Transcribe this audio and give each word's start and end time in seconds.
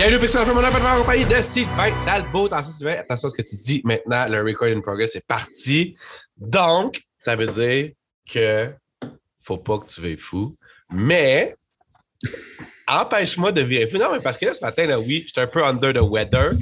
Bienvenue 0.00 0.18
Pixel 0.18 0.46
mon 0.46 0.64
appel 0.64 0.80
en 0.80 0.96
compagnie 0.96 1.26
de 1.26 1.42
Sylvain 1.42 1.92
Talbot. 2.06 2.46
Attention, 2.46 2.86
attention 2.86 3.28
à 3.28 3.30
ce 3.32 3.36
que 3.36 3.46
tu 3.46 3.54
dis 3.54 3.82
maintenant. 3.84 4.26
Le 4.30 4.40
recording 4.42 4.80
progress 4.80 5.14
est 5.14 5.26
parti. 5.26 5.94
Donc, 6.38 7.02
ça 7.18 7.36
veut 7.36 7.44
dire 7.44 7.90
que 8.32 8.70
faut 9.42 9.58
pas 9.58 9.78
que 9.78 9.86
tu 9.88 10.00
veuilles 10.00 10.16
fou. 10.16 10.56
Mais, 10.90 11.54
empêche-moi 12.88 13.52
de 13.52 13.60
virer 13.60 13.90
fou. 13.90 13.98
Non, 13.98 14.10
mais 14.10 14.20
parce 14.20 14.38
que 14.38 14.46
là, 14.46 14.54
ce 14.54 14.64
matin, 14.64 14.86
là, 14.86 14.98
oui, 14.98 15.24
j'étais 15.26 15.42
un 15.42 15.46
peu 15.46 15.62
under 15.62 15.92
the 15.92 16.00
weather. 16.00 16.52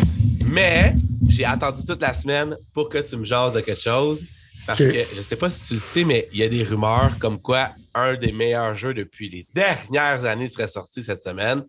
Mais, 0.48 0.95
j'ai 1.28 1.45
attendu 1.45 1.84
toute 1.86 2.02
la 2.02 2.14
semaine 2.14 2.56
pour 2.74 2.88
que 2.88 2.98
tu 2.98 3.16
me 3.18 3.24
jases 3.24 3.52
de 3.52 3.60
quelque 3.60 3.80
chose. 3.80 4.24
Parce 4.66 4.80
que 4.80 4.92
je 5.14 5.23
sais 5.23 5.36
pas 5.36 5.48
si 5.48 5.68
tu 5.68 5.74
le 5.74 5.80
sais, 5.80 6.02
mais 6.02 6.28
il 6.32 6.41
y 6.41 6.42
a 6.42 6.48
des 6.48 6.64
rumeurs 6.64 7.12
comme 7.20 7.41
quoi 7.41 7.70
un 7.95 8.16
des 8.16 8.32
meilleurs 8.32 8.74
jeux 8.74 8.95
depuis 8.95 9.30
les 9.30 9.46
dernières 9.55 10.24
années 10.24 10.48
serait 10.48 10.66
sorti 10.66 11.05
cette 11.05 11.23
semaine. 11.23 11.62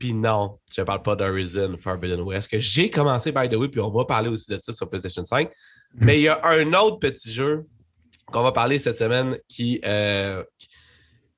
Puis 0.00 0.14
non, 0.14 0.58
je 0.74 0.80
ne 0.80 0.86
parle 0.86 1.02
pas 1.02 1.14
d'Horizon 1.14 1.76
Forbidden 1.80 2.22
West, 2.22 2.50
que 2.50 2.58
j'ai 2.58 2.90
commencé 2.90 3.30
by 3.30 3.48
the 3.48 3.54
way, 3.54 3.68
puis 3.68 3.80
on 3.80 3.90
va 3.90 4.04
parler 4.06 4.28
aussi 4.30 4.50
de 4.50 4.58
ça 4.60 4.72
sur 4.72 4.88
PlayStation 4.90 5.24
5. 5.24 5.48
Mais 5.94 6.18
il 6.18 6.22
y 6.22 6.28
a 6.28 6.40
un 6.44 6.72
autre 6.72 6.98
petit 6.98 7.30
jeu 7.32 7.66
qu'on 8.32 8.42
va 8.42 8.50
parler 8.50 8.78
cette 8.78 8.96
semaine 8.96 9.38
qui. 9.46 9.80
euh, 9.84 10.42
qui- 10.58 10.68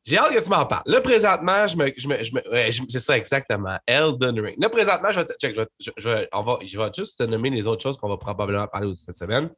j'ai 0.04 0.18
hâte 0.18 0.32
que 0.34 0.42
tu 0.42 0.50
m'en 0.50 0.66
parles. 0.66 0.82
Là, 0.86 1.00
présentement, 1.00 1.66
je 1.66 1.76
me. 1.76 1.92
Je 1.96 2.08
me, 2.08 2.22
je 2.24 2.34
me- 2.34 2.50
ouais, 2.52 2.72
je- 2.72 2.82
c'est 2.88 2.98
ça 2.98 3.16
exactement. 3.16 3.78
Elden 3.86 4.38
Ring. 4.40 4.56
Là, 4.58 4.68
présentement, 4.68 5.10
je 5.12 5.20
vais, 5.20 5.26
check, 5.40 5.54
je 5.54 5.60
vais- 5.60 5.66
je- 5.80 5.90
je 5.96 6.08
vais- 6.08 6.28
on 6.32 6.42
va, 6.42 6.58
je 6.64 6.76
vais 6.78 6.90
juste 6.96 7.18
te 7.18 7.22
nommer 7.24 7.50
les 7.50 7.66
autres 7.66 7.82
choses 7.82 7.96
qu'on 7.96 8.08
va 8.08 8.16
probablement 8.16 8.66
parler 8.66 8.88
aussi 8.88 9.02
cette 9.04 9.14
semaine. 9.16 9.48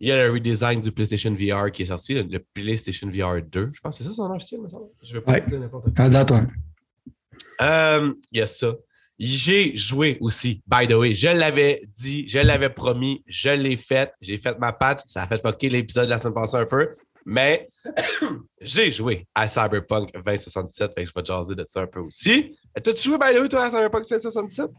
Il 0.00 0.08
y 0.08 0.12
a 0.12 0.26
le 0.26 0.32
redesign 0.32 0.80
du 0.80 0.90
PlayStation 0.92 1.32
VR 1.34 1.70
qui 1.72 1.82
est 1.82 1.86
sorti, 1.86 2.14
le, 2.14 2.38
PlayStation 2.54 3.08
VR 3.10 3.42
2. 3.42 3.70
Je 3.74 3.80
pense 3.80 3.96
que 3.98 4.02
c'est 4.04 4.10
ça 4.10 4.14
son 4.14 4.28
nom 4.28 4.34
officiel, 4.36 4.60
me 4.60 4.68
semble. 4.68 4.86
Je 5.02 5.10
ne 5.10 5.18
vais 5.18 5.24
pas 5.24 5.32
Ouais. 5.32 5.40
dire 5.40 5.58
n'importe 5.60 5.84
quoi. 5.84 5.92
Euh, 7.60 8.12
Il 8.32 8.38
y 8.38 8.42
a 8.42 8.46
ça. 8.46 8.74
J'ai 9.18 9.76
joué 9.76 10.18
aussi, 10.20 10.62
by 10.66 10.88
the 10.88 10.94
way. 10.94 11.14
Je 11.14 11.28
l'avais 11.28 11.82
dit, 11.96 12.28
je 12.28 12.40
l'avais 12.40 12.70
promis, 12.70 13.22
je 13.26 13.50
l'ai 13.50 13.76
fait. 13.76 14.12
J'ai 14.20 14.38
fait 14.38 14.58
ma 14.58 14.72
patch. 14.72 15.00
Ça 15.06 15.22
a 15.22 15.26
fait 15.26 15.40
fucker 15.40 15.68
l'épisode 15.68 16.06
de 16.06 16.10
la 16.10 16.18
semaine 16.18 16.34
passée 16.34 16.56
un 16.56 16.66
peu. 16.66 16.90
Mais 17.24 17.68
j'ai 18.60 18.90
joué 18.90 19.26
à 19.34 19.48
Cyberpunk 19.48 20.12
2077. 20.12 20.92
Fait 20.94 21.04
que 21.04 21.10
je 21.10 21.14
vais 21.14 21.24
jaser 21.24 21.54
de 21.54 21.64
ça 21.66 21.82
un 21.82 21.86
peu 21.86 22.00
aussi. 22.00 22.56
T'as-tu 22.74 23.02
joué, 23.02 23.18
by 23.18 23.34
the 23.34 23.40
way, 23.40 23.48
toi, 23.48 23.64
à 23.64 23.70
Cyberpunk 23.70 24.04
2077? 24.08 24.70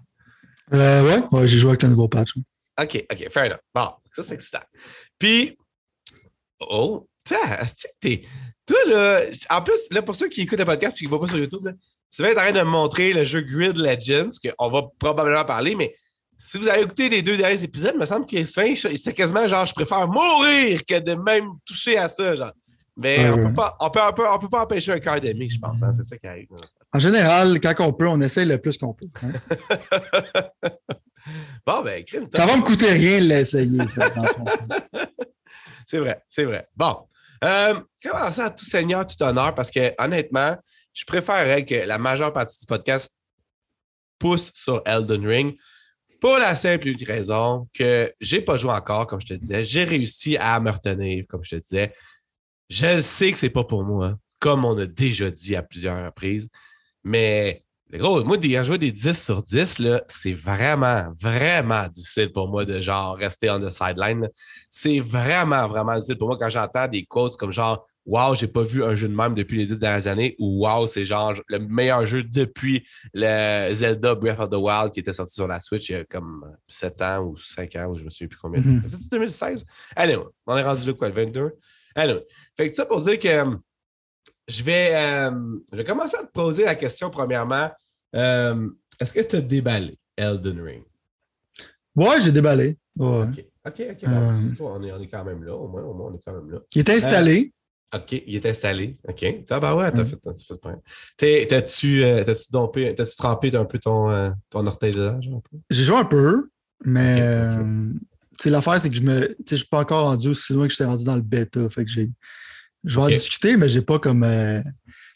Euh, 0.74 1.04
ouais, 1.04 1.24
ouais, 1.32 1.48
j'ai 1.48 1.58
joué 1.58 1.72
avec 1.72 1.84
le 1.84 1.90
nouveau 1.90 2.08
patch. 2.08 2.36
OK, 2.82 3.06
OK, 3.12 3.30
fair 3.32 3.46
enough. 3.46 3.60
Bon, 3.74 3.90
ça, 4.12 4.24
c'est 4.24 4.34
excitant. 4.34 4.64
Puis, 5.18 5.58
oh, 6.60 7.08
t'es. 8.00 8.24
Toi, 8.66 8.78
là, 8.88 9.22
en 9.50 9.62
plus, 9.62 9.88
là, 9.92 10.02
pour 10.02 10.16
ceux 10.16 10.28
qui 10.28 10.42
écoutent 10.42 10.60
le 10.60 10.66
podcast 10.66 10.98
et 10.98 11.00
qui 11.00 11.04
ne 11.06 11.10
voient 11.10 11.22
pas 11.22 11.28
sur 11.28 11.38
YouTube, 11.38 11.66
là, 11.66 11.74
Sylvain 12.16 12.32
est 12.32 12.38
en 12.38 12.42
train 12.42 12.52
de 12.54 12.60
me 12.60 12.64
montrer 12.70 13.12
le 13.12 13.26
jeu 13.26 13.42
Grid 13.42 13.78
Legends, 13.78 14.30
qu'on 14.58 14.70
va 14.70 14.84
probablement 15.00 15.44
parler, 15.44 15.76
mais 15.76 15.94
si 16.38 16.58
vous 16.58 16.68
avez 16.70 16.84
écouté 16.84 17.10
les 17.10 17.22
deux 17.22 17.36
derniers 17.36 17.62
épisodes, 17.64 17.92
il 17.94 18.00
me 18.00 18.06
semble 18.06 18.26
que 18.26 18.44
Sylvain, 18.46 18.74
c'est 18.96 19.14
quasiment 19.14 19.46
genre, 19.50 19.66
je 19.66 19.74
préfère 19.74 20.08
mourir 20.08 20.80
que 20.88 21.00
de 21.00 21.14
même 21.16 21.50
toucher 21.66 21.98
à 21.98 22.08
ça, 22.08 22.36
genre. 22.36 22.52
Mais 22.98 23.30
on, 23.30 23.36
ouais. 23.36 23.44
peut 23.48 23.54
pas, 23.54 23.76
on, 23.82 23.90
peut, 23.90 24.00
on, 24.08 24.14
peut, 24.14 24.24
on 24.32 24.40
peut 24.40 24.48
pas 24.50 24.64
empêcher 24.64 24.94
un 24.94 25.00
cœur 25.00 25.20
d'aimer, 25.20 25.50
je 25.50 25.60
pense. 25.60 25.84
hein, 25.84 25.92
c'est 25.92 26.06
ça 26.06 26.18
qui 26.18 26.28
arrive. 26.28 26.48
En 26.94 27.00
général, 27.00 27.60
quand 27.60 27.74
on 27.82 27.92
peut, 27.92 28.08
on 28.08 28.22
essaye 28.22 28.46
le 28.46 28.58
plus 28.58 28.78
qu'on 28.78 28.94
peut. 28.94 29.08
hein. 29.22 29.32
Bon, 31.66 31.82
ben, 31.82 32.04
crime. 32.06 32.28
Ça 32.34 32.46
va 32.46 32.56
me 32.56 32.62
coûter 32.62 32.88
rien 32.92 33.20
de 33.20 33.26
l'essayer. 33.26 33.80
ça, 33.88 34.10
dans 34.12 34.22
le 34.22 34.28
fond. 34.28 34.46
C'est 35.88 35.98
vrai, 36.00 36.20
c'est 36.30 36.46
vrai. 36.46 36.68
Bon. 36.76 36.98
Euh, 37.44 37.80
commençons 38.04 38.42
à 38.42 38.50
tout 38.50 38.66
seigneur, 38.66 39.06
tout 39.06 39.22
honneur, 39.22 39.54
parce 39.54 39.70
que 39.70 39.94
honnêtement, 40.00 40.56
je 40.96 41.06
préférerais 41.06 41.66
que 41.66 41.76
la 41.76 41.98
majeure 41.98 42.34
partie 42.34 42.58
du 42.58 42.66
podcast 42.66 43.14
pousse 44.18 44.52
sur 44.56 44.82
Elden 44.86 45.28
Ring 45.28 45.58
pour 46.22 46.38
la 46.38 46.56
simple 46.56 46.90
raison 47.06 47.68
que 47.74 48.12
j'ai 48.22 48.42
pas 48.42 48.56
joué 48.56 48.72
encore, 48.72 49.06
comme 49.06 49.20
je 49.20 49.28
te 49.28 49.34
disais. 49.34 49.64
J'ai 49.66 49.84
réussi 49.84 50.38
à 50.38 50.60
me 50.62 50.72
retenir, 50.72 51.26
comme 51.28 51.44
je 51.44 51.52
te 51.52 51.56
disais. 51.58 51.94
Je 52.70 53.02
sais 53.02 53.32
que 53.32 53.38
c'est 53.38 53.50
pas 53.50 53.66
pour 53.66 53.84
moi, 53.84 54.18
comme 54.40 54.64
on 54.64 54.78
a 54.78 54.86
déjà 54.86 55.30
dit 55.30 55.56
à 55.56 55.62
plusieurs 55.62 56.04
reprises. 56.04 56.48
Mais 57.04 57.64
gros, 57.92 58.24
moi, 58.24 58.38
de 58.38 58.64
jouer 58.64 58.78
des 58.78 58.94
10 58.94 59.22
sur 59.22 59.44
10, 59.44 59.80
là, 59.80 60.02
c'est 60.08 60.32
vraiment, 60.32 61.12
vraiment 61.20 61.88
difficile 61.90 62.32
pour 62.32 62.48
moi 62.48 62.64
de 62.64 62.80
genre 62.80 63.18
rester 63.18 63.50
on 63.50 63.60
the 63.60 63.70
sideline. 63.70 64.30
C'est 64.70 65.00
vraiment, 65.00 65.68
vraiment 65.68 65.96
difficile 65.96 66.18
pour 66.18 66.30
moi 66.30 66.38
quand 66.40 66.50
j'entends 66.50 66.88
des 66.88 67.06
quotes 67.06 67.36
comme 67.36 67.52
genre 67.52 67.86
Wow, 68.06 68.36
j'ai 68.36 68.48
pas 68.48 68.64
vu 68.64 68.84
un 68.84 68.96
jeu 68.96 69.08
de 69.08 69.16
même 69.16 69.34
depuis 69.34 69.58
les 69.58 69.66
10 69.66 69.80
dernières 69.80 70.08
années 70.08 70.36
ou 70.38 70.66
Wow, 70.66 70.88
c'est 70.88 71.06
genre 71.06 71.34
le 71.48 71.60
meilleur 71.60 72.06
jeu 72.06 72.24
depuis 72.24 72.86
le 73.14 73.74
Zelda 73.74 74.14
Breath 74.14 74.40
of 74.40 74.50
the 74.50 74.56
Wild 74.56 74.92
qui 74.92 75.00
était 75.00 75.14
sorti 75.14 75.34
sur 75.34 75.48
la 75.48 75.60
Switch 75.60 75.90
il 75.90 75.94
y 75.94 75.96
a 75.96 76.06
comme 76.06 76.46
7 76.68 77.02
ans 77.02 77.24
ou 77.24 77.38
5 77.38 77.76
ans 77.78 77.88
ou 77.88 77.98
je 77.98 78.04
me 78.04 78.10
souviens 78.10 78.28
plus 78.28 78.40
combien. 78.40 78.62
C'est 78.88 79.10
2016? 79.10 79.66
Anyway, 79.96 80.24
on 80.46 80.58
est 80.58 80.64
rendu 80.64 80.86
là 80.86 80.94
quoi, 80.94 81.10
le 81.10 81.16
22? 81.16 81.52
Anyway. 81.96 82.26
Fait 82.56 82.70
que 82.70 82.76
ça 82.76 82.86
pour 82.86 83.02
dire 83.02 83.20
que 83.20 83.28
euh, 83.28 83.56
je 84.48 84.64
vais, 84.64 84.92
euh, 84.94 85.32
je 85.72 85.78
vais 85.78 85.84
commencer 85.84 86.18
à 86.18 86.24
te 86.24 86.32
poser 86.32 86.66
la 86.66 86.76
question 86.76 87.10
premièrement. 87.10 87.70
Euh, 88.16 88.70
Est-ce 89.00 89.14
que 89.14 89.22
tu 89.22 89.36
as 89.38 89.42
déballé 89.42 89.98
Elden 90.16 90.62
Ring? 90.62 90.84
Ouais, 91.96 92.22
j'ai 92.22 92.32
déballé. 92.32 92.78
Ouais. 92.98 93.24
OK, 93.24 93.46
OK, 93.66 93.84
OK. 93.92 94.04
Euh. 94.04 94.32
bon, 94.58 94.72
on, 94.76 94.84
est, 94.84 94.92
on 94.92 95.02
est 95.02 95.08
quand 95.08 95.24
même 95.24 95.44
là. 95.44 95.56
Au 95.56 95.68
moins, 95.68 95.84
au 95.84 95.94
moins, 95.94 96.12
on 96.12 96.16
est 96.16 96.22
quand 96.24 96.34
même 96.34 96.50
là. 96.52 96.60
Il 96.74 96.80
est 96.80 96.90
installé. 96.90 97.54
OK, 97.94 98.12
il 98.28 98.36
est 98.36 98.46
installé. 98.46 98.98
OK. 99.08 99.26
Ah, 99.50 99.60
ben 99.60 99.76
ouais, 99.76 99.92
t'as 99.92 100.04
Mm. 100.04 100.08
fait, 100.08 100.18
t'as 100.18 100.34
fait 100.34 100.60
pas. 100.62 100.76
T'es- 101.18 101.46
T'as-tu 101.50 102.04
euh, 102.04 102.24
t'as-tu 102.24 102.52
dompé- 102.52 102.94
t'as-tu 102.96 103.16
trempé 103.16 103.56
un 103.56 103.66
peu 103.66 103.80
ton, 103.80 104.10
euh, 104.10 104.30
ton 104.50 104.66
orteil 104.68 104.92
un 105.00 105.14
peu? 105.20 105.58
J'ai 105.70 105.84
joué 105.84 105.98
un 105.98 106.06
peu, 106.06 106.50
mais 106.84 107.14
Ok, 107.14 107.20
ok. 107.62 107.66
euh, 107.66 107.94
tu 108.40 108.50
l'affaire, 108.50 108.80
c'est 108.82 108.90
que 108.90 108.96
je 108.96 109.02
me. 109.04 109.28
tu 109.46 109.52
Je 109.52 109.56
suis 109.58 109.68
pas 109.68 109.80
encore 109.82 110.08
rendu 110.10 110.28
aussi 110.30 110.52
loin 110.54 110.66
que 110.68 110.72
j'étais 110.74 110.84
rendu 110.86 111.06
dans 111.06 111.16
le 111.16 111.22
bêta. 111.22 111.70
Fait 111.70 111.86
que 111.86 111.92
j'ai. 111.92 112.12
Je 112.84 112.96
vais 112.98 113.02
en 113.06 113.08
discuter, 113.16 113.56
mais 113.56 113.68
j'ai 113.70 113.82
pas 113.82 113.98
comme. 114.00 114.24
euh, 114.24 114.62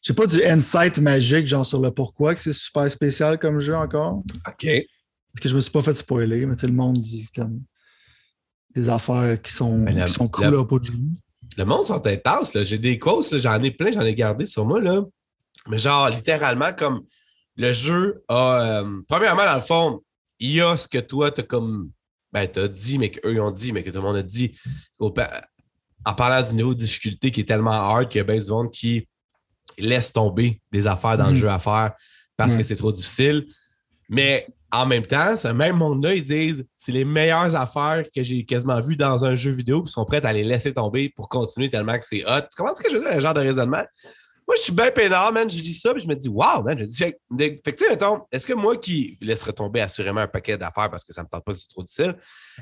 j'ai 0.01 0.13
pas 0.13 0.25
du 0.27 0.41
insight 0.45 0.99
magique, 0.99 1.47
genre 1.47 1.65
sur 1.65 1.81
le 1.81 1.91
pourquoi, 1.91 2.33
que 2.33 2.39
c'est 2.41 2.53
super 2.53 2.89
spécial 2.89 3.37
comme 3.39 3.59
jeu 3.59 3.75
encore. 3.75 4.23
OK. 4.47 4.67
Parce 5.33 5.41
que 5.43 5.49
je 5.49 5.55
me 5.55 5.59
suis 5.61 5.71
pas 5.71 5.83
fait 5.83 5.93
spoiler, 5.93 6.45
mais 6.45 6.55
tu 6.55 6.65
le 6.65 6.71
monde 6.73 6.97
dit 6.97 7.27
comme 7.35 7.61
des 8.73 8.87
affaires 8.87 9.41
qui 9.41 9.51
sont, 9.51 9.83
la- 9.83 10.05
qui 10.05 10.13
sont 10.13 10.27
cool 10.29 10.45
la- 10.45 10.59
à 10.59 10.65
pas 10.65 10.79
de 10.79 10.83
jeu. 10.85 10.93
Le 11.57 11.65
monde 11.65 11.85
sont 11.85 12.05
intenses, 12.05 12.53
là. 12.53 12.63
J'ai 12.63 12.77
des 12.77 12.97
là, 12.97 13.37
j'en 13.37 13.61
ai 13.63 13.71
plein, 13.71 13.91
j'en 13.91 14.01
ai 14.01 14.15
gardé 14.15 14.45
sur 14.45 14.65
moi, 14.65 14.79
là. 14.81 15.01
Mais 15.67 15.77
genre, 15.77 16.09
littéralement, 16.09 16.73
comme 16.73 17.01
le 17.55 17.73
jeu 17.73 18.23
a. 18.27 18.81
euh, 18.81 19.01
premièrement, 19.07 19.45
dans 19.45 19.55
le 19.55 19.61
fond, 19.61 20.01
il 20.39 20.51
y 20.51 20.61
a 20.61 20.77
ce 20.77 20.87
que 20.87 20.99
toi, 20.99 21.31
t'as 21.31 21.43
comme. 21.43 21.91
Ben, 22.31 22.47
t'as 22.47 22.67
dit, 22.67 22.97
mais 22.99 23.09
qu'eux, 23.11 23.41
ont 23.41 23.51
dit, 23.51 23.71
mais 23.73 23.83
que 23.83 23.89
tout 23.89 23.97
le 23.97 24.03
monde 24.03 24.17
a 24.17 24.23
dit. 24.23 24.55
Au 24.99 25.13
en 26.05 26.13
parlant 26.13 26.47
du 26.47 26.55
niveau 26.55 26.73
de 26.73 26.79
difficulté 26.79 27.29
qui 27.31 27.41
est 27.41 27.45
tellement 27.45 27.71
hard 27.71 28.07
qu'il 28.07 28.19
y 28.19 28.21
a 28.21 28.23
bien 28.23 28.37
du 28.41 28.49
monde 28.49 28.71
qui 28.71 29.07
laisse 29.77 30.13
tomber 30.13 30.61
des 30.71 30.87
affaires 30.87 31.17
dans 31.17 31.25
le 31.27 31.31
Mhm. 31.33 31.37
jeu 31.37 31.49
à 31.49 31.59
faire 31.59 31.93
parce 32.37 32.55
que 32.55 32.63
c'est 32.63 32.77
trop 32.77 32.91
difficile. 32.93 33.47
Mais 34.07 34.47
en 34.71 34.85
même 34.85 35.05
temps, 35.05 35.35
ce 35.35 35.47
même 35.47 35.77
monde-là, 35.77 36.13
ils 36.13 36.23
disent 36.23 36.65
c'est 36.77 36.91
les 36.91 37.05
meilleures 37.05 37.55
affaires 37.55 38.03
que 38.13 38.21
j'ai 38.21 38.45
quasiment 38.45 38.81
vues 38.81 38.95
dans 38.95 39.25
un 39.25 39.35
jeu 39.35 39.51
vidéo, 39.51 39.81
puis 39.83 39.91
sont 39.91 40.05
prêts 40.05 40.23
à 40.25 40.33
les 40.33 40.43
laisser 40.43 40.73
tomber 40.73 41.09
pour 41.09 41.27
continuer 41.27 41.69
tellement 41.69 41.97
que 41.97 42.05
c'est 42.05 42.23
hot. 42.25 42.41
Tu 42.41 42.55
comprends 42.57 42.75
ce 42.75 42.81
que 42.81 42.89
je 42.89 42.97
veux 42.97 43.03
dire, 43.03 43.15
le 43.15 43.21
genre 43.21 43.33
de 43.33 43.41
raisonnement? 43.41 43.83
Moi, 44.47 44.55
je 44.57 44.63
suis 44.63 44.73
bien 44.73 44.89
peinard, 44.89 45.31
man. 45.31 45.47
Je 45.47 45.61
dis 45.61 45.75
ça, 45.75 45.93
puis 45.93 46.01
je 46.01 46.07
me 46.07 46.15
dis, 46.15 46.27
wow, 46.27 46.63
man. 46.63 46.77
Je 46.79 46.83
dis, 46.83 46.97
fait, 46.97 47.13
que- 47.13 47.69
tu 47.69 47.83
sais, 47.83 47.89
mettons, 47.89 48.21
est-ce 48.31 48.47
que 48.47 48.53
moi 48.53 48.77
qui 48.77 49.15
laisserais 49.21 49.53
tomber 49.53 49.79
assurément 49.79 50.21
un 50.21 50.27
paquet 50.27 50.57
d'affaires 50.57 50.89
parce 50.89 51.03
que 51.03 51.13
ça 51.13 51.21
me 51.21 51.27
tente 51.27 51.45
pas, 51.45 51.53
c'est 51.53 51.67
trop 51.69 51.83
difficile, 51.83 52.15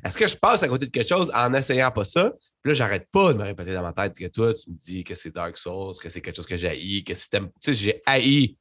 est-ce 0.04 0.18
que 0.18 0.28
je 0.28 0.36
passe 0.36 0.64
à 0.64 0.68
côté 0.68 0.86
de 0.86 0.92
quelque 0.92 1.08
chose 1.08 1.32
en 1.34 1.54
essayant 1.54 1.90
pas 1.92 2.04
ça? 2.04 2.34
Puis 2.62 2.72
là, 2.72 2.74
j'arrête 2.74 3.08
pas 3.10 3.32
de 3.32 3.38
me 3.38 3.44
répéter 3.44 3.74
dans 3.74 3.84
ma 3.84 3.94
tête 3.94 4.14
que 4.14 4.26
toi, 4.28 4.54
tu 4.54 4.70
me 4.70 4.76
dis 4.76 5.04
que 5.06 5.16
c'est 5.16 5.34
Dark 5.34 5.58
Souls, 5.58 5.96
que 6.02 6.10
c'est 6.10 6.20
quelque 6.20 6.36
chose 6.36 6.46
que 6.46 6.58
j'ai 6.58 6.68
haï, 6.68 7.04
que 7.06 7.16
si. 7.16 7.30
Tu 7.30 7.40
sais, 7.62 7.74
j'ai 7.74 8.02
haï. 8.06 8.58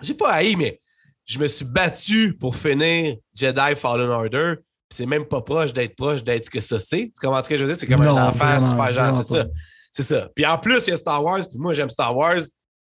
J'ai 0.00 0.14
pas 0.14 0.32
haï, 0.32 0.56
mais 0.56 0.80
je 1.28 1.38
me 1.38 1.46
suis 1.46 1.64
battu 1.64 2.34
pour 2.36 2.56
finir 2.56 3.16
Jedi 3.34 3.74
Fallen 3.76 4.08
Order. 4.08 4.54
C'est 4.90 5.04
même 5.06 5.26
pas 5.26 5.42
proche 5.42 5.72
d'être 5.74 5.94
proche 5.94 6.24
d'être 6.24 6.46
ce 6.46 6.50
que 6.50 6.60
ça 6.62 6.80
c'est. 6.80 7.12
Tu 7.14 7.20
comprends 7.26 7.44
ce 7.44 7.48
que 7.50 7.56
je 7.56 7.64
veux 7.64 7.66
dire? 7.72 7.76
C'est 7.76 7.86
comme 7.86 8.02
Non, 8.02 8.16
un 8.16 8.28
enfant 8.28 8.58
super 8.58 8.92
genre, 8.92 9.22
c'est 9.22 9.34
ça. 9.36 9.46
C'est 9.92 10.02
ça. 10.02 10.28
Puis 10.34 10.46
en 10.46 10.56
plus, 10.58 10.86
il 10.86 10.90
y 10.90 10.92
a 10.94 10.96
Star 10.96 11.22
Wars, 11.22 11.40
puis 11.48 11.58
moi, 11.58 11.74
j'aime 11.74 11.90
Star 11.90 12.16
Wars. 12.16 12.40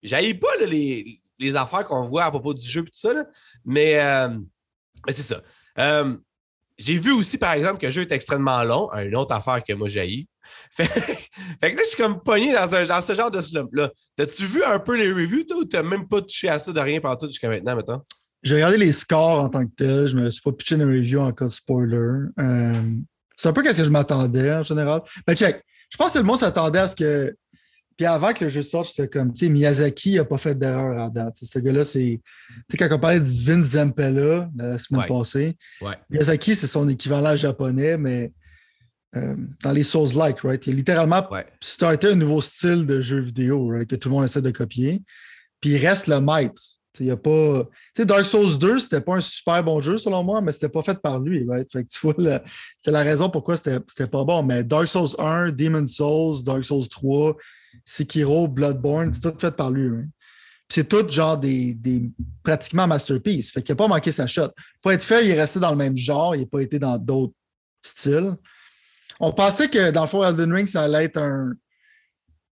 J'haïs 0.03 0.35
pas 0.35 0.55
là, 0.59 0.67
les, 0.67 1.19
les 1.39 1.55
affaires 1.55 1.83
qu'on 1.83 2.03
voit 2.03 2.25
à 2.25 2.29
propos 2.29 2.53
du 2.53 2.67
jeu 2.67 2.81
et 2.81 2.85
tout 2.85 2.91
ça, 2.93 3.13
là. 3.13 3.25
mais, 3.65 3.99
euh, 3.99 4.29
mais 5.07 5.13
c'est 5.13 5.23
ça. 5.23 5.41
Euh, 5.79 6.15
j'ai 6.77 6.97
vu 6.97 7.11
aussi, 7.13 7.39
par 7.39 7.53
exemple, 7.53 7.79
que 7.79 7.87
le 7.87 7.91
jeu 7.91 8.03
est 8.03 8.11
extrêmement 8.11 8.63
long, 8.63 8.91
une 8.93 9.15
autre 9.15 9.33
affaire 9.33 9.63
que 9.63 9.73
moi 9.73 9.87
j'haïs. 9.89 10.27
Fait, 10.71 10.85
fait 10.85 11.71
que 11.73 11.77
là, 11.77 11.83
je 11.83 11.89
suis 11.89 11.97
comme 12.01 12.21
pogné 12.23 12.53
dans, 12.53 12.73
un- 12.73 12.85
dans 12.85 13.01
ce 13.01 13.13
genre 13.13 13.29
de 13.29 13.41
slump-là. 13.41 13.91
T'as-tu 14.15 14.45
vu 14.45 14.63
un 14.63 14.79
peu 14.79 14.95
les 14.95 15.11
reviews, 15.11 15.43
toi, 15.43 15.57
ou 15.57 15.65
t'as 15.65 15.83
même 15.83 16.07
pas 16.07 16.21
touché 16.21 16.47
à 16.47 16.57
ça 16.59 16.71
de 16.71 16.79
rien 16.79 17.01
pendant 17.01 17.17
tout 17.17 17.27
jusqu'à 17.27 17.49
maintenant, 17.49 17.75
mettons? 17.75 18.01
J'ai 18.43 18.55
regardé 18.55 18.77
les 18.77 18.91
scores 18.91 19.43
en 19.43 19.49
tant 19.49 19.65
que 19.65 19.73
tel. 19.75 20.07
Je 20.07 20.15
me 20.15 20.29
suis 20.29 20.41
pas 20.41 20.51
pitché 20.51 20.75
une 20.75 20.83
review 20.83 21.19
en 21.19 21.31
cas 21.31 21.45
de 21.45 21.51
spoiler. 21.51 22.27
Euh, 22.39 22.81
c'est 23.35 23.49
un 23.49 23.53
peu 23.53 23.63
ce 23.63 23.77
que 23.77 23.83
je 23.83 23.89
m'attendais 23.89 24.53
en 24.53 24.63
général. 24.63 25.01
Mais 25.27 25.35
check, 25.35 25.63
je 25.89 25.97
pense 25.97 26.13
que 26.13 26.19
le 26.19 26.23
monde 26.23 26.39
s'attendait 26.39 26.79
à 26.79 26.87
ce 26.87 26.95
que 26.95 27.35
Puis 27.95 28.05
avant 28.05 28.33
que 28.33 28.43
le 28.45 28.49
jeu 28.49 28.61
sorte, 28.61 28.93
j'étais 28.95 29.07
comme, 29.07 29.33
tu 29.33 29.45
sais, 29.45 29.51
Miyazaki 29.51 30.15
n'a 30.15 30.25
pas 30.25 30.37
fait 30.37 30.57
d'erreur 30.57 30.99
à 30.99 31.09
date. 31.09 31.37
ce 31.41 31.59
gars-là, 31.59 31.83
c'est. 31.83 32.21
Tu 32.21 32.63
sais, 32.71 32.77
quand 32.77 32.95
on 32.95 32.99
parlait 32.99 33.19
de 33.19 33.25
Vin 33.25 33.63
Zampella 33.63 34.49
la 34.55 34.77
semaine 34.79 35.07
passée, 35.07 35.57
Miyazaki, 36.09 36.55
c'est 36.55 36.67
son 36.67 36.87
équivalent 36.89 37.35
japonais, 37.35 37.97
mais 37.97 38.31
euh, 39.15 39.35
dans 39.63 39.71
les 39.71 39.83
Souls-like, 39.83 40.41
right? 40.41 40.65
Il 40.67 40.73
a 40.73 40.75
littéralement 40.75 41.27
starté 41.61 42.07
un 42.07 42.15
nouveau 42.15 42.41
style 42.41 42.85
de 42.85 43.01
jeu 43.01 43.19
vidéo, 43.19 43.67
right, 43.67 43.89
que 43.89 43.95
tout 43.95 44.09
le 44.09 44.15
monde 44.15 44.25
essaie 44.25 44.41
de 44.41 44.51
copier. 44.51 45.01
Puis 45.61 45.71
il 45.71 45.85
reste 45.85 46.07
le 46.07 46.19
maître. 46.19 46.61
Il 46.99 47.11
a 47.11 47.17
pas. 47.17 47.67
Dark 47.97 48.25
Souls 48.25 48.57
2, 48.57 48.79
c'était 48.79 49.01
pas 49.01 49.15
un 49.15 49.19
super 49.19 49.63
bon 49.63 49.81
jeu 49.81 49.97
selon 49.97 50.23
moi, 50.23 50.41
mais 50.41 50.51
c'était 50.51 50.69
pas 50.69 50.81
fait 50.81 50.99
par 51.01 51.19
lui. 51.19 51.45
Right? 51.47 51.71
Fait 51.71 51.85
vois, 52.01 52.15
c'est 52.77 52.91
la 52.91 53.03
raison 53.03 53.29
pourquoi 53.29 53.57
c'était 53.57 54.07
pas 54.07 54.23
bon. 54.23 54.43
Mais 54.43 54.63
Dark 54.63 54.87
Souls 54.87 55.15
1, 55.19 55.51
Demon 55.51 55.87
Souls, 55.87 56.43
Dark 56.43 56.63
Souls 56.63 56.87
3, 56.87 57.35
Sekiro, 57.85 58.47
Bloodborne, 58.47 59.13
c'est 59.13 59.21
tout 59.21 59.39
fait 59.39 59.55
par 59.55 59.71
lui. 59.71 60.05
C'est 60.69 60.89
tout 60.89 61.07
genre 61.07 61.37
des, 61.37 61.73
des 61.73 62.09
pratiquement 62.43 62.87
masterpieces. 62.87 63.51
Fait 63.51 63.61
qu'il 63.61 63.73
n'a 63.73 63.77
pas 63.77 63.87
manqué 63.87 64.11
sa 64.11 64.27
shot. 64.27 64.49
Pour 64.81 64.91
être 64.91 65.03
fait, 65.03 65.25
il 65.25 65.31
est 65.31 65.39
resté 65.39 65.59
dans 65.59 65.71
le 65.71 65.77
même 65.77 65.95
genre, 65.95 66.35
il 66.35 66.41
n'a 66.41 66.47
pas 66.47 66.59
été 66.59 66.77
dans 66.77 66.97
d'autres 66.97 67.33
styles. 67.81 68.35
On 69.19 69.31
pensait 69.31 69.69
que 69.69 69.91
dans 69.91 70.01
le 70.01 70.07
fond, 70.07 70.23
Elden 70.23 70.53
Ring, 70.53 70.67
ça 70.67 70.83
allait 70.83 71.05
être 71.05 71.17
un, 71.17 71.53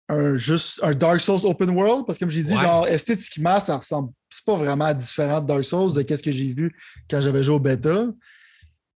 un, 0.10 0.36
juste 0.36 0.80
un 0.84 0.94
Dark 0.94 1.22
Souls 1.22 1.46
open 1.46 1.70
world, 1.72 2.06
parce 2.06 2.18
que 2.18 2.26
comme 2.26 2.32
j'ai 2.32 2.44
dit, 2.44 2.56
genre 2.58 2.88
esthétiquement, 2.88 3.60
ça 3.60 3.78
ressemble. 3.78 4.12
C'est 4.30 4.46
pas 4.46 4.56
vraiment 4.56 4.94
différent 4.94 5.40
de 5.42 5.48
Dark 5.48 5.64
Souls 5.64 5.94
de 5.94 6.16
ce 6.16 6.22
que 6.22 6.32
j'ai 6.32 6.54
vu 6.54 6.76
quand 7.10 7.22
j'avais 7.22 7.44
joué 7.44 7.56
au 7.56 7.60
bêta. 7.60 8.08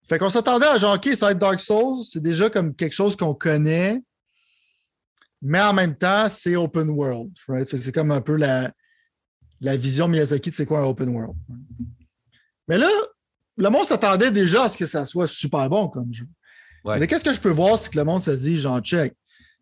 Fait 0.08 0.18
qu'on 0.18 0.30
s'attendait 0.30 0.66
à 0.66 0.78
genre, 0.78 0.94
OK, 0.94 1.08
ça 1.14 1.26
va 1.26 1.32
être 1.32 1.38
Dark 1.38 1.60
Souls, 1.60 2.04
c'est 2.04 2.22
déjà 2.22 2.48
comme 2.50 2.74
quelque 2.74 2.92
chose 2.92 3.16
qu'on 3.16 3.34
connaît, 3.34 4.00
mais 5.42 5.60
en 5.60 5.72
même 5.72 5.96
temps, 5.96 6.28
c'est 6.28 6.56
open 6.56 6.90
world. 6.90 7.32
Right? 7.48 7.68
Fait 7.68 7.78
que 7.78 7.84
c'est 7.84 7.92
comme 7.92 8.10
un 8.10 8.20
peu 8.20 8.36
la, 8.36 8.72
la 9.60 9.76
vision 9.76 10.08
Miyazaki 10.08 10.50
de 10.50 10.54
c'est 10.54 10.66
quoi 10.66 10.80
un 10.80 10.84
open 10.84 11.08
world. 11.08 11.36
Mais 12.68 12.78
là, 12.78 12.88
le 13.56 13.68
monde 13.68 13.84
s'attendait 13.84 14.30
déjà 14.30 14.64
à 14.64 14.68
ce 14.68 14.76
que 14.76 14.86
ça 14.86 15.06
soit 15.06 15.28
super 15.28 15.68
bon 15.68 15.88
comme 15.88 16.12
jeu. 16.12 16.26
Mais 16.84 17.06
qu'est-ce 17.08 17.24
que 17.24 17.32
je 17.32 17.40
peux 17.40 17.50
voir, 17.50 17.76
c'est 17.76 17.90
que 17.90 17.98
le 17.98 18.04
monde 18.04 18.22
se 18.22 18.30
dit, 18.30 18.58
genre, 18.58 18.80
check, 18.80 19.12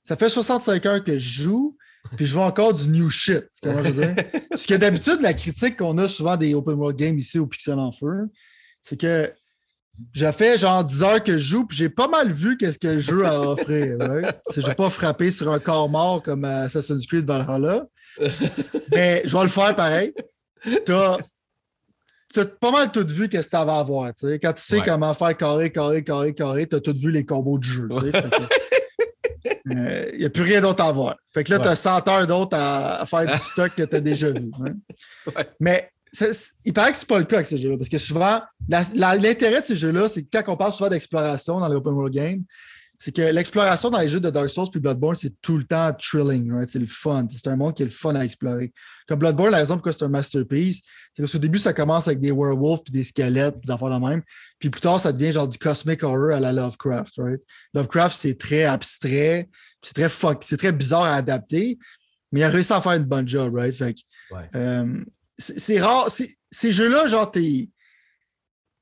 ça 0.05 0.17
fait 0.17 0.29
65 0.29 0.87
heures 0.87 1.05
que 1.05 1.19
je 1.19 1.43
joue, 1.43 1.77
puis 2.17 2.27
je 2.27 2.35
vois 2.35 2.45
encore 2.45 2.75
du 2.75 2.89
new 2.89 3.11
shit. 3.11 3.47
Comment 3.63 3.83
je 3.83 3.91
veux 3.91 4.07
dire? 4.07 4.25
Parce 4.51 4.67
que 4.67 4.75
d'habitude, 4.75 5.19
la 5.23 5.33
critique 5.33 5.79
qu'on 5.79 5.97
a 5.99 6.07
souvent 6.07 6.37
des 6.37 6.55
open 6.55 6.75
world 6.75 6.97
games 6.97 7.19
ici 7.19 7.39
au 7.39 7.47
Pixel 7.47 7.79
en 7.79 7.91
Feu, 7.91 8.29
c'est 8.83 9.01
que 9.01 9.33
j'ai 10.13 10.33
fait 10.33 10.59
genre 10.59 10.85
10 10.85 11.03
heures 11.03 11.25
que 11.25 11.33
je 11.33 11.43
joue, 11.43 11.67
puis 11.67 11.77
j'ai 11.77 11.89
pas 11.89 12.09
mal 12.09 12.31
vu 12.33 12.57
qu'est-ce 12.57 12.79
que 12.79 12.89
le 12.89 13.01
jeu 13.01 13.27
a 13.27 13.41
offert. 13.41 13.97
Right? 13.99 14.37
J'ai 14.57 14.75
pas 14.75 14.91
frappé 14.91 15.31
sur 15.31 15.51
un 15.51 15.59
corps 15.59 15.89
mort 15.89 16.23
comme 16.23 16.45
Assassin's 16.45 17.07
Creed 17.07 17.25
Valhalla. 17.25 17.87
Mais 18.93 19.23
je 19.25 19.37
vais 19.37 19.43
le 19.43 19.49
faire 19.49 19.75
pareil. 19.75 20.13
T'as 20.85 21.17
as 22.37 22.45
pas 22.47 22.73
mal 22.73 22.91
tout 22.91 23.07
vu 23.07 23.29
qu'est-ce 23.29 23.47
que 23.47 23.53
tu 23.53 23.57
avais 23.57 23.73
à 23.73 23.83
voir. 23.83 24.13
Quand 24.21 24.53
tu 24.53 24.63
sais 24.63 24.81
comment 24.85 25.15
faire 25.15 25.37
carré, 25.37 25.71
carré, 25.71 26.03
carré, 26.03 26.35
carré, 26.35 26.67
tu 26.67 26.77
as 26.77 26.81
tout 26.81 26.95
vu 26.97 27.11
les 27.11 27.25
combos 27.25 27.59
du 27.59 27.69
jeu. 27.69 27.89
Il 29.67 29.77
n'y 29.77 30.25
euh, 30.25 30.27
a 30.27 30.31
plus 30.31 30.43
rien 30.43 30.61
d'autre 30.61 30.85
à 30.85 30.93
voir. 30.93 31.17
Fait 31.33 31.43
que 31.43 31.53
là, 31.53 31.59
tu 31.59 31.69
as 31.69 31.77
100 31.77 32.09
heures 32.09 32.27
d'autres 32.27 32.57
à, 32.57 33.05
faire 33.07 33.27
du 33.27 33.39
stock 33.39 33.73
que 33.75 33.83
tu 33.83 33.97
as 33.97 34.01
déjà 34.01 34.31
vu. 34.31 34.51
Hein. 34.65 35.45
Mais 35.59 35.91
il 36.65 36.73
paraît 36.73 36.93
que 36.93 36.99
ce 36.99 37.05
n'est 37.05 37.09
pas 37.09 37.19
le 37.19 37.25
cas 37.25 37.37
avec 37.37 37.47
ces 37.47 37.59
jeux-là, 37.59 37.77
parce 37.77 37.89
que 37.89 37.99
souvent, 37.99 38.41
l'intérêt 38.69 39.63
de 39.63 39.67
ces 39.67 39.77
jeux-là, 39.77 40.09
c'est 40.09 40.23
que 40.23 40.29
quand 40.33 40.53
on 40.53 40.57
parle 40.57 40.73
souvent 40.73 40.91
d'exploration 40.91 41.61
dans 41.61 41.69
les 41.69 41.77
open 41.77 41.95
world 41.95 42.15
games, 42.15 42.45
c'est 42.97 43.15
que 43.15 43.23
l'exploration 43.23 43.91
dans 43.91 43.99
les 43.99 44.09
jeux 44.09 44.21
de 44.21 44.31
Dark 44.31 44.49
Souls 44.51 44.71
puis 44.71 44.81
Bloodborne, 44.81 45.17
c'est 45.17 45.41
tout 45.41 45.59
le 45.59 45.65
temps 45.65 45.93
thrilling, 45.93 46.53
right? 46.53 46.69
C'est 46.69 46.79
le 46.79 46.87
fun. 46.87 47.27
C'est 47.29 47.49
un 47.49 47.57
monde 47.57 47.75
qui 47.75 47.83
est 47.83 47.87
le 47.87 47.91
fun 47.91 48.15
à 48.15 48.25
explorer. 48.25 48.73
Comme 49.09 49.19
Bloodborne, 49.19 49.51
la 49.51 49.59
raison 49.59 49.75
pourquoi 49.75 49.93
c'est 49.93 50.05
un 50.05 50.09
masterpiece, 50.09 50.83
c'est 51.17 51.31
qu'au 51.31 51.39
début, 51.39 51.59
ça 51.59 51.73
commence 51.73 52.07
avec 52.07 52.21
des 52.21 52.31
werewolves 52.31 52.83
puis 52.85 52.93
des 52.93 53.05
squelettes, 53.05 53.57
des 53.65 53.73
affaires 53.73 53.89
la 53.89 54.01
même. 54.01 54.23
Puis 54.59 54.71
plus 54.71 54.81
tard, 54.81 55.01
ça 55.01 55.13
devient 55.13 55.33
genre 55.33 55.49
du 55.49 55.59
cosmic 55.59 56.03
horror 56.03 56.33
à 56.33 56.41
la 56.41 56.53
Lovecraft, 56.53 57.15
right? 57.19 57.41
Lovecraft, 57.73 58.21
c'est 58.21 58.39
très 58.39 58.65
abstrait, 58.65 59.49
c'est 59.83 59.95
très 59.95 60.09
fuck, 60.09 60.43
c'est 60.43 60.57
très 60.57 60.73
bizarre 60.73 61.05
à 61.05 61.15
adapter, 61.15 61.79
mais 62.33 62.41
il 62.41 62.45
a 62.45 62.49
réussi 62.49 62.73
à 62.73 62.81
faire 62.81 62.93
une 62.93 63.05
bonne 63.05 63.29
job, 63.29 63.55
right? 63.55 63.75
Fait 63.75 63.95
euh, 64.55 65.05
c'est 65.39 65.81
rare. 65.81 66.09
Ces 66.11 66.73
jeux-là, 66.73 67.09
genre, 67.09 67.31
t'es 67.31 67.69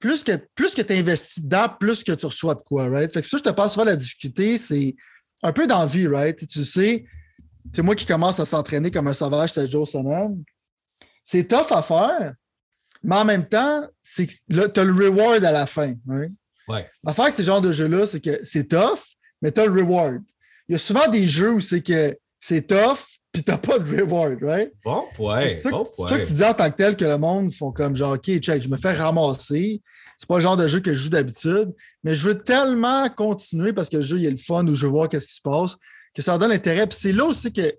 plus 0.03 0.25
que, 0.25 0.33
plus 0.57 0.75
que 0.75 0.83
tu 0.83 0.93
investis 0.95 1.45
dedans, 1.45 1.69
plus 1.79 2.03
que 2.03 2.11
tu 2.11 2.27
reçois 2.27 2.57
de 2.57 2.61
quoi, 2.61 2.89
right? 2.89 3.11
Fait 3.11 3.23
que 3.23 3.29
ça, 3.29 3.39
je 3.39 3.45
te 3.45 3.51
parle 3.51 3.71
souvent 3.71 3.85
la 3.85 3.95
difficulté, 3.95 4.59
c'est 4.59 4.97
un 5.45 5.53
peu 5.53 5.69
d'envie, 5.69 6.09
right? 6.09 6.37
Tu 6.37 6.65
sais, 6.65 7.05
c'est 7.73 7.83
moi 7.83 7.95
qui 7.95 8.05
commence 8.05 8.41
à 8.41 8.45
s'entraîner 8.45 8.91
comme 8.91 9.07
un 9.07 9.13
sauvage 9.13 9.53
7 9.53 9.71
jours 9.71 9.87
semaine. 9.87 10.43
C'est 11.25 11.47
tough 11.47 11.71
à 11.71 11.83
faire, 11.83 12.35
mais 13.05 13.15
en 13.15 13.25
même 13.25 13.47
temps, 13.47 13.87
tu 14.03 14.27
as 14.57 14.85
le 14.85 14.93
reward 14.93 15.45
à 15.45 15.53
la 15.53 15.67
fin. 15.67 15.95
Right? 16.05 16.33
Ouais. 16.67 16.91
L'affaire 17.05 17.27
avec 17.27 17.35
ces 17.35 17.45
genres 17.45 17.61
de 17.61 17.71
jeux-là, 17.71 18.09
c'est 18.09 18.21
que 18.21 18.41
c'est 18.43 18.69
tough, 18.69 18.99
mais 19.41 19.53
tu 19.53 19.61
as 19.61 19.67
le 19.67 19.83
reward. 19.83 20.21
Il 20.69 20.73
y 20.73 20.75
a 20.75 20.79
souvent 20.79 21.07
des 21.07 21.29
jeux 21.29 21.53
où 21.53 21.61
c'est 21.61 21.81
que 21.81 22.19
c'est 22.41 22.67
tough, 22.67 23.07
puis 23.31 23.45
t'as 23.45 23.59
pas 23.59 23.79
de 23.79 24.01
reward, 24.01 24.43
right? 24.43 24.73
Bon 24.85 25.05
ouais. 25.21 25.61
C'est 25.63 25.71
bon 25.71 25.85
ça 25.85 26.19
que 26.19 26.27
tu 26.27 26.33
dis 26.33 26.45
en 26.45 26.55
tant 26.55 26.69
que 26.69 26.77
tel 26.77 26.97
que 26.97 27.05
le 27.05 27.19
monde 27.19 27.53
font 27.53 27.71
comme 27.71 27.95
genre, 27.95 28.15
OK, 28.15 28.39
check, 28.41 28.63
je 28.63 28.69
me 28.69 28.77
fais 28.77 28.95
ramasser. 28.95 29.81
C'est 30.23 30.29
pas 30.29 30.37
le 30.37 30.43
genre 30.43 30.57
de 30.57 30.69
jeu 30.69 30.79
que 30.79 30.95
je 30.95 31.03
joue 31.03 31.09
d'habitude, 31.09 31.75
mais 32.05 32.15
je 32.15 32.29
veux 32.29 32.39
tellement 32.39 33.09
continuer 33.09 33.73
parce 33.73 33.89
que 33.89 33.97
le 33.97 34.05
jeu, 34.05 34.19
il 34.19 34.25
est 34.25 34.31
le 34.31 34.37
fun 34.37 34.65
où 34.69 34.77
je 34.77 34.87
veux 34.87 34.93
voir 34.93 35.09
qu'est-ce 35.09 35.27
qui 35.27 35.35
se 35.35 35.41
passe, 35.41 35.77
que 36.15 36.23
ça 36.23 36.39
donne 36.39 36.53
intérêt. 36.53 36.87
Puis 36.87 36.97
c'est 36.97 37.13
là 37.13 37.25
aussi 37.25 37.53
que 37.53 37.75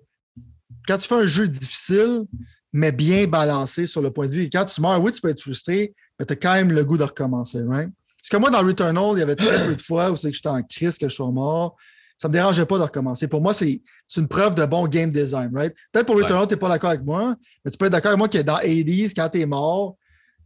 quand 0.86 0.98
tu 0.98 1.08
fais 1.08 1.14
un 1.14 1.26
jeu 1.26 1.48
difficile, 1.48 2.24
mais 2.70 2.92
bien 2.92 3.26
balancé 3.26 3.86
sur 3.86 4.02
le 4.02 4.10
point 4.10 4.26
de 4.26 4.32
vue, 4.32 4.42
et 4.42 4.50
quand 4.50 4.66
tu 4.66 4.78
meurs, 4.82 5.02
oui, 5.02 5.10
tu 5.10 5.22
peux 5.22 5.30
être 5.30 5.40
frustré, 5.40 5.94
mais 6.20 6.26
tu 6.26 6.34
as 6.34 6.36
quand 6.36 6.52
même 6.52 6.70
le 6.70 6.84
goût 6.84 6.98
de 6.98 7.04
recommencer, 7.04 7.62
right? 7.62 7.88
Parce 8.20 8.28
que 8.28 8.36
moi, 8.36 8.50
dans 8.50 8.62
Returnal, 8.62 9.12
il 9.14 9.20
y 9.20 9.22
avait 9.22 9.36
très 9.36 9.66
peu 9.66 9.74
de 9.74 9.80
fois 9.80 10.10
où 10.10 10.16
c'est 10.18 10.28
que 10.28 10.36
j'étais 10.36 10.50
en 10.50 10.62
crise, 10.62 10.98
que 10.98 11.08
je 11.08 11.14
suis 11.14 11.32
mort 11.32 11.78
ça 12.16 12.28
ne 12.28 12.32
me 12.32 12.38
dérangeait 12.38 12.66
pas 12.66 12.78
de 12.78 12.82
recommencer. 12.82 13.28
Pour 13.28 13.40
moi, 13.40 13.52
c'est 13.52 13.80
une 14.16 14.28
preuve 14.28 14.54
de 14.54 14.64
bon 14.64 14.86
game 14.86 15.10
design, 15.10 15.50
right? 15.54 15.74
Peut-être 15.92 16.06
pour 16.06 16.16
Returnal, 16.16 16.46
tu 16.46 16.54
n'es 16.54 16.60
pas 16.60 16.68
d'accord 16.68 16.90
avec 16.90 17.04
moi, 17.04 17.34
mais 17.64 17.70
tu 17.70 17.76
peux 17.76 17.86
être 17.86 17.92
d'accord 17.92 18.10
avec 18.10 18.18
moi 18.18 18.28
que 18.28 18.38
dans 18.38 18.58
80s, 18.58 19.12
quand 19.14 19.28
tu 19.28 19.40
es 19.40 19.46
mort, 19.46 19.96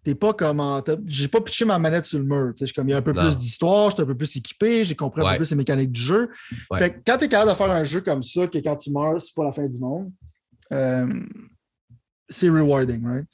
tu 0.09 0.15
n'es 0.15 0.15
pas 0.15 0.33
comme. 0.33 0.63
J'ai 1.07 1.29
pas 1.29 1.41
pitché 1.41 1.65
ma 1.65 1.79
manette 1.79 2.07
sur 2.07 2.19
le 2.19 2.25
mur. 2.25 2.55
Comme 2.75 2.89
il 2.89 2.93
y 2.93 2.95
a 2.95 2.99
un 2.99 3.03
peu 3.03 3.13
plus 3.13 3.37
d'histoire, 3.37 3.91
je 3.91 3.97
suis 3.97 4.03
un 4.03 4.07
peu 4.07 4.17
plus 4.17 4.37
équipé, 4.37 4.85
j'ai 4.85 4.95
compris 4.95 5.23
un 5.23 5.33
peu 5.33 5.37
plus 5.37 5.51
les 5.51 5.57
mécaniques 5.57 5.93
du 5.93 6.01
jeu. 6.01 6.31
Fait 6.77 7.01
quand 7.07 7.19
tu 7.19 7.25
es 7.25 7.29
capable 7.29 7.51
de 7.51 7.57
faire 7.57 7.71
un 7.71 7.85
jeu 7.85 8.01
comme 8.01 8.23
ça, 8.23 8.47
que 8.47 8.59
quand 8.59 8.77
tu 8.77 8.91
meurs, 8.91 9.21
c'est 9.21 9.35
pas 9.35 9.45
la 9.45 9.53
fin 9.53 9.67
du 9.67 9.79
monde. 9.79 10.11
Euh, 10.73 11.07
c'est 12.29 12.49
rewarding, 12.51 13.05
right? 13.07 13.27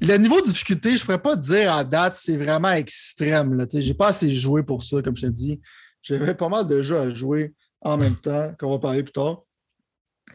Le 0.00 0.16
niveau 0.16 0.40
de 0.40 0.46
difficulté, 0.46 0.96
je 0.96 1.04
pourrais 1.04 1.20
pas 1.20 1.34
dire 1.34 1.72
à 1.72 1.84
date, 1.84 2.14
c'est 2.14 2.36
vraiment 2.36 2.72
extrême. 2.72 3.66
Je 3.72 3.78
n'ai 3.78 3.94
pas 3.94 4.08
assez 4.08 4.28
joué 4.30 4.62
pour 4.62 4.82
ça, 4.82 5.00
comme 5.02 5.16
je 5.16 5.22
te 5.22 5.30
dis. 5.30 5.60
J'avais 6.02 6.34
pas 6.34 6.48
mal 6.48 6.66
de 6.66 6.82
jeux 6.82 6.98
à 6.98 7.10
jouer 7.10 7.54
en 7.80 7.96
même 7.96 8.16
temps, 8.22 8.54
qu'on 8.58 8.70
va 8.70 8.78
parler 8.78 9.02
plus 9.02 9.12
tard. 9.12 9.42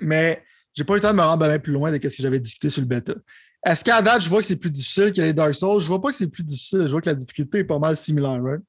Mais 0.01 0.43
j'ai 0.73 0.83
pas 0.83 0.93
eu 0.93 0.97
le 0.97 1.01
temps 1.01 1.11
de 1.11 1.17
me 1.17 1.21
rendre 1.21 1.45
bien 1.45 1.59
plus 1.59 1.73
loin 1.73 1.91
de 1.91 1.95
ce 1.95 2.15
que 2.15 2.23
j'avais 2.23 2.39
discuté 2.39 2.69
sur 2.69 2.81
le 2.81 2.87
bêta. 2.87 3.13
Est-ce 3.65 3.83
qu'à 3.83 4.01
date, 4.01 4.21
je 4.21 4.29
vois 4.29 4.41
que 4.41 4.45
c'est 4.45 4.57
plus 4.57 4.69
difficile 4.69 5.13
que 5.13 5.21
les 5.21 5.33
Dark 5.33 5.55
Souls? 5.55 5.81
Je 5.81 5.87
vois 5.87 6.01
pas 6.01 6.09
que 6.09 6.15
c'est 6.15 6.27
plus 6.27 6.43
difficile. 6.43 6.83
Je 6.85 6.91
vois 6.91 7.01
que 7.01 7.09
la 7.09 7.15
difficulté 7.15 7.59
est 7.59 7.63
pas 7.63 7.79
mal 7.79 7.95
similaire, 7.95 8.41
right? 8.43 8.61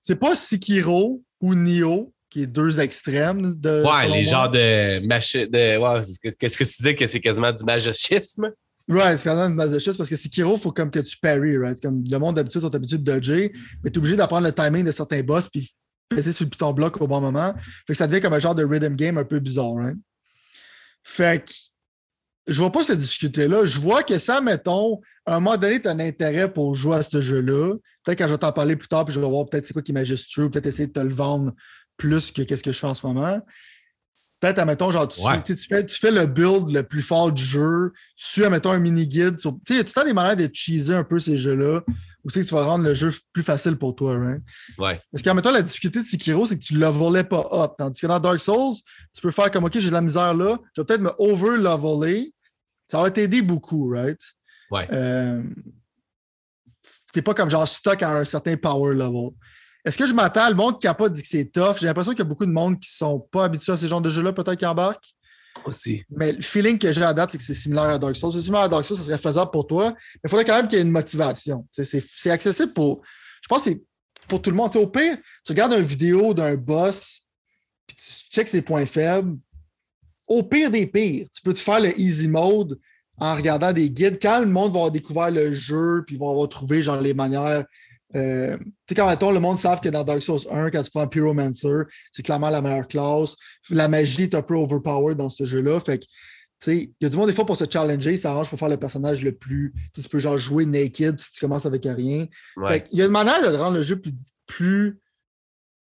C'est 0.00 0.16
pas 0.16 0.34
Sekiro 0.34 1.22
ou 1.40 1.54
Nioh, 1.54 2.12
qui 2.30 2.42
est 2.42 2.46
deux 2.46 2.80
extrêmes 2.80 3.54
de. 3.54 3.82
Ouais, 3.84 4.08
les 4.08 4.24
genres 4.24 4.50
de. 4.50 5.00
de 5.00 5.78
ouais, 5.78 6.32
Qu'est-ce 6.38 6.58
que 6.58 6.64
tu 6.64 6.76
disais 6.78 6.96
que 6.96 7.06
c'est 7.06 7.20
quasiment 7.20 7.52
du 7.52 7.62
masochisme? 7.64 8.50
Ouais, 8.88 9.16
c'est 9.16 9.24
quasiment 9.24 9.48
du 9.48 9.54
masochisme 9.54 9.98
parce 9.98 10.10
que 10.10 10.16
Sekiro, 10.16 10.56
il 10.56 10.60
faut 10.60 10.72
comme 10.72 10.90
que 10.90 11.00
tu 11.00 11.18
parry, 11.18 11.58
right? 11.58 11.80
Comme 11.80 12.02
le 12.06 12.18
monde 12.18 12.36
d'habitude 12.36 12.62
sont 12.62 12.74
habitués 12.74 12.98
de 12.98 13.04
dodger, 13.04 13.52
mais 13.82 13.90
tu 13.90 13.96
es 13.96 13.98
obligé 13.98 14.16
d'apprendre 14.16 14.46
le 14.46 14.52
timing 14.52 14.84
de 14.84 14.90
certains 14.90 15.22
boss 15.22 15.48
puis 15.48 15.70
passer 16.08 16.32
sur 16.32 16.44
le 16.44 16.50
piton 16.50 16.72
bloc 16.72 17.00
au 17.00 17.06
bon 17.06 17.20
moment. 17.20 17.54
Fait 17.86 17.92
que 17.92 17.94
ça 17.94 18.06
devient 18.06 18.20
comme 18.20 18.34
un 18.34 18.38
genre 18.38 18.54
de 18.54 18.64
rhythm 18.64 18.94
game 18.94 19.18
un 19.18 19.24
peu 19.24 19.40
bizarre, 19.40 19.74
right? 19.74 19.96
Fait 21.02 21.44
que 21.44 21.52
je 22.46 22.60
vois 22.60 22.72
pas 22.72 22.84
cette 22.84 22.98
difficulté-là. 22.98 23.64
Je 23.64 23.78
vois 23.78 24.02
que 24.02 24.18
ça, 24.18 24.40
mettons, 24.40 25.00
à 25.26 25.36
un 25.36 25.40
moment 25.40 25.56
donné, 25.56 25.80
tu 25.80 25.88
as 25.88 25.92
un 25.92 26.00
intérêt 26.00 26.52
pour 26.52 26.74
jouer 26.74 26.96
à 26.96 27.02
ce 27.02 27.20
jeu-là. 27.20 27.74
Peut-être 28.04 28.18
quand 28.18 28.26
je 28.26 28.32
vais 28.32 28.38
t'en 28.38 28.52
parler 28.52 28.76
plus 28.76 28.88
tard, 28.88 29.04
puis 29.04 29.14
je 29.14 29.20
vais 29.20 29.26
voir 29.26 29.46
peut-être 29.48 29.64
c'est 29.64 29.72
quoi 29.72 29.82
qui 29.82 29.92
est 29.92 29.94
majestueux, 29.94 30.50
peut-être 30.50 30.66
essayer 30.66 30.88
de 30.88 30.92
te 30.92 31.00
le 31.00 31.14
vendre 31.14 31.52
plus 31.96 32.32
que 32.32 32.42
qu'est-ce 32.42 32.62
que 32.62 32.72
je 32.72 32.78
fais 32.78 32.86
en 32.86 32.94
ce 32.94 33.06
moment. 33.06 33.40
Peut-être, 34.40 34.58
admettons, 34.58 34.90
genre, 34.90 35.08
tu, 35.08 35.20
tu, 35.44 35.56
fais, 35.56 35.86
tu, 35.86 35.98
fais, 35.98 36.10
le 36.10 36.26
build 36.26 36.68
le 36.70 36.82
plus 36.82 37.00
fort 37.00 37.32
du 37.32 37.42
jeu, 37.42 37.92
tu 38.16 38.40
fais, 38.40 38.44
admettons, 38.44 38.72
un 38.72 38.78
mini-guide. 38.78 39.36
Tu 39.36 39.48
sais, 39.48 39.50
tout 39.50 39.72
le 39.72 39.84
temps 39.84 40.04
des 40.04 40.12
manières 40.12 40.36
de 40.36 40.50
cheeser 40.52 40.94
un 40.94 41.04
peu 41.04 41.18
ces 41.18 41.38
jeux-là, 41.38 41.82
ou 42.24 42.30
c'est 42.30 42.42
que 42.42 42.48
tu 42.48 42.54
vas 42.54 42.64
rendre 42.64 42.84
le 42.84 42.94
jeu 42.94 43.12
plus 43.32 43.42
facile 43.42 43.76
pour 43.76 43.94
toi, 43.94 44.18
right? 44.18 44.42
Ouais. 44.78 45.00
Parce 45.12 45.22
qu'en 45.22 45.34
mettant 45.34 45.52
la 45.52 45.62
difficulté 45.62 46.00
de 46.00 46.04
Sekiro, 46.04 46.46
c'est 46.46 46.58
que 46.58 46.64
tu 46.64 46.74
ne 46.74 46.80
levelais 46.80 47.24
pas 47.24 47.46
up. 47.52 47.72
Tandis 47.78 48.00
que 48.00 48.06
dans 48.06 48.18
Dark 48.18 48.40
Souls, 48.40 48.74
tu 49.14 49.20
peux 49.20 49.30
faire 49.30 49.50
comme, 49.50 49.64
OK, 49.64 49.78
j'ai 49.78 49.88
de 49.88 49.94
la 49.94 50.00
misère 50.00 50.34
là, 50.34 50.58
je 50.74 50.80
vais 50.80 50.86
peut-être 50.86 51.02
me 51.02 51.12
over-leveler. 51.18 52.32
Ça 52.88 53.00
va 53.00 53.10
t'aider 53.10 53.42
beaucoup, 53.42 53.90
right? 53.90 54.20
Ouais. 54.70 54.86
Euh, 54.92 55.42
c'est 57.12 57.22
pas 57.22 57.34
comme 57.34 57.50
genre 57.50 57.68
stock 57.68 58.02
à 58.02 58.18
un 58.18 58.24
certain 58.24 58.56
power 58.56 58.94
level. 58.94 59.30
Est-ce 59.84 59.98
que 59.98 60.06
je 60.06 60.14
m'attends, 60.14 60.48
le 60.48 60.54
monde 60.54 60.80
qui 60.80 60.86
n'a 60.86 60.94
pas 60.94 61.10
dit 61.10 61.20
que 61.20 61.28
c'est 61.28 61.44
tough, 61.44 61.76
j'ai 61.78 61.86
l'impression 61.86 62.12
qu'il 62.12 62.20
y 62.20 62.22
a 62.22 62.28
beaucoup 62.28 62.46
de 62.46 62.50
monde 62.50 62.80
qui 62.80 62.90
ne 62.90 63.06
sont 63.06 63.20
pas 63.20 63.44
habitués 63.44 63.72
à 63.72 63.76
ces 63.76 63.86
genres 63.86 64.00
de 64.00 64.08
jeux-là, 64.08 64.32
peut-être 64.32 64.58
qui 64.58 64.66
embarquent? 64.66 65.14
Aussi. 65.66 66.04
Mais 66.10 66.32
le 66.32 66.42
feeling 66.42 66.78
que 66.78 66.92
j'ai 66.92 67.02
à 67.02 67.12
date, 67.12 67.30
c'est 67.32 67.38
que 67.38 67.44
c'est 67.44 67.54
similaire 67.54 67.84
à 67.84 67.98
Dark 67.98 68.14
Souls. 68.16 68.32
C'est 68.32 68.40
similaire 68.40 68.64
à 68.64 68.68
Dark 68.68 68.84
Souls, 68.84 68.96
ça 68.96 69.04
serait 69.04 69.18
faisable 69.18 69.50
pour 69.50 69.66
toi. 69.66 69.90
Mais 69.90 70.20
il 70.24 70.30
faudrait 70.30 70.44
quand 70.44 70.56
même 70.56 70.68
qu'il 70.68 70.78
y 70.78 70.80
ait 70.80 70.84
une 70.84 70.90
motivation. 70.90 71.66
C'est 71.72 72.30
accessible 72.30 72.72
pour. 72.72 73.02
Je 73.42 73.48
pense 73.48 73.64
que 73.64 73.70
c'est 73.70 73.82
pour 74.28 74.40
tout 74.40 74.50
le 74.50 74.56
monde. 74.56 74.74
au 74.76 74.86
pire, 74.86 75.16
tu 75.44 75.52
regardes 75.52 75.72
une 75.72 75.80
vidéo 75.80 76.34
d'un 76.34 76.54
boss, 76.56 77.22
puis 77.86 77.96
tu 77.96 78.30
checks 78.30 78.48
ses 78.48 78.62
points 78.62 78.86
faibles. 78.86 79.36
Au 80.26 80.42
pire 80.42 80.70
des 80.70 80.86
pires, 80.86 81.26
tu 81.34 81.42
peux 81.42 81.52
te 81.52 81.58
faire 81.58 81.80
le 81.80 81.98
easy 82.00 82.28
mode 82.28 82.78
en 83.18 83.34
regardant 83.34 83.72
des 83.72 83.90
guides. 83.90 84.18
Quand 84.20 84.40
le 84.40 84.46
monde 84.46 84.72
va 84.72 84.78
avoir 84.78 84.90
découvert 84.90 85.30
le 85.30 85.54
jeu, 85.54 86.02
puis 86.06 86.16
vont 86.16 86.30
avoir 86.30 86.48
trouvé 86.48 86.82
genre 86.82 87.00
les 87.00 87.14
manières 87.14 87.64
euh, 88.14 88.56
tu 88.56 88.64
sais, 88.88 88.94
quand 88.94 89.08
mettons, 89.08 89.32
le 89.32 89.40
monde 89.40 89.58
savent 89.58 89.80
que 89.80 89.88
dans 89.88 90.04
Dark 90.04 90.22
Souls 90.22 90.46
1, 90.50 90.70
quand 90.70 90.82
tu 90.82 90.90
prends 90.90 91.06
Pyromancer, 91.06 91.82
c'est 92.12 92.22
clairement 92.22 92.50
la 92.50 92.62
meilleure 92.62 92.86
classe. 92.86 93.36
La 93.70 93.88
magie 93.88 94.24
est 94.24 94.34
un 94.34 94.42
peu 94.42 94.54
overpowered 94.54 95.16
dans 95.16 95.28
ce 95.28 95.44
jeu-là. 95.44 95.80
Fait 95.80 95.98
que, 95.98 96.04
tu 96.04 96.10
sais, 96.60 96.76
il 96.78 97.04
y 97.04 97.06
a 97.06 97.08
du 97.08 97.16
monde, 97.16 97.28
des 97.28 97.34
fois, 97.34 97.44
pour 97.44 97.56
se 97.56 97.64
challenger, 97.68 98.16
ça 98.16 98.30
arrange 98.30 98.48
pour 98.48 98.58
faire 98.58 98.68
le 98.68 98.76
personnage 98.76 99.22
le 99.22 99.32
plus. 99.32 99.74
Tu 99.92 100.02
peux 100.02 100.20
genre 100.20 100.38
jouer 100.38 100.64
naked 100.64 101.18
si 101.18 101.32
tu 101.32 101.40
commences 101.40 101.66
avec 101.66 101.84
rien. 101.84 102.26
Fait 102.66 102.86
il 102.92 102.98
y 102.98 103.02
a 103.02 103.06
une 103.06 103.12
manière 103.12 103.40
de 103.42 103.56
rendre 103.56 103.76
le 103.76 103.82
jeu 103.82 104.00
plus, 104.00 104.14
plus 104.46 105.00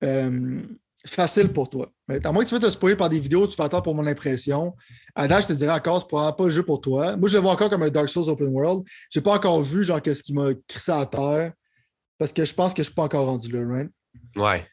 euh, 0.03 0.61
facile 1.05 1.49
pour 1.49 1.69
toi. 1.69 1.91
À 2.23 2.31
moins 2.31 2.43
que 2.43 2.49
tu 2.49 2.55
veux 2.55 2.61
te 2.61 2.69
spoiler 2.69 2.95
par 2.95 3.09
des 3.09 3.19
vidéos, 3.19 3.47
tu 3.47 3.55
fais 3.55 3.63
attendre 3.63 3.83
pour 3.83 3.95
mon 3.95 4.07
impression. 4.07 4.75
À 5.15 5.27
je 5.39 5.47
te 5.47 5.53
dirais 5.53 5.73
encore, 5.73 5.99
c'est 5.99 6.07
probablement 6.07 6.33
pas 6.33 6.45
le 6.45 6.51
jeu 6.51 6.63
pour 6.63 6.79
toi. 6.79 7.17
Moi, 7.17 7.27
je 7.27 7.35
le 7.35 7.41
vois 7.41 7.51
encore 7.51 7.69
comme 7.69 7.83
un 7.83 7.89
Dark 7.89 8.07
Souls 8.07 8.29
Open 8.29 8.47
World. 8.47 8.83
J'ai 9.09 9.21
pas 9.21 9.33
encore 9.33 9.61
vu, 9.61 9.83
genre, 9.83 10.01
qu'est-ce 10.01 10.23
qui 10.23 10.33
m'a 10.33 10.51
crissé 10.67 10.91
à 10.91 11.05
terre. 11.05 11.51
Parce 12.21 12.33
que 12.33 12.45
je 12.45 12.53
pense 12.53 12.75
que 12.75 12.83
je 12.83 12.85
suis 12.85 12.93
pas 12.93 13.01
encore 13.01 13.25
rendu 13.25 13.51
là, 13.51 13.67
right? 13.67 13.89
Ouais. 14.35 14.63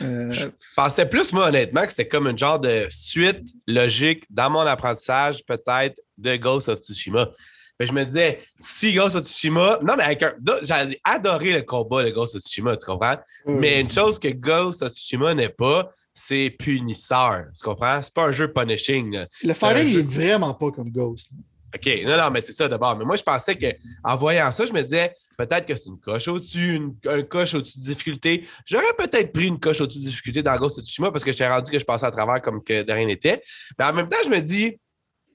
Euh, 0.00 0.32
je 0.32 0.46
pensais 0.74 1.06
plus, 1.06 1.30
moi, 1.34 1.48
honnêtement, 1.48 1.82
que 1.82 1.90
c'était 1.90 2.08
comme 2.08 2.26
une 2.26 2.38
genre 2.38 2.58
de 2.58 2.86
suite 2.88 3.46
logique 3.66 4.24
dans 4.30 4.48
mon 4.48 4.60
apprentissage, 4.60 5.44
peut-être, 5.44 6.00
de 6.16 6.36
Ghost 6.36 6.70
of 6.70 6.78
Tsushima. 6.78 7.30
je 7.78 7.92
me 7.92 8.02
disais, 8.02 8.40
si 8.58 8.94
Ghost 8.94 9.14
of 9.14 9.24
Tsushima. 9.24 9.78
Non, 9.82 9.94
mais 9.98 10.04
avec 10.04 10.22
un. 10.22 10.32
J'ai 10.62 10.98
adoré 11.04 11.52
le 11.52 11.62
combat 11.64 12.02
de 12.02 12.08
Ghost 12.08 12.34
of 12.34 12.40
Tsushima, 12.40 12.78
tu 12.78 12.86
comprends? 12.86 13.18
Mais 13.44 13.78
une 13.82 13.90
chose 13.90 14.18
que 14.18 14.28
Ghost 14.28 14.80
of 14.80 14.90
Tsushima 14.90 15.34
n'est 15.34 15.50
pas, 15.50 15.90
c'est 16.14 16.48
punisseur. 16.48 17.44
Tu 17.54 17.62
comprends? 17.62 18.00
C'est 18.00 18.14
pas 18.14 18.28
un 18.28 18.32
jeu 18.32 18.50
punishing. 18.50 19.26
Le 19.44 19.52
fighting 19.52 19.98
est 19.98 20.02
vraiment 20.02 20.54
pas 20.54 20.70
comme 20.70 20.90
Ghost. 20.90 21.28
OK, 21.76 22.02
non, 22.04 22.16
non, 22.16 22.30
mais 22.30 22.40
c'est 22.40 22.52
ça 22.52 22.68
d'abord. 22.68 22.96
Mais 22.96 23.04
moi, 23.04 23.16
je 23.16 23.22
pensais 23.22 23.56
qu'en 23.56 24.16
voyant 24.16 24.50
ça, 24.52 24.66
je 24.66 24.72
me 24.72 24.82
disais 24.82 25.12
peut-être 25.36 25.66
que 25.66 25.76
c'est 25.76 25.90
une 25.90 26.00
coche 26.00 26.28
au-dessus, 26.28 26.74
une, 26.74 26.96
un 27.06 27.22
coche 27.22 27.54
au-dessus 27.54 27.78
de 27.78 27.84
difficulté. 27.84 28.46
J'aurais 28.64 28.94
peut-être 28.96 29.32
pris 29.32 29.46
une 29.46 29.60
coche 29.60 29.80
au-dessus 29.80 30.00
de 30.00 30.04
difficulté 30.04 30.42
dans 30.42 30.56
Ghost 30.56 30.78
of 30.78 30.84
Tsushima 30.84 31.10
parce 31.10 31.24
que 31.24 31.32
j'étais 31.32 31.48
rendu 31.48 31.70
que 31.70 31.78
je 31.78 31.84
passais 31.84 32.06
à 32.06 32.10
travers 32.10 32.40
comme 32.40 32.62
que 32.62 32.82
de 32.82 32.92
rien 32.92 33.06
n'était. 33.06 33.42
Mais 33.78 33.84
en 33.84 33.92
même 33.92 34.08
temps, 34.08 34.16
je 34.24 34.30
me 34.30 34.40
dis, 34.40 34.78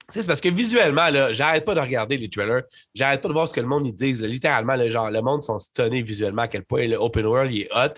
c'est 0.10 0.25
parce 0.27 0.41
que 0.41 0.50
visuellement, 0.50 1.07
là, 1.10 1.33
j'arrête 1.33 1.63
pas 1.63 1.75
de 1.75 1.79
regarder 1.79 2.17
les 2.17 2.29
trailers, 2.29 2.63
j'arrête 2.93 3.21
pas 3.21 3.27
de 3.27 3.33
voir 3.33 3.48
ce 3.48 3.53
que 3.53 3.62
le 3.62 3.67
monde 3.67 3.86
ils 3.86 3.95
disent. 3.95 4.24
Littéralement, 4.24 4.75
le 4.75 4.89
genre, 4.89 5.10
le 5.10 5.21
monde 5.21 5.43
sont 5.43 5.60
stunnés 5.60 6.01
visuellement 6.01 6.43
à 6.43 6.48
quel 6.48 6.63
point 6.63 6.88
le 6.88 6.98
open 6.98 7.25
world 7.25 7.53
est 7.53 7.69
hot. 7.74 7.93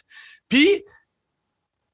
Puis, 0.50 0.84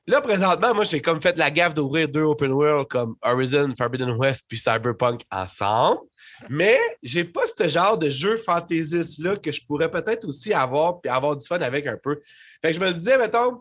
Là, 0.10 0.22
présentement, 0.22 0.74
moi, 0.74 0.86
j'ai 0.86 1.02
comme 1.02 1.22
fait 1.22 1.38
la 1.38 1.52
gaffe 1.52 1.76
d'ouvrir 1.76 2.10
deux 2.10 2.24
open 2.24 2.52
world 2.52 2.88
comme 2.88 3.16
Horizon, 3.22 3.72
Forbidden 3.78 4.10
West 4.18 4.46
puis 4.50 4.58
Cyberpunk 4.58 5.22
ensemble. 5.30 6.00
Mais 6.48 6.80
j'ai 7.04 7.24
pas 7.24 7.42
ce 7.58 7.68
genre 7.68 7.98
de 7.98 8.10
jeu 8.10 8.38
fantaisiste-là 8.38 9.38
que 9.38 9.52
je 9.52 9.66
pourrais 9.66 9.92
peut-être 9.92 10.26
aussi 10.26 10.54
avoir 10.54 11.02
puis 11.02 11.10
avoir 11.10 11.36
du 11.36 11.46
fun 11.46 11.60
avec 11.60 11.88
un 11.88 11.98
peu. 11.98 12.22
Fait 12.62 12.70
que 12.70 12.74
je 12.74 12.80
me 12.80 12.94
disais, 12.94 13.18
mettons, 13.18 13.60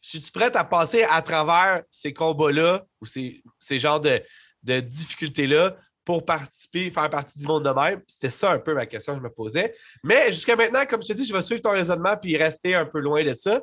suis-tu 0.00 0.30
prête 0.30 0.56
à 0.56 0.64
passer 0.64 1.04
à 1.10 1.20
travers 1.22 1.82
ces 1.90 2.12
combats-là 2.12 2.84
ou 3.00 3.06
ces, 3.06 3.42
ces 3.58 3.78
genres 3.78 4.00
de, 4.00 4.22
de 4.62 4.80
difficultés-là 4.80 5.76
pour 6.04 6.24
participer, 6.24 6.90
faire 6.90 7.10
partie 7.10 7.38
du 7.38 7.46
monde 7.46 7.64
de 7.64 7.70
même? 7.70 8.02
C'était 8.06 8.30
ça 8.30 8.52
un 8.52 8.58
peu 8.58 8.74
ma 8.74 8.86
question 8.86 9.14
que 9.14 9.18
je 9.20 9.24
me 9.24 9.30
posais. 9.30 9.74
Mais 10.02 10.32
jusqu'à 10.32 10.56
maintenant, 10.56 10.86
comme 10.86 11.02
je 11.02 11.08
te 11.08 11.12
dis, 11.12 11.24
je 11.24 11.32
vais 11.32 11.42
suivre 11.42 11.60
ton 11.60 11.72
raisonnement 11.72 12.16
puis 12.16 12.36
rester 12.36 12.74
un 12.74 12.86
peu 12.86 13.00
loin 13.00 13.24
de 13.24 13.34
ça. 13.34 13.62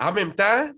En 0.00 0.12
même 0.12 0.34
temps, 0.34 0.70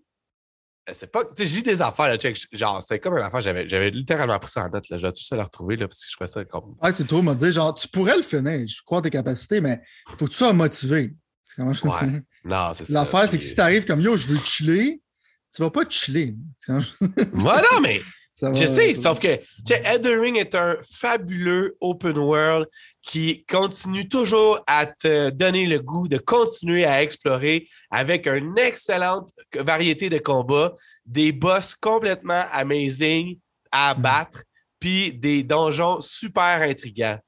c'est 0.92 1.10
pas. 1.10 1.24
Tu 1.24 1.30
sais, 1.38 1.46
j'ai 1.46 1.62
des 1.62 1.82
affaires, 1.82 2.08
là, 2.08 2.16
check, 2.16 2.38
genre, 2.52 2.82
c'est 2.82 2.98
comme 2.98 3.16
une 3.16 3.22
affaire, 3.24 3.40
j'avais, 3.40 3.68
j'avais 3.68 3.90
littéralement 3.90 4.38
pris 4.38 4.50
ça 4.50 4.64
en 4.64 4.68
note, 4.68 4.88
là. 4.88 4.96
Vais 4.96 5.12
tout 5.12 5.22
ça 5.22 5.36
la 5.36 5.44
retrouver, 5.44 5.76
là, 5.76 5.88
parce 5.88 6.04
que 6.04 6.10
je 6.10 6.16
fais 6.16 6.26
ça 6.26 6.44
comme. 6.44 6.76
Ouais, 6.82 6.92
c'est 6.92 7.06
trop, 7.06 7.22
m'a 7.22 7.34
dit, 7.34 7.52
genre, 7.52 7.74
tu 7.74 7.88
pourrais 7.88 8.16
le 8.16 8.22
finir, 8.22 8.66
je 8.66 8.82
crois 8.84 9.02
tes 9.02 9.10
capacités, 9.10 9.60
mais 9.60 9.80
faut 10.08 10.26
que 10.26 10.30
tu 10.30 10.36
sois 10.36 10.52
motivé. 10.52 11.14
C'est 11.44 11.56
comment 11.56 11.72
je 11.72 11.84
ouais. 11.84 12.22
Non, 12.44 12.72
c'est 12.74 12.84
ça. 12.84 12.92
L'affaire, 13.00 13.28
c'est 13.28 13.38
que 13.38 13.44
si 13.44 13.54
t'arrives 13.54 13.84
comme 13.84 14.00
yo, 14.00 14.16
je 14.16 14.26
veux 14.26 14.38
chiller, 14.38 15.02
tu 15.54 15.62
vas 15.62 15.70
pas 15.70 15.82
chiller. 15.88 16.36
Moi, 16.68 17.62
non, 17.72 17.80
mais 17.82 18.00
je 18.40 18.66
sais, 18.66 18.94
sauf 18.94 19.18
que 19.18 19.38
Elden 19.70 20.20
Ring 20.20 20.36
est 20.36 20.54
un 20.54 20.76
fabuleux 20.90 21.76
open 21.80 22.18
world 22.18 22.66
qui 23.02 23.44
continue 23.46 24.08
toujours 24.08 24.60
à 24.66 24.84
te 24.86 25.30
donner 25.30 25.66
le 25.66 25.78
goût 25.78 26.06
de 26.06 26.18
continuer 26.18 26.84
à 26.84 27.02
explorer 27.02 27.66
avec 27.90 28.26
une 28.26 28.58
excellente 28.58 29.30
variété 29.54 30.10
de 30.10 30.18
combats, 30.18 30.74
des 31.06 31.32
boss 31.32 31.74
complètement 31.74 32.44
amazing 32.52 33.38
à 33.72 33.94
mm. 33.94 34.02
battre, 34.02 34.42
puis 34.78 35.12
des 35.14 35.42
donjons 35.42 36.00
super 36.00 36.60
intrigants. 36.60 37.18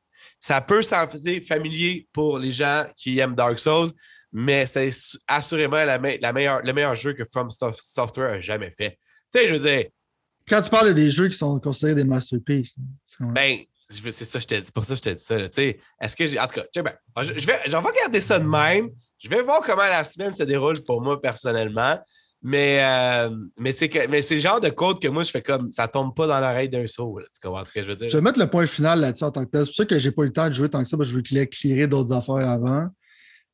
Ça 0.41 0.61
peut 0.61 0.83
s'en 0.83 1.09
faire 1.09 1.43
familier 1.43 2.07
pour 2.13 2.39
les 2.39 2.53
gens 2.53 2.87
qui 2.97 3.19
aiment 3.19 3.35
Dark 3.35 3.59
Souls, 3.59 3.91
mais 4.31 4.67
c'est 4.67 4.91
assurément 5.27 5.85
la, 5.85 5.99
meilleure, 5.99 6.61
le 6.63 6.73
meilleur 6.73 6.95
jeu 6.95 7.15
que 7.15 7.25
From 7.25 7.49
Software 7.51 8.35
a 8.35 8.41
jamais 8.41 8.71
fait. 8.71 8.99
Tu 9.33 9.41
sais, 9.41 9.49
je 9.49 9.55
veux 9.55 9.59
dire, 9.59 9.87
quand 10.49 10.63
tu 10.63 10.71
parles 10.71 10.95
des 10.95 11.11
jeux 11.11 11.29
qui 11.29 11.37
sont 11.37 11.59
considérés 11.61 11.95
des 11.95 12.05
masterpieces. 12.05 12.75
Ben, 13.21 13.59
c'est 13.89 14.25
ça, 14.25 14.39
je 14.39 14.47
t'ai 14.47 14.61
dit. 14.61 14.71
Pour 14.73 14.85
ça, 14.85 14.95
je 14.95 15.01
t'ai 15.01 15.15
dit 15.15 15.25
ça. 15.25 15.37
Est-ce 15.39 16.17
que 16.17 16.39
En 16.39 16.47
tout 16.47 16.61
cas, 16.61 16.83
ben, 16.83 16.95
je, 17.23 17.47
vais, 17.47 17.59
j'en 17.67 17.81
vais 17.81 17.89
regarder 17.89 18.21
ça 18.21 18.39
de 18.39 18.45
même. 18.45 18.91
Je 19.19 19.29
vais 19.29 19.43
voir 19.43 19.61
comment 19.63 19.83
la 19.83 20.05
semaine 20.05 20.35
se 20.35 20.43
déroule 20.43 20.83
pour 20.85 21.03
moi 21.03 21.21
personnellement. 21.21 21.99
Mais, 22.41 22.79
euh, 22.81 23.31
mais 23.59 23.73
c'est 23.73 23.89
le 23.97 24.41
genre 24.41 24.61
de 24.61 24.69
code 24.69 25.01
que 25.01 25.09
moi, 25.09 25.25
je 25.25 25.31
fais 25.31 25.43
comme 25.43 25.73
ça 25.73 25.89
tombe 25.89 26.15
pas 26.15 26.29
dans 26.29 26.39
l'oreille 26.39 26.69
d'un 26.69 26.87
saut. 26.87 27.19
Tu 27.35 27.41
comprends 27.43 27.65
ce 27.65 27.73
que 27.73 27.83
je 27.83 27.89
veux 27.89 27.97
dire? 27.97 28.09
Je 28.09 28.17
vais 28.17 28.23
mettre 28.23 28.39
le 28.39 28.47
point 28.47 28.67
final 28.67 29.01
là-dessus 29.01 29.25
en 29.25 29.33
tant 29.33 29.45
que 29.45 29.51
tel. 29.51 29.63
C'est 29.63 29.71
pour 29.71 29.75
ça 29.77 29.85
que 29.87 29.99
j'ai 29.99 30.13
pas 30.13 30.23
eu 30.23 30.27
le 30.27 30.33
temps 30.33 30.49
de 30.49 30.55
jouer 30.55 30.69
tant 30.69 30.81
que 30.81 30.89
ça, 30.89 30.97
parce 30.97 31.09
que 31.09 31.15
je 31.15 31.37
veux 31.37 31.47
clearer 31.47 31.89
d'autres 31.89 32.13
affaires 32.13 32.49
avant. 32.49 32.89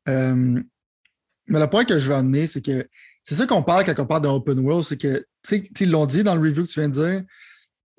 Euh, 0.09 0.63
mais 1.47 1.61
le 1.61 1.67
point 1.67 1.85
que 1.85 1.99
je 1.99 2.09
veux 2.09 2.15
amener, 2.15 2.47
c'est 2.47 2.63
que 2.63 2.87
c'est 3.25 3.35
ça 3.35 3.47
qu'on 3.47 3.63
parle 3.63 3.85
quand 3.85 3.99
on 3.99 4.07
parle 4.07 4.23
d'un 4.23 4.31
open 4.31 4.61
world, 4.61 4.85
c'est 4.85 4.99
que, 4.99 5.17
tu 5.43 5.57
sais, 5.57 5.65
ils 5.81 5.91
l'ont 5.91 6.07
dit 6.07 6.23
dans 6.23 6.35
le 6.35 6.41
review 6.41 6.65
que 6.65 6.71
tu 6.71 6.79
viens 6.79 6.91
de 6.91 6.95
dire, 6.95 7.23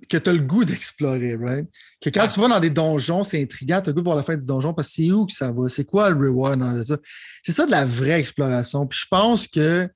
que 0.08 0.18
tu 0.18 0.30
as 0.30 0.34
le 0.34 0.40
goût 0.40 0.64
d'explorer, 0.66 1.36
right? 1.36 1.68
Que 2.00 2.12
quand 2.12 2.28
tu 2.28 2.40
vas 2.40 2.48
dans 2.48 2.60
des 2.60 2.70
donjons, 2.70 3.24
c'est 3.24 3.42
intriguant, 3.42 3.82
tu 3.82 3.90
as 3.90 3.92
le 3.92 3.94
goût 3.94 4.02
de 4.02 4.06
voir 4.06 4.16
la 4.16 4.24
fin 4.24 4.38
du 4.38 4.46
donjon 4.46 4.74
parce 4.74 4.90
que 4.90 4.94
c'est 4.96 5.12
où 5.12 5.26
que 5.26 5.34
ça 5.34 5.52
va? 5.52 5.68
C'est 5.68 5.86
quoi 5.86 6.12
le 6.12 6.30
reward 6.30 6.60
dans 6.60 6.84
ça? 6.84 6.98
C'est 7.42 7.54
ça 7.54 7.66
de 7.66 7.72
la 7.72 7.86
vraie 7.86 8.20
exploration. 8.20 8.86
Puis 8.86 9.00
je 9.02 9.08
pense 9.10 9.48
que, 9.48 9.90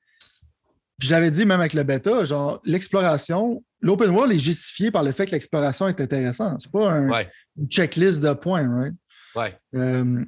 j'avais 1.00 1.32
dit 1.32 1.46
même 1.46 1.60
avec 1.60 1.74
le 1.74 1.84
bêta, 1.84 2.26
genre, 2.26 2.60
l'exploration, 2.66 3.64
l'open 3.82 4.10
world 4.10 4.34
est 4.34 4.40
justifié 4.40 4.90
par 4.90 5.04
le 5.04 5.12
fait 5.12 5.28
que 5.28 5.32
l'exploration 5.32 5.88
est 5.88 6.02
intéressante. 6.02 6.60
C'est 6.62 6.72
pas 6.72 6.92
un, 6.92 7.26
une 7.58 7.70
checklist 7.70 8.20
de 8.22 8.34
points, 8.34 8.68
right? 8.68 8.96
Ouais. 9.36 9.58
Euh, 9.76 10.26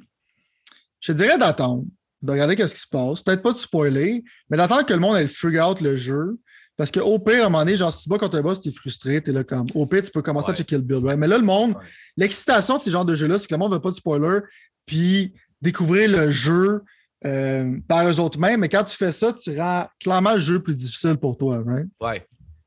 je 1.00 1.12
dirais 1.12 1.36
d'attendre 1.36 1.84
de 2.22 2.32
regarder 2.32 2.56
qu'est-ce 2.56 2.74
qui 2.74 2.80
se 2.80 2.88
passe. 2.88 3.22
Peut-être 3.22 3.42
pas 3.42 3.52
de 3.52 3.58
spoiler, 3.58 4.24
mais 4.48 4.56
d'attendre 4.56 4.86
que 4.86 4.94
le 4.94 5.00
monde 5.00 5.16
ait 5.16 5.26
figure 5.26 5.68
out 5.68 5.80
le 5.80 5.96
jeu. 5.96 6.38
Parce 6.76 6.90
qu'au 6.90 7.18
pire, 7.18 7.42
à 7.42 7.46
un 7.46 7.50
moment 7.50 7.58
donné, 7.64 7.76
genre, 7.76 7.92
si 7.92 8.04
tu 8.04 8.08
vas 8.08 8.18
contre 8.18 8.38
un 8.38 8.40
boss, 8.40 8.60
tu 8.60 8.70
es 8.70 8.72
frustré, 8.72 9.22
tu 9.22 9.30
es 9.30 9.32
là 9.32 9.44
comme. 9.44 9.66
Au 9.74 9.86
pire, 9.86 10.02
tu 10.02 10.10
peux 10.10 10.22
commencer 10.22 10.50
à 10.50 10.54
checker 10.54 10.76
le 10.76 10.82
build, 10.82 11.04
Mais 11.18 11.28
là, 11.28 11.36
le 11.36 11.44
monde, 11.44 11.74
l'excitation 12.16 12.78
de 12.78 12.82
ces 12.82 12.90
genres 12.90 13.04
de 13.04 13.14
jeux-là, 13.14 13.38
c'est 13.38 13.46
que 13.46 13.54
le 13.54 13.58
monde 13.58 13.70
ne 13.70 13.76
veut 13.76 13.82
pas 13.82 13.90
de 13.90 13.96
spoiler, 13.96 14.38
puis 14.86 15.34
découvrir 15.60 16.10
le 16.10 16.30
jeu 16.30 16.80
euh, 17.24 17.78
par 17.86 18.08
eux 18.08 18.18
autres 18.20 18.38
mêmes. 18.38 18.60
Mais 18.60 18.68
quand 18.68 18.84
tu 18.84 18.96
fais 18.96 19.12
ça, 19.12 19.32
tu 19.32 19.56
rends 19.58 19.86
clairement 20.00 20.32
le 20.32 20.38
jeu 20.38 20.60
plus 20.60 20.74
difficile 20.74 21.16
pour 21.16 21.36
toi, 21.36 21.62
right? 21.64 21.86
Ouais. 22.00 22.26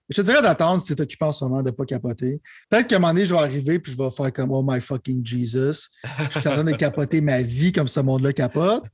Je 0.10 0.22
te 0.22 0.22
dirais 0.22 0.42
d'attendre 0.42 0.84
si 0.84 0.96
tu 0.96 1.02
occupé 1.02 1.26
en 1.26 1.32
ce 1.32 1.44
moment 1.44 1.64
de 1.64 1.70
ne 1.70 1.72
pas 1.72 1.86
capoter. 1.86 2.40
Peut-être 2.70 2.88
qu'à 2.88 2.98
un 2.98 3.00
moment 3.00 3.14
donné, 3.14 3.26
je 3.26 3.34
vais 3.34 3.40
arriver 3.40 3.80
puis 3.80 3.92
je 3.92 3.98
vais 3.98 4.12
faire 4.12 4.32
comme 4.32 4.52
Oh 4.52 4.64
my 4.64 4.80
fucking 4.80 5.26
Jesus. 5.26 5.90
Je 6.32 6.40
suis 6.40 6.48
en 6.48 6.54
train 6.54 6.64
de 6.64 6.74
capoter 6.74 7.22
ma 7.22 7.42
vie 7.42 7.72
comme 7.72 7.88
ce 7.88 8.00
monde-là 8.00 8.34
capote. 8.34 8.84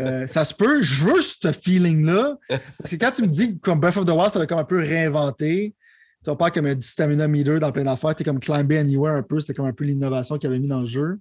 Euh, 0.00 0.26
ça 0.26 0.44
se 0.44 0.52
peut. 0.52 0.82
Je 0.82 1.04
veux 1.04 1.20
ce 1.20 1.52
feeling-là. 1.52 2.36
Parce 2.48 2.90
que 2.90 2.96
quand 2.96 3.12
tu 3.12 3.22
me 3.22 3.28
dis 3.28 3.54
que 3.54 3.60
comme 3.60 3.80
Breath 3.80 3.96
of 3.96 4.04
the 4.04 4.10
Wild, 4.10 4.30
ça 4.30 4.38
va 4.38 4.46
comme 4.46 4.58
un 4.58 4.64
peu 4.64 4.78
réinventé. 4.78 5.74
Ça 6.22 6.32
va 6.32 6.36
pas 6.36 6.50
comme 6.50 6.66
un 6.66 6.80
stamina 6.80 7.28
meter 7.28 7.60
dans 7.60 7.70
plein 7.70 7.84
d'affaires. 7.84 8.14
C'est 8.16 8.24
comme 8.24 8.40
Climb 8.40 8.70
Anywhere 8.72 9.14
un 9.14 9.22
peu. 9.22 9.40
C'était 9.40 9.54
comme 9.54 9.66
un 9.66 9.72
peu 9.72 9.84
l'innovation 9.84 10.36
qu'il 10.36 10.48
avait 10.48 10.58
mis 10.58 10.68
dans 10.68 10.80
le 10.80 10.86
jeu. 10.86 11.18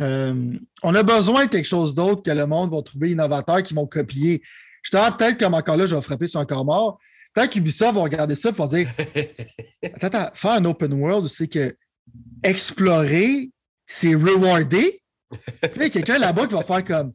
Euh, 0.00 0.52
on 0.82 0.94
a 0.94 1.02
besoin 1.02 1.46
de 1.46 1.50
quelque 1.50 1.68
chose 1.68 1.94
d'autre 1.94 2.22
que 2.22 2.30
le 2.30 2.46
monde 2.46 2.70
va 2.70 2.82
trouver 2.82 3.12
innovateur, 3.12 3.62
qui 3.62 3.72
vont 3.72 3.86
copier. 3.86 4.42
Je 4.82 4.90
te 4.90 5.16
peut-être 5.16 5.38
comme 5.38 5.54
encore 5.54 5.76
là, 5.76 5.86
je 5.86 5.94
vais 5.94 6.02
frapper 6.02 6.26
sur 6.26 6.40
un 6.40 6.44
corps 6.44 6.64
mort. 6.64 6.98
Tant 7.34 7.46
qu'Ubisoft 7.46 7.94
va 7.94 8.02
regarder 8.02 8.34
ça, 8.34 8.50
ils 8.50 8.54
vont 8.54 8.66
dire 8.66 8.92
Attends, 9.82 10.06
attends, 10.06 10.30
faire 10.34 10.50
un 10.52 10.64
open 10.66 10.92
world, 10.94 11.28
c'est 11.28 11.48
que 11.48 11.74
explorer, 12.42 13.50
c'est 13.86 14.14
rewarder. 14.14 15.02
Puis 15.30 15.70
il 15.76 15.82
y 15.82 15.84
a 15.84 15.90
quelqu'un 15.90 16.18
là-bas 16.18 16.46
qui 16.46 16.54
va 16.54 16.62
faire 16.62 16.84
comme 16.84 17.12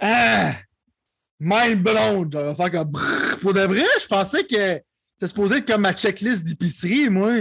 Ah, 0.00 0.54
mind 1.38 1.82
blown. 1.82 2.28
Il 2.32 2.38
va 2.38 2.54
faire 2.54 2.70
comme 2.70 2.92
Pour 3.40 3.54
de 3.54 3.60
vrai, 3.60 3.84
je 4.00 4.06
pensais 4.06 4.44
que 4.44 4.80
c'est 5.16 5.28
supposé 5.28 5.56
être 5.56 5.66
comme 5.66 5.82
ma 5.82 5.94
checklist 5.94 6.42
d'épicerie, 6.42 7.08
moi. 7.08 7.32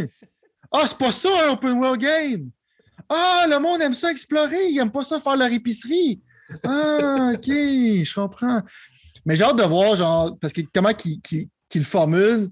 Ah, 0.72 0.84
c'est 0.88 0.98
pas 0.98 1.12
ça 1.12 1.30
un 1.48 1.54
open 1.54 1.74
world 1.74 2.02
game! 2.02 2.50
Ah, 3.10 3.46
le 3.50 3.60
monde 3.60 3.82
aime 3.82 3.94
ça 3.94 4.12
explorer, 4.12 4.70
il 4.70 4.80
aime 4.80 4.92
pas 4.92 5.04
ça 5.04 5.20
faire 5.20 5.36
leur 5.36 5.52
épicerie. 5.52 6.22
Ah, 6.64 7.32
OK, 7.34 7.48
je 7.48 8.14
comprends. 8.14 8.62
Mais 9.26 9.36
j'ai 9.36 9.44
hâte 9.44 9.58
de 9.58 9.64
voir, 9.64 9.96
genre, 9.96 10.38
parce 10.40 10.54
que 10.54 10.62
comment 10.74 10.94
qu'il 11.70 11.82
le 11.82 11.86
formule, 11.86 12.50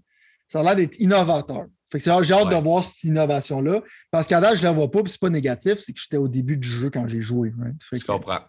ça 0.47 0.59
a 0.59 0.63
l'air 0.63 0.75
d'être 0.75 0.99
innovateur. 0.99 1.65
Fait 1.91 1.99
que 1.99 2.23
j'ai 2.23 2.33
hâte 2.33 2.49
de 2.49 2.55
voir 2.55 2.83
cette 2.83 3.03
innovation-là. 3.03 3.81
Parce 4.09 4.27
qu'à 4.27 4.41
date, 4.41 4.55
je 4.55 4.61
ne 4.61 4.65
la 4.65 4.71
vois 4.71 4.89
pas, 4.89 5.03
puis 5.03 5.11
c'est 5.11 5.21
pas 5.21 5.29
négatif, 5.29 5.75
c'est 5.77 5.93
que 5.93 5.99
j'étais 5.99 6.17
au 6.17 6.27
début 6.27 6.57
du 6.57 6.67
jeu 6.67 6.89
quand 6.89 7.07
j'ai 7.07 7.21
joué. 7.21 7.53
je 7.91 8.03
comprends. 8.03 8.39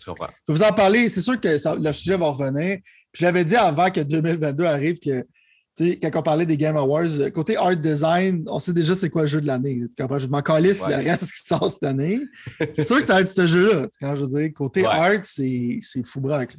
Je 0.00 0.04
comprends. 0.06 0.28
Je 0.48 0.52
vais 0.52 0.58
vous 0.58 0.64
en 0.64 0.72
parler. 0.72 1.08
C'est 1.08 1.20
sûr 1.20 1.38
que 1.38 1.48
le 1.48 1.92
sujet 1.92 2.16
va 2.16 2.30
revenir. 2.30 2.78
Puis 3.12 3.20
je 3.20 3.24
l'avais 3.26 3.44
dit 3.44 3.56
avant 3.56 3.90
que 3.90 4.00
2022 4.00 4.64
arrive 4.64 4.98
que 4.98 5.26
quand 5.78 6.20
on 6.20 6.22
parlait 6.22 6.46
des 6.46 6.56
Game 6.56 6.76
Awards, 6.76 7.30
côté 7.34 7.56
art 7.56 7.76
design, 7.76 8.44
on 8.48 8.58
sait 8.58 8.72
déjà 8.72 8.96
c'est 8.96 9.10
quoi 9.10 9.22
le 9.22 9.28
jeu 9.28 9.40
de 9.42 9.46
l'année. 9.46 9.82
Je 9.98 10.26
m'en 10.26 10.40
calisse 10.40 10.82
ouais. 10.82 11.04
le 11.04 11.10
reste 11.10 11.32
qui 11.32 11.46
sort 11.46 11.70
cette 11.70 11.82
année. 11.82 12.20
c'est 12.72 12.86
sûr 12.86 12.98
que 12.98 13.06
ça 13.06 13.14
va 13.14 13.20
être 13.20 13.28
ce 13.28 13.46
jeu-là. 13.46 13.86
Quand 14.00 14.16
je 14.16 14.24
veux 14.24 14.40
dire, 14.40 14.52
côté 14.54 14.86
art, 14.86 15.20
c'est 15.24 15.80
fou 16.02 16.20
braque. 16.20 16.56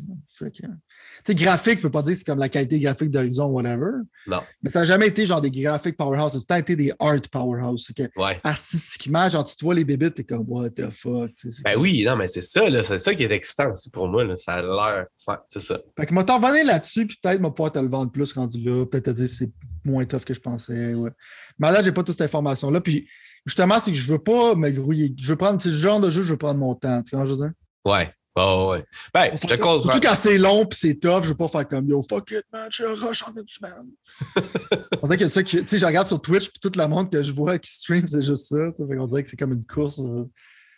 Sais, 1.28 1.36
graphique, 1.36 1.78
je 1.78 1.84
peux 1.84 1.90
pas 1.90 2.02
dire 2.02 2.14
que 2.14 2.20
c'est 2.20 2.26
comme 2.26 2.40
la 2.40 2.50
qualité 2.50 2.80
graphique 2.80 3.10
d'Horizon, 3.10 3.48
whatever. 3.48 3.92
Non. 4.28 4.42
Mais 4.62 4.70
ça 4.70 4.80
n'a 4.80 4.86
jamais 4.86 5.08
été 5.08 5.26
genre 5.26 5.42
des 5.42 5.52
graphiques 5.52 5.98
powerhouse. 5.98 6.32
Ça 6.32 6.38
a 6.38 6.40
tout 6.40 6.44
le 6.44 6.48
temps 6.48 6.56
été 6.56 6.76
des 6.76 6.94
art 7.00 7.22
powerhouse. 7.32 7.92
Que 7.96 8.04
Artistiquement, 8.44 9.30
genre, 9.30 9.46
tu 9.46 9.56
te 9.56 9.64
vois 9.64 9.76
les 9.76 9.86
bébés, 9.86 10.12
t'es 10.12 10.24
comme, 10.24 10.46
what 10.48 10.70
the 10.72 10.90
fuck. 10.90 11.32
Ben 11.64 11.78
oui, 11.78 12.04
non, 12.06 12.16
mais 12.16 12.28
c'est 12.28 12.42
ça, 12.42 12.70
là. 12.70 12.84
C'est 12.84 13.00
ça 13.00 13.14
qui 13.14 13.24
est 13.24 13.32
excitant 13.32 13.72
aussi 13.72 13.90
pour 13.90 14.08
moi, 14.08 14.24
là. 14.24 14.36
Ça 14.36 14.56
a 14.56 14.62
l'air. 14.62 15.06
Ouais, 15.28 15.36
c'est 15.48 15.62
ça. 15.62 15.80
Fait 15.98 16.06
que, 16.06 16.14
moi, 16.14 16.24
t'en 16.24 16.40
là-dessus, 16.40 17.08
puis 17.08 17.18
peut-être, 17.22 17.42
moi, 17.42 17.54
pouvoir 17.54 17.72
te 17.72 17.80
le 17.80 17.88
vendre 17.88 18.12
plus 18.12 18.34
rendu 18.34 18.62
là. 18.62 18.86
Peut-être 18.86 19.06
te 19.06 19.12
dire 19.12 19.30
c'est 19.30 19.52
moins 19.84 20.06
tough 20.06 20.24
que 20.24 20.34
je 20.34 20.42
pensais. 20.42 20.94
Ouais. 20.94 21.12
Mais 21.60 21.72
là, 21.72 21.82
j'ai 21.82 21.92
pas 21.92 22.04
toute 22.04 22.16
cette 22.16 22.28
information-là. 22.28 22.82
Puis, 22.82 23.08
justement, 23.46 23.80
c'est 23.80 23.92
que 23.92 23.98
je 23.98 24.12
veux 24.12 24.20
pas 24.20 24.56
me 24.56 24.70
grouiller. 24.70 25.14
Je 25.20 25.30
veux 25.30 25.36
prendre, 25.36 25.60
ce 25.60 25.70
genre 25.70 26.00
de 26.00 26.10
jeu, 26.10 26.24
je 26.24 26.32
veux 26.32 26.38
prendre 26.38 26.60
mon 26.60 26.76
temps. 26.76 27.02
Tu 27.02 27.16
vois, 27.16 27.26
je 27.26 27.32
veux 27.32 27.38
dire? 27.38 27.52
Ouais. 27.86 28.12
Oh, 28.39 28.70
ouais. 28.72 28.86
Ben, 29.12 29.32
je 29.34 29.56
cause. 29.56 29.82
Surtout 29.82 30.00
quand 30.00 30.13
c'est 30.13 30.38
long 30.38 30.63
et 30.63 30.67
c'est 30.75 30.96
tough, 31.00 31.24
je 31.24 31.29
veux 31.29 31.36
pas 31.36 31.48
faire 31.48 31.67
comme 31.67 31.88
yo, 31.88 32.03
fuck 32.08 32.29
it, 32.32 32.44
man, 32.53 32.67
je 32.72 32.84
rush 32.84 33.24
en 33.24 33.34
une 33.36 33.48
semaine. 33.48 33.89
on 35.01 35.08
dirait 35.08 35.17
que 35.17 35.27
ça, 35.27 35.41
tu 35.41 35.63
sais, 35.65 35.77
je 35.77 35.86
regarde 35.86 36.08
sur 36.08 36.22
Twitch 36.22 36.50
puis 36.50 36.60
toute 36.60 36.75
la 36.75 36.88
montre 36.88 37.10
que 37.10 37.24
je 37.24 37.32
vois 37.32 37.58
qui 37.58 37.72
stream, 37.72 38.06
c'est 38.06 38.22
juste 38.22 38.50
ça. 38.50 38.72
on 38.77 39.08
dirait 39.08 39.24
que 39.24 39.29
c'est 39.29 39.38
comme 39.38 39.53
une 39.53 39.65
course 39.65 40.00
euh, 40.00 40.25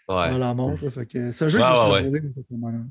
dans 0.07 0.37
la 0.37 0.53
montre. 0.53 0.89
Fait 0.89 1.05
que 1.05 1.33
c'est 1.33 1.45
un 1.45 1.49
jeu 1.49 1.59
que 1.59 1.65
je 1.65 2.11
ouais. 2.11 2.81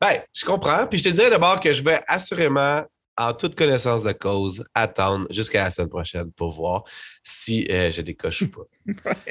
Ben, 0.00 0.22
je 0.32 0.44
comprends. 0.44 0.86
Puis 0.86 0.98
je 0.98 1.04
te 1.04 1.08
dirais 1.08 1.30
d'abord 1.30 1.58
que 1.60 1.72
je 1.72 1.82
vais 1.82 2.02
assurément, 2.06 2.84
en 3.16 3.32
toute 3.34 3.54
connaissance 3.54 4.02
de 4.02 4.12
cause, 4.12 4.64
attendre 4.74 5.26
jusqu'à 5.30 5.64
la 5.64 5.70
semaine 5.70 5.88
prochaine 5.88 6.32
pour 6.32 6.52
voir 6.52 6.84
si 7.22 7.66
euh, 7.70 7.90
je 7.90 8.02
décoche 8.02 8.42
ou 8.42 8.50
pas. 8.50 8.66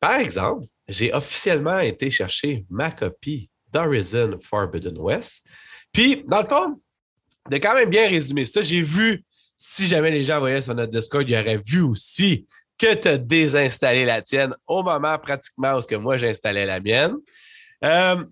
Par 0.00 0.14
exemple, 0.14 0.66
j'ai 0.92 1.12
officiellement 1.12 1.80
été 1.80 2.10
chercher 2.10 2.64
ma 2.70 2.90
copie 2.90 3.50
d'Horizon 3.72 4.38
Forbidden 4.42 4.98
West. 4.98 5.44
Puis, 5.92 6.24
dans 6.26 6.42
le 6.42 6.46
fond, 6.46 6.78
de 7.50 7.56
quand 7.56 7.74
même 7.74 7.88
bien 7.88 8.08
résumer 8.08 8.44
ça, 8.44 8.62
j'ai 8.62 8.82
vu, 8.82 9.24
si 9.56 9.86
jamais 9.86 10.10
les 10.10 10.24
gens 10.24 10.38
voyaient 10.38 10.62
sur 10.62 10.74
notre 10.74 10.92
Discord, 10.92 11.28
ils 11.28 11.36
auraient 11.36 11.60
vu 11.64 11.80
aussi 11.80 12.46
que 12.78 12.94
tu 12.94 13.08
as 13.08 13.18
désinstallé 13.18 14.04
la 14.04 14.22
tienne 14.22 14.54
au 14.66 14.82
moment 14.82 15.18
pratiquement 15.18 15.76
où 15.76 15.80
que 15.80 15.94
moi 15.94 16.16
j'installais 16.16 16.66
la 16.66 16.80
mienne. 16.80 17.14
Euh, 17.84 18.24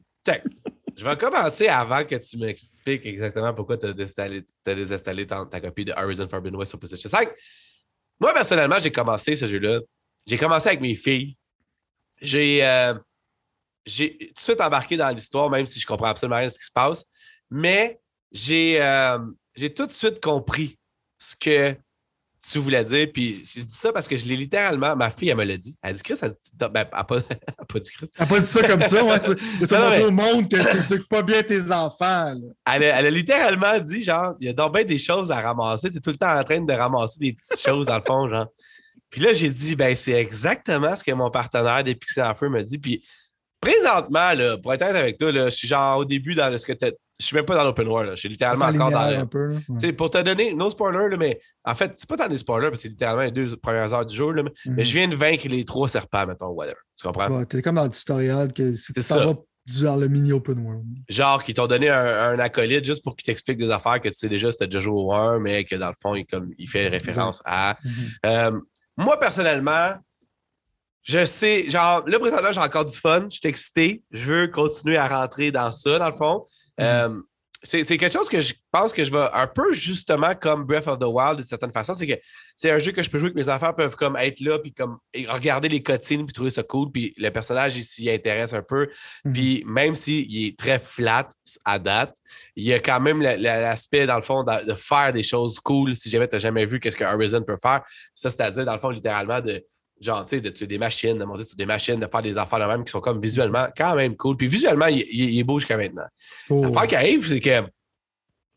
je 0.97 1.05
vais 1.05 1.17
commencer 1.17 1.69
avant 1.69 2.05
que 2.05 2.17
tu 2.17 2.37
m'expliques 2.37 3.07
exactement 3.07 3.55
pourquoi 3.55 3.79
tu 3.79 3.87
as, 3.87 4.75
désinstallé 4.75 5.27
ta, 5.27 5.47
ta, 5.47 5.61
copie 5.61 5.85
de 5.85 5.93
Horizon 5.93 6.29
Forbidden 6.29 6.59
West 6.59 6.71
sur 6.71 6.79
PlayStation 6.79 7.09
5. 7.09 7.31
Moi, 8.21 8.35
personnellement, 8.35 8.79
j'ai 8.79 8.93
commencé 8.93 9.35
ce 9.35 9.47
jeu-là. 9.47 9.81
J'ai 10.27 10.37
commencé 10.37 10.69
avec 10.69 10.81
mes 10.81 10.95
filles 10.95 11.37
j'ai 12.21 12.65
euh, 12.65 12.95
j'ai 13.87 14.17
tout 14.19 14.35
de 14.35 14.39
suite 14.39 14.61
embarqué 14.61 14.97
dans 14.97 15.09
l'histoire, 15.11 15.51
même 15.51 15.67
si 15.67 15.81
je 15.81 15.87
comprends 15.87 16.09
absolument 16.09 16.37
rien 16.37 16.47
de 16.47 16.53
ce 16.53 16.59
qui 16.59 16.67
se 16.67 16.73
passe. 16.73 17.05
Mais 17.51 18.01
j'ai 18.31 18.81
euh, 18.81 19.19
j'ai 19.55 19.73
tout 19.73 19.87
de 19.87 19.93
suite 19.93 20.21
compris 20.21 20.79
ce 21.19 21.35
que 21.37 21.77
tu 22.43 22.59
voulais 22.59 22.85
dire. 22.85 23.09
Puis 23.13 23.43
je 23.45 23.63
dis 23.63 23.75
ça 23.75 23.93
parce 23.93 24.09
que 24.09 24.17
je 24.17 24.27
l'ai 24.27 24.37
littéralement, 24.37 24.97
ma 24.97 25.11
fille, 25.11 25.29
elle 25.29 25.37
me 25.37 25.45
l'a 25.45 25.57
dit. 25.57 25.77
Elle 25.83 25.95
dit 25.95 26.03
Chris, 26.03 26.15
elle, 26.23 26.31
dit, 26.31 26.51
ben, 26.59 26.71
elle, 26.75 26.89
a 26.93 27.05
pas, 27.05 27.17
elle 27.31 27.67
pas 27.67 27.79
dit 27.79 27.91
Chris. 27.91 28.09
Elle 28.17 28.25
n'a 28.25 28.27
pas 28.27 28.41
dit 28.41 28.47
ça 28.47 28.67
comme 28.67 28.81
ça, 28.81 29.05
ouais. 29.05 29.19
Tu 29.19 29.29
montré 29.75 30.05
au 30.05 30.11
monde 30.11 30.49
que 30.49 30.57
tu 30.57 30.77
n'éduques 30.77 31.09
pas 31.09 31.23
bien 31.23 31.43
tes 31.43 31.71
enfants. 31.71 32.35
Elle, 32.67 32.85
a, 32.85 32.99
elle, 32.99 33.07
a, 33.07 33.11
littéralement 33.11 33.79
dit 33.79 34.03
genre, 34.03 34.35
il 34.41 34.47
y 34.47 34.51
a 34.51 34.53
donc 34.53 34.75
bien 34.75 34.85
des 34.85 34.99
choses 34.99 35.31
à 35.31 35.41
ramasser. 35.41 35.91
Tu 35.91 35.99
es 35.99 36.01
tout 36.01 36.11
le 36.11 36.17
temps 36.17 36.39
en 36.39 36.45
train 36.45 36.61
de 36.61 36.73
ramasser 36.73 37.19
des 37.19 37.33
petites 37.33 37.61
choses 37.61 37.87
dans 37.87 37.97
le 37.97 38.05
fond, 38.05 38.29
genre. 38.29 38.49
Puis 39.11 39.21
là, 39.21 39.33
j'ai 39.33 39.51
dit, 39.51 39.77
ben, 39.77 39.95
c'est 39.97 40.13
exactement 40.13 40.95
ce 40.95 41.03
que 41.03 41.13
mon 41.13 41.31
partenaire 41.31 41.83
des 41.85 41.95
Pixel 41.95 42.25
en 42.25 42.35
Feu 42.35 42.49
me 42.49 42.63
dit. 42.63 42.79
Puis 42.79 43.05
présentement, 43.61 44.33
là, 44.33 44.57
pour 44.57 44.73
être 44.73 44.83
avec 44.83 45.19
toi, 45.19 45.33
là, 45.33 45.47
je 45.47 45.57
suis 45.57 45.69
genre 45.69 45.99
au 45.99 46.05
début 46.05 46.35
dans 46.35 46.57
ce 46.57 46.65
que 46.65 46.73
tu 46.73 46.87
je 47.21 47.27
suis 47.27 47.37
même 47.37 47.45
pas 47.45 47.55
dans 47.55 47.65
l'open 47.65 47.87
world. 47.87 48.13
Je 48.13 48.17
suis 48.17 48.29
littéralement 48.31 48.65
encore 48.65 48.91
dans. 48.91 49.29
Le... 49.29 49.93
Pour 49.93 50.11
te 50.11 50.23
donner, 50.23 50.55
no 50.55 50.71
spoiler, 50.71 51.15
mais 51.19 51.39
en 51.65 51.75
fait, 51.75 51.93
c'est 51.95 52.09
pas 52.09 52.17
dans 52.17 52.27
les 52.27 52.39
spoilers, 52.39 52.71
parce 52.71 52.81
que 52.81 52.83
c'est 52.85 52.89
littéralement 52.89 53.23
les 53.23 53.31
deux 53.31 53.57
premières 53.57 53.93
heures 53.93 54.07
du 54.07 54.17
jour. 54.17 54.33
mais, 54.33 54.43
mais, 54.65 54.85
je 54.85 54.91
mhm. 54.91 54.95
viens 54.97 55.09
de 55.09 55.17
vaincre 55.17 55.47
les 55.49 55.65
trois 55.67 55.89
serpents, 55.89 56.27
mettons, 56.27 56.49
whatever. 56.49 56.79
Tu 56.97 57.07
comprends? 57.07 57.29
Ouais, 57.31 57.45
t'es 57.45 57.61
comme 57.61 57.75
dans 57.75 57.85
le 57.85 57.91
tutoriel 57.91 58.53
que 58.55 58.73
si 58.73 58.95
tu 58.95 59.01
vas 59.03 59.35
dans 59.85 59.97
le 59.97 60.09
mini 60.09 60.33
open 60.33 60.59
world. 60.61 60.85
Genre, 61.09 61.45
qu'ils 61.45 61.55
t'ont 61.55 61.67
donné 61.67 61.91
un, 61.91 62.39
acolyte 62.39 62.85
juste 62.85 63.05
pour 63.05 63.15
qu'il 63.15 63.27
t'explique 63.27 63.59
des 63.59 63.71
affaires 63.71 64.01
que 64.01 64.09
tu 64.09 64.15
sais 64.15 64.29
déjà, 64.29 64.51
c'était 64.51 64.67
déjà 64.67 64.81
joué 64.81 64.95
au 64.97 65.13
1, 65.13 65.39
mais 65.39 65.65
que 65.65 65.77
dans 65.77 65.89
le 65.89 65.95
fond, 66.01 66.15
il, 66.15 66.25
comme, 66.27 66.51
il 66.59 66.69
fait 66.69 66.89
référence 66.89 67.43
à. 67.45 67.77
Mhm. 67.85 67.93
Euh, 68.27 68.61
moi, 69.01 69.19
personnellement, 69.19 69.95
je 71.03 71.25
sais, 71.25 71.69
genre, 71.71 72.07
là, 72.07 72.19
présentement, 72.19 72.53
j'ai 72.53 72.61
encore 72.61 72.85
du 72.85 72.97
fun, 72.97 73.25
je 73.25 73.37
suis 73.37 73.49
excité, 73.49 74.03
je 74.11 74.33
veux 74.33 74.49
continuer 74.49 74.99
à 74.99 75.09
rentrer 75.09 75.51
dans 75.51 75.73
ça, 75.73 75.99
dans 75.99 76.09
le 76.09 76.15
fond. 76.15 76.47
Mm. 76.79 76.83
Euh, 76.83 77.21
c'est 77.63 77.85
quelque 77.99 78.13
chose 78.13 78.29
que 78.29 78.41
je 78.41 78.55
pense 78.73 78.93
que 78.95 79.05
je 79.05 79.11
vais 79.11 79.27
un 79.35 79.47
peu 79.47 79.73
justement 79.73 80.35
comme 80.35 80.65
Breath 80.65 80.87
of 80.87 80.99
the 80.99 81.05
Wild 81.05 81.37
d'une 81.37 81.47
certaine 81.47 81.73
façon. 81.73 81.93
C'est 81.93 82.07
que 82.07 82.19
c'est 82.57 82.71
un 82.71 82.79
jeu 82.79 82.93
que 82.93 83.03
je 83.03 83.11
peux 83.11 83.19
jouer 83.19 83.31
que 83.31 83.37
mes 83.37 83.51
enfants 83.51 83.75
peuvent 83.75 83.97
comme 83.97 84.17
être 84.17 84.41
là 84.41 84.59
puis 84.59 84.73
comme 84.73 84.99
regarder 85.29 85.69
les 85.69 85.83
cotines 85.83 86.25
puis 86.25 86.33
trouver 86.33 86.51
ça 86.51 86.63
cool. 86.63 86.91
Puis 86.91 87.15
le 87.19 87.29
personnage 87.31 87.77
il 87.77 87.85
s'y 87.85 88.11
intéresse 88.11 88.55
un 88.55 88.63
peu. 88.63 88.87
Mm-hmm. 88.87 89.33
Puis 89.33 89.65
même 89.67 89.95
s'il 89.95 90.47
est 90.47 90.59
très 90.59 90.79
flat 90.79 91.29
à 91.67 91.79
date, 91.79 92.17
il 92.57 92.65
y 92.65 92.73
a 92.73 92.81
quand 92.81 93.01
même 93.01 93.21
l'aspect 93.21 94.07
dans 94.07 94.17
le 94.17 94.23
fond 94.23 94.43
de, 94.43 94.75
faire 94.75 95.13
des 95.13 95.23
choses 95.23 95.61
cool 95.61 95.97
si 95.97 96.09
jamais 96.09 96.29
tu 96.29 96.37
n'as 96.37 96.41
jamais 96.41 96.65
vu 96.65 96.81
qu'est-ce 96.81 96.97
que 96.97 97.05
Horizon 97.05 97.43
peut 97.43 97.59
faire. 97.61 97.83
Ça, 98.15 98.31
c'est-à-dire 98.31 98.65
dans 98.65 98.75
le 98.75 98.81
fond 98.81 98.91
littéralement 98.91 99.41
de 99.41 99.63
genre, 100.01 100.25
tu 100.25 100.37
sais, 100.37 100.41
de 100.41 100.49
tuer 100.49 100.67
des 100.67 100.79
machines, 100.79 101.19
de 101.19 101.25
monter 101.25 101.45
sur 101.45 101.57
des 101.57 101.67
machines, 101.67 102.01
de 102.01 102.07
faire 102.07 102.23
des 102.23 102.39
affaires 102.39 102.59
de 102.59 102.65
même 102.65 102.85
qui 102.85 102.91
sont 102.91 103.01
comme 103.01 103.21
visuellement 103.21 103.69
quand 103.77 103.95
même 103.95 104.17
cool. 104.17 104.37
Puis 104.37 104.47
visuellement, 104.47 104.87
il, 104.87 105.01
il, 105.11 105.39
est 105.39 105.45
beau 105.45 105.59
jusqu'à 105.59 105.77
maintenant. 105.77 106.07
Oh. 106.49 106.65
L'affaire 106.65 106.89
qui 106.89 106.97
arrive, 106.97 107.29
c'est 107.29 107.41
que 107.41 107.63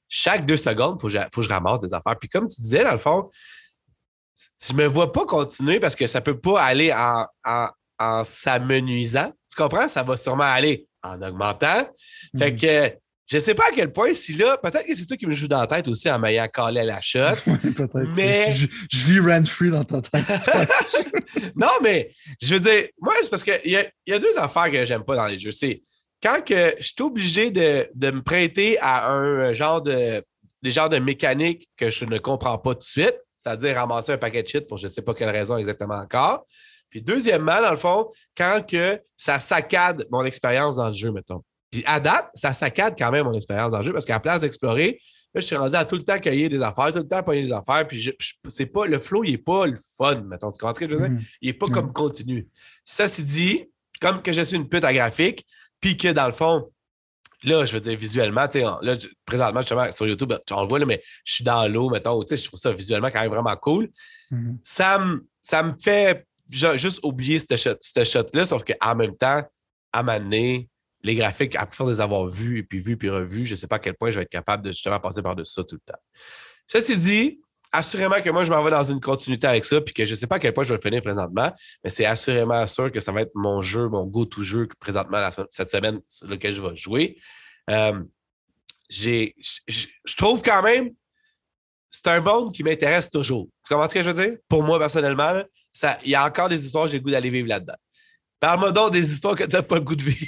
chaque 0.08 0.46
deux 0.46 0.58
secondes, 0.58 0.98
il 1.00 1.02
faut, 1.32 1.42
que 1.42 1.48
je 1.48 1.50
ramasse 1.50 1.82
des 1.82 1.94
affaires. 1.94 2.18
Puis 2.20 2.30
comme 2.30 2.48
tu 2.48 2.62
disais, 2.62 2.84
dans 2.84 2.92
le 2.92 2.98
fond, 2.98 3.30
je 4.62 4.74
me 4.74 4.86
vois 4.86 5.12
pas 5.12 5.26
continuer 5.26 5.80
parce 5.80 5.96
que 5.96 6.08
ça 6.08 6.22
peut 6.22 6.40
pas 6.40 6.62
aller 6.62 6.94
en, 6.94 7.26
en, 7.46 7.68
en 8.00 8.24
s'amenuisant. 8.24 9.32
Tu 9.50 9.62
comprends? 9.62 9.88
Ça 9.88 10.04
va 10.04 10.16
sûrement 10.16 10.44
aller 10.44 10.88
en 11.04 11.22
augmentant. 11.22 11.88
Fait 12.38 12.52
mm. 12.52 12.58
que 12.58 12.98
je 13.34 13.40
ne 13.40 13.42
sais 13.42 13.56
pas 13.56 13.64
à 13.70 13.72
quel 13.74 13.92
point, 13.92 14.14
si 14.14 14.36
là, 14.36 14.60
peut-être 14.62 14.86
que 14.86 14.94
c'est 14.94 15.08
toi 15.08 15.18
qui 15.18 15.26
me 15.26 15.34
joue 15.34 15.48
dans 15.48 15.60
la 15.60 15.66
tête 15.66 15.88
aussi 15.88 16.08
en 16.08 16.20
m'ayant 16.20 16.48
calé 16.48 16.82
à 16.82 16.84
la 16.84 17.02
shot. 17.02 17.34
peut-être. 17.46 18.14
Mais. 18.16 18.52
Je, 18.52 18.68
vis 18.92 19.20
rent-free 19.20 19.72
dans 19.72 19.84
ta 19.84 20.04
tête. 20.04 20.24
non, 21.56 21.72
mais 21.82 22.14
je 22.40 22.54
veux 22.54 22.60
dire, 22.60 22.90
moi, 23.02 23.16
c'est 23.24 23.32
parce 23.32 23.44
qu'il 23.44 23.72
y 23.72 23.76
a, 23.76 23.90
y 24.06 24.14
a 24.14 24.20
deux 24.20 24.38
affaires 24.38 24.70
que 24.70 24.86
j'aime 24.86 25.04
pas 25.04 25.16
dans 25.16 25.26
les 25.26 25.40
jeux. 25.40 25.52
C'est 25.52 25.82
quand 26.22 26.46
que 26.46 26.76
je 26.78 26.84
suis 26.84 27.02
obligé 27.02 27.50
de, 27.50 28.12
me 28.12 28.22
prêter 28.22 28.78
à 28.80 29.10
un 29.10 29.52
genre 29.54 29.82
de, 29.82 30.24
des 30.62 30.70
genres 30.70 30.90
de 30.90 31.00
mécanique 31.00 31.68
que 31.76 31.90
je 31.90 32.06
ne 32.06 32.20
comprends 32.20 32.60
pas 32.60 32.76
tout 32.76 32.82
de 32.82 32.84
suite, 32.84 33.18
c'est-à-dire 33.36 33.78
ramasser 33.78 34.12
un 34.12 34.20
paquet 34.20 34.44
de 34.44 34.48
shit 34.48 34.68
pour 34.68 34.78
je 34.78 34.84
ne 34.84 34.92
sais 34.92 35.02
pas 35.02 35.16
quelle 35.16 35.32
raison 35.32 35.58
exactement 35.58 35.96
encore. 35.96 36.46
Puis 36.92 37.02
deuxièmement, 37.02 37.60
dans 37.64 37.72
le 37.72 37.78
fond, 37.78 38.12
quand 38.38 38.64
que 38.70 39.02
ça 39.18 39.40
saccade 39.40 40.06
mon 40.12 40.24
expérience 40.24 40.76
dans 40.76 40.90
le 40.90 40.94
jeu, 40.94 41.12
mettons. 41.12 41.44
Puis 41.74 41.84
à 41.88 42.00
date, 42.00 42.30
ça 42.36 42.54
saccade 42.54 42.94
quand 42.96 43.10
même 43.10 43.26
mon 43.26 43.34
expérience 43.34 43.72
dans 43.72 43.80
le 43.80 43.84
jeu 43.84 43.94
parce 43.94 44.06
qu'à 44.06 44.20
place 44.20 44.42
d'explorer, 44.42 45.02
là, 45.34 45.42
je 45.42 45.46
suis 45.48 45.56
rendu 45.56 45.76
à 45.76 45.86
tout 45.86 45.96
le 45.96 46.04
temps 46.04 46.20
cueillir 46.20 46.48
des 46.48 46.62
affaires, 46.62 46.92
tout 46.92 47.00
le 47.00 47.08
temps 47.08 47.24
pogner 47.24 47.48
des 47.48 47.52
affaires. 47.52 47.88
Puis 47.88 48.12
c'est 48.48 48.68
pas, 48.68 48.86
le 48.86 49.00
flow, 49.00 49.24
il 49.24 49.32
n'est 49.32 49.38
pas 49.40 49.66
le 49.66 49.74
fun, 49.98 50.22
mettons. 50.22 50.52
Tu 50.52 50.60
comprends 50.60 50.76
ce 50.76 50.80
que 50.80 50.88
je 50.88 50.96
veux 50.96 51.00
dire? 51.00 51.18
Mm-hmm. 51.18 51.38
Il 51.42 51.48
n'est 51.48 51.58
pas 51.58 51.66
comme 51.66 51.92
continu. 51.92 52.48
Ça, 52.86 53.08
c'est 53.08 53.24
dit, 53.24 53.66
comme 54.00 54.22
que 54.22 54.32
je 54.32 54.42
suis 54.44 54.56
une 54.56 54.70
pute 54.70 54.84
à 54.84 54.94
graphique, 54.94 55.48
puis 55.82 55.98
que 55.98 56.10
dans 56.10 56.28
le 56.28 56.32
fond, 56.32 56.70
là, 57.44 57.66
je 57.66 57.74
veux 57.74 57.82
dire, 57.82 57.98
visuellement, 57.98 58.48
tu 58.48 58.60
sais, 58.60 58.66
là, 58.84 58.96
présentement, 59.26 59.62
justement, 59.62 59.92
sur 59.92 60.06
YouTube, 60.06 60.32
on 60.52 60.62
le 60.62 60.68
voit, 60.68 60.78
là, 60.78 60.86
mais 60.86 61.02
je 61.26 61.34
suis 61.34 61.44
dans 61.44 61.68
l'eau, 61.68 61.90
mettons, 61.90 62.24
tu 62.24 62.38
sais, 62.38 62.44
je 62.44 62.48
trouve 62.48 62.60
ça 62.60 62.72
visuellement 62.72 63.10
quand 63.10 63.22
même 63.22 63.32
vraiment 63.32 63.56
cool. 63.56 63.90
Mm-hmm. 64.32 64.58
Ça, 64.62 65.00
me, 65.00 65.26
ça 65.42 65.64
me 65.64 65.74
fait 65.82 66.28
juste 66.52 67.00
oublier 67.02 67.40
ce 67.40 67.58
shot-là, 67.58 68.06
shot 68.06 68.46
sauf 68.46 68.64
qu'en 68.64 68.94
même 68.94 69.18
temps, 69.18 69.42
à 69.92 70.04
m'amener, 70.04 70.70
les 71.04 71.16
graphiques, 71.16 71.56
à 71.56 71.66
force 71.66 71.90
de 71.90 71.96
les 71.96 72.02
avoir 72.02 72.26
vus 72.28 72.60
et 72.60 72.64
puis 72.64 72.80
vus 72.80 72.98
puis 72.98 73.10
revus, 73.10 73.46
je 73.46 73.52
ne 73.52 73.56
sais 73.56 73.68
pas 73.68 73.76
à 73.76 73.80
quel 73.80 73.96
point 73.96 74.10
je 74.10 74.18
vais 74.18 74.24
être 74.24 74.30
capable 74.30 74.64
de 74.64 74.72
justement 74.72 75.00
passer 75.00 75.22
par-dessus 75.22 75.54
ça 75.54 75.64
tout 75.64 75.76
le 75.76 75.94
temps. 75.94 76.00
Ceci 76.66 76.98
dit, 76.98 77.42
assurément 77.72 78.22
que 78.22 78.30
moi, 78.30 78.44
je 78.44 78.52
m'en 78.52 78.64
vais 78.64 78.72
dans 78.72 78.84
une 78.84 79.02
continuité 79.02 79.48
avec 79.48 79.66
ça, 79.66 79.82
puis 79.82 79.94
que 79.94 80.06
je 80.06 80.12
ne 80.12 80.16
sais 80.16 80.28
pas 80.28 80.36
à 80.36 80.40
quel 80.40 80.54
point 80.54 80.64
je 80.64 80.70
vais 80.70 80.76
le 80.78 80.82
finir 80.82 81.02
présentement, 81.02 81.52
mais 81.84 81.90
c'est 81.90 82.06
assurément 82.06 82.66
sûr 82.68 82.92
que 82.92 83.00
ça 83.00 83.12
va 83.12 83.22
être 83.22 83.32
mon 83.36 83.62
jeu, 83.62 83.90
mon 83.90 84.06
go-to-jeu 84.06 84.68
présentement 84.80 85.30
cette 85.50 85.72
semaine 85.72 86.00
sur 86.08 86.28
lequel 86.28 86.54
je 86.54 86.62
vais 86.62 86.76
jouer. 86.76 87.18
Euh, 87.70 88.02
je 88.90 90.16
trouve 90.16 90.42
quand 90.42 90.62
même 90.62 90.92
c'est 91.94 92.08
un 92.08 92.20
monde 92.22 92.52
qui 92.52 92.64
m'intéresse 92.64 93.10
toujours. 93.10 93.48
Tu 93.66 93.74
comprends 93.74 93.88
ce 93.88 93.94
que 93.94 94.02
je 94.02 94.10
veux 94.10 94.26
dire? 94.26 94.38
Pour 94.50 94.64
moi, 94.64 94.80
personnellement, 94.80 95.44
il 96.04 96.10
y 96.10 96.16
a 96.16 96.26
encore 96.26 96.50
des 96.50 96.66
histoires 96.66 96.88
j'ai 96.88 96.98
le 96.98 97.04
goût 97.04 97.12
d'aller 97.12 97.30
vivre 97.30 97.48
là-dedans. 97.48 97.76
Parle-moi 98.44 98.74
donc 98.74 98.92
des 98.92 99.10
histoires 99.10 99.38
que 99.38 99.46
tu 99.46 99.56
n'as 99.56 99.62
pas 99.62 99.76
le 99.76 99.82
goût 99.82 99.96
de 99.96 100.04
vivre. 100.04 100.20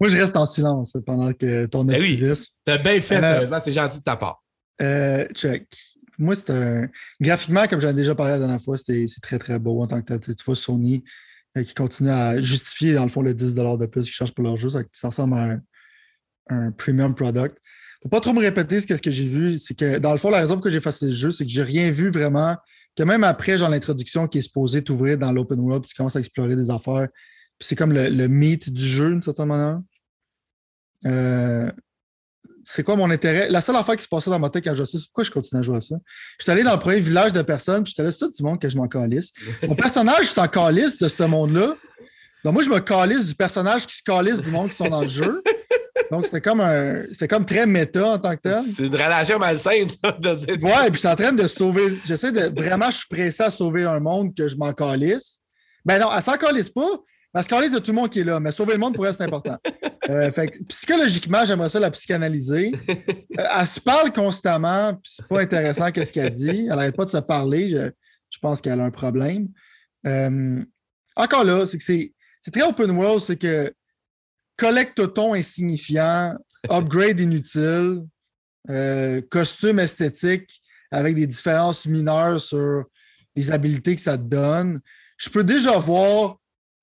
moi, 0.00 0.08
je 0.08 0.16
reste 0.16 0.36
en 0.36 0.46
silence 0.46 0.96
pendant 1.06 1.32
que 1.32 1.66
ton 1.66 1.84
ben 1.84 1.94
activisme. 1.94 2.46
tu 2.66 2.72
as 2.72 2.78
bien 2.78 3.00
fait, 3.00 3.18
euh, 3.18 3.20
sérieusement, 3.20 3.60
c'est 3.60 3.72
gentil 3.72 3.98
de 3.98 4.02
ta 4.02 4.16
part. 4.16 4.42
Euh, 4.82 5.24
check. 5.32 5.68
Moi, 6.18 6.34
c'est 6.34 6.50
un. 6.50 6.88
Graphiquement, 7.20 7.68
comme 7.68 7.80
j'en 7.80 7.90
ai 7.90 7.94
déjà 7.94 8.16
parlé 8.16 8.32
la 8.32 8.40
dernière 8.40 8.60
fois, 8.60 8.76
c'est 8.76 9.06
très, 9.22 9.38
très 9.38 9.60
beau 9.60 9.80
en 9.80 9.86
tant 9.86 10.02
que 10.02 10.14
Tu 10.14 10.32
vois 10.44 10.56
Sony 10.56 11.04
euh, 11.56 11.62
qui 11.62 11.72
continue 11.72 12.10
à 12.10 12.40
justifier, 12.40 12.94
dans 12.94 13.04
le 13.04 13.10
fond, 13.10 13.22
le 13.22 13.32
10 13.32 13.54
de 13.54 13.86
plus 13.86 14.02
qu'ils 14.02 14.12
chargent 14.12 14.34
pour 14.34 14.42
leur 14.42 14.56
jeu. 14.56 14.70
Ça, 14.70 14.80
ça 14.90 15.08
ressemble 15.10 15.34
à 15.34 15.42
un, 15.42 15.60
un 16.50 16.72
premium 16.72 17.14
product. 17.14 17.58
Faut 18.02 18.08
pas 18.08 18.18
trop 18.18 18.32
me 18.32 18.40
répéter 18.40 18.80
ce 18.80 18.88
que, 18.88 19.10
j'ai 19.12 19.24
vu. 19.24 19.56
C'est 19.56 19.74
que, 19.74 19.98
dans 20.00 20.10
le 20.10 20.18
fond, 20.18 20.30
la 20.30 20.38
raison 20.38 20.54
pour 20.54 20.64
laquelle 20.64 20.72
j'ai 20.72 20.80
fait 20.80 20.90
ce 20.90 21.12
jeu, 21.12 21.30
c'est 21.30 21.44
que 21.44 21.52
j'ai 21.52 21.62
rien 21.62 21.92
vu 21.92 22.10
vraiment. 22.10 22.56
Que 22.96 23.02
même 23.02 23.24
après, 23.24 23.58
genre, 23.58 23.70
l'introduction 23.70 24.28
qui 24.28 24.38
est 24.38 24.42
supposée 24.42 24.82
t'ouvrir 24.82 25.18
dans 25.18 25.32
l'open 25.32 25.58
world, 25.60 25.82
puis 25.82 25.90
tu 25.90 25.96
commences 25.96 26.16
à 26.16 26.20
explorer 26.20 26.56
des 26.56 26.70
affaires. 26.70 27.08
Puis 27.58 27.68
c'est 27.68 27.76
comme 27.76 27.92
le, 27.92 28.28
meat 28.28 28.70
du 28.70 28.86
jeu, 28.86 29.10
d'une 29.10 29.22
certaine 29.22 29.46
manière. 29.46 29.80
Euh, 31.06 31.70
c'est 32.62 32.82
quoi 32.82 32.96
mon 32.96 33.10
intérêt? 33.10 33.50
La 33.50 33.60
seule 33.60 33.76
affaire 33.76 33.96
qui 33.96 34.02
se 34.02 34.08
passait 34.08 34.30
dans 34.30 34.38
ma 34.38 34.48
tête 34.48 34.64
quand 34.64 34.74
je 34.74 34.84
sais, 34.84 34.98
c'est 34.98 35.06
pourquoi 35.06 35.24
je 35.24 35.30
continue 35.30 35.60
à 35.60 35.62
jouer 35.62 35.76
à 35.76 35.80
ça? 35.80 35.96
J'étais 36.38 36.52
allé 36.52 36.62
dans 36.62 36.72
le 36.72 36.80
premier 36.80 37.00
village 37.00 37.32
de 37.32 37.42
personnes, 37.42 37.84
puis 37.84 37.90
j'étais 37.90 38.04
là, 38.04 38.12
c'est 38.12 38.20
tout 38.20 38.30
du 38.30 38.42
monde 38.42 38.60
que 38.60 38.68
je 38.68 38.76
m'en 38.76 38.88
calisse. 38.88 39.32
Mon 39.68 39.74
personnage 39.74 40.26
s'en 40.26 40.48
calisse 40.48 40.98
de 40.98 41.08
ce 41.08 41.22
monde-là. 41.24 41.76
Donc 42.44 42.54
moi, 42.54 42.62
je 42.62 42.70
me 42.70 42.80
calisse 42.80 43.26
du 43.26 43.34
personnage 43.34 43.86
qui 43.86 43.96
se 43.96 44.02
calisse 44.02 44.40
du 44.40 44.50
monde 44.50 44.70
qui 44.70 44.76
sont 44.76 44.88
dans 44.88 45.02
le 45.02 45.08
jeu. 45.08 45.42
Donc, 46.10 46.26
c'était 46.26 46.40
comme 46.40 46.60
un. 46.60 47.04
C'était 47.10 47.28
comme 47.28 47.44
très 47.44 47.66
méta 47.66 48.06
en 48.06 48.18
tant 48.18 48.34
que 48.34 48.40
tel. 48.42 48.62
C'est 48.74 48.86
une 48.86 48.94
relation 48.94 49.38
malsaine, 49.38 49.88
de 50.18 50.34
dire 50.34 50.58
Ouais, 50.62 50.86
puis 50.86 50.94
je 50.94 50.98
suis 50.98 51.08
en 51.08 51.16
train 51.16 51.32
de 51.32 51.46
sauver. 51.46 51.98
J'essaie 52.04 52.32
de. 52.32 52.52
Vraiment, 52.56 52.90
je 52.90 52.98
suis 52.98 53.08
pressé 53.08 53.42
à 53.42 53.50
sauver 53.50 53.84
un 53.84 54.00
monde 54.00 54.34
que 54.34 54.48
je 54.48 54.56
m'en 54.56 54.72
calisse. 54.72 55.40
Ben 55.84 55.98
non, 56.00 56.08
elle 56.14 56.22
s'en 56.22 56.36
calisse 56.36 56.70
pas. 56.70 56.88
Elle 57.34 57.42
se 57.42 57.48
calisse 57.48 57.72
de 57.72 57.78
tout 57.80 57.90
le 57.90 57.96
monde 57.96 58.10
qui 58.10 58.20
est 58.20 58.24
là, 58.24 58.38
mais 58.38 58.52
sauver 58.52 58.74
le 58.74 58.78
monde 58.78 58.94
pour 58.94 59.06
elle, 59.06 59.14
c'est 59.14 59.24
important. 59.24 59.58
Euh, 60.10 60.30
fait 60.30 60.50
psychologiquement, 60.68 61.46
j'aimerais 61.46 61.70
ça 61.70 61.80
la 61.80 61.90
psychanalyser. 61.90 62.74
Euh, 62.90 63.42
elle 63.58 63.66
se 63.66 63.80
parle 63.80 64.12
constamment, 64.12 64.92
puis 64.92 65.12
c'est 65.16 65.26
pas 65.26 65.40
intéressant 65.40 65.90
qu'est-ce 65.90 66.12
qu'elle 66.12 66.30
dit. 66.30 66.66
Elle 66.70 66.76
n'arrête 66.76 66.94
pas 66.94 67.06
de 67.06 67.10
se 67.10 67.16
parler. 67.16 67.70
Je, 67.70 68.38
pense 68.38 68.60
qu'elle 68.60 68.80
a 68.80 68.84
un 68.84 68.90
problème. 68.90 69.48
Euh, 70.06 70.62
encore 71.16 71.42
là, 71.42 71.66
c'est 71.66 71.78
que 71.78 71.82
c'est 71.82 72.50
très 72.52 72.62
open 72.62 72.90
world, 72.90 73.22
c'est 73.22 73.36
que 73.36 73.72
collecte-ton 74.56 75.34
insignifiant, 75.34 76.36
upgrade 76.70 77.20
inutile, 77.20 78.02
euh, 78.70 79.20
costume 79.30 79.78
esthétique 79.78 80.62
avec 80.90 81.14
des 81.14 81.26
différences 81.26 81.86
mineures 81.86 82.40
sur 82.40 82.84
les 83.36 83.50
habiletés 83.50 83.96
que 83.96 84.00
ça 84.00 84.16
te 84.16 84.22
donne. 84.22 84.80
Je 85.16 85.28
peux 85.28 85.44
déjà 85.44 85.76
voir 85.76 86.38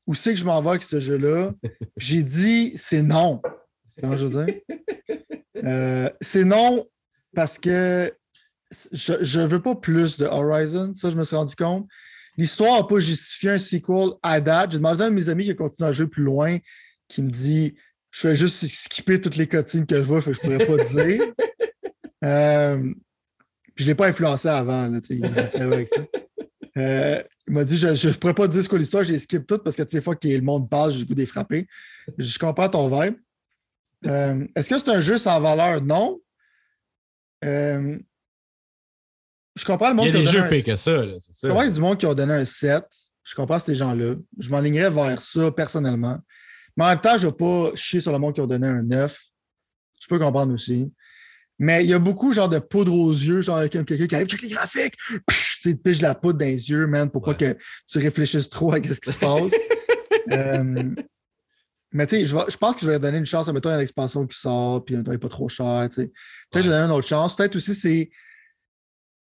où 0.05 0.13
c'est 0.13 0.33
que 0.33 0.39
je 0.39 0.45
m'en 0.45 0.61
vais 0.61 0.69
avec 0.71 0.83
ce 0.83 0.99
jeu-là. 0.99 1.53
J'ai 1.97 2.23
dit 2.23 2.73
c'est 2.75 3.03
non. 3.03 3.41
Euh, 5.63 6.09
c'est 6.21 6.43
non 6.43 6.87
parce 7.35 7.59
que 7.59 8.11
je 8.91 9.39
ne 9.41 9.45
veux 9.45 9.61
pas 9.61 9.75
plus 9.75 10.17
de 10.17 10.25
Horizon. 10.25 10.91
Ça, 10.95 11.11
je 11.11 11.17
me 11.17 11.23
suis 11.23 11.35
rendu 11.35 11.55
compte. 11.55 11.87
L'histoire 12.35 12.81
n'a 12.81 12.87
pas 12.87 12.97
justifié 12.97 13.51
un 13.51 13.59
sequel 13.59 14.09
à 14.23 14.41
date. 14.41 14.71
J'ai 14.71 14.79
demandé 14.79 15.03
à 15.03 15.05
un 15.05 15.09
de 15.09 15.15
mes 15.15 15.29
amis 15.29 15.43
qui 15.43 15.51
a 15.51 15.53
continué 15.53 15.87
à 15.87 15.91
jouer 15.91 16.07
plus 16.07 16.23
loin 16.23 16.57
qui 17.11 17.21
me 17.21 17.29
dit 17.29 17.75
je 18.09 18.21
fais 18.21 18.35
juste 18.35 18.65
skipper 18.65 19.21
toutes 19.21 19.37
les 19.37 19.47
cotines 19.47 19.85
que 19.85 19.95
je 19.95 20.01
vois, 20.01 20.19
je 20.19 20.29
ne 20.29 20.35
pourrais 20.35 20.57
pas 20.57 20.83
te 20.83 20.89
dire. 20.89 21.21
Euh, 22.23 22.93
je 23.75 23.83
ne 23.83 23.87
l'ai 23.87 23.95
pas 23.95 24.05
influencé 24.05 24.47
avant. 24.47 24.87
Là, 24.87 24.99
il, 25.09 25.25
euh, 26.77 27.23
il 27.47 27.53
m'a 27.53 27.63
dit 27.63 27.77
Je 27.77 27.87
ne 27.87 28.13
pourrais 28.13 28.35
pas 28.35 28.47
te 28.47 28.51
dire 28.51 28.63
ce 28.63 28.69
qu'est 28.69 28.77
l'histoire, 28.77 29.03
j'ai 29.03 29.17
skip 29.17 29.47
tout 29.47 29.57
parce 29.57 29.75
que 29.75 29.81
toutes 29.81 29.93
les 29.93 30.01
fois 30.01 30.15
que 30.15 30.27
le 30.27 30.41
monde 30.41 30.69
parle, 30.69 30.91
j'ai 30.91 30.99
le 30.99 31.05
goût 31.05 31.15
de 31.15 31.19
les 31.19 31.25
frapper. 31.25 31.65
Je 32.19 32.37
comprends 32.37 32.69
ton 32.69 32.87
vibe. 32.87 33.15
Euh, 34.05 34.45
est-ce 34.55 34.69
que 34.69 34.77
c'est 34.77 34.89
un 34.89 35.01
jeu 35.01 35.17
sans 35.17 35.41
valeur? 35.41 35.81
Non. 35.81 36.21
je 37.41 37.97
comprends 39.65 39.89
le 39.89 39.95
monde 39.95 40.05
il 40.09 40.13
y 40.13 40.17
a 40.17 40.21
qui 40.21 40.27
a 40.27 40.31
donné 40.31 40.37
jeux 40.37 40.43
un... 40.43 40.61
que 40.61 40.77
ça. 40.77 41.03
Je 41.03 41.47
comprends 41.47 41.61
qu'il 41.61 41.69
y 41.69 41.71
a 41.71 41.73
du 41.73 41.81
monde 41.81 41.97
qui 41.97 42.05
a 42.05 42.13
donné 42.13 42.33
un 42.35 42.45
7. 42.45 42.85
Je 43.23 43.33
comprends 43.33 43.59
ces 43.59 43.73
gens-là. 43.73 44.13
Je 44.37 44.49
m'enlignerais 44.51 44.91
vers 44.91 45.19
ça 45.19 45.49
personnellement. 45.49 46.19
Mais 46.77 46.85
en 46.85 46.87
même 46.89 46.99
temps, 46.99 47.17
je 47.17 47.27
ne 47.27 47.31
vais 47.31 47.37
pas 47.37 47.75
chier 47.75 48.01
sur 48.01 48.11
le 48.11 48.19
monde 48.19 48.33
qui 48.33 48.41
a 48.41 48.45
donné 48.45 48.67
un 48.67 48.83
9. 48.83 49.23
Je 49.99 50.07
peux 50.07 50.19
comprendre 50.19 50.53
aussi. 50.53 50.91
Mais 51.59 51.83
il 51.83 51.89
y 51.91 51.93
a 51.93 51.99
beaucoup 51.99 52.33
genre 52.33 52.49
de 52.49 52.57
poudre 52.57 52.91
aux 52.91 53.11
yeux, 53.11 53.43
genre 53.43 53.57
avec 53.57 53.71
quelqu'un 53.71 54.07
qui 54.07 54.15
arrive, 54.15 54.27
check 54.27 54.41
les 54.41 54.49
graphiques, 54.49 54.95
tu 55.61 55.77
te 55.77 55.81
piges 55.81 56.01
la 56.01 56.15
poudre 56.15 56.39
dans 56.39 56.45
les 56.45 56.71
yeux, 56.71 56.87
man, 56.87 57.07
pour 57.07 57.21
pas 57.21 57.35
que 57.35 57.55
tu 57.87 57.99
réfléchisses 57.99 58.49
trop 58.49 58.73
à 58.73 58.77
ce 58.77 58.99
qui 58.99 59.11
se 59.11 59.17
passe. 59.17 59.53
Euh, 60.29 60.93
mais 61.91 62.05
tu 62.05 62.17
sais, 62.17 62.25
je, 62.25 62.57
pense 62.57 62.75
que 62.75 62.81
je 62.81 62.87
vais 62.91 62.99
donner 62.99 63.17
une 63.17 63.25
chance, 63.25 63.49
à 63.49 63.53
mettre 63.53 63.69
à 63.69 63.77
l'expansion 63.77 64.25
qui 64.25 64.37
sort, 64.37 64.85
puis 64.85 64.95
il 64.95 65.01
n'est 65.01 65.17
pas 65.17 65.29
trop 65.29 65.49
cher, 65.49 65.89
tu 65.89 66.01
sais. 66.01 66.07
Peut-être 66.07 66.51
que 66.51 66.61
je 66.61 66.69
vais 66.69 66.75
donner 66.75 66.85
une 66.85 66.91
autre 66.91 67.07
chance. 67.07 67.35
Peut-être 67.35 67.55
aussi, 67.55 67.73
c'est. 67.73 68.11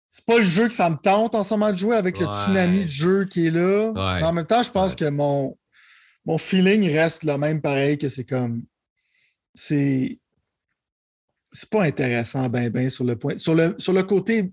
C'est 0.09 0.25
pas 0.25 0.37
le 0.37 0.43
jeu 0.43 0.69
que 0.69 0.75
ça 0.75 0.91
me 0.91 0.97
tente 0.97 1.35
en 1.35 1.43
ce 1.43 1.55
moment 1.55 1.73
de 1.73 1.77
jouer 1.77 1.97
avec 1.97 2.19
le 2.19 2.27
tsunami 2.27 2.85
de 2.85 2.91
jeu 2.91 3.25
qui 3.25 3.47
est 3.47 3.51
là. 3.51 3.93
Mais 4.21 4.27
en 4.27 4.33
même 4.33 4.47
temps, 4.47 4.63
je 4.63 4.71
pense 4.71 4.95
que 4.95 5.09
mon, 5.09 5.57
mon 6.25 6.39
feeling 6.39 6.89
reste 6.91 7.25
le 7.25 7.37
même 7.37 7.61
pareil 7.61 7.99
que 7.99 8.09
c'est 8.09 8.25
comme. 8.25 8.65
C'est. 9.55 10.19
C'est 11.53 11.69
pas 11.69 11.83
intéressant, 11.83 12.49
ben, 12.49 12.71
ben, 12.71 12.89
sur 12.89 13.05
le 13.05 13.17
point. 13.17 13.37
Sur 13.37 13.55
le, 13.55 13.75
sur 13.79 13.93
le 13.93 14.03
côté. 14.03 14.53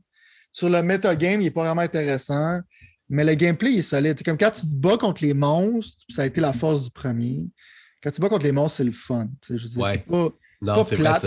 Sur 0.51 0.69
le 0.69 0.81
metagame, 0.81 1.41
il 1.41 1.45
n'est 1.45 1.51
pas 1.51 1.63
vraiment 1.63 1.81
intéressant. 1.81 2.59
Mais 3.09 3.23
le 3.23 3.35
gameplay 3.35 3.73
est 3.73 3.81
solide. 3.81 4.15
C'est 4.17 4.23
comme 4.23 4.37
quand 4.37 4.51
tu 4.51 4.61
te 4.61 4.75
bats 4.75 4.97
contre 4.97 5.23
les 5.23 5.33
monstres, 5.33 6.03
ça 6.09 6.23
a 6.23 6.25
été 6.25 6.41
la 6.41 6.53
force 6.53 6.83
du 6.85 6.89
premier. 6.89 7.45
Quand 8.01 8.09
tu 8.09 8.17
te 8.17 8.21
bats 8.21 8.29
contre 8.29 8.45
les 8.45 8.51
monstres, 8.51 8.77
c'est 8.77 8.83
le 8.83 8.91
fun. 8.91 9.29
Je 9.47 9.67
c'est 9.67 10.05
pas, 10.05 10.29
pas 10.65 10.85
plate. 10.85 11.23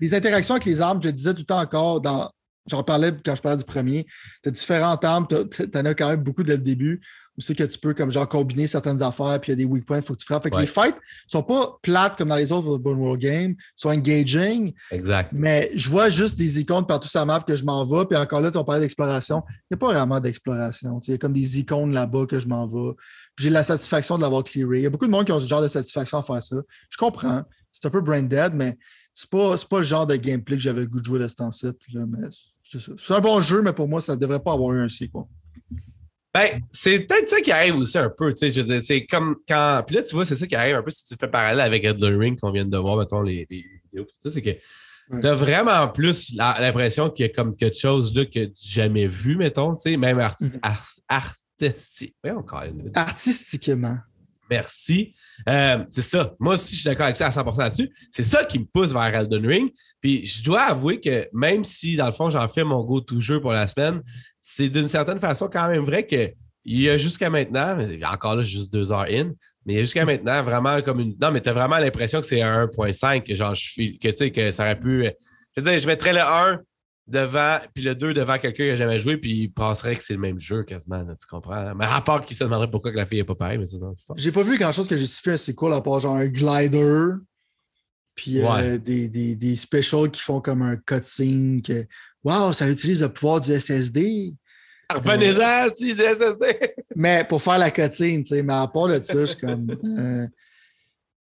Les, 0.00 0.14
interactions 0.14 0.54
avec 0.54 0.64
les 0.64 0.80
armes, 0.80 1.00
je 1.02 1.10
disais 1.10 1.32
tout 1.34 1.40
le 1.40 1.44
temps 1.44 1.60
encore, 1.60 2.00
dans, 2.00 2.30
j'en 2.66 2.82
parlais 2.82 3.12
quand 3.24 3.34
je 3.34 3.42
parlais 3.42 3.58
du 3.58 3.64
premier, 3.64 4.06
tu 4.42 4.48
as 4.48 4.52
différentes 4.52 5.04
armes, 5.04 5.26
tu 5.28 5.64
en 5.74 5.84
as 5.84 5.94
quand 5.94 6.08
même 6.08 6.22
beaucoup 6.22 6.42
dès 6.42 6.56
le 6.56 6.62
début 6.62 7.00
où 7.38 7.40
c'est 7.40 7.54
que 7.54 7.64
tu 7.64 7.78
peux 7.78 7.94
comme 7.94 8.10
genre 8.10 8.28
combiner 8.28 8.66
certaines 8.66 9.02
affaires, 9.02 9.40
puis 9.40 9.52
il 9.52 9.58
y 9.58 9.62
a 9.62 9.64
des 9.64 9.64
weak 9.64 9.86
points, 9.86 9.98
il 9.98 10.02
faut 10.02 10.12
que 10.14 10.18
tu 10.18 10.26
frappes. 10.26 10.42
Fait 10.42 10.50
que 10.50 10.60
les 10.60 10.66
fights 10.66 10.96
sont 11.26 11.42
pas 11.42 11.78
plates 11.82 12.16
comme 12.16 12.28
dans 12.28 12.36
les 12.36 12.52
autres 12.52 12.68
Open 12.68 12.94
World 12.94 13.20
Games, 13.20 13.54
sont 13.74 13.88
engaging. 13.88 14.72
Exact. 14.90 15.30
Mais 15.32 15.70
je 15.74 15.88
vois 15.88 16.10
juste 16.10 16.38
des 16.38 16.60
icônes 16.60 16.86
partout 16.86 17.08
sur 17.08 17.20
la 17.20 17.26
map 17.26 17.40
que 17.40 17.56
je 17.56 17.64
m'en 17.64 17.84
vais, 17.84 18.04
puis 18.04 18.18
encore 18.18 18.40
là, 18.40 18.50
tu 18.50 18.58
vas 18.58 18.64
parler 18.64 18.82
d'exploration. 18.82 19.42
Il 19.48 19.74
n'y 19.74 19.74
a 19.76 19.78
pas 19.78 19.92
vraiment 19.92 20.20
d'exploration. 20.20 21.00
Il 21.06 21.10
y 21.12 21.14
a 21.14 21.18
comme 21.18 21.32
des 21.32 21.58
icônes 21.58 21.94
là-bas 21.94 22.26
que 22.26 22.38
je 22.38 22.48
m'en 22.48 22.66
vais. 22.66 22.92
J'ai 23.38 23.50
la 23.50 23.62
satisfaction 23.62 24.18
de 24.18 24.22
l'avoir 24.22 24.44
clearé. 24.44 24.80
Il 24.80 24.82
y 24.82 24.86
a 24.86 24.90
beaucoup 24.90 25.06
de 25.06 25.10
monde 25.10 25.24
qui 25.24 25.32
ont 25.32 25.40
ce 25.40 25.48
genre 25.48 25.62
de 25.62 25.68
satisfaction 25.68 26.18
à 26.18 26.22
faire 26.22 26.42
ça. 26.42 26.56
Je 26.90 26.98
comprends. 26.98 27.42
C'est 27.70 27.86
un 27.86 27.90
peu 27.90 28.02
brain 28.02 28.22
dead, 28.22 28.52
mais 28.54 28.76
c'est 29.14 29.30
pas, 29.30 29.56
pas 29.70 29.78
le 29.78 29.84
genre 29.84 30.06
de 30.06 30.16
gameplay 30.16 30.56
que 30.56 30.62
j'avais 30.62 30.82
le 30.82 30.86
goût 30.86 31.00
de 31.00 31.04
jouer 31.04 31.18
de 31.18 31.28
ce 31.28 31.36
temps-ci. 31.36 31.66
C'est 32.98 33.14
un 33.14 33.20
bon 33.20 33.40
jeu, 33.40 33.62
mais 33.62 33.72
pour 33.72 33.88
moi, 33.88 34.02
ça 34.02 34.14
ne 34.14 34.20
devrait 34.20 34.40
pas 34.40 34.52
avoir 34.52 34.74
eu 34.74 34.80
un 34.80 34.88
sequel. 34.88 35.22
Ben, 36.34 36.62
c'est 36.70 37.06
peut-être 37.06 37.28
ça 37.28 37.40
qui 37.42 37.52
arrive 37.52 37.76
aussi 37.76 37.98
un 37.98 38.08
peu, 38.08 38.32
tu 38.32 38.38
sais, 38.38 38.50
je 38.50 38.62
veux 38.62 38.66
dire, 38.66 38.80
c'est 38.80 39.04
comme 39.04 39.36
quand, 39.46 39.82
puis 39.86 39.96
là, 39.96 40.02
tu 40.02 40.14
vois, 40.14 40.24
c'est 40.24 40.36
ça 40.36 40.46
qui 40.46 40.56
arrive 40.56 40.76
un 40.76 40.82
peu 40.82 40.90
si 40.90 41.06
tu 41.06 41.14
fais 41.14 41.28
parallèle 41.28 41.60
avec 41.60 41.84
Elden 41.84 42.18
Ring 42.18 42.40
qu'on 42.40 42.50
vient 42.50 42.64
de 42.64 42.78
voir, 42.78 42.96
mettons, 42.96 43.20
les, 43.20 43.46
les 43.50 43.64
vidéos, 43.84 44.04
tout 44.04 44.16
ça, 44.18 44.30
c'est 44.30 44.40
que 44.40 44.50
tu 45.20 45.26
as 45.26 45.34
vraiment 45.34 45.88
plus 45.88 46.34
l'impression 46.34 47.10
qu'il 47.10 47.26
y 47.26 47.28
a 47.28 47.32
comme 47.32 47.54
quelque 47.54 47.76
chose 47.76 48.16
là 48.16 48.24
que 48.24 48.46
tu 48.46 48.68
jamais 48.68 49.06
vu, 49.06 49.36
mettons, 49.36 49.76
tu 49.76 49.90
sais, 49.90 49.96
même 49.98 50.18
arti 50.20 50.46
mm-hmm. 50.46 50.58
artistiquement. 52.94 53.96
Merci. 54.50 55.14
Euh, 55.48 55.84
c'est 55.88 56.02
ça. 56.02 56.34
Moi 56.38 56.54
aussi, 56.54 56.74
je 56.74 56.80
suis 56.80 56.88
d'accord 56.88 57.06
avec 57.06 57.16
ça 57.16 57.26
à 57.26 57.30
100% 57.30 57.58
là-dessus. 57.58 57.90
C'est 58.10 58.24
ça 58.24 58.44
qui 58.44 58.58
me 58.58 58.64
pousse 58.66 58.92
vers 58.92 59.14
Elden 59.14 59.46
Ring. 59.46 59.70
Puis 60.00 60.26
je 60.26 60.42
dois 60.42 60.62
avouer 60.62 61.00
que 61.00 61.26
même 61.32 61.64
si, 61.64 61.96
dans 61.96 62.06
le 62.06 62.12
fond, 62.12 62.28
j'en 62.28 62.46
fais 62.48 62.64
mon 62.64 62.84
go-to-jeu 62.84 63.40
pour 63.40 63.52
la 63.52 63.66
semaine, 63.66 64.02
c'est 64.42 64.68
d'une 64.68 64.88
certaine 64.88 65.20
façon 65.20 65.48
quand 65.48 65.68
même 65.68 65.84
vrai 65.84 66.04
qu'il 66.04 66.34
y 66.66 66.90
a 66.90 66.98
jusqu'à 66.98 67.30
maintenant, 67.30 67.78
encore 68.12 68.36
là, 68.36 68.42
juste 68.42 68.72
deux 68.72 68.90
heures 68.92 69.06
in, 69.08 69.32
mais 69.64 69.74
il 69.74 69.76
y 69.76 69.78
a 69.78 69.82
jusqu'à 69.82 70.04
maintenant 70.04 70.42
vraiment 70.42 70.82
comme 70.82 71.00
une. 71.00 71.16
Non, 71.20 71.30
mais 71.30 71.40
tu 71.40 71.48
as 71.48 71.52
vraiment 71.52 71.78
l'impression 71.78 72.20
que 72.20 72.26
c'est 72.26 72.42
un 72.42 72.66
1.5, 72.66 73.22
que 73.22 73.34
genre, 73.34 73.54
je 73.54 73.62
suis. 73.62 73.98
Que 73.98 74.08
tu 74.08 74.16
sais, 74.16 74.30
que 74.32 74.50
ça 74.50 74.64
aurait 74.64 74.78
pu. 74.78 75.04
Je 75.56 75.62
veux 75.62 75.70
dire, 75.70 75.78
je 75.78 75.86
mettrais 75.86 76.12
le 76.12 76.20
1 76.20 76.60
devant, 77.06 77.58
puis 77.72 77.84
le 77.84 77.94
2 77.94 78.14
devant 78.14 78.38
quelqu'un 78.38 78.64
qui 78.64 78.70
n'a 78.70 78.76
jamais 78.76 78.98
joué, 78.98 79.16
puis 79.16 79.42
il 79.42 79.48
penserait 79.48 79.94
que 79.94 80.02
c'est 80.02 80.14
le 80.14 80.20
même 80.20 80.40
jeu 80.40 80.64
quasiment, 80.64 81.04
tu 81.04 81.26
comprends? 81.28 81.74
Mais 81.76 81.84
à 81.84 82.00
part 82.00 82.24
qu'il 82.24 82.36
se 82.36 82.42
demanderait 82.42 82.70
pourquoi 82.70 82.90
que 82.90 82.96
la 82.96 83.06
fille 83.06 83.18
n'est 83.18 83.24
pas 83.24 83.36
pareille, 83.36 83.58
mais 83.58 83.66
c'est 83.66 83.78
ça. 83.78 84.14
J'ai 84.16 84.32
pas 84.32 84.42
vu 84.42 84.58
grand-chose 84.58 84.88
que 84.88 84.96
justifie 84.96 85.30
un 85.30 85.36
sequel 85.36 85.72
à 85.72 85.80
part 85.80 86.00
genre 86.00 86.16
un 86.16 86.26
glider, 86.26 87.14
puis 88.14 88.44
euh, 88.44 88.78
des, 88.78 89.08
des, 89.08 89.36
des, 89.36 89.56
specials 89.56 90.10
qui 90.10 90.20
font 90.20 90.40
comme 90.40 90.62
un 90.62 90.76
cutscene 90.76 91.62
que 91.62 91.86
Waouh, 92.24 92.52
ça 92.52 92.68
utilise 92.68 93.02
le 93.02 93.08
pouvoir 93.08 93.40
du 93.40 93.52
SSD. 93.52 94.34
Revenez-en, 94.90 95.74
si 95.74 95.94
c'est 95.94 96.14
SSD. 96.14 96.74
mais 96.96 97.24
pour 97.24 97.42
faire 97.42 97.58
la 97.58 97.70
cotine, 97.70 98.22
tu 98.22 98.34
sais, 98.34 98.42
mais 98.42 98.52
à 98.52 98.66
part 98.68 98.88
de 98.88 99.00
ça, 99.00 99.20
je 99.20 99.24
suis 99.24 99.36
comme. 99.36 99.76
Euh, 99.98 100.26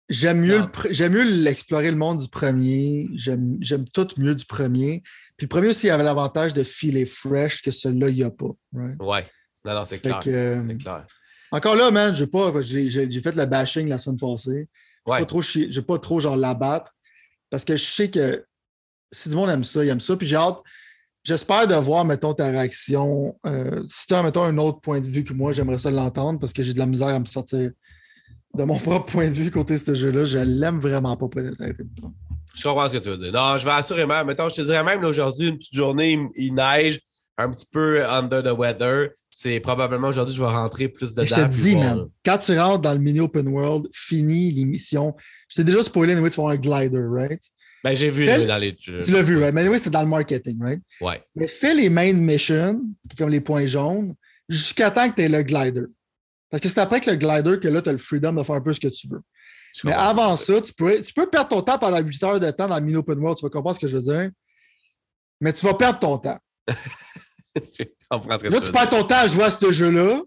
j'aime 0.08 0.40
mieux, 0.40 1.22
l'explorer 1.22 1.90
le 1.90 1.96
monde 1.96 2.18
du 2.18 2.28
premier. 2.28 3.08
J'aime, 3.14 3.58
tout 3.92 4.08
mieux 4.16 4.34
du 4.34 4.44
premier. 4.44 5.02
Puis 5.36 5.46
le 5.46 5.48
premier 5.48 5.68
aussi 5.68 5.90
avait 5.90 6.04
l'avantage 6.04 6.52
de 6.52 6.62
filer 6.62 7.06
fresh 7.06 7.62
que 7.62 7.70
celui-là, 7.70 8.08
il 8.10 8.16
n'y 8.16 8.22
a 8.22 8.30
pas. 8.30 8.50
Ouais. 8.72 9.26
Non, 9.64 9.74
non, 9.74 9.84
c'est 9.84 9.98
clair. 9.98 10.20
Euh, 10.26 10.62
c'est 10.68 10.76
clair. 10.76 11.06
Encore 11.50 11.76
là, 11.76 11.90
man, 11.90 12.14
j'ai 12.14 12.26
pas. 12.26 12.52
J'ai, 12.60 13.20
fait 13.20 13.34
le 13.34 13.46
bashing 13.46 13.88
la 13.88 13.98
semaine 13.98 14.18
passée. 14.18 14.68
Ouais. 15.06 15.18
Pas 15.18 15.24
trop, 15.24 15.42
j'ai 15.42 15.82
pas 15.82 15.98
trop 15.98 16.20
genre 16.20 16.36
l'abattre. 16.36 16.92
Parce 17.50 17.64
que 17.64 17.76
je 17.76 17.84
sais 17.84 18.10
que 18.10 18.44
si 19.10 19.28
du 19.28 19.36
monde 19.36 19.50
aime 19.50 19.64
ça, 19.64 19.84
il 19.84 19.88
aime 19.88 20.00
ça. 20.00 20.16
Puis 20.16 20.26
j'ai 20.26 20.36
hâte. 20.36 20.58
J'espère 21.24 21.66
de 21.66 21.74
voir, 21.74 22.04
mettons, 22.04 22.34
ta 22.34 22.50
réaction. 22.50 23.34
Euh, 23.46 23.82
si 23.88 24.06
tu 24.06 24.14
as, 24.14 24.22
mettons, 24.22 24.42
un 24.42 24.58
autre 24.58 24.80
point 24.80 25.00
de 25.00 25.06
vue 25.06 25.24
que 25.24 25.32
moi, 25.32 25.52
j'aimerais 25.52 25.78
ça 25.78 25.90
l'entendre 25.90 26.38
parce 26.38 26.52
que 26.52 26.62
j'ai 26.62 26.74
de 26.74 26.78
la 26.78 26.84
misère 26.84 27.08
à 27.08 27.18
me 27.18 27.24
sortir 27.24 27.70
de 28.54 28.64
mon 28.64 28.78
propre 28.78 29.10
point 29.10 29.28
de 29.28 29.34
vue 29.34 29.50
côté 29.50 29.78
ce 29.78 29.94
jeu-là. 29.94 30.26
Je 30.26 30.38
l'aime 30.38 30.78
vraiment 30.78 31.16
pas, 31.16 31.28
peut-être. 31.28 31.56
Je 32.54 32.62
comprends 32.62 32.88
ce 32.88 32.94
que 32.94 32.98
tu 32.98 33.08
veux 33.08 33.16
dire. 33.16 33.32
Non, 33.32 33.56
je 33.56 33.64
vais 33.64 33.70
assurément, 33.70 34.22
mettons, 34.24 34.50
je 34.50 34.56
te 34.56 34.62
dirais 34.62 34.84
même 34.84 35.02
aujourd'hui, 35.02 35.48
une 35.48 35.56
petite 35.56 35.74
journée, 35.74 36.20
il, 36.36 36.54
neige, 36.54 37.00
un 37.38 37.50
petit 37.50 37.66
peu 37.72 38.04
under 38.06 38.42
the 38.42 38.56
weather. 38.56 39.08
C'est 39.30 39.60
probablement 39.60 40.08
aujourd'hui, 40.08 40.34
je 40.34 40.40
vais 40.40 40.46
rentrer 40.46 40.88
plus 40.88 41.14
dedans. 41.14 41.26
Je 41.26 41.34
te 41.34 41.48
dis, 41.48 41.74
man, 41.74 42.04
quand 42.22 42.38
tu 42.38 42.56
rentres 42.56 42.82
dans 42.82 42.92
le 42.92 43.00
mini 43.00 43.20
open 43.20 43.48
world, 43.48 43.88
fini 43.92 44.50
l'émission. 44.52 45.14
Je 45.48 45.56
t'ai 45.56 45.64
déjà 45.64 45.82
spoilé, 45.82 46.12
anyway, 46.12 46.30
tu 46.30 46.36
vas 46.36 46.50
avoir 46.50 46.54
un 46.54 46.58
glider, 46.58 47.02
right? 47.02 47.40
Ben, 47.84 47.94
j'ai 47.94 48.08
vu 48.08 48.24
dans 48.24 48.56
les. 48.56 48.74
Tu 48.74 48.92
l'as 48.92 49.20
vu, 49.20 49.38
right? 49.38 49.52
Mais 49.52 49.68
oui, 49.68 49.78
c'est 49.78 49.90
dans 49.90 50.00
le 50.00 50.08
marketing, 50.08 50.58
right? 50.62 50.80
Ouais. 51.02 51.22
Mais 51.34 51.46
fais 51.46 51.74
les 51.74 51.90
main 51.90 52.14
missions, 52.14 52.80
comme 53.18 53.28
les 53.28 53.42
points 53.42 53.66
jaunes, 53.66 54.14
jusqu'à 54.48 54.90
temps 54.90 55.10
que 55.10 55.16
tu 55.16 55.22
aies 55.22 55.28
le 55.28 55.42
glider. 55.42 55.84
Parce 56.50 56.62
que 56.62 56.68
c'est 56.70 56.80
après 56.80 57.00
que 57.00 57.10
le 57.10 57.16
glider 57.16 57.60
que 57.60 57.68
là, 57.68 57.82
tu 57.82 57.90
as 57.90 57.92
le 57.92 57.98
freedom 57.98 58.32
de 58.32 58.42
faire 58.42 58.54
un 58.54 58.62
peu 58.62 58.72
ce 58.72 58.80
que 58.80 58.88
tu 58.88 59.06
veux. 59.08 59.20
Mais 59.84 59.92
avant 59.92 60.34
ça, 60.36 60.62
tu 60.62 60.72
peux, 60.72 61.02
tu 61.02 61.12
peux 61.12 61.28
perdre 61.28 61.50
ton 61.50 61.60
temps 61.60 61.78
pendant 61.78 62.00
8 62.00 62.22
heures 62.22 62.40
de 62.40 62.50
temps 62.52 62.68
dans 62.68 62.78
le 62.78 62.84
mini 62.84 62.96
open 62.96 63.18
world, 63.18 63.36
tu 63.36 63.44
vas 63.44 63.50
comprendre 63.50 63.76
ce 63.76 63.80
que 63.80 63.88
je 63.88 63.98
veux 63.98 64.02
dire. 64.02 64.30
Mais 65.42 65.52
tu 65.52 65.66
vas 65.66 65.74
perdre 65.74 65.98
ton 65.98 66.16
temps. 66.16 66.38
je 67.54 67.84
comprends 68.08 68.38
ce 68.38 68.44
que 68.44 68.48
là, 68.48 68.60
tu, 68.62 68.72
perds 68.72 68.88
ton 68.88 69.02
temps 69.02 69.18
à 69.18 69.26
jouer 69.26 69.44
à 69.44 69.50
ce 69.50 69.72
jeu-là 69.72 70.22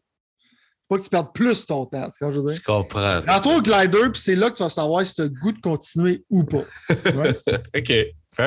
pas 0.88 0.98
que 0.98 1.04
tu 1.04 1.10
perdes 1.10 1.34
plus 1.34 1.66
ton 1.66 1.86
temps. 1.86 2.08
C'est 2.12 2.20
quand 2.20 2.32
je 2.32 2.40
veux 2.40 2.50
dire? 2.50 2.60
Je 2.60 2.64
comprends. 2.64 3.20
Rentre 3.20 3.58
au 3.58 3.62
glider, 3.62 4.10
puis 4.12 4.22
c'est 4.22 4.36
là 4.36 4.50
que 4.50 4.58
tu 4.58 4.64
vas 4.64 4.70
savoir 4.70 5.06
si 5.06 5.16
tu 5.16 5.22
as 5.22 5.26
le 5.26 5.30
goût 5.32 5.52
de 5.52 5.60
continuer 5.60 6.24
ou 6.30 6.44
pas. 6.44 6.64
OK. 6.90 7.94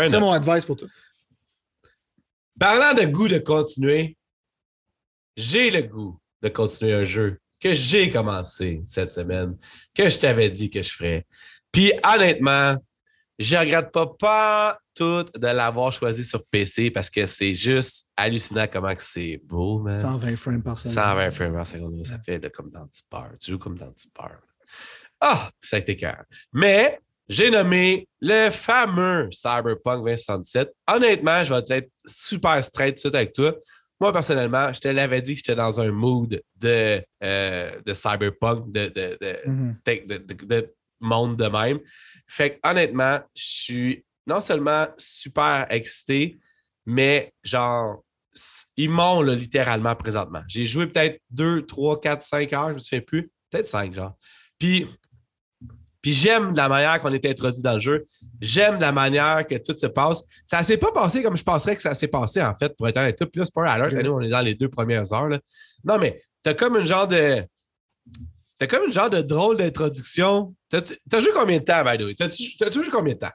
C'est 0.07 0.21
mon 0.21 0.33
advice 0.33 0.65
pour 0.65 0.77
toi. 0.77 0.89
Parlant 2.59 2.95
de 2.95 3.07
goût 3.07 3.29
de 3.29 3.39
continuer, 3.39 4.17
j'ai 5.37 5.71
le 5.71 5.83
goût 5.83 6.19
de 6.43 6.49
continuer 6.49 6.93
un 6.95 7.05
jeu 7.05 7.39
que 7.61 7.75
j'ai 7.75 8.11
commencé 8.11 8.83
cette 8.87 9.11
semaine, 9.11 9.57
que 9.95 10.09
je 10.09 10.19
t'avais 10.19 10.51
dit 10.51 10.71
que 10.71 10.83
je 10.83 10.91
ferais. 10.91 11.27
Puis 11.73 11.93
honnêtement, 12.05 12.77
je 13.41 13.57
regrette 13.57 13.91
pas, 13.91 14.07
pas 14.07 14.79
tout 14.95 15.25
de 15.35 15.47
l'avoir 15.47 15.91
choisi 15.93 16.27
sur 16.27 16.45
PC 16.45 16.91
parce 16.91 17.09
que 17.09 17.27
c'est 17.27 17.55
juste 17.55 18.11
hallucinant 18.15 18.67
comment 18.71 18.95
c'est 18.99 19.41
beau, 19.45 19.79
man. 19.81 19.99
120 19.99 20.37
frames 20.37 20.63
par 20.63 20.79
seconde. 20.79 20.95
120 20.95 21.31
frames 21.31 21.55
par 21.55 21.67
seconde, 21.67 22.07
ça 22.07 22.19
fait 22.19 22.53
comme 22.53 22.69
dans 22.69 22.85
du 22.85 23.01
peur. 23.09 23.31
Tu 23.41 23.53
joues 23.53 23.59
comme 23.59 23.79
dans 23.79 23.87
du 23.87 24.09
peur. 24.15 24.41
Ah, 25.21 25.51
ça 25.59 25.77
a 25.77 25.79
été 25.79 25.97
cœur. 25.97 26.23
Mais 26.53 27.01
j'ai 27.31 27.51
nommé 27.51 28.07
le 28.21 28.51
fameux 28.51 29.31
Cyberpunk 29.33 30.05
2077. 30.05 30.71
Honnêtement, 30.87 31.43
je 31.43 31.55
vais 31.55 31.79
être 31.79 31.91
super 32.05 32.63
straight 32.63 32.97
tout 32.97 32.97
de 32.97 33.01
suite 33.01 33.15
avec 33.15 33.33
toi. 33.33 33.55
Moi, 33.99 34.13
personnellement, 34.13 34.71
je 34.73 34.81
te 34.81 34.89
l'avais 34.89 35.23
dit 35.23 35.35
que 35.35 35.39
j'étais 35.39 35.55
dans 35.55 35.81
un 35.81 35.91
mood 35.91 36.43
de, 36.57 37.03
euh, 37.23 37.71
de 37.87 37.95
cyberpunk, 37.95 38.71
de, 38.71 38.89
de, 38.89 39.19
mm-hmm. 39.47 40.47
de, 40.47 40.75
monde 41.01 41.37
de 41.37 41.47
même. 41.47 41.79
Fait 42.31 42.55
que 42.55 42.69
honnêtement, 42.69 43.19
je 43.35 43.43
suis 43.43 44.05
non 44.25 44.41
seulement 44.41 44.87
super 44.97 45.67
excité, 45.69 46.39
mais 46.87 47.35
genre, 47.43 48.05
ils 48.77 48.89
m'ont 48.89 49.21
littéralement 49.23 49.97
présentement. 49.97 50.41
J'ai 50.47 50.65
joué 50.65 50.87
peut-être 50.87 51.21
2, 51.31 51.67
3, 51.67 52.01
4, 52.01 52.23
5 52.23 52.53
heures, 52.53 52.69
je 52.69 52.75
me 52.75 52.79
souviens 52.79 53.01
plus. 53.01 53.33
Peut-être 53.51 53.67
5, 53.67 53.95
genre. 53.95 54.15
Puis, 54.61 54.87
puis 56.01 56.13
j'aime 56.13 56.55
la 56.55 56.69
manière 56.69 57.03
qu'on 57.03 57.13
est 57.13 57.27
introduit 57.27 57.63
dans 57.63 57.75
le 57.75 57.81
jeu. 57.81 58.05
J'aime 58.41 58.79
la 58.79 58.93
manière 58.93 59.45
que 59.45 59.57
tout 59.57 59.77
se 59.77 59.87
passe. 59.87 60.23
Ça 60.47 60.61
ne 60.61 60.65
s'est 60.65 60.77
pas 60.77 60.93
passé 60.93 61.23
comme 61.25 61.37
je 61.37 61.43
penserais 61.43 61.75
que 61.75 61.83
ça 61.83 61.97
s'est 61.97 62.09
passé, 62.09 62.41
en 62.41 62.55
fait, 62.55 62.77
pour 62.77 62.87
être 62.87 62.97
honnête. 62.97 63.19
Puis 63.19 63.41
là, 63.41 63.45
c'est 63.45 63.55
pas 63.55 63.63
un 63.63 63.73
alert. 63.73 63.93
Nous, 63.93 64.13
on 64.13 64.21
est 64.21 64.29
dans 64.29 64.41
les 64.41 64.55
deux 64.55 64.69
premières 64.69 65.13
heures. 65.13 65.29
Là. 65.29 65.41
Non, 65.85 65.99
mais 65.99 66.23
tu 66.45 66.51
as 66.51 66.55
comme 66.55 66.77
une 66.77 66.87
genre 66.87 67.09
de. 67.09 67.45
T'as 68.61 68.67
comme 68.67 68.85
une 68.85 68.93
genre 68.93 69.09
de 69.09 69.23
drôle 69.23 69.57
d'introduction. 69.57 70.55
T'as 70.69 70.83
as 71.13 71.21
joué 71.21 71.31
combien 71.33 71.59
de 71.59 71.65
temps, 71.65 71.83
by 71.83 71.97
the 71.97 72.03
way? 72.03 72.15
T'as 72.15 72.71
joué 72.71 72.91
combien 72.91 73.15
de 73.15 73.19
temps? 73.19 73.33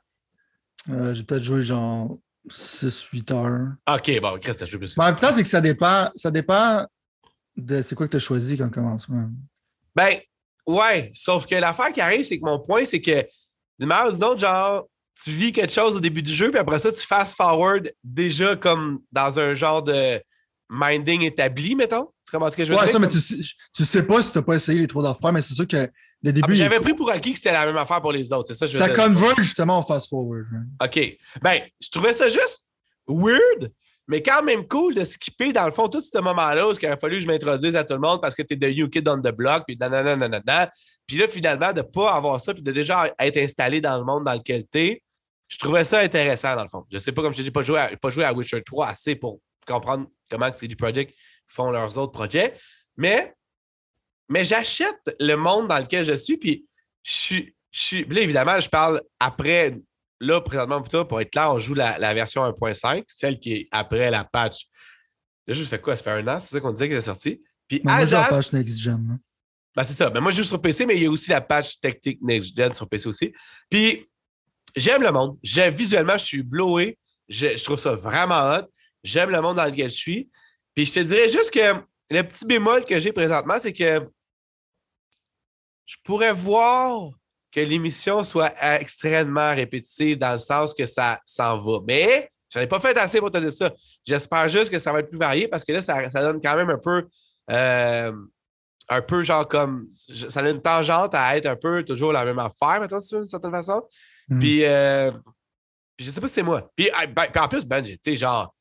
Euh, 0.91 1.15
j'ai 1.15 1.23
peut-être 1.23 1.43
joué 1.43 1.63
genre 1.63 2.19
6-8 2.47 3.33
heures. 3.33 3.69
OK, 3.89 4.21
bon, 4.21 4.39
Chris, 4.39 4.55
t'as 4.55 4.67
joué 4.67 4.77
plus 4.77 4.93
que 4.93 5.01
En 5.01 5.05
même 5.05 5.15
temps, 5.15 5.31
c'est 5.31 5.41
que 5.41 5.49
ça 5.49 5.61
dépend, 5.61 6.11
ça 6.13 6.29
dépend 6.29 6.85
de 7.57 7.81
c'est 7.81 7.95
quoi 7.95 8.05
que 8.05 8.11
tu 8.11 8.17
as 8.17 8.19
choisi 8.19 8.55
comme 8.55 8.69
commencement. 8.69 9.27
Ben, 9.95 10.19
ouais, 10.67 11.09
sauf 11.11 11.47
que 11.47 11.55
l'affaire 11.55 11.91
qui 11.91 12.01
arrive, 12.01 12.23
c'est 12.23 12.37
que 12.37 12.45
mon 12.45 12.59
point, 12.59 12.85
c'est 12.85 13.01
que 13.01 13.25
de 13.79 13.85
manière 13.87 14.13
ou 14.13 14.37
genre, 14.37 14.87
tu 15.19 15.31
vis 15.31 15.51
quelque 15.51 15.73
chose 15.73 15.95
au 15.95 15.99
début 15.99 16.21
du 16.21 16.35
jeu, 16.35 16.51
puis 16.51 16.59
après 16.59 16.77
ça, 16.77 16.91
tu 16.91 17.01
fast 17.01 17.35
forward 17.35 17.91
déjà 18.03 18.55
comme 18.55 18.99
dans 19.11 19.39
un 19.39 19.55
genre 19.55 19.81
de 19.81 20.21
minding 20.69 21.23
établi, 21.23 21.75
mettons? 21.75 22.09
Tu 22.25 22.31
comprends 22.31 22.49
ce 22.49 22.57
que 22.57 22.65
je 22.65 22.69
veux 22.71 22.77
ouais, 22.77 22.85
dire? 22.85 22.93
ça, 22.93 22.99
mais 22.99 23.07
tu, 23.07 23.19
tu 23.19 23.85
sais 23.85 24.05
pas 24.05 24.21
si 24.21 24.31
tu 24.31 24.37
n'as 24.37 24.43
pas 24.43 24.55
essayé 24.55 24.79
les 24.79 24.87
trois 24.87 25.09
affaires, 25.09 25.31
mais 25.31 25.41
c'est 25.41 25.53
sûr 25.53 25.67
que 25.67 25.87
le 26.25 26.33
début. 26.33 26.53
Ah, 26.53 26.55
j'avais 26.55 26.79
pris 26.79 26.93
pour 26.93 27.09
acquis 27.11 27.31
que 27.31 27.37
c'était 27.37 27.51
la 27.51 27.65
même 27.65 27.77
affaire 27.77 28.01
pour 28.01 28.11
les 28.11 28.33
autres. 28.33 28.47
C'est 28.47 28.55
ça, 28.55 28.65
je 28.65 28.77
Ça 28.77 28.89
converge 28.89 29.37
justement 29.37 29.79
au 29.79 29.81
fast-forward. 29.83 30.45
OK. 30.83 31.17
Ben, 31.41 31.61
je 31.79 31.89
trouvais 31.89 32.13
ça 32.13 32.27
juste 32.27 32.65
weird, 33.07 33.71
mais 34.07 34.23
quand 34.23 34.43
même 34.43 34.67
cool 34.67 34.95
de 34.95 35.03
skipper, 35.03 35.53
dans 35.53 35.65
le 35.65 35.71
fond, 35.71 35.87
tout 35.87 36.01
ce 36.01 36.17
moment-là 36.19 36.67
où 36.67 36.71
il 36.71 36.87
aurait 36.87 36.97
fallu 36.97 37.17
que 37.17 37.21
je 37.21 37.27
m'introduise 37.27 37.75
à 37.75 37.83
tout 37.83 37.93
le 37.93 37.99
monde 37.99 38.21
parce 38.21 38.33
que 38.33 38.41
tu 38.41 38.53
es 38.53 38.57
de 38.57 38.67
New 38.67 38.89
Kid 38.89 39.07
on 39.07 39.19
the 39.19 39.31
Block, 39.31 39.63
puis 39.67 39.77
nanana, 39.77 40.69
Puis 41.05 41.17
là, 41.17 41.27
finalement, 41.27 41.73
de 41.73 41.81
pas 41.81 42.13
avoir 42.13 42.41
ça, 42.41 42.53
puis 42.53 42.63
de 42.63 42.71
déjà 42.71 43.11
être 43.19 43.37
installé 43.37 43.81
dans 43.81 43.97
le 43.97 44.03
monde 44.03 44.23
dans 44.23 44.33
lequel 44.33 44.63
tu 44.71 44.79
es, 44.79 45.03
je 45.47 45.57
trouvais 45.59 45.83
ça 45.83 45.99
intéressant, 45.99 46.55
dans 46.55 46.63
le 46.63 46.69
fond. 46.69 46.83
Je 46.91 46.97
sais 46.97 47.11
pas, 47.11 47.21
comme 47.21 47.33
je 47.33 47.37
te 47.37 47.43
dis, 47.43 47.51
pas 47.51 47.61
joué 47.61 47.79
à, 47.79 47.95
pas 47.95 48.09
joué 48.09 48.23
à 48.23 48.33
Witcher 48.33 48.63
3 48.63 48.87
assez 48.87 49.15
pour 49.15 49.39
comprendre 49.67 50.07
comment 50.29 50.51
c'est 50.53 50.67
du 50.67 50.75
project 50.75 51.13
font 51.47 51.71
leurs 51.71 51.97
autres 51.97 52.11
projets. 52.11 52.55
Mais, 52.97 53.33
mais 54.29 54.45
j'achète 54.45 55.15
le 55.19 55.35
monde 55.35 55.67
dans 55.67 55.79
lequel 55.79 56.05
je 56.05 56.13
suis, 56.13 56.37
puis 56.37 56.65
je 57.03 57.11
suis. 57.11 57.55
Je 57.71 57.81
suis 57.81 58.05
là, 58.05 58.21
évidemment, 58.21 58.59
je 58.59 58.69
parle 58.69 59.01
après. 59.19 59.77
Là, 60.21 60.39
présentement, 60.39 60.81
plutôt, 60.81 61.03
pour 61.03 61.19
être 61.19 61.29
clair, 61.29 61.51
on 61.51 61.59
joue 61.59 61.73
la, 61.73 62.13
version 62.13 62.41
1.5, 62.49 63.03
celle 63.05 63.37
qui 63.37 63.53
est 63.53 63.67
après 63.69 64.09
la 64.09 64.23
patch. 64.23 64.65
Là, 65.45 65.53
je 65.53 65.63
fais 65.65 65.79
quoi? 65.79 65.97
Ça 65.97 66.03
fait 66.03 66.11
un 66.11 66.27
an, 66.29 66.39
c'est 66.39 66.55
ça 66.55 66.61
qu'on 66.61 66.71
disait 66.71 66.87
qu'elle 66.87 66.99
est 66.99 67.01
sortie. 67.01 67.43
Puis, 67.67 67.81
moi, 67.83 68.05
j'ai 68.05 68.13
la 68.13 68.23
patch 68.23 68.53
Next 68.53 68.79
Gen. 68.79 69.19
Ben, 69.75 69.83
c'est 69.83 69.93
ça. 69.93 70.09
Mais 70.09 70.21
moi, 70.21 70.31
je 70.31 70.37
joue 70.37 70.43
sur 70.45 70.61
PC, 70.61 70.85
mais 70.85 70.95
il 70.95 71.03
y 71.03 71.05
a 71.05 71.11
aussi 71.11 71.31
la 71.31 71.41
patch 71.41 71.81
Tactic 71.81 72.21
Next 72.21 72.55
Gen 72.55 72.73
sur 72.73 72.87
PC 72.87 73.09
aussi. 73.09 73.33
Puis, 73.69 74.07
j'aime 74.73 75.01
le 75.01 75.11
monde. 75.11 75.37
Visuellement, 75.43 76.17
je 76.17 76.23
suis 76.23 76.43
blowé. 76.43 76.97
Je, 77.27 77.57
je 77.57 77.63
trouve 77.65 77.79
ça 77.79 77.93
vraiment 77.93 78.53
hot. 78.53 78.71
J'aime 79.05 79.29
le 79.29 79.39
monde 79.39 79.57
dans 79.57 79.65
lequel 79.65 79.89
je 79.89 79.95
suis. 79.95 80.29
Puis 80.73 80.85
je 80.85 80.93
te 80.93 80.99
dirais 80.99 81.29
juste 81.29 81.53
que 81.53 81.75
le 82.09 82.21
petit 82.23 82.45
bémol 82.45 82.83
que 82.85 82.99
j'ai 82.99 83.13
présentement, 83.13 83.57
c'est 83.59 83.71
que 83.71 84.07
je 85.85 85.95
pourrais 86.03 86.33
voir 86.33 87.11
que 87.51 87.59
l'émission 87.59 88.23
soit 88.23 88.53
extrêmement 88.79 89.53
répétitive 89.53 90.17
dans 90.17 90.33
le 90.33 90.39
sens 90.39 90.73
que 90.73 90.85
ça 90.85 91.21
s'en 91.23 91.59
va. 91.59 91.79
Mais 91.87 92.29
je 92.49 92.57
n'en 92.57 92.65
ai 92.65 92.67
pas 92.67 92.79
fait 92.79 92.97
assez 92.97 93.19
pour 93.19 93.29
te 93.29 93.37
dire 93.37 93.53
ça. 93.53 93.71
J'espère 94.03 94.49
juste 94.49 94.71
que 94.71 94.79
ça 94.79 94.91
va 94.91 94.99
être 94.99 95.09
plus 95.09 95.19
varié 95.19 95.47
parce 95.47 95.63
que 95.63 95.71
là, 95.71 95.81
ça, 95.81 96.09
donne 96.21 96.41
quand 96.41 96.55
même 96.55 96.69
un 96.69 96.79
peu. 96.79 97.07
Euh, 97.51 98.11
un 98.87 99.01
peu 99.01 99.23
genre 99.23 99.47
comme. 99.47 99.87
Ça 99.89 100.39
a 100.39 100.49
une 100.49 100.61
tangente 100.61 101.13
à 101.13 101.37
être 101.37 101.45
un 101.45 101.55
peu 101.55 101.83
toujours 101.83 102.11
la 102.11 102.25
même 102.25 102.39
affaire, 102.39 102.79
maintenant, 102.79 102.97
d'une 102.97 103.25
certaine 103.25 103.51
façon. 103.51 103.83
Mm. 104.29 104.39
Puis, 104.39 104.65
euh, 104.65 105.11
puis 105.95 106.05
je 106.05 106.11
sais 106.11 106.21
pas 106.21 106.27
si 106.27 106.35
c'est 106.35 106.43
moi. 106.43 106.71
Puis, 106.75 106.89
ben, 107.15 107.27
puis 107.31 107.39
en 107.39 107.47
plus, 107.47 107.65
Ben, 107.65 107.85
j'étais 107.85 108.15
genre 108.15 108.54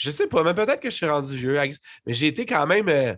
je 0.00 0.10
sais 0.10 0.26
pas, 0.26 0.42
mais 0.42 0.54
peut-être 0.54 0.80
que 0.80 0.90
je 0.90 0.94
suis 0.94 1.06
rendu 1.06 1.36
vieux, 1.36 1.58
mais 2.06 2.14
j'ai 2.14 2.28
été 2.28 2.46
quand 2.46 2.66
même. 2.66 2.88
Euh, 2.88 3.14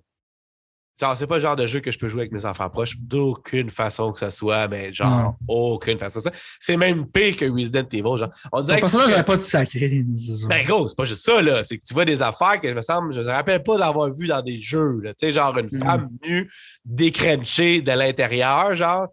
c'est 1.17 1.27
pas 1.27 1.37
le 1.37 1.41
genre 1.41 1.57
de 1.57 1.67
jeu 1.67 1.81
que 1.81 1.91
je 1.91 1.99
peux 1.99 2.07
jouer 2.07 2.23
avec 2.23 2.33
mes 2.33 2.45
enfants 2.45 2.69
proches 2.69 2.97
d'aucune 2.99 3.71
façon 3.71 4.13
que 4.13 4.21
ce 4.21 4.31
soit, 4.31 4.69
mais 4.69 4.93
genre 4.93 5.37
aucune 5.49 5.99
façon. 5.99 6.21
C'est 6.61 6.77
même 6.77 7.07
pire 7.07 7.37
que 7.37 7.45
Resident 7.45 7.87
Evil. 7.91 8.19
Genre, 8.19 8.29
on 8.53 8.61
dirait 8.61 8.77
Ton 8.77 8.81
personnage 8.83 9.11
n'avait 9.11 9.23
pas 9.23 9.37
de 9.37 9.41
sacré. 9.41 10.05
Ben 10.49 10.65
gros, 10.65 10.89
c'est 10.89 10.97
pas 10.97 11.05
juste 11.05 11.25
ça, 11.25 11.41
là. 11.41 11.65
C'est 11.65 11.79
que 11.79 11.83
tu 11.85 11.95
vois 11.95 12.05
des 12.05 12.21
affaires 12.21 12.61
que 12.61 12.69
je 12.69 12.75
me 12.75 12.83
semble, 12.83 13.15
je 13.15 13.21
me 13.21 13.27
rappelle 13.27 13.63
pas 13.63 13.79
d'avoir 13.79 14.13
vu 14.13 14.27
dans 14.27 14.43
des 14.43 14.59
jeux. 14.59 15.01
Tu 15.05 15.13
sais, 15.19 15.33
genre 15.33 15.57
une 15.59 15.67
mm. 15.67 15.79
femme 15.79 16.09
nue 16.23 16.51
décrenchée 16.85 17.81
de 17.81 17.93
l'intérieur, 17.93 18.75
genre. 18.77 19.09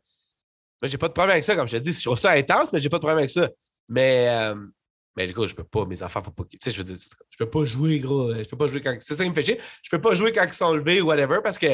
Mais 0.81 0.87
j'ai 0.87 0.97
pas 0.97 1.07
de 1.07 1.13
problème 1.13 1.33
avec 1.33 1.43
ça, 1.43 1.55
comme 1.55 1.67
je 1.67 1.77
te 1.77 1.81
dis. 1.81 1.91
Je 1.91 2.03
trouve 2.03 2.19
ça 2.19 2.31
intense, 2.31 2.71
mais 2.73 2.79
j'ai 2.79 2.89
pas 2.89 2.97
de 2.97 3.01
problème 3.01 3.19
avec 3.19 3.29
ça. 3.29 3.49
Mais, 3.87 4.27
euh, 4.29 4.55
Mais 5.15 5.27
du 5.27 5.33
coup, 5.33 5.47
je 5.47 5.55
peux 5.55 5.63
pas, 5.63 5.85
mes 5.85 6.01
enfants, 6.03 6.21
faut 6.23 6.31
pas. 6.31 6.43
Tu 6.49 6.57
sais, 6.61 6.71
je 6.71 6.77
veux 6.77 6.83
dire, 6.83 6.95
je 6.95 7.37
peux 7.37 7.49
pas 7.49 7.65
jouer, 7.65 7.99
gros. 7.99 8.33
Je 8.33 8.43
peux 8.43 8.57
pas 8.57 8.67
jouer 8.67 8.81
quand. 8.81 8.95
C'est 8.99 9.15
ça 9.15 9.23
qui 9.23 9.29
me 9.29 9.35
fait 9.35 9.43
chier. 9.43 9.59
Je 9.83 9.89
peux 9.89 10.01
pas 10.01 10.13
jouer 10.13 10.31
quand 10.31 10.45
ils 10.45 10.53
sont 10.53 10.73
levés 10.73 11.01
ou 11.01 11.07
whatever 11.07 11.39
parce 11.43 11.57
que 11.57 11.67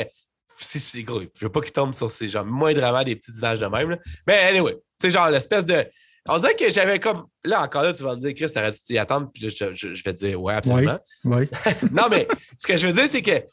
si 0.57 0.79
c'est 0.79 1.03
gros. 1.03 1.21
Je 1.21 1.45
veux 1.45 1.51
pas 1.51 1.61
qu'ils 1.61 1.71
tombent 1.71 1.93
sur 1.93 2.11
ces 2.11 2.29
gens 2.29 2.45
moindrement 2.45 3.03
des 3.03 3.15
petites 3.15 3.37
images 3.37 3.59
de 3.59 3.67
même. 3.67 3.97
Mais 4.27 4.39
anyway, 4.39 4.73
tu 4.73 4.81
sais, 5.01 5.09
genre 5.09 5.29
l'espèce 5.29 5.65
de. 5.65 5.85
On 6.27 6.37
dirait 6.37 6.55
que 6.55 6.69
j'avais 6.69 6.99
comme. 6.99 7.25
Là, 7.43 7.61
encore 7.61 7.83
là, 7.83 7.93
tu 7.93 8.03
vas 8.03 8.15
me 8.15 8.21
dire, 8.21 8.33
Chris, 8.33 8.51
t'aurais 8.51 8.71
dû 8.71 8.77
t'y 8.79 8.97
attendre. 8.97 9.29
Puis 9.33 9.43
là, 9.43 9.49
je, 9.49 9.87
vais 9.87 10.13
te 10.13 10.25
dire, 10.25 10.41
ouais, 10.41 10.55
absolument. 10.55 10.99
Oui. 11.23 11.47
non, 11.91 12.07
mais 12.09 12.27
ce 12.57 12.65
que 12.65 12.77
je 12.77 12.87
veux 12.87 12.93
dire, 12.93 13.07
c'est 13.07 13.21
que 13.21 13.43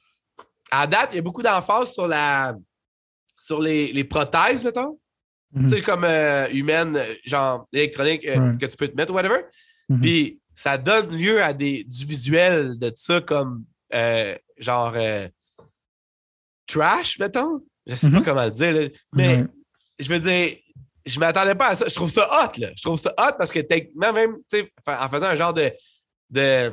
à 0.70 0.86
date, 0.86 1.10
il 1.12 1.16
y 1.16 1.18
a 1.18 1.22
beaucoup 1.22 1.42
d'emphase 1.42 1.92
sur 1.92 2.06
la. 2.06 2.56
sur 3.38 3.60
les, 3.60 3.92
les 3.92 4.04
prothèses, 4.04 4.64
mettons. 4.64 4.98
Mhm. 5.52 5.68
Tu 5.68 5.76
sais, 5.76 5.82
comme 5.82 6.04
euh, 6.04 6.48
humaine, 6.50 6.98
genre 7.26 7.66
électronique, 7.72 8.26
euh, 8.26 8.56
que 8.56 8.64
tu 8.64 8.76
peux 8.76 8.88
te 8.88 8.96
mettre, 8.96 9.12
whatever. 9.12 9.42
Mhm. 9.92 10.00
Puis 10.00 10.40
ça 10.55 10.78
donne 10.78 11.11
lieu 11.11 11.42
à 11.42 11.52
des, 11.52 11.85
du 11.85 12.05
visuel 12.05 12.78
de 12.78 12.92
ça 12.94 13.20
comme 13.20 13.64
euh, 13.94 14.37
genre 14.59 14.96
trash, 16.66 17.18
mettons? 17.18 17.61
Je 17.87 17.94
sais 17.94 18.11
pas 18.11 18.18
mhm. 18.18 18.24
comment 18.24 18.44
le 18.44 18.50
dire. 18.50 18.90
Mais 19.12 19.44
je 19.98 20.09
veux 20.09 20.20
dire, 20.20 20.57
je 21.05 21.18
m'attendais 21.18 21.55
pas 21.55 21.68
à 21.68 21.74
ça. 21.74 21.87
Je 21.88 21.94
trouve 21.94 22.11
ça 22.11 22.26
hot, 22.26 22.61
là. 22.61 22.68
Je 22.76 22.83
trouve 22.83 22.98
ça 22.98 23.12
hot 23.18 23.33
parce 23.38 23.50
que 23.50 23.61
techniquement, 23.61 24.12
même, 24.12 24.37
tu 24.50 24.61
sais, 24.61 24.72
en 24.87 25.09
faisant 25.09 25.26
un 25.26 25.35
genre 25.35 25.55
de, 25.55 25.72
de 26.31 26.72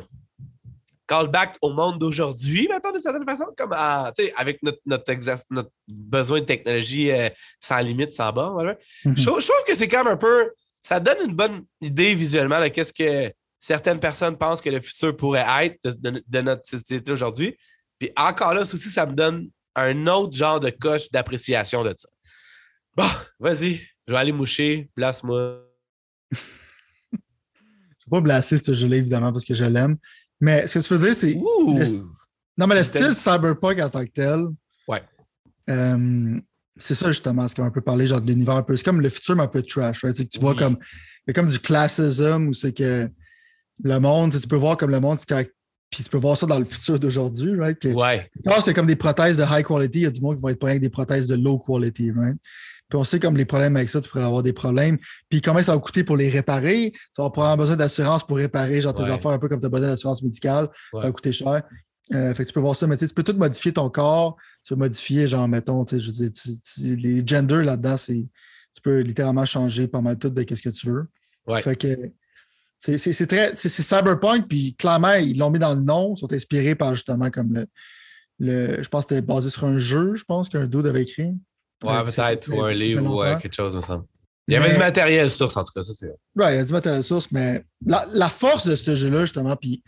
callback 1.07 1.57
au 1.61 1.73
monde 1.73 1.97
d'aujourd'hui, 1.97 2.67
mettons, 2.69 2.91
de 2.91 2.99
certaine 2.99 3.25
façon, 3.25 3.45
comme 3.57 3.73
avec 3.73 4.61
notre, 4.61 4.79
notre, 4.85 5.43
notre, 5.49 5.71
besoin 5.87 6.41
de 6.41 6.45
technologie 6.45 7.11
euh, 7.11 7.29
sans 7.59 7.79
limite, 7.79 8.13
sans 8.13 8.31
bord. 8.31 8.61
Mhm. 9.05 9.17
je, 9.17 9.23
trouve, 9.23 9.41
que 9.67 9.75
c'est 9.75 9.87
quand 9.87 10.03
même 10.03 10.13
un 10.13 10.17
peu. 10.17 10.51
Ça 10.81 10.99
donne 10.99 11.29
une 11.29 11.35
bonne 11.35 11.65
idée 11.81 12.15
visuellement 12.15 12.61
de 12.61 12.67
qu'est-ce 12.67 12.93
que 12.93 13.33
certaines 13.59 13.99
personnes 13.99 14.37
pensent 14.37 14.61
que 14.61 14.69
le 14.69 14.79
futur 14.79 15.15
pourrait 15.15 15.45
être 15.65 15.99
de, 15.99 16.41
notre 16.41 16.65
société 16.65 17.11
aujourd'hui. 17.11 17.55
Puis 17.99 18.11
encore 18.15 18.53
là, 18.53 18.61
aussi, 18.61 18.77
ça 18.77 19.05
me 19.05 19.13
donne 19.13 19.49
un 19.75 20.07
autre 20.07 20.35
genre 20.35 20.59
de 20.59 20.69
coche 20.69 21.11
d'appréciation 21.11 21.83
de 21.83 21.93
ça. 21.97 22.07
Bon, 22.95 23.09
vas-y, 23.39 23.81
je 24.07 24.13
vais 24.13 24.19
aller 24.19 24.31
moucher, 24.31 24.89
place-moi. 24.95 25.65
je 26.31 26.37
ne 27.15 27.17
vais 27.17 28.09
pas 28.09 28.21
blaster 28.21 28.57
ce 28.57 28.73
jeu-là, 28.73 28.97
évidemment, 28.97 29.31
parce 29.31 29.45
que 29.45 29.53
je 29.53 29.65
l'aime. 29.65 29.97
Mais 30.39 30.67
ce 30.67 30.79
que 30.79 30.83
tu 30.85 30.93
veux 30.93 31.05
dire, 31.05 31.15
c'est. 31.15 31.35
Non, 32.57 32.67
mais 32.67 32.75
le 32.75 32.83
style 32.83 33.13
cyberpunk 33.13 33.79
en 33.79 33.89
tant 33.89 34.03
que 34.05 34.11
tel. 34.11 34.47
Ouais. 34.87 35.03
Euh, 35.69 36.41
c'est 36.79 36.95
ça, 36.95 37.07
justement, 37.07 37.47
ce 37.47 37.55
qu'on 37.55 37.69
peut 37.71 37.81
parler, 37.81 38.07
genre 38.07 38.21
de 38.21 38.27
l'univers 38.27 38.55
un 38.55 38.63
peu. 38.63 38.75
C'est 38.75 38.83
comme 38.83 39.01
le 39.01 39.09
futur, 39.09 39.35
mais 39.35 39.43
un 39.43 39.47
peu 39.47 39.61
trash, 39.61 40.03
right? 40.03 40.15
C'est 40.15 40.25
que 40.25 40.29
tu 40.29 40.39
vois 40.39 40.55
comme. 40.55 40.77
Il 41.27 41.29
y 41.29 41.31
a 41.31 41.33
comme 41.33 41.49
du 41.49 41.59
classism 41.59 42.47
où 42.47 42.53
c'est 42.53 42.71
que 42.71 43.07
le 43.83 43.99
monde, 43.99 44.39
tu 44.39 44.47
peux 44.47 44.55
voir 44.55 44.77
comme 44.77 44.91
le 44.91 44.99
monde, 44.99 45.19
puis 45.89 46.03
tu 46.03 46.09
peux 46.09 46.17
voir 46.17 46.37
ça 46.37 46.45
dans 46.45 46.59
le 46.59 46.65
futur 46.65 46.99
d'aujourd'hui, 46.99 47.59
right? 47.59 47.77
Que, 47.77 47.89
ouais. 47.89 48.29
c'est 48.61 48.73
comme 48.73 48.87
des 48.87 48.95
prothèses 48.95 49.37
de 49.37 49.43
high 49.43 49.65
quality, 49.65 49.99
il 49.99 50.03
y 50.03 50.05
a 50.05 50.11
du 50.11 50.21
monde 50.21 50.37
qui 50.37 50.41
vont 50.41 50.49
être 50.49 50.59
prêts 50.59 50.71
avec 50.71 50.81
des 50.81 50.89
prothèses 50.89 51.27
de 51.27 51.35
low 51.35 51.57
quality, 51.57 52.11
right? 52.11 52.37
Puis 52.89 52.97
on 52.97 53.03
sait 53.03 53.19
comme 53.19 53.37
les 53.37 53.45
problèmes 53.45 53.75
avec 53.75 53.87
ça, 53.89 54.01
tu 54.01 54.09
pourrais 54.09 54.23
avoir 54.23 54.41
des 54.41 54.53
problèmes. 54.53 54.97
Puis 55.29 55.41
comment 55.41 55.61
ça 55.61 55.73
va 55.73 55.79
coûter 55.79 56.03
pour 56.03 56.17
les 56.17 56.29
réparer? 56.29 56.91
Tu 56.91 57.21
vas 57.21 57.25
avoir 57.25 57.55
besoin 57.55 57.75
d'assurance 57.75 58.25
pour 58.25 58.37
réparer 58.37 58.81
genre 58.81 58.95
tes 58.95 59.03
affaires 59.03 59.31
un 59.31 59.37
peu 59.37 59.47
comme 59.47 59.59
tu 59.59 59.67
as 59.67 59.69
besoin 59.69 59.89
d'assurance 59.89 60.23
médicale. 60.23 60.69
Ça 60.93 60.99
va 60.99 61.11
coûter 61.11 61.31
cher. 61.31 61.61
Euh, 62.11 62.33
fait 62.33 62.43
que 62.43 62.47
tu 62.47 62.53
peux 62.53 62.59
voir 62.59 62.75
ça, 62.75 62.87
mais 62.87 62.97
tu 62.97 63.07
peux 63.09 63.21
tout 63.21 63.35
modifier 63.37 63.71
ton 63.71 63.89
corps. 63.91 64.35
Tu 64.69 64.75
modifier, 64.75 65.25
genre, 65.25 65.47
mettons, 65.47 65.83
tu 65.83 65.99
sais, 65.99 66.55
les 66.83 67.25
genders 67.25 67.63
là-dedans, 67.63 67.97
c'est 67.97 68.27
tu 68.75 68.81
peux 68.83 68.99
littéralement 68.99 69.43
changer 69.43 69.87
pas 69.87 69.99
mal 69.99 70.19
tout 70.19 70.29
de 70.29 70.55
ce 70.55 70.61
que 70.61 70.69
tu 70.69 70.91
veux. 70.91 71.07
Fait 71.57 71.75
que 71.75 72.11
c'est 72.79 73.27
très. 73.27 73.55
C'est 73.55 73.69
cyberpunk, 73.69 74.47
puis 74.47 74.75
clairement, 74.75 75.13
ils 75.13 75.37
l'ont 75.37 75.49
mis 75.49 75.59
dans 75.59 75.73
le 75.73 75.81
nom, 75.81 76.13
ils 76.15 76.19
sont 76.19 76.31
inspirés 76.31 76.75
par 76.75 76.93
justement 76.93 77.31
comme 77.31 77.53
le. 77.53 77.65
le 78.37 78.83
je 78.83 78.89
pense 78.89 79.05
que 79.05 79.15
c'était 79.15 79.25
basé 79.25 79.49
sur 79.49 79.65
un 79.65 79.79
jeu, 79.79 80.15
je 80.15 80.23
pense 80.23 80.49
qu'un 80.49 80.65
dude 80.65 80.85
avait 80.85 81.01
écrit. 81.01 81.33
Ouais, 81.83 82.03
peut-être, 82.03 82.53
ou 82.53 82.61
un 82.61 82.73
livre 82.73 83.03
ou 83.05 83.39
quelque 83.41 83.55
chose, 83.55 83.75
me 83.75 83.81
semble. 83.81 84.05
Il 84.47 84.53
y 84.53 84.57
avait 84.57 84.71
du 84.71 84.79
matériel 84.79 85.29
source, 85.29 85.57
en 85.57 85.63
tout 85.63 85.71
cas, 85.75 85.83
ça 85.83 85.93
c'est. 85.93 86.13
Ouais, 86.35 86.55
il 86.55 86.57
y 86.57 86.59
a 86.59 86.65
du 86.65 86.73
matériel 86.73 87.03
source, 87.03 87.31
mais 87.31 87.63
la, 87.85 88.29
force 88.29 88.65
de 88.65 88.75
ce 88.75 88.95
jeu-là, 88.95 89.21
justement, 89.21 89.55
puis 89.55 89.83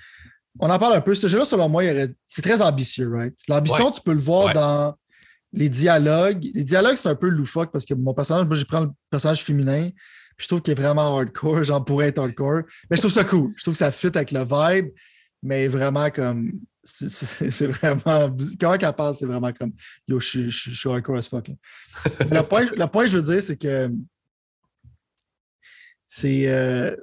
on 0.60 0.70
en 0.70 0.80
parle 0.80 0.96
un 0.96 1.02
peu. 1.02 1.16
Ce 1.16 1.28
jeu-là, 1.28 1.46
selon 1.46 1.70
moi, 1.70 1.84
c'est 2.26 2.42
très 2.42 2.62
ambitieux, 2.62 3.10
right? 3.14 3.36
L'ambition, 3.48 3.92
tu 3.92 4.02
peux 4.02 4.14
le 4.14 4.20
voir 4.20 4.54
dans 4.54 4.96
les 5.54 5.70
dialogues. 5.70 6.50
Les 6.54 6.64
dialogues, 6.64 6.96
c'est 6.96 7.10
un 7.10 7.16
peu 7.16 7.30
loufoque 7.30 7.72
parce 7.72 7.86
que 7.86 7.94
mon 7.94 8.14
personnage, 8.14 8.46
moi, 8.46 8.56
je 8.56 8.66
prends 8.66 8.82
le 8.82 8.90
personnage 9.10 9.44
féminin, 9.44 9.90
je 10.38 10.48
trouve 10.48 10.62
qu'il 10.62 10.72
est 10.72 10.82
vraiment 10.82 11.18
hardcore, 11.18 11.64
genre 11.64 11.84
pourrait 11.84 12.08
être 12.08 12.20
hardcore. 12.20 12.64
Mais 12.90 12.98
je 12.98 13.02
trouve 13.02 13.12
ça 13.12 13.24
cool. 13.24 13.54
Je 13.56 13.64
trouve 13.64 13.74
que 13.74 13.80
ça 13.80 13.92
fit 13.92 14.08
avec 14.08 14.32
le 14.32 14.42
vibe, 14.42 14.90
mais 15.44 15.68
vraiment 15.68 16.10
comme 16.10 16.52
c'est 16.84 17.68
vraiment. 17.68 18.36
Comment 18.60 18.78
qu'elle 18.78 18.94
parle, 18.94 19.16
c'est 19.16 19.26
vraiment 19.26 19.52
comme 19.54 19.72
Yo, 20.08 20.20
je, 20.20 20.50
suis 20.50 20.90
hardcore 20.90 21.18
as 21.18 21.30
fuck. 21.30 21.50
le, 22.20 22.42
point, 22.42 22.66
le 22.76 22.86
point 22.88 23.06
je 23.06 23.18
veux 23.18 23.34
dire, 23.34 23.42
c'est 23.42 23.58
que 23.58 23.92
c'est. 26.06 26.50
Euh, 26.50 26.96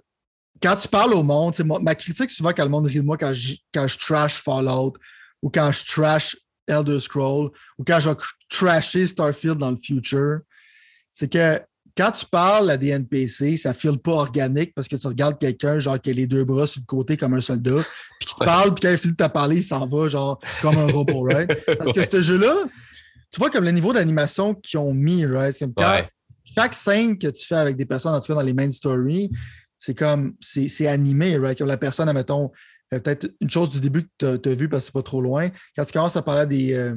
quand 0.63 0.77
tu 0.77 0.89
parles 0.89 1.15
au 1.15 1.23
monde, 1.23 1.55
ma 1.83 1.95
critique 1.95 2.31
souvent 2.31 2.51
quand 2.51 2.65
le 2.65 2.71
monde 2.71 2.87
rit 2.87 3.01
de 3.01 3.05
moi 3.05 3.17
quand 3.17 3.33
je, 3.33 3.55
quand 3.73 3.87
je 3.87 3.99
trash 3.99 4.43
Fallout 4.43 4.95
ou 5.43 5.51
quand 5.51 5.71
je 5.71 5.85
trash 5.85 6.37
Elder 6.67 7.01
Scroll 7.01 7.51
ou 7.79 7.85
quand 7.85 8.01
je 8.01 8.11
vais 8.11 8.17
trasher 8.49 9.07
Starfield 9.07 9.59
dans 9.59 9.71
le 9.71 9.77
future, 9.77 10.41
c'est 11.15 11.31
que 11.31 11.61
quand 11.97 12.13
tu 12.13 12.27
parles 12.27 12.71
à 12.71 12.77
des 12.77 12.91
NPC, 12.91 13.57
ça 13.57 13.71
ne 13.71 13.75
file 13.75 13.99
pas 13.99 14.13
organique 14.13 14.73
parce 14.73 14.87
que 14.87 14.95
tu 14.95 15.07
regardes 15.09 15.37
quelqu'un, 15.37 15.81
genre, 15.81 16.01
qui 16.01 16.11
a 16.11 16.13
les 16.13 16.29
deux 16.29 16.45
bras 16.45 16.65
sur 16.65 16.81
le 16.81 16.87
côté 16.87 17.17
comme 17.17 17.35
un 17.35 17.41
soldat, 17.41 17.83
puis 18.21 18.29
qui 18.29 18.35
te 18.37 18.45
parle, 18.45 18.73
puis 18.73 18.83
quand 18.83 18.93
il 18.93 18.99
finit 18.99 19.15
de 19.15 19.25
te 19.25 19.29
parler, 19.29 19.57
il 19.57 19.65
s'en 19.65 19.89
va, 19.89 20.07
genre, 20.07 20.39
comme 20.63 20.79
un 20.79 20.93
robot, 20.93 21.25
right? 21.25 21.51
Parce 21.79 21.93
que 21.93 22.09
ce 22.09 22.23
jeu-là, 22.23 22.55
tu 23.33 23.41
vois 23.41 23.51
comme 23.51 23.65
le 23.65 23.73
niveau 23.73 23.93
d'animation 23.93 24.55
qu'ils 24.55 24.79
ont 24.79 24.95
mis, 24.95 25.27
right? 25.27 25.53
C'est 25.53 25.65
comme 25.65 25.85
chaque 26.57 26.75
scène 26.75 27.19
que 27.19 27.27
tu 27.27 27.45
fais 27.45 27.57
avec 27.57 27.77
des 27.77 27.85
personnes, 27.85 28.15
en 28.15 28.21
tout 28.21 28.29
cas 28.29 28.35
dans 28.35 28.43
les 28.43 28.55
main 28.55 28.71
stories, 28.71 29.29
c'est 29.79 29.97
comme, 29.97 30.35
c'est 30.41 30.87
animé, 30.87 31.39
right? 31.39 31.61
La 31.61 31.77
personne, 31.77 32.09
admettons, 32.09 32.51
euh, 32.93 33.01
peut-être 33.01 33.31
une 33.41 33.51
chose 33.51 33.71
du 33.71 33.81
début 33.81 34.09
que 34.19 34.37
tu 34.37 34.49
as, 34.49 34.55
vu 34.55 34.69
parce 34.69 34.83
que 34.83 34.87
c'est 34.87 34.93
pas 34.93 35.03
trop 35.03 35.21
loin. 35.21 35.49
Quand 35.77 35.85
tu 35.85 35.93
commences 35.93 36.17
à 36.17 36.23
parler 36.23 36.47
des, 36.47 36.75
euh, 36.75 36.97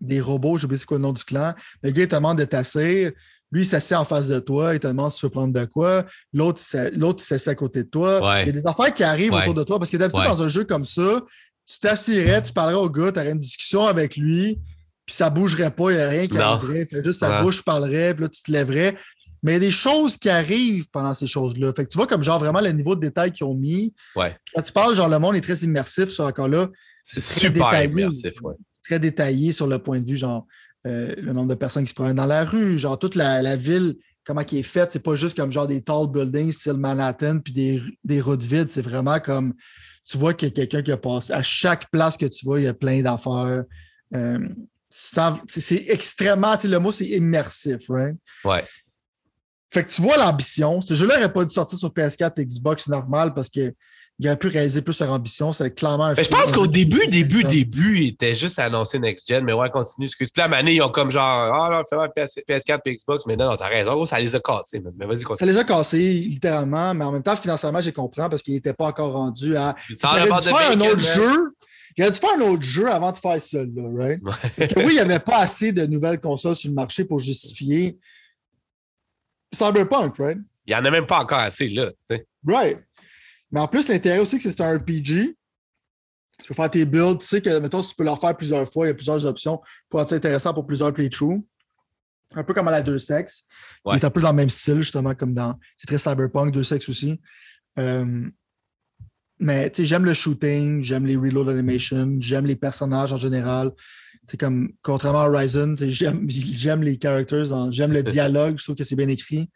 des 0.00 0.20
robots, 0.20 0.58
pas 0.58 0.76
c'est 0.76 0.84
quoi 0.84 0.98
le 0.98 1.02
nom 1.02 1.12
du 1.12 1.24
clan, 1.24 1.54
le 1.82 1.90
gars, 1.90 2.02
il 2.02 2.08
te 2.08 2.14
demande 2.14 2.38
de 2.38 2.44
t'asseoir 2.44 3.12
lui, 3.50 3.62
il 3.62 3.66
s'assied 3.66 3.96
en 3.96 4.04
face 4.04 4.28
de 4.28 4.38
toi, 4.40 4.74
il 4.74 4.80
te 4.80 4.86
demande 4.86 5.10
si 5.10 5.20
tu 5.20 5.26
veux 5.26 5.30
prendre 5.30 5.52
de 5.52 5.64
quoi. 5.64 6.04
L'autre, 6.32 6.60
il 6.74 7.20
s'assied 7.20 7.50
à 7.50 7.54
côté 7.54 7.82
de 7.82 7.88
toi. 7.88 8.20
Il 8.42 8.46
y 8.46 8.50
a 8.50 8.60
des 8.60 8.66
affaires 8.66 8.92
qui 8.92 9.02
arrivent 9.02 9.32
autour 9.32 9.54
de 9.54 9.64
toi 9.64 9.78
parce 9.78 9.90
que 9.90 9.96
d'habitude, 9.96 10.24
dans 10.24 10.42
un 10.42 10.48
jeu 10.48 10.64
comme 10.64 10.84
ça, 10.84 11.22
tu 11.66 11.78
t'assierais, 11.80 12.42
tu 12.42 12.52
parlerais 12.52 12.82
au 12.82 12.88
gars, 12.88 13.12
tu 13.12 13.20
aurais 13.20 13.32
une 13.32 13.38
discussion 13.38 13.86
avec 13.86 14.16
lui, 14.16 14.58
puis 15.04 15.14
ça 15.14 15.28
ne 15.28 15.34
bougerait 15.34 15.70
pas, 15.70 15.90
il 15.90 15.96
n'y 15.96 16.02
a 16.02 16.08
rien 16.08 16.26
qui 16.26 16.38
arriverait. 16.38 16.86
Fait 16.86 17.02
juste 17.02 17.20
sa 17.20 17.42
bouche 17.42 17.62
parlerait, 17.62 18.14
puis 18.14 18.24
là, 18.24 18.28
tu 18.28 18.42
te 18.42 18.50
lèverais. 18.50 18.96
Mais 19.42 19.52
il 19.52 19.54
y 19.54 19.56
a 19.56 19.60
des 19.60 19.70
choses 19.70 20.16
qui 20.16 20.28
arrivent 20.28 20.88
pendant 20.90 21.14
ces 21.14 21.26
choses-là. 21.26 21.72
Fait 21.74 21.84
que 21.84 21.88
tu 21.88 21.96
vois 21.96 22.06
comme 22.06 22.22
genre 22.22 22.38
vraiment 22.38 22.60
le 22.60 22.70
niveau 22.70 22.94
de 22.94 23.00
détail 23.00 23.32
qu'ils 23.32 23.46
ont 23.46 23.54
mis. 23.54 23.94
Quand 24.14 24.62
tu 24.62 24.72
parles, 24.72 24.94
genre 24.94 25.08
le 25.08 25.18
monde 25.18 25.36
est 25.36 25.40
très 25.40 25.58
immersif, 25.58 26.08
sur 26.08 26.24
encore 26.24 26.48
là. 26.48 26.68
C'est 27.02 27.20
super 27.20 27.52
détaillé, 27.52 27.90
immersif, 27.90 28.34
Très 28.84 28.98
détaillé 28.98 29.52
sur 29.52 29.66
le 29.66 29.78
point 29.78 30.00
de 30.00 30.04
vue, 30.04 30.16
genre 30.16 30.46
euh, 30.86 31.14
le 31.18 31.32
nombre 31.32 31.48
de 31.48 31.54
personnes 31.54 31.84
qui 31.84 31.90
se 31.90 31.94
promènent 31.94 32.16
dans 32.16 32.26
la 32.26 32.44
rue, 32.44 32.78
genre 32.78 32.98
toute 32.98 33.14
la, 33.14 33.56
ville, 33.56 33.96
comment 34.24 34.44
qui 34.44 34.58
est 34.58 34.62
faite, 34.62 34.92
c'est 34.92 35.02
pas 35.02 35.14
juste 35.14 35.36
comme 35.36 35.50
genre 35.50 35.66
des 35.66 35.82
tall 35.82 36.06
buildings 36.08 36.52
style 36.52 36.74
Manhattan 36.74 37.40
puis 37.40 37.52
des, 37.52 37.82
des 38.04 38.20
routes 38.20 38.42
vides, 38.42 38.70
c'est 38.70 38.82
vraiment 38.82 39.18
comme 39.20 39.54
tu 40.08 40.16
vois 40.16 40.32
qu'il 40.34 40.48
y 40.48 40.50
a 40.50 40.54
quelqu'un 40.54 40.82
qui 40.82 40.92
a 40.92 40.96
passé. 40.96 41.32
À 41.32 41.42
chaque 41.42 41.90
place 41.90 42.16
que 42.16 42.26
tu 42.26 42.44
vois, 42.44 42.60
il 42.60 42.64
y 42.64 42.68
a 42.68 42.74
plein 42.74 43.02
d'affaires. 43.02 43.64
Euh, 44.14 44.48
c'est 44.88 45.88
extrêmement, 45.88 46.56
le 46.64 46.78
mot 46.78 46.92
c'est 46.92 47.06
immersif, 47.06 47.88
right? 47.88 48.16
Ouais. 48.44 48.64
Fait 49.70 49.84
que 49.84 49.90
tu 49.90 50.02
vois 50.02 50.16
l'ambition. 50.16 50.80
Ce 50.80 50.94
jeu-là 50.94 51.16
n'aurait 51.16 51.32
pas 51.32 51.44
dû 51.44 51.52
sortir 51.52 51.78
sur 51.78 51.90
PS4 51.90 52.40
et 52.40 52.46
Xbox 52.46 52.88
normal 52.88 53.34
parce 53.34 53.50
que 53.50 53.74
il 54.20 54.26
aurait 54.26 54.36
pu 54.36 54.48
réaliser 54.48 54.82
plus 54.82 54.98
leur 55.00 55.12
ambition. 55.12 55.52
C'est 55.52 55.72
clairement 55.72 56.06
un 56.06 56.14
Je 56.14 56.28
pense 56.28 56.52
qu'au 56.52 56.66
début, 56.66 57.06
début, 57.06 57.44
début, 57.44 58.00
il 58.00 58.08
était 58.08 58.34
juste 58.34 58.58
annoncé 58.58 58.98
Next 58.98 59.28
Gen, 59.28 59.44
mais 59.44 59.52
ouais, 59.52 59.70
continue. 59.70 60.06
Excuse. 60.06 60.30
Puis 60.30 60.42
là, 60.42 60.60
ils 60.62 60.82
ont 60.82 60.88
comme 60.88 61.12
genre, 61.12 61.22
ah 61.22 61.70
là, 61.70 61.82
fais 61.88 61.96
PS4 62.48 62.80
et 62.86 62.96
Xbox, 62.96 63.26
mais 63.26 63.36
non, 63.36 63.50
non, 63.50 63.56
t'as 63.56 63.68
raison. 63.68 64.06
ça 64.06 64.18
les 64.18 64.34
a 64.34 64.40
cassés. 64.40 64.82
Mais 64.98 65.06
vas-y, 65.06 65.22
continue. 65.22 65.46
Ça 65.48 65.52
les 65.52 65.58
a 65.58 65.64
cassés, 65.64 66.26
littéralement, 66.28 66.94
mais 66.94 67.04
en 67.04 67.12
même 67.12 67.22
temps, 67.22 67.36
financièrement, 67.36 67.80
j'ai 67.80 67.92
compris 67.92 68.20
parce 68.28 68.42
qu'il 68.42 68.54
n'était 68.54 68.74
pas 68.74 68.86
encore 68.86 69.12
rendu 69.12 69.56
à. 69.56 69.76
Il 69.88 69.96
aurait 70.04 70.22
dû 70.24 70.48
faire 70.48 70.70
un 70.72 70.80
autre 70.80 70.98
jeu. 70.98 71.54
Il 71.96 72.02
aurait 72.02 72.12
dû 72.12 72.18
faire 72.18 72.30
un 72.38 72.42
autre 72.42 72.62
jeu 72.62 72.90
avant 72.90 73.12
de 73.12 73.16
faire 73.16 73.40
ça, 73.40 73.58
là, 73.58 73.82
right? 73.96 74.20
Parce 74.56 74.72
que 74.72 74.80
oui, 74.80 74.94
il 74.94 74.94
n'y 74.94 74.98
avait 74.98 75.20
pas 75.20 75.38
assez 75.38 75.70
de 75.70 75.86
nouvelles 75.86 76.20
consoles 76.20 76.56
sur 76.56 76.70
le 76.70 76.74
marché 76.74 77.04
pour 77.04 77.20
justifier 77.20 77.96
Cyberpunk, 79.52 80.18
right? 80.18 80.38
Il 80.66 80.74
n'y 80.74 80.74
en 80.74 80.84
a 80.84 80.90
même 80.90 81.06
pas 81.06 81.20
encore 81.20 81.38
assez, 81.38 81.68
là. 81.68 81.90
Right. 82.46 82.78
Mais 83.50 83.60
en 83.60 83.68
plus, 83.68 83.88
l'intérêt 83.88 84.18
aussi, 84.18 84.38
c'est 84.40 84.50
que 84.50 84.54
c'est 84.54 84.62
un 84.62 84.76
RPG. 84.76 85.36
Tu 86.40 86.48
peux 86.48 86.54
faire 86.54 86.70
tes 86.70 86.84
builds. 86.84 87.18
Tu 87.18 87.26
sais 87.26 87.40
que, 87.40 87.58
mettons, 87.58 87.82
tu 87.82 87.94
peux 87.96 88.04
leur 88.04 88.20
faire 88.20 88.36
plusieurs 88.36 88.70
fois, 88.70 88.86
il 88.86 88.90
y 88.90 88.92
a 88.92 88.94
plusieurs 88.94 89.24
options 89.24 89.60
pour 89.88 90.00
être 90.02 90.12
intéressant 90.12 90.52
pour 90.52 90.66
plusieurs 90.66 90.92
playthroughs. 90.92 91.44
Un 92.34 92.44
peu 92.44 92.52
comme 92.52 92.68
à 92.68 92.70
la 92.70 92.82
deux 92.82 92.98
sexes, 92.98 93.46
qui 93.88 93.96
est 93.96 94.04
un 94.04 94.10
peu 94.10 94.20
dans 94.20 94.30
le 94.30 94.36
même 94.36 94.50
style, 94.50 94.76
justement, 94.76 95.14
comme 95.14 95.32
dans. 95.32 95.58
C'est 95.78 95.86
très 95.86 95.98
cyberpunk, 95.98 96.52
deux 96.52 96.64
sexes 96.64 96.90
aussi. 96.90 97.18
Euh, 97.78 98.28
mais 99.40 99.72
j'aime 99.78 100.04
le 100.04 100.12
shooting, 100.12 100.82
j'aime 100.82 101.06
les 101.06 101.16
reload 101.16 101.48
animation, 101.48 102.16
j'aime 102.18 102.44
les 102.44 102.56
personnages 102.56 103.12
en 103.12 103.16
général. 103.16 103.70
C'est 104.26 104.38
comme, 104.38 104.72
contrairement 104.82 105.20
à 105.20 105.28
Horizon, 105.28 105.74
j'aime 105.80 106.82
les 106.82 106.98
characters, 107.00 107.72
j'aime 107.72 107.92
le 107.92 108.02
dialogue, 108.04 108.56
je 108.58 108.64
trouve 108.64 108.76
que 108.76 108.84
c'est 108.84 108.96
bien 108.96 109.08
écrit. 109.08 109.50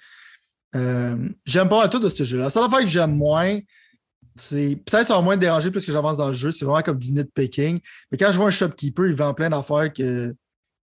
Euh, 0.75 1.29
j'aime 1.45 1.69
pas 1.69 1.89
tout 1.89 1.99
de 1.99 2.09
ce 2.09 2.25
jeu-là. 2.25 2.45
La 2.45 2.51
seule 2.51 2.65
affaire 2.65 2.81
que 2.81 2.87
j'aime 2.87 3.15
moins, 3.15 3.59
c'est 4.35 4.77
peut-être 4.87 5.07
ça 5.07 5.15
va 5.15 5.21
moins 5.21 5.37
déranger 5.37 5.71
plus 5.71 5.85
que 5.85 5.93
j'avance 5.93 6.17
dans 6.17 6.29
le 6.29 6.35
jeu. 6.35 6.51
C'est 6.51 6.65
vraiment 6.65 6.83
comme 6.83 6.99
du 6.99 7.13
nitpicking. 7.13 7.81
Mais 8.11 8.19
quand 8.19 8.33
je 8.33 8.39
vois 8.39 8.49
un 8.49 8.53
shopkeeper, 8.53 9.07
il 9.07 9.15
vend 9.15 9.35
plein 9.35 9.51
d'affaires 9.51 9.93
que 9.93 10.35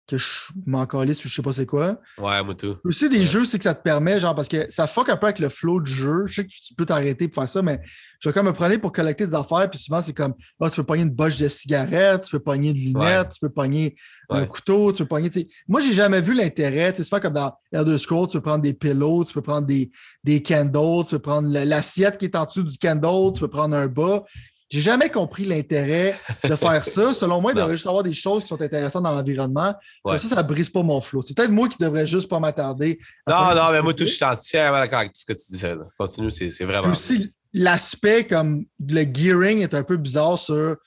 que 0.10 0.18
je 0.18 0.28
m'en 0.66 0.86
calisse 0.86 1.24
ou 1.24 1.30
je 1.30 1.36
sais 1.36 1.42
pas 1.42 1.54
c'est 1.54 1.66
quoi. 1.66 2.00
Ouais, 2.18 2.44
moi 2.44 2.56
tout. 2.56 2.78
Aussi, 2.84 3.10
des 3.10 3.26
jeux, 3.26 3.46
c'est 3.46 3.58
que 3.58 3.64
ça 3.64 3.74
te 3.74 3.84
permet, 3.84 4.20
genre, 4.20 4.36
parce 4.36 4.48
que 4.48 4.66
ça 4.70 4.88
fuck 4.88 5.10
un 5.10 5.18
peu 5.18 5.28
avec 5.28 5.40
le 5.40 5.50
flow 5.50 5.80
du 5.80 5.92
jeu. 5.92 6.26
Je 6.26 6.36
sais 6.36 6.44
que 6.46 6.50
tu 6.50 6.74
peux 6.74 6.86
t'arrêter 6.86 7.28
pour 7.28 7.44
faire 7.44 7.50
ça, 7.50 7.62
mais 7.62 7.80
je 8.20 8.28
vais 8.28 8.34
comme 8.34 8.48
me 8.48 8.54
prendre 8.54 8.76
pour 8.78 8.92
collecter 8.92 9.26
des 9.26 9.36
affaires, 9.36 9.70
puis 9.70 9.80
souvent, 9.80 10.02
c'est 10.02 10.14
comme, 10.14 10.34
ah, 10.60 10.70
tu 10.70 10.78
peux 10.78 10.84
pogner 10.84 11.04
une 11.04 11.10
boche 11.10 11.38
de 11.38 11.48
cigarettes, 11.48 12.24
tu 12.26 12.32
peux 12.32 12.40
pogner 12.40 12.74
de 12.74 12.78
lunettes, 12.78 13.30
tu 13.30 13.40
peux 13.40 13.50
pogner 13.50 13.96
un 14.30 14.46
couteau, 14.46 14.92
tu 14.92 15.04
peux 15.04 15.08
pogner, 15.08 15.30
tu 15.30 15.42
sais. 15.42 15.48
Moi, 15.68 15.80
j'ai 15.80 15.94
jamais 15.94 16.22
vu 16.22 16.34
l'intérêt, 16.34 16.92
tu 16.92 16.98
sais, 16.98 17.04
souvent 17.04 17.22
comme 17.22 17.34
dans 17.34 17.54
Elder 17.72 17.98
Scrolls, 17.98 18.28
tu 18.28 18.38
peux 18.38 18.44
prendre 18.44 18.62
des 18.62 18.74
pillows, 18.74 19.24
tu 19.24 19.34
peux 19.34 19.42
prendre 19.42 19.66
des, 19.66 19.92
des 20.24 20.44
candles, 20.44 21.06
tu 21.06 21.16
peux 21.16 21.20
prendre 21.20 21.48
l'assiette 21.50 22.18
qui 22.18 22.26
est 22.26 22.36
en 22.36 22.46
dessous 22.46 22.64
du 22.64 22.78
candle, 22.78 23.34
tu 23.34 23.40
peux 23.40 23.48
prendre 23.48 23.76
un 23.76 23.88
bas. 23.88 24.24
J'ai 24.70 24.82
jamais 24.82 25.10
compris 25.10 25.46
l'intérêt 25.46 26.20
de 26.44 26.56
faire 26.56 26.86
ça. 26.86 27.14
Selon 27.14 27.42
moi, 27.42 27.52
il 27.52 27.56
devrait 27.56 27.76
juste 27.76 27.88
avoir 27.88 28.04
des 28.04 28.14
choses 28.14 28.44
qui 28.44 28.50
sont 28.50 28.62
intéressantes 28.62 29.04
dans 29.04 29.14
l'environnement. 29.14 29.74
Ça, 30.06 30.18
ça 30.18 30.44
brise 30.44 30.70
pas 30.70 30.84
mon 30.84 31.02
flow. 31.02 31.24
C'est 31.26 31.36
peut-être 31.36 31.52
moi 31.52 31.68
qui 31.68 31.78
devrais 31.82 32.06
juste 32.06 32.30
pas 32.30 32.40
m'attarder. 32.40 33.00
Non, 33.28 33.54
non, 33.56 33.72
mais 33.72 33.82
moi, 33.82 33.94
tout, 33.94 34.06
je 34.06 34.12
suis 34.12 34.26
entièrement 34.26 34.80
d'accord 34.80 35.00
avec 35.00 35.14
tout 35.14 35.22
ce 35.22 35.26
que 35.26 35.34
tu 35.34 35.52
disais. 35.52 35.76
Continue, 35.98 36.32
c'est 36.32 36.66
vraiment. 36.66 36.90
Aussi, 36.90 37.34
l'aspect 37.54 38.26
comme 38.26 38.66
le 38.80 39.02
gearing 39.02 39.60
est 39.60 39.74
un 39.74 39.84
peu 39.84 39.98
bizarre 39.98 40.38
sur 40.38 40.78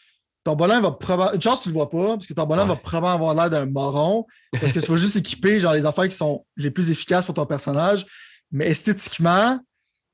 ton 0.45 0.57
bonhomme 0.57 0.83
va 0.83 0.91
probablement. 0.93 1.35
Une 1.35 1.43
chance, 1.43 1.63
tu 1.63 1.69
le 1.69 1.75
vois 1.75 1.91
pas, 1.91 2.15
parce 2.15 2.27
que 2.27 2.35
ton 2.35 2.47
bonhomme 2.47 2.69
va 2.69 2.77
probablement 2.77 3.15
avoir 3.15 3.35
l'air 3.35 3.51
d'un 3.51 3.67
moron, 3.67 4.27
parce 4.61 4.73
que 4.73 4.81
tu 4.81 4.91
vas 4.91 4.97
juste 4.97 5.17
équiper 5.17 5.61
genre 5.61 5.73
les 5.73 5.87
affaires 5.87 6.09
qui 6.09 6.17
sont 6.17 6.45
les 6.57 6.71
plus 6.71 6.91
efficaces 6.91 7.25
pour 7.25 7.35
ton 7.35 7.47
personnage. 7.47 8.07
Mais 8.51 8.67
esthétiquement, 8.67 9.59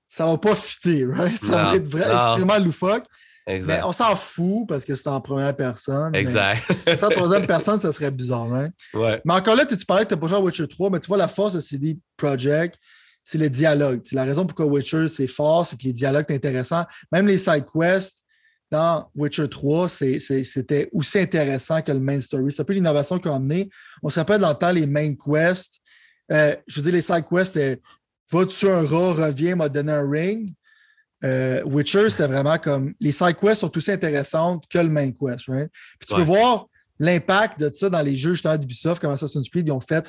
ça 0.06 0.26
va 0.26 0.38
pas 0.38 0.54
fitter, 0.54 1.06
right? 1.06 1.42
Ça 1.42 1.64
va 1.64 1.76
être 1.76 1.94
extrêmement 1.96 2.58
loufoque. 2.58 3.04
Mais 3.48 3.80
on 3.82 3.92
s'en 3.92 4.14
fout 4.14 4.68
parce 4.68 4.84
que 4.84 4.94
c'est 4.94 5.08
en 5.08 5.20
première 5.20 5.56
personne. 5.56 6.14
Exact. 6.14 6.62
c'est 6.84 7.04
en 7.04 7.08
troisième 7.08 7.46
personne, 7.46 7.80
ça 7.80 7.92
serait 7.92 8.10
bizarre, 8.10 8.52
hein? 8.52 8.68
Ouais. 8.92 9.20
Mais 9.24 9.34
encore 9.34 9.56
là, 9.56 9.64
tu 9.64 9.76
parlais 9.86 10.04
que 10.04 10.08
tu 10.08 10.14
n'as 10.14 10.20
pas 10.20 10.26
joué 10.26 10.36
à 10.36 10.40
Witcher 10.40 10.68
3, 10.68 10.90
mais 10.90 11.00
tu 11.00 11.06
vois, 11.08 11.16
la 11.16 11.28
force 11.28 11.54
de 11.54 11.60
CD 11.60 11.98
Projekt, 12.16 12.78
c'est 13.24 13.38
le 13.38 13.48
dialogue. 13.48 14.02
la 14.12 14.24
raison 14.24 14.46
pourquoi 14.46 14.66
Witcher, 14.66 15.08
c'est 15.08 15.26
fort, 15.26 15.66
c'est 15.66 15.78
que 15.78 15.84
les 15.84 15.92
dialogues 15.92 16.26
sont 16.28 16.34
intéressants. 16.34 16.84
Même 17.10 17.26
les 17.26 17.38
side 17.38 17.64
quests 17.64 18.22
dans 18.70 19.10
Witcher 19.14 19.48
3, 19.48 19.88
c'était 19.88 20.88
aussi 20.92 21.18
intéressant 21.18 21.80
que 21.80 21.92
le 21.92 22.00
main 22.00 22.20
story. 22.20 22.52
C'est 22.52 22.62
un 22.62 22.64
peu 22.64 22.74
l'innovation 22.74 23.18
qu'on 23.18 23.32
a 23.32 23.36
amené. 23.36 23.70
On 24.02 24.10
se 24.10 24.18
rappelle 24.18 24.40
dans 24.40 24.50
le 24.50 24.54
temps 24.54 24.70
les 24.70 24.86
main 24.86 25.14
quests. 25.14 25.80
Euh, 26.30 26.54
je 26.66 26.76
veux 26.76 26.82
dire, 26.82 26.92
les 26.92 27.00
side 27.00 27.24
quests, 27.24 27.54
c'était 27.54 27.80
va 28.30 28.46
tuer 28.46 28.70
un 28.70 28.86
rat, 28.86 29.14
reviens, 29.14 29.56
m'a 29.56 29.68
donné 29.68 29.92
un 29.92 30.08
ring? 30.08 30.52
Euh, 31.24 31.62
Witcher, 31.64 32.10
c'était 32.10 32.26
vraiment 32.26 32.58
comme 32.58 32.94
les 33.00 33.12
side 33.12 33.36
quests 33.36 33.60
sont 33.60 33.76
aussi 33.76 33.90
intéressantes 33.90 34.64
que 34.68 34.78
le 34.78 34.88
main 34.88 35.10
quest, 35.10 35.46
right? 35.48 35.70
Puis 35.98 36.08
tu 36.08 36.14
peux 36.14 36.22
voir 36.22 36.66
l'impact 37.00 37.60
de 37.60 37.72
ça 37.72 37.90
dans 37.90 38.02
les 38.02 38.16
jeux 38.16 38.32
justement 38.32 38.56
d'Ubisoft, 38.56 39.00
comme 39.00 39.12
Assassin's 39.12 39.48
Creed, 39.48 39.66
ils 39.66 39.72
ont 39.72 39.80
fait. 39.80 40.04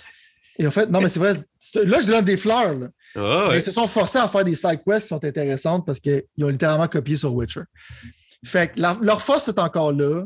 Ils 0.58 0.68
ont 0.68 0.72
fait. 0.72 0.90
Non, 0.90 1.02
mais 1.02 1.10
c'est 1.10 1.20
vrai, 1.20 1.34
là, 1.34 2.00
je 2.00 2.08
donne 2.08 2.26
des 2.26 2.38
fleurs. 2.38 2.76
Là. 2.76 3.56
Ils 3.56 3.62
se 3.62 3.72
sont 3.72 3.88
forcés 3.88 4.20
à 4.20 4.28
faire 4.28 4.44
des 4.44 4.56
side 4.56 4.82
quests 4.86 5.04
qui 5.04 5.08
sont 5.08 5.24
intéressantes 5.24 5.86
parce 5.86 6.00
qu'ils 6.00 6.24
ont 6.42 6.50
littéralement 6.50 6.88
copié 6.88 7.16
sur 7.16 7.34
Witcher. 7.34 7.62
Fait 8.46 8.74
que 8.74 8.80
leur 8.80 9.22
force 9.22 9.48
est 9.48 9.60
encore 9.60 9.92
là. 9.94 10.26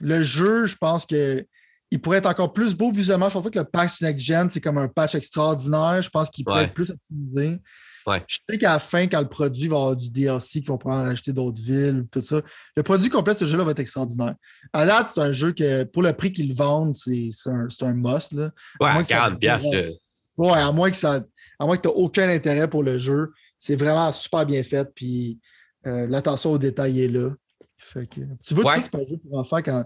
Le 0.00 0.22
jeu, 0.22 0.66
je 0.66 0.76
pense 0.76 1.06
que 1.06 1.44
il 1.90 2.00
pourrait 2.00 2.18
être 2.18 2.26
encore 2.26 2.52
plus 2.52 2.74
beau 2.74 2.90
visuellement. 2.90 3.28
Je 3.28 3.34
pense 3.34 3.44
pas 3.44 3.50
que 3.50 3.58
le 3.58 3.64
patch 3.64 4.00
Next 4.02 4.26
Gen, 4.26 4.50
c'est 4.50 4.60
comme 4.60 4.78
un 4.78 4.88
patch 4.88 5.14
extraordinaire. 5.14 6.02
Je 6.02 6.10
pense 6.10 6.30
qu'il 6.30 6.44
pourrait 6.44 6.64
être 6.64 6.74
plus 6.74 6.90
optimisé. 6.90 7.58
Je 8.26 8.38
sais 8.48 8.58
qu'à 8.58 8.74
la 8.74 8.78
fin, 8.78 9.06
quand 9.06 9.20
le 9.20 9.28
produit 9.28 9.68
va 9.68 9.76
avoir 9.76 9.96
du 9.96 10.10
DLC, 10.10 10.60
qu'ils 10.60 10.68
vont 10.68 10.78
pouvoir 10.78 11.06
acheter 11.06 11.32
d'autres 11.32 11.60
villes, 11.60 12.04
tout 12.10 12.22
ça, 12.22 12.40
le 12.76 12.82
produit 12.82 13.08
complet 13.08 13.34
de 13.34 13.40
ce 13.40 13.44
jeu-là 13.44 13.64
va 13.64 13.72
être 13.72 13.80
extraordinaire. 13.80 14.34
À 14.72 14.86
date, 14.86 15.10
c'est 15.12 15.20
un 15.20 15.32
jeu 15.32 15.52
que, 15.52 15.84
pour 15.84 16.02
le 16.02 16.12
prix 16.12 16.32
qu'ils 16.32 16.54
vendent, 16.54 16.96
c'est 16.96 17.30
un, 17.46 17.66
un, 17.82 17.94
must. 17.94 18.32
Là. 18.32 18.50
Ouais, 18.80 18.90
à 18.90 19.02
40 19.02 19.40
piastres. 19.40 19.76
Ouais, 20.36 20.52
à 20.52 20.70
moins 20.70 20.90
que 20.90 20.96
ça 20.96 21.20
à 21.58 21.64
moins 21.64 21.76
que 21.76 21.82
tu 21.82 21.88
n'aies 21.88 21.94
aucun 21.94 22.28
intérêt 22.28 22.68
pour 22.68 22.82
le 22.82 22.98
jeu. 22.98 23.32
C'est 23.58 23.76
vraiment 23.76 24.12
super 24.12 24.44
bien 24.44 24.62
fait. 24.62 24.88
Puis 24.94 25.38
euh, 25.86 26.06
l'attention 26.06 26.52
au 26.52 26.58
détail 26.58 27.02
est 27.02 27.08
là. 27.08 27.30
Fait 27.78 28.06
que, 28.06 28.20
tu 28.44 28.54
vois, 28.54 28.74
tu, 28.74 28.82
sais, 28.82 28.90
tu 28.90 28.90
peux 28.90 29.06
jouer 29.06 29.18
pour 29.18 29.38
enfants 29.38 29.62
quand 29.62 29.84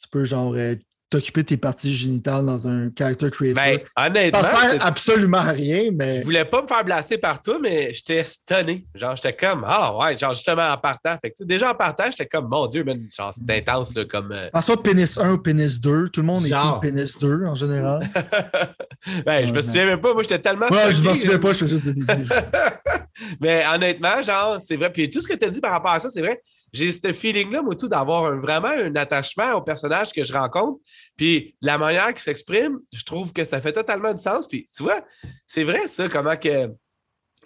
tu 0.00 0.08
peux 0.08 0.24
genre 0.24 0.54
euh, 0.54 0.74
t'occuper 1.12 1.44
tes 1.44 1.56
parties 1.58 1.94
génitales 1.94 2.46
dans 2.46 2.66
un 2.66 2.88
character 2.96 3.30
creator. 3.30 3.62
Ben, 3.62 3.78
honnêtement. 3.96 4.42
Ça 4.42 4.56
sert 4.56 4.86
absolument 4.86 5.38
à 5.38 5.52
rien, 5.52 5.90
mais. 5.92 6.20
Je 6.20 6.24
voulais 6.24 6.44
pas 6.44 6.62
me 6.62 6.66
faire 6.66 6.84
blaster 6.84 7.18
par 7.18 7.42
toi, 7.42 7.58
mais 7.60 7.92
j'étais 7.92 8.24
stunné. 8.24 8.86
Genre, 8.94 9.14
j'étais 9.16 9.34
comme, 9.34 9.64
ah 9.66 9.94
ouais, 9.96 10.16
genre, 10.16 10.32
justement 10.32 10.68
en 10.68 10.78
partant. 10.78 11.16
Fait 11.18 11.30
que, 11.30 11.44
déjà 11.44 11.70
en 11.70 11.74
partant, 11.74 12.04
j'étais 12.10 12.26
comme, 12.26 12.48
mon 12.48 12.66
Dieu, 12.66 12.82
mais 12.84 12.98
genre, 13.14 13.32
c'est 13.34 13.56
intense, 13.56 13.94
là, 13.94 14.04
comme. 14.06 14.32
Euh... 14.32 14.48
En 14.54 14.62
soit 14.62 14.82
pénis 14.82 15.18
1 15.18 15.32
ou 15.32 15.38
pénis 15.38 15.80
2, 15.80 16.08
tout 16.08 16.22
le 16.22 16.26
monde 16.26 16.46
est 16.46 16.50
est 16.50 16.80
pénis 16.80 17.18
2 17.18 17.44
en 17.44 17.54
général. 17.54 18.08
ben, 19.26 19.46
je 19.46 19.52
me 19.52 19.60
souviens 19.60 19.86
même 19.86 20.00
pas, 20.00 20.14
moi, 20.14 20.22
j'étais 20.22 20.38
tellement. 20.38 20.66
Ouais, 20.68 20.90
je 20.92 21.02
me 21.02 21.14
souviens 21.14 21.38
pas, 21.38 21.52
je 21.52 21.58
fais 21.58 21.68
juste 21.68 21.88
des 21.88 22.04
Mais 23.40 23.64
honnêtement, 23.72 24.22
genre, 24.22 24.58
c'est 24.60 24.76
vrai. 24.76 24.90
Puis 24.90 25.10
tout 25.10 25.20
ce 25.20 25.28
que 25.28 25.34
tu 25.34 25.44
as 25.44 25.50
dit 25.50 25.60
par 25.60 25.72
rapport 25.72 25.92
à 25.92 26.00
ça, 26.00 26.08
c'est 26.08 26.22
vrai 26.22 26.40
j'ai 26.72 26.90
ce 26.90 27.12
feeling-là, 27.12 27.62
moi, 27.62 27.74
tout, 27.76 27.88
d'avoir 27.88 28.34
vraiment 28.36 28.68
un 28.68 28.94
attachement 28.96 29.52
au 29.52 29.62
personnage 29.62 30.12
que 30.12 30.24
je 30.24 30.32
rencontre. 30.32 30.80
Puis 31.16 31.54
la 31.60 31.76
manière 31.76 32.08
qu'il 32.08 32.22
s'exprime, 32.22 32.78
je 32.92 33.04
trouve 33.04 33.32
que 33.32 33.44
ça 33.44 33.60
fait 33.60 33.72
totalement 33.72 34.12
du 34.14 34.22
sens. 34.22 34.48
Puis 34.48 34.66
tu 34.74 34.82
vois, 34.82 35.04
c'est 35.46 35.64
vrai, 35.64 35.86
ça, 35.88 36.08
comment 36.08 36.36
que. 36.36 36.68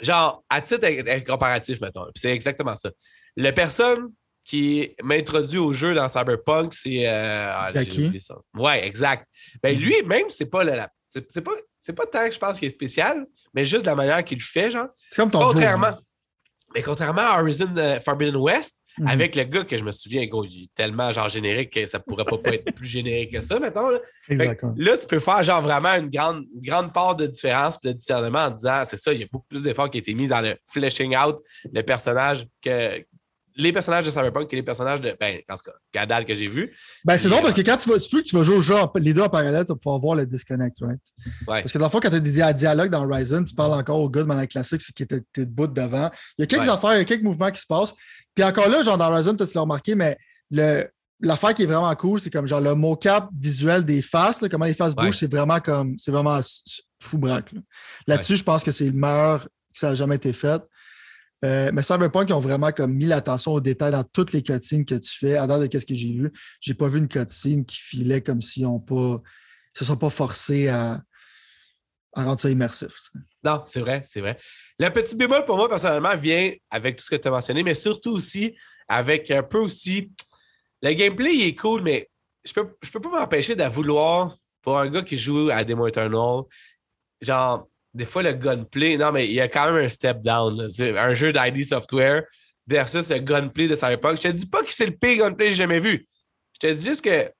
Genre, 0.00 0.44
à 0.48 0.60
titre 0.60 1.24
comparatif, 1.26 1.80
mettons. 1.80 2.04
Puis 2.04 2.20
c'est 2.20 2.32
exactement 2.32 2.76
ça. 2.76 2.90
La 3.36 3.52
personne 3.52 4.12
qui 4.44 4.94
m'introduit 5.02 5.58
au 5.58 5.72
jeu 5.72 5.94
dans 5.94 6.08
Cyberpunk, 6.08 6.72
c'est. 6.72 7.08
Euh, 7.08 7.50
ah, 7.50 7.70
ouais, 8.54 8.86
exact. 8.86 9.26
Ben, 9.62 9.76
lui, 9.76 10.02
même, 10.04 10.28
c'est 10.28 10.50
pas 10.50 10.62
la. 10.62 10.88
C'est 11.08 11.40
pas, 11.40 11.52
pas 11.96 12.06
tant 12.06 12.26
que 12.26 12.34
je 12.34 12.38
pense 12.38 12.58
qu'il 12.58 12.66
est 12.66 12.70
spécial, 12.70 13.26
mais 13.54 13.64
juste 13.64 13.86
la 13.86 13.94
manière 13.94 14.24
qu'il 14.24 14.38
le 14.38 14.44
fait, 14.44 14.70
genre. 14.70 14.88
C'est 15.10 15.22
comme 15.22 15.30
ton 15.30 15.40
Contrairement. 15.40 15.96
Mais 16.76 16.82
contrairement 16.82 17.22
à 17.22 17.40
Horizon 17.40 17.74
euh, 17.76 17.98
Forbidden 18.00 18.36
West, 18.36 18.82
Mhm. 18.98 19.08
Avec 19.08 19.36
le 19.36 19.44
gars 19.44 19.64
que 19.64 19.76
je 19.76 19.84
me 19.84 19.90
souviens, 19.90 20.24
gros, 20.26 20.44
il 20.44 20.64
est 20.64 20.74
tellement 20.74 21.10
genre 21.10 21.28
générique 21.28 21.72
que 21.72 21.84
ça 21.84 22.00
pourrait 22.00 22.24
pas, 22.24 22.36
être 22.52 22.74
plus 22.74 22.88
générique 22.88 23.32
que 23.32 23.42
ça, 23.42 23.58
mettons. 23.60 23.90
Là. 23.90 24.00
là, 24.30 24.96
tu 24.96 25.06
peux 25.06 25.18
faire 25.18 25.42
genre 25.42 25.60
vraiment 25.60 25.90
une 25.90 26.08
grande, 26.08 26.44
grande 26.62 26.92
part 26.92 27.14
de 27.14 27.26
différence 27.26 27.78
et 27.84 27.88
de 27.88 27.92
discernement 27.92 28.44
en 28.44 28.50
disant 28.50 28.82
c'est 28.86 28.96
ça, 28.96 29.12
il 29.12 29.20
y 29.20 29.24
a 29.24 29.26
beaucoup 29.30 29.46
plus 29.48 29.62
d'efforts 29.62 29.90
qui 29.90 29.98
ont 29.98 30.00
été 30.00 30.14
mis 30.14 30.28
dans 30.28 30.40
le 30.40 30.56
fleshing 30.64 31.14
out 31.14 31.36
le 31.70 31.82
personnage 31.82 32.46
que, 32.62 33.04
les 33.56 33.72
personnages 33.72 34.04
de 34.04 34.10
Cyberpunk 34.10 34.52
et 34.52 34.56
les 34.56 34.62
personnages 34.62 35.00
de. 35.00 35.16
Ben, 35.18 35.40
en 35.48 35.56
tout 35.56 35.70
cas, 35.70 35.76
Gadal 35.92 36.24
que 36.24 36.34
j'ai 36.34 36.48
vu. 36.48 36.76
Ben, 37.04 37.16
c'est 37.16 37.28
drôle 37.28 37.42
parce 37.42 37.54
que 37.54 37.62
quand 37.62 37.76
tu 37.76 37.88
vas, 37.88 37.98
tu, 37.98 38.22
tu 38.22 38.36
vas 38.36 38.42
jouer 38.42 38.56
au 38.56 38.62
jeu, 38.62 38.74
les 38.96 39.14
deux 39.14 39.22
en 39.22 39.28
parallèle, 39.28 39.64
tu 39.64 39.72
vas 39.72 39.78
pouvoir 39.78 39.98
voir 39.98 40.14
le 40.16 40.26
disconnect, 40.26 40.76
right? 40.80 41.00
Ouais. 41.48 41.62
Parce 41.62 41.72
que 41.72 41.78
dans 41.78 41.86
le 41.86 41.90
fond, 41.90 42.00
quand 42.00 42.10
tu 42.10 42.16
as 42.16 42.20
des 42.20 42.52
dialogues 42.54 42.90
dans 42.90 43.08
Horizon, 43.08 43.44
tu 43.44 43.54
parles 43.54 43.72
encore 43.74 44.00
au 44.00 44.10
gars 44.10 44.22
de 44.22 44.28
manière 44.28 44.48
classique, 44.48 44.80
qui 44.80 45.02
était 45.02 45.20
debout 45.36 45.66
devant. 45.66 46.10
Il 46.38 46.42
y 46.42 46.44
a 46.44 46.46
quelques 46.46 46.68
affaires, 46.68 46.94
il 46.94 46.98
y 46.98 47.00
a 47.00 47.04
quelques 47.04 47.22
mouvements 47.22 47.50
qui 47.50 47.60
se 47.60 47.66
passent. 47.66 47.94
Puis 48.34 48.44
encore 48.44 48.68
là, 48.68 48.82
genre 48.82 48.98
dans 48.98 49.10
Horizon, 49.10 49.34
tu 49.34 49.44
l'as 49.54 49.60
remarqué, 49.60 49.94
mais 49.94 50.16
le, 50.50 50.84
l'affaire 51.20 51.54
qui 51.54 51.62
est 51.62 51.66
vraiment 51.66 51.94
cool, 51.94 52.20
c'est 52.20 52.30
comme 52.30 52.46
genre 52.46 52.60
le 52.60 52.74
mocap 52.74 53.28
visuel 53.32 53.84
des 53.84 54.02
faces, 54.02 54.44
comment 54.50 54.66
les 54.66 54.74
faces 54.74 54.94
bougent, 54.94 55.18
c'est 55.18 55.30
vraiment 55.30 55.60
comme 55.60 55.94
c'est 55.98 56.10
vraiment 56.10 56.38
fou 57.00 57.18
braque. 57.18 57.52
Là. 58.06 58.16
dessus 58.18 58.36
je 58.36 58.44
pense 58.44 58.62
que 58.62 58.72
c'est 58.72 58.86
le 58.86 58.92
meilleur 58.92 59.44
que 59.44 59.78
ça 59.78 59.90
a 59.90 59.94
jamais 59.94 60.16
été 60.16 60.32
fait. 60.32 60.62
Euh, 61.44 61.70
mais 61.72 61.82
Cyberpunk, 61.82 62.30
ils 62.30 62.32
ont 62.32 62.40
vraiment 62.40 62.72
comme 62.72 62.94
mis 62.94 63.04
l'attention 63.04 63.52
aux 63.52 63.60
détails 63.60 63.92
dans 63.92 64.04
toutes 64.04 64.32
les 64.32 64.42
cutscenes 64.42 64.84
que 64.84 64.94
tu 64.94 65.18
fais. 65.18 65.36
À 65.36 65.46
date 65.46 65.70
de 65.70 65.78
ce 65.78 65.84
que 65.84 65.94
j'ai 65.94 66.12
vu, 66.12 66.32
j'ai 66.60 66.74
pas 66.74 66.88
vu 66.88 66.98
une 66.98 67.08
cutscene 67.08 67.64
qui 67.64 67.76
filait 67.76 68.22
comme 68.22 68.40
si 68.40 68.64
on 68.64 68.80
pas 68.80 69.20
se 69.74 69.84
sont 69.84 69.96
pas 69.96 70.08
forcés 70.08 70.68
à, 70.68 71.02
à 72.14 72.24
rendre 72.24 72.40
ça 72.40 72.48
immersif. 72.48 73.10
Non, 73.44 73.62
c'est 73.66 73.80
vrai, 73.80 74.02
c'est 74.10 74.20
vrai. 74.20 74.38
Le 74.78 74.88
petit 74.88 75.14
bémol 75.14 75.44
pour 75.44 75.56
moi, 75.56 75.68
personnellement, 75.68 76.16
vient 76.16 76.52
avec 76.70 76.96
tout 76.96 77.04
ce 77.04 77.10
que 77.10 77.16
tu 77.16 77.28
as 77.28 77.30
mentionné, 77.30 77.62
mais 77.62 77.74
surtout 77.74 78.12
aussi 78.12 78.56
avec 78.88 79.30
un 79.30 79.42
peu 79.42 79.58
aussi. 79.58 80.10
Le 80.82 80.92
gameplay 80.92 81.34
il 81.34 81.48
est 81.48 81.54
cool, 81.54 81.82
mais 81.82 82.08
je 82.44 82.52
peux, 82.52 82.68
je 82.82 82.90
peux 82.90 83.00
pas 83.00 83.10
m'empêcher 83.10 83.54
de 83.54 83.64
vouloir, 83.64 84.36
pour 84.62 84.78
un 84.78 84.88
gars 84.88 85.02
qui 85.02 85.18
joue 85.18 85.50
à 85.50 85.62
Demo 85.64 85.86
Eternal, 85.86 86.42
genre, 87.20 87.68
des 87.96 88.04
fois, 88.04 88.22
le 88.22 88.32
gunplay, 88.32 88.98
non, 88.98 89.10
mais 89.10 89.26
il 89.26 89.32
y 89.32 89.40
a 89.40 89.48
quand 89.48 89.72
même 89.72 89.84
un 89.84 89.88
step 89.88 90.20
down. 90.20 90.68
Un 90.80 91.14
jeu 91.14 91.32
d'ID 91.32 91.64
Software 91.64 92.24
versus 92.66 93.08
le 93.10 93.18
gunplay 93.18 93.68
de 93.68 93.74
Cyberpunk. 93.74 94.18
Je 94.18 94.28
te 94.28 94.28
dis 94.28 94.46
pas 94.46 94.62
que 94.62 94.72
c'est 94.72 94.86
le 94.86 94.92
pire 94.92 95.24
gunplay 95.24 95.46
que 95.46 95.50
j'ai 95.52 95.56
jamais 95.56 95.80
vu. 95.80 96.06
Je 96.54 96.68
te 96.68 96.72
dis 96.72 96.84
juste 96.84 97.02
que. 97.02 97.30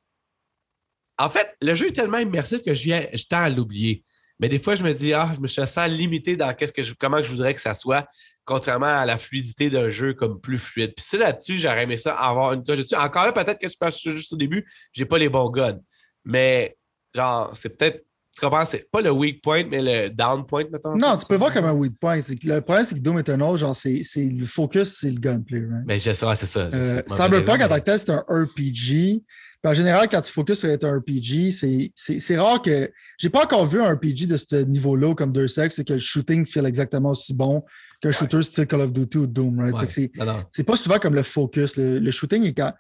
En 1.19 1.29
fait, 1.29 1.55
le 1.61 1.75
jeu 1.75 1.89
est 1.89 1.93
tellement 1.93 2.19
immersif 2.19 2.63
que 2.63 2.75
je, 2.75 2.85
viens, 2.85 3.07
je 3.13 3.25
tends 3.25 3.41
à 3.41 3.49
l'oublier. 3.49 4.05
Mais 4.39 4.49
des 4.49 4.59
fois, 4.59 4.75
je 4.75 4.83
me 4.83 4.93
dis, 4.93 5.15
ah, 5.15 5.33
je 5.35 5.41
me 5.41 5.47
sens 5.47 5.89
limité 5.89 6.37
dans 6.37 6.55
que 6.55 6.83
je, 6.83 6.93
comment 6.95 7.23
je 7.23 7.29
voudrais 7.31 7.55
que 7.55 7.61
ça 7.61 7.75
soit. 7.75 8.07
contrairement 8.45 8.87
à 8.87 9.05
la 9.05 9.19
fluidité 9.19 9.71
d'un 9.71 9.91
jeu 9.91 10.15
comme 10.15 10.41
plus 10.41 10.59
fluide. 10.59 10.95
Puis 10.95 11.05
c'est 11.07 11.19
là-dessus, 11.19 11.59
j'aurais 11.59 11.85
aimé 11.85 11.97
ça 11.97 12.15
avoir 12.15 12.53
une. 12.53 12.65
Encore 12.97 13.27
là, 13.27 13.33
peut-être 13.33 13.59
que 13.59 13.69
Super 13.69 13.91
juste 13.91 14.33
au 14.33 14.37
début, 14.37 14.67
j'ai 14.93 15.05
pas 15.05 15.19
les 15.19 15.29
bons 15.29 15.51
guns. 15.51 15.81
Mais 16.25 16.77
genre, 17.15 17.51
c'est 17.55 17.77
peut-être. 17.77 18.06
Tu 18.37 18.45
comprends? 18.45 18.67
C'est 18.67 18.91
pas 18.91 19.01
le 19.01 19.11
weak 19.11 19.43
point, 19.43 19.65
mais 19.65 19.81
le 19.81 20.11
down 20.11 20.45
point, 20.47 20.65
mettons. 20.71 20.95
Non, 20.95 21.17
tu 21.17 21.25
peux 21.25 21.35
le 21.35 21.39
voir 21.39 21.53
comme 21.53 21.65
un 21.65 21.73
weak 21.73 21.99
point. 21.99 22.17
le 22.17 22.61
problème, 22.61 22.85
c'est 22.85 22.95
que 22.95 23.01
Doom 23.01 23.19
Eternal, 23.19 23.57
genre, 23.57 23.75
c'est, 23.75 24.03
le 24.17 24.45
focus, 24.45 24.99
c'est 25.01 25.11
le 25.11 25.19
gunplay, 25.19 25.61
right? 25.61 25.85
Mais 25.87 25.99
je 25.99 26.13
sais, 26.13 26.27
c'est 26.37 26.47
ça. 26.47 26.61
Euh, 26.73 27.03
Cyberpunk, 27.07 27.63
en 27.63 27.69
tant 27.69 27.79
que 27.79 27.85
tel, 27.85 27.99
c'est 27.99 28.11
un 28.11 28.25
RPG. 28.29 29.23
en 29.65 29.73
général, 29.73 30.09
quand 30.11 30.21
tu 30.21 30.31
focuses 30.31 30.59
sur 30.59 30.69
être 30.69 30.85
un 30.85 30.99
RPG, 30.99 31.51
c'est 31.95 32.37
rare 32.37 32.61
que. 32.61 32.91
J'ai 33.19 33.31
pas 33.31 33.45
encore 33.45 33.65
vu 33.65 33.81
un 33.81 33.95
RPG 33.95 34.27
de 34.27 34.37
ce 34.37 34.65
niveau-là 34.65 35.15
comme 35.15 35.33
Deux 35.33 35.49
Sex, 35.49 35.75
c'est 35.75 35.89
que 35.89 35.95
le 35.95 35.99
shooting 35.99 36.45
feel 36.45 36.67
exactement 36.67 37.11
aussi 37.11 37.33
bon 37.33 37.65
qu'un 38.03 38.13
shooter 38.13 38.43
style 38.43 38.67
Call 38.67 38.83
of 38.83 38.93
Duty 38.93 39.19
ou 39.19 39.27
Doom. 39.27 39.61
Right? 39.61 40.11
C'est 40.53 40.65
pas 40.65 40.77
souvent 40.77 40.99
comme 40.99 41.15
le 41.15 41.23
focus. 41.23 41.77
Le, 41.77 42.11
shooting 42.11 42.45
est 42.45 42.53
quand. 42.53 42.73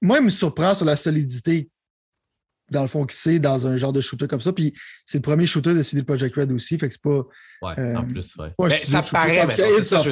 Moi, 0.00 0.18
il 0.18 0.24
me 0.24 0.30
surprend 0.30 0.74
sur 0.74 0.86
la 0.86 0.96
solidité, 0.96 1.68
dans 2.70 2.82
le 2.82 2.88
fond, 2.88 3.04
qui 3.04 3.16
c'est 3.16 3.38
dans 3.38 3.66
un 3.66 3.76
genre 3.76 3.92
de 3.92 4.00
shooter 4.00 4.26
comme 4.28 4.40
ça. 4.40 4.52
Puis 4.52 4.72
c'est 5.04 5.18
le 5.18 5.22
premier 5.22 5.46
shooter 5.46 5.74
de 5.74 5.82
CD 5.82 6.02
Projekt 6.02 6.36
Red 6.36 6.52
aussi. 6.52 6.78
Fait 6.78 6.88
que 6.88 6.94
c'est 6.94 7.02
pas. 7.02 7.22
Ouais, 7.62 7.78
euh, 7.78 7.96
en 7.96 8.06
plus, 8.06 8.34
ouais. 8.36 8.70
ça 8.70 9.02
paraît. 9.02 9.48
ça, 9.48 10.02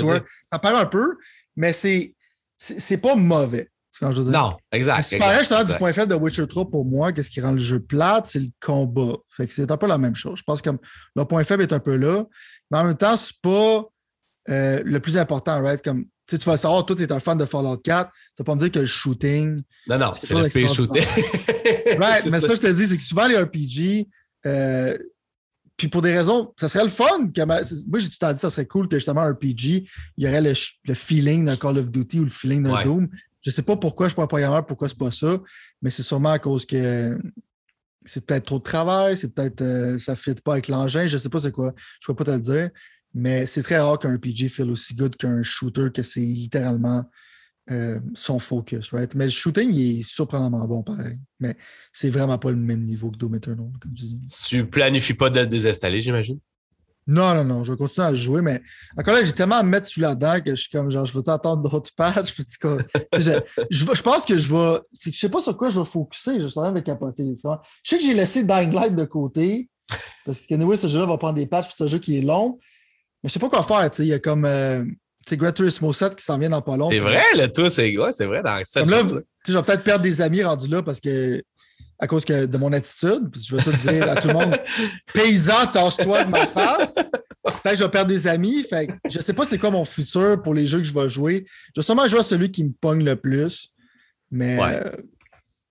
ça 0.50 0.58
paraît 0.58 0.80
un 0.80 0.86
peu, 0.86 1.16
mais 1.56 1.72
c'est 1.72 2.14
c'est 2.58 2.98
pas 2.98 3.14
mauvais. 3.14 3.70
Quand 4.00 4.14
je 4.14 4.22
Non, 4.22 4.56
exact. 4.70 5.02
C'est 5.02 5.18
pareil, 5.18 5.42
je 5.42 5.48
te 5.48 5.66
du 5.66 5.74
point 5.74 5.92
faible 5.92 6.12
de 6.12 6.14
Witcher 6.14 6.46
3 6.46 6.70
pour 6.70 6.84
moi, 6.84 7.12
qu'est-ce 7.12 7.30
qui 7.30 7.40
rend 7.40 7.52
le 7.52 7.58
jeu 7.58 7.80
plate, 7.80 8.26
c'est 8.26 8.38
le 8.38 8.48
combat. 8.60 9.16
Fait 9.28 9.46
que 9.46 9.52
c'est 9.52 9.70
un 9.70 9.76
peu 9.76 9.88
la 9.88 9.98
même 9.98 10.14
chose. 10.14 10.38
Je 10.38 10.44
pense 10.44 10.62
que 10.62 10.70
le 11.16 11.24
point 11.24 11.42
faible 11.42 11.62
est 11.62 11.72
un 11.72 11.80
peu 11.80 11.96
là, 11.96 12.24
mais 12.70 12.78
en 12.78 12.84
même 12.84 12.96
temps, 12.96 13.16
c'est 13.16 13.40
pas 13.42 13.84
euh, 14.50 14.82
le 14.84 15.00
plus 15.00 15.16
important, 15.16 15.60
right? 15.60 15.82
Comme 15.82 16.06
tu 16.36 16.44
vas 16.44 16.56
savoir, 16.56 16.84
toi, 16.84 16.94
tu 16.94 17.02
es 17.02 17.12
un 17.12 17.20
fan 17.20 17.38
de 17.38 17.44
Fallout 17.44 17.78
4, 17.78 18.10
tu 18.10 18.18
vas 18.38 18.44
pas 18.44 18.54
me 18.54 18.60
dire 18.60 18.70
que 18.70 18.78
le 18.80 18.86
shooting. 18.86 19.62
Non, 19.86 19.98
non, 19.98 20.12
c'est 20.20 20.34
le 20.34 20.48
pire 20.48 20.72
shooting. 20.72 21.02
right, 21.98 22.26
mais 22.26 22.40
ça. 22.40 22.54
je 22.54 22.60
te 22.60 22.72
dis, 22.72 22.86
c'est 22.86 22.96
que 22.96 23.02
souvent 23.02 23.26
les 23.26 23.36
RPG, 23.36 24.08
euh, 24.46 24.96
puis 25.76 25.88
pour 25.88 26.02
des 26.02 26.12
raisons, 26.12 26.52
ça 26.58 26.68
serait 26.68 26.84
le 26.84 26.90
fun. 26.90 27.30
Que 27.34 27.44
moi, 27.44 27.62
j'ai 27.98 28.08
tout 28.08 28.18
temps 28.18 28.32
dit, 28.32 28.40
ça 28.40 28.50
serait 28.50 28.66
cool 28.66 28.88
que 28.88 28.96
justement 28.96 29.22
un 29.22 29.32
RPG, 29.32 29.86
il 30.16 30.24
y 30.24 30.28
aurait 30.28 30.42
le, 30.42 30.94
feeling 30.94 31.44
d'un 31.44 31.56
Call 31.56 31.78
of 31.78 31.90
Duty 31.90 32.20
ou 32.20 32.24
le 32.24 32.30
feeling 32.30 32.64
d'un 32.64 32.82
Doom. 32.82 33.08
Je 33.42 33.50
sais 33.50 33.62
pas 33.62 33.76
pourquoi 33.76 34.06
je 34.06 34.10
suis 34.10 34.16
pas 34.16 34.24
un 34.24 34.26
programmeur, 34.26 34.66
pourquoi 34.66 34.88
c'est 34.88 34.98
pas 34.98 35.12
ça, 35.12 35.38
mais 35.80 35.90
c'est 35.90 36.02
sûrement 36.02 36.32
à 36.32 36.38
cause 36.38 36.66
que 36.66 37.16
c'est 38.04 38.26
peut-être 38.26 38.46
trop 38.46 38.58
de 38.58 38.64
travail, 38.64 39.16
c'est 39.16 39.32
peut-être 39.32 39.62
euh, 39.62 39.98
ça 39.98 40.12
ne 40.12 40.16
fit 40.16 40.34
pas 40.34 40.54
avec 40.54 40.68
l'engin, 40.68 41.06
je 41.06 41.16
sais 41.16 41.28
pas 41.28 41.40
c'est 41.40 41.52
quoi. 41.52 41.72
Je 42.00 42.10
ne 42.10 42.14
peux 42.14 42.24
pas 42.24 42.32
te 42.32 42.36
le 42.36 42.42
dire. 42.42 42.70
Mais 43.18 43.46
c'est 43.46 43.62
très 43.64 43.78
rare 43.78 43.98
qu'un 43.98 44.14
RPG 44.14 44.48
feel 44.48 44.70
aussi 44.70 44.94
good 44.94 45.16
qu'un 45.16 45.42
shooter, 45.42 45.88
que 45.92 46.02
c'est 46.02 46.20
littéralement 46.20 47.04
euh, 47.70 47.98
son 48.14 48.38
focus, 48.38 48.92
right? 48.92 49.12
Mais 49.16 49.24
le 49.24 49.30
shooting, 49.30 49.74
il 49.74 49.98
est 49.98 50.02
surprenamment 50.02 50.64
bon, 50.68 50.84
pareil. 50.84 51.18
Mais 51.40 51.56
c'est 51.92 52.10
vraiment 52.10 52.38
pas 52.38 52.50
le 52.50 52.56
même 52.56 52.80
niveau 52.80 53.10
que 53.10 53.16
Doom 53.16 53.34
Eternal, 53.34 53.66
comme 53.80 53.92
tu 53.92 54.04
dis. 54.04 54.20
Tu 54.46 54.64
planifies 54.66 55.14
pas 55.14 55.30
de 55.30 55.40
le 55.40 55.48
désinstaller, 55.48 56.00
j'imagine? 56.00 56.38
Non, 57.08 57.34
non, 57.34 57.44
non, 57.44 57.64
je 57.64 57.72
vais 57.72 57.78
continuer 57.78 58.06
à 58.06 58.14
jouer, 58.14 58.40
mais 58.40 58.62
encore 58.96 59.14
là, 59.14 59.24
j'ai 59.24 59.32
tellement 59.32 59.56
à 59.56 59.62
me 59.64 59.70
mettre 59.70 59.86
sous 59.86 60.00
la 60.00 60.14
dent 60.14 60.38
que 60.44 60.50
je 60.50 60.60
suis 60.60 60.70
comme 60.70 60.90
genre, 60.90 61.04
je 61.04 61.18
vais 61.18 61.28
attendre 61.28 61.68
d'autres 61.68 61.90
patchs? 61.96 62.34
je, 63.16 63.40
je, 63.70 64.02
pense 64.02 64.26
que 64.26 64.36
je 64.36 64.54
vais. 64.54 64.78
Je 65.04 65.18
sais 65.18 65.28
pas 65.28 65.42
sur 65.42 65.56
quoi 65.56 65.70
je 65.70 65.80
vais 65.80 65.86
focuser, 65.86 66.38
je 66.38 66.46
suis 66.46 66.58
en 66.60 66.64
train 66.64 66.72
de 66.72 66.80
capoter. 66.80 67.24
Je 67.26 67.50
sais 67.82 67.98
que 67.98 68.04
j'ai 68.04 68.14
laissé 68.14 68.44
Dying 68.44 68.72
Light 68.72 68.94
de 68.94 69.04
côté, 69.04 69.68
parce 70.24 70.46
que 70.46 70.54
anyway, 70.54 70.76
ce 70.76 70.86
jeu-là 70.86 71.06
va 71.06 71.18
prendre 71.18 71.34
des 71.34 71.46
patchs, 71.46 71.74
c'est 71.76 71.84
un 71.84 71.88
jeu 71.88 71.98
qui 71.98 72.18
est 72.18 72.22
long. 72.22 72.58
Mais 73.22 73.28
je 73.28 73.34
sais 73.34 73.40
pas 73.40 73.48
quoi 73.48 73.62
faire, 73.62 73.90
tu 73.90 73.98
sais. 73.98 74.02
Il 74.04 74.08
y 74.08 74.14
a 74.14 74.18
comme. 74.18 74.44
Euh, 74.44 74.84
sais, 75.26 75.36
Gran 75.36 75.52
Turismo 75.52 75.92
7 75.92 76.16
qui 76.16 76.24
s'en 76.24 76.38
vient 76.38 76.50
dans 76.50 76.62
pas 76.62 76.76
long. 76.76 76.90
C'est 76.90 76.98
vrai, 76.98 77.22
le 77.34 77.46
tout, 77.48 77.70
c'est 77.70 77.96
ouais, 77.96 78.12
c'est 78.12 78.26
vrai. 78.26 78.42
Dans 78.42 78.56
là, 78.56 79.02
je 79.46 79.52
vais 79.52 79.62
peut-être 79.62 79.84
perdre 79.84 80.02
des 80.02 80.20
amis 80.20 80.42
rendus 80.42 80.68
là 80.68 80.82
parce 80.82 81.00
que. 81.00 81.42
À 82.00 82.06
cause 82.06 82.24
que 82.24 82.46
de 82.46 82.58
mon 82.58 82.72
attitude, 82.72 83.28
puis 83.32 83.42
je 83.42 83.56
vais 83.56 83.60
tout 83.60 83.72
dire 83.72 84.08
à 84.08 84.14
tout 84.14 84.28
le 84.28 84.34
monde 84.34 84.56
Paysan, 85.12 85.66
tasse-toi 85.72 86.26
de 86.26 86.30
ma 86.30 86.46
face. 86.46 86.94
Peut-être 86.94 87.70
que 87.70 87.74
je 87.74 87.82
vais 87.82 87.90
perdre 87.90 88.06
des 88.06 88.28
amis. 88.28 88.62
Fait 88.62 88.86
que 88.86 88.92
je 89.10 89.18
sais 89.18 89.32
pas 89.32 89.44
c'est 89.44 89.58
quoi 89.58 89.72
mon 89.72 89.84
futur 89.84 90.40
pour 90.40 90.54
les 90.54 90.68
jeux 90.68 90.78
que 90.78 90.84
je 90.84 90.94
vais 90.94 91.08
jouer. 91.08 91.44
Je 91.74 91.80
vais 91.80 91.84
sûrement 91.84 92.06
jouer 92.06 92.20
à 92.20 92.22
celui 92.22 92.52
qui 92.52 92.62
me 92.62 92.70
pogne 92.70 93.02
le 93.02 93.16
plus. 93.16 93.70
Mais 94.30 94.58
euh, 94.60 94.92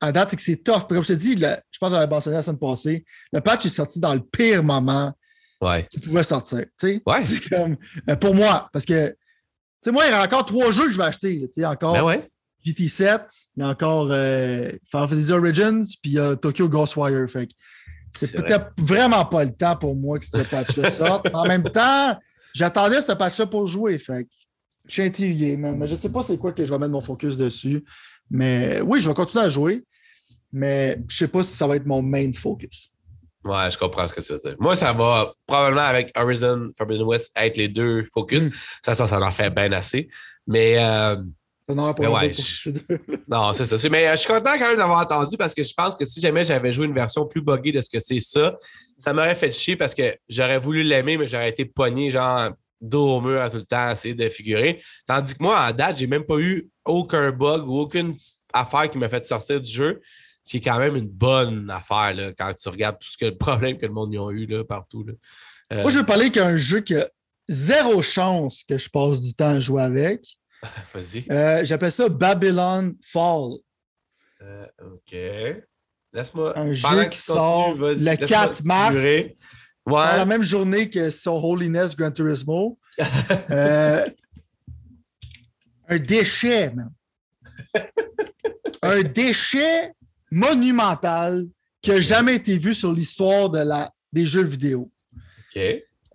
à 0.01 0.11
date, 0.11 0.31
c'est 0.31 0.35
que 0.35 0.41
c'est 0.41 0.57
tough. 0.57 0.85
Comme 0.89 1.01
je 1.01 1.13
te 1.13 1.13
dis, 1.13 1.37
je 1.37 1.79
pense 1.79 1.89
que 1.89 1.95
j'avais 1.95 2.07
mentionné 2.07 2.35
la 2.35 2.43
semaine 2.43 2.59
passée, 2.59 3.05
le 3.31 3.39
patch 3.39 3.65
est 3.65 3.69
sorti 3.69 4.01
dans 4.01 4.13
le 4.13 4.19
pire 4.19 4.63
moment 4.63 5.13
ouais. 5.61 5.87
qui 5.89 5.99
pouvait 5.99 6.23
sortir. 6.23 6.65
Ouais. 6.83 7.23
Comme, 7.51 7.77
euh, 8.09 8.15
pour 8.15 8.35
moi, 8.35 8.69
parce 8.71 8.85
que 8.85 9.15
moi, 9.87 10.05
il 10.05 10.11
y 10.11 10.13
a 10.13 10.23
encore 10.23 10.45
trois 10.45 10.71
jeux 10.71 10.85
que 10.85 10.91
je 10.91 10.97
vais 10.97 11.05
acheter. 11.05 11.47
Là, 11.57 11.71
encore 11.71 12.05
ben 12.05 12.23
GT7, 12.65 13.21
il 13.55 13.61
y 13.61 13.63
a 13.63 13.69
encore 13.69 14.09
euh, 14.11 14.69
Final 14.89 15.07
Fantasy 15.07 15.31
Origins, 15.31 15.83
puis 16.01 16.11
il 16.11 16.13
y 16.13 16.19
a 16.19 16.35
Tokyo 16.35 16.67
Ghostwire. 16.67 17.29
Fait 17.29 17.49
c'est 18.13 18.31
peut-être 18.31 18.71
vraiment 18.77 19.25
pas 19.25 19.45
le 19.45 19.53
temps 19.53 19.75
pour 19.75 19.95
moi 19.95 20.17
que 20.19 20.25
ce 20.25 20.37
patch-là 20.49 20.89
sorte. 20.89 21.29
en 21.33 21.45
même 21.45 21.63
temps, 21.63 22.17
j'attendais 22.53 22.99
ce 22.99 23.13
patch-là 23.13 23.45
pour 23.45 23.67
jouer. 23.67 23.97
Fait 23.97 24.27
je 24.85 24.93
suis 24.93 25.03
intrigué, 25.03 25.57
mais 25.57 25.85
je 25.85 25.95
sais 25.95 26.09
pas 26.09 26.23
c'est 26.23 26.37
quoi 26.37 26.53
que 26.53 26.63
je 26.63 26.71
vais 26.71 26.79
mettre 26.79 26.91
mon 26.91 27.01
focus 27.01 27.37
dessus. 27.37 27.83
Mais 28.29 28.81
oui, 28.81 29.01
je 29.01 29.07
vais 29.07 29.15
continuer 29.15 29.45
à 29.45 29.49
jouer, 29.49 29.83
mais 30.51 30.97
je 31.09 31.17
sais 31.17 31.27
pas 31.27 31.43
si 31.43 31.53
ça 31.53 31.67
va 31.67 31.75
être 31.75 31.85
mon 31.85 32.01
main 32.01 32.31
focus. 32.33 32.91
Ouais, 33.47 33.71
je 33.71 33.77
comprends 33.77 34.07
ce 34.07 34.13
que 34.13 34.21
tu 34.21 34.33
veux 34.33 34.39
dire. 34.39 34.55
Moi, 34.59 34.75
ça 34.75 34.93
va 34.93 35.33
probablement 35.45 35.81
avec 35.81 36.11
Horizon 36.17 36.71
Forbidden 36.77 37.05
West 37.05 37.31
être 37.35 37.57
les 37.57 37.67
deux 37.67 38.03
focus. 38.03 38.45
Mm. 38.45 38.51
Ça, 38.85 38.95
ça, 38.95 39.07
ça 39.07 39.19
en 39.19 39.31
fait 39.31 39.49
bien 39.49 39.71
assez. 39.71 40.09
Mais. 40.45 40.77
Euh, 40.79 41.15
non, 41.69 41.93
ouais, 41.93 42.33
non, 43.27 43.51
c'est 43.51 43.65
ça. 43.65 43.89
Mais 43.89 44.07
euh, 44.07 44.11
je 44.11 44.17
suis 44.17 44.27
content 44.27 44.57
quand 44.57 44.69
même 44.69 44.77
d'avoir 44.77 45.01
entendu 45.01 45.35
parce 45.35 45.53
que 45.53 45.63
je 45.63 45.73
pense 45.73 45.97
que 45.97 46.05
si 46.05 46.21
jamais 46.21 46.45
j'avais 46.45 46.71
joué 46.71 46.85
une 46.85 46.93
version 46.93 47.25
plus 47.25 47.41
buggée 47.41 47.73
de 47.73 47.81
ce 47.81 47.89
que 47.89 47.99
c'est 47.99 48.21
ça, 48.21 48.55
ça 48.97 49.11
m'aurait 49.11 49.35
fait 49.35 49.51
chier 49.51 49.75
parce 49.75 49.93
que 49.93 50.15
j'aurais 50.29 50.59
voulu 50.59 50.83
l'aimer, 50.83 51.17
mais 51.17 51.27
j'aurais 51.27 51.49
été 51.49 51.65
pogné 51.65 52.09
genre 52.09 52.51
dos 52.79 53.17
au 53.17 53.21
mur 53.21 53.41
à 53.41 53.49
tout 53.49 53.57
le 53.57 53.63
temps, 53.63 53.89
essayer 53.89 54.13
de 54.13 54.29
figurer. 54.29 54.81
Tandis 55.05 55.35
que 55.35 55.43
moi, 55.43 55.67
en 55.67 55.71
date, 55.73 55.97
j'ai 55.97 56.07
même 56.07 56.23
pas 56.23 56.37
eu 56.37 56.69
aucun 56.85 57.31
bug 57.31 57.67
ou 57.67 57.79
aucune 57.79 58.13
affaire 58.53 58.89
qui 58.89 58.97
m'a 58.97 59.09
fait 59.09 59.25
sortir 59.25 59.59
du 59.59 59.69
jeu. 59.69 60.01
Ce 60.47 60.51
qui 60.51 60.57
est 60.57 60.61
quand 60.61 60.79
même 60.79 60.95
une 60.95 61.09
bonne 61.09 61.69
affaire 61.69 62.13
là, 62.13 62.31
quand 62.31 62.53
tu 62.53 62.69
regardes 62.69 62.97
tout 62.99 63.09
ce 63.09 63.17
que 63.17 63.25
le 63.25 63.35
problème 63.35 63.77
que 63.77 63.85
le 63.85 63.91
monde 63.91 64.13
y 64.13 64.17
a 64.17 64.31
eu 64.31 64.45
là, 64.45 64.63
partout. 64.63 65.03
Là. 65.03 65.11
Euh, 65.73 65.81
Moi, 65.81 65.91
je 65.91 65.99
veux 65.99 66.05
parler 66.05 66.29
qu'un 66.29 66.55
jeu 66.55 66.79
qui 66.79 66.95
a 66.95 67.05
zéro 67.49 68.01
chance 68.01 68.63
que 68.63 68.77
je 68.77 68.89
passe 68.89 69.21
du 69.21 69.33
temps 69.33 69.55
à 69.55 69.59
jouer 69.59 69.83
avec. 69.83 70.25
Vas-y. 70.93 71.25
Euh, 71.29 71.65
j'appelle 71.65 71.91
ça 71.91 72.07
Babylon 72.07 72.95
Fall. 73.03 73.57
Euh, 74.41 74.67
OK. 74.85 75.17
Laisse-moi. 76.13 76.57
Un 76.57 76.71
jeu 76.71 77.03
qui 77.09 77.19
sort 77.19 77.75
le 77.75 78.15
4 78.15 78.63
mars. 78.63 78.95
Ouais. 78.95 79.33
la 79.85 80.23
même 80.23 80.43
journée 80.43 80.89
que 80.89 81.09
son 81.09 81.43
Holiness 81.43 81.93
Gran 81.93 82.11
Turismo. 82.11 82.79
un 83.49 84.05
déchet, 85.99 86.71
man. 86.71 86.93
un 88.81 89.03
déchet 89.03 89.91
monumental 90.32 91.45
qui 91.82 91.91
n'a 91.91 92.01
jamais 92.01 92.36
été 92.36 92.57
vu 92.57 92.73
sur 92.73 92.91
l'histoire 92.91 93.49
de 93.49 93.59
la, 93.59 93.91
des 94.11 94.25
jeux 94.25 94.43
vidéo. 94.43 94.91
OK. 95.55 95.61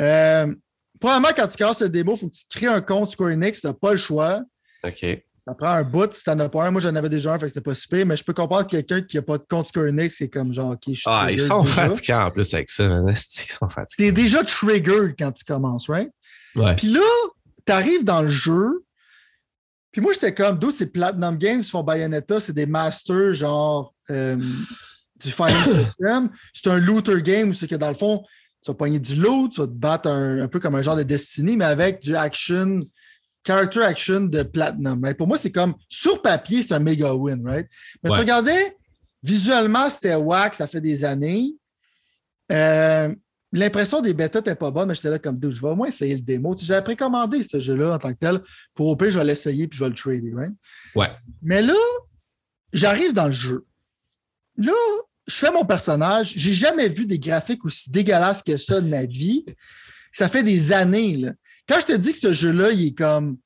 Euh, 0.01 0.55
probablement, 1.01 1.33
quand 1.35 1.49
tu 1.49 1.57
casses 1.57 1.83
le 1.83 1.89
démo, 1.89 2.15
il 2.15 2.19
faut 2.19 2.29
que 2.29 2.35
tu 2.35 2.45
crées 2.51 2.67
un 2.67 2.81
compte 2.81 3.11
Square 3.11 3.31
Enix. 3.31 3.61
Tu 3.61 3.67
n'as 3.67 3.73
pas 3.73 3.93
le 3.93 3.97
choix. 3.97 4.43
OK. 4.85 5.05
Ça 5.45 5.57
prend 5.57 5.71
un 5.71 5.83
bout 5.83 6.13
si 6.13 6.23
tu 6.23 6.31
n'en 6.31 6.39
as 6.39 6.49
pas 6.49 6.65
un. 6.65 6.71
Moi, 6.71 6.81
j'en 6.81 6.95
avais 6.95 7.09
déjà 7.09 7.35
un, 7.35 7.39
fait 7.39 7.47
que 7.47 7.49
c'était 7.49 7.61
pas 7.61 7.75
super, 7.75 8.07
mais 8.07 8.17
je 8.17 8.23
peux 8.23 8.33
comprendre 8.33 8.65
que 8.65 8.77
quelqu'un 8.77 9.03
qui 9.03 9.17
n'a 9.17 9.23
pas 9.23 9.39
de 9.39 9.45
compte 9.45 9.67
Square 9.67 9.87
Enix, 9.87 10.17
c'est 10.17 10.29
comme 10.29 10.53
genre, 10.53 10.77
je 10.87 10.93
suis 10.93 11.03
Ah, 11.07 11.29
ils 11.31 11.41
sont 11.41 11.65
fatigants 11.65 12.27
en 12.27 12.31
plus 12.31 12.53
avec 12.55 12.71
ça. 12.71 12.85
Ils 13.09 13.17
sont 13.17 13.69
fatigants. 13.69 13.87
Tu 13.99 14.05
es 14.05 14.13
déjà 14.13 14.45
triggered 14.45 15.15
quand 15.19 15.33
tu 15.33 15.45
commences, 15.45 15.89
right? 15.89 16.11
Ouais. 16.55 16.77
Puis 16.77 16.89
là, 16.89 17.01
tu 17.67 17.73
arrives 17.73 18.05
dans 18.05 18.23
le 18.23 18.29
jeu, 18.29 18.85
puis 19.93 20.01
moi, 20.01 20.13
j'étais 20.15 20.33
comme, 20.33 20.59
d'où 20.59 20.71
c'est 20.71 20.87
Platinum 20.87 21.37
Games, 21.37 21.63
font 21.63 21.83
Bayonetta, 21.83 22.41
c'est 22.41 22.55
des 22.55 22.67
masters 22.67 23.35
genre 23.35 23.95
euh, 24.11 24.37
du 24.37 25.31
Final 25.31 25.67
System. 25.67 26.31
C'est 26.53 26.69
un 26.69 26.79
looter 26.79 27.23
game 27.23 27.51
où 27.51 27.53
c'est 27.53 27.69
que 27.69 27.77
dans 27.77 27.89
le 27.89 27.95
fond, 27.95 28.25
tu 28.65 28.71
vas 28.71 28.75
pogner 28.75 28.99
du 28.99 29.17
loot, 29.17 29.53
tu 29.53 29.61
vas 29.61 29.67
te 29.67 29.73
battre 29.73 30.09
un, 30.09 30.49
peu 30.49 30.61
comme 30.61 30.75
un 30.75 30.83
genre 30.83 30.97
de 30.97 31.03
Destiny, 31.03 31.57
mais 31.57 31.65
avec 31.65 32.01
du 32.03 32.15
action, 32.15 32.81
character 33.47 33.83
action 33.83 34.21
de 34.21 34.43
Platinum. 34.43 35.03
Right? 35.03 35.17
Pour 35.17 35.27
moi, 35.27 35.37
c'est 35.37 35.53
comme 35.53 35.75
sur 35.89 36.23
papier, 36.23 36.63
c'est 36.63 36.75
un 36.75 36.79
méga 36.79 37.13
win, 37.15 37.45
right? 37.45 37.69
Mais 38.03 38.11
tu 38.11 38.19
regardais, 38.19 38.77
visuellement, 39.23 39.91
c'était 39.91 40.15
wax, 40.15 40.59
ça 40.59 40.67
fait 40.67 40.81
des 40.81 41.05
années. 41.05 41.55
Euh, 42.51 43.13
L'impression 43.55 44.01
des 44.01 44.15
bêtas 44.15 44.39
n'était 44.39 44.55
pas 44.55 44.71
bonne, 44.71 44.89
mais 44.89 44.95
j'étais 44.95 45.11
là 45.11 45.19
comme. 45.19 45.39
Je 45.43 45.61
vais 45.61 45.69
au 45.69 45.77
moins 45.77 45.89
essayer 45.89 46.15
le 46.15 46.23
démo. 46.23 46.57
J'avais 46.59 46.83
précommandé 46.83 47.43
ce 47.43 47.61
jeu-là 47.61 47.95
en 47.95 47.99
tant 47.99 48.11
que 48.15 48.19
tel. 48.19 48.41
Pour 48.75 48.89
au 48.89 48.97
pire, 48.97 49.11
je 49.11 49.19
vais 49.19 49.27
l'essayer 49.27 49.69
puis 49.69 49.79
je 49.79 49.85
vais 49.85 49.91
le 49.91 49.95
trader. 49.95 50.33
Right? 50.35 50.55
Ouais. 50.95 51.11
Mais 51.43 51.61
là, 51.61 51.75
j'arrive 52.73 53.13
dans 53.13 53.27
le 53.27 53.33
jeu. 53.33 53.67
Là, 54.57 54.73
je 55.27 55.35
fais 55.35 55.51
mon 55.51 55.65
personnage. 55.65 56.33
J'ai 56.37 56.53
jamais 56.53 56.89
vu 56.89 57.07
des 57.07 57.19
graphiques 57.19 57.65
aussi 57.65 57.91
dégueulasses 57.91 58.43
que 58.43 58.57
ça 58.57 58.81
de 58.81 58.89
ma 58.89 59.05
vie. 59.05 59.45
Ça 60.13 60.29
fait 60.29 60.43
des 60.43 60.73
années. 60.73 61.17
Là. 61.17 61.33
quand 61.69 61.81
je 61.81 61.87
te 61.87 61.97
dis 61.97 62.13
que 62.13 62.19
ce 62.19 62.33
jeu-là, 62.33 62.71
il 62.73 62.89
est 62.89 62.99
comme 62.99 63.39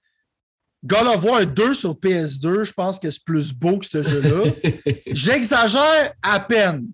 God 0.85 1.07
of 1.07 1.25
War 1.25 1.47
2 1.47 1.75
sur 1.75 1.95
PS2, 1.95 2.65
je 2.65 2.73
pense 2.73 2.99
que 2.99 3.11
c'est 3.11 3.25
plus 3.25 3.53
beau 3.53 3.79
que 3.79 3.87
ce 3.87 4.03
jeu-là. 4.03 4.51
J'exagère 5.07 6.13
à 6.23 6.41
peine. 6.41 6.87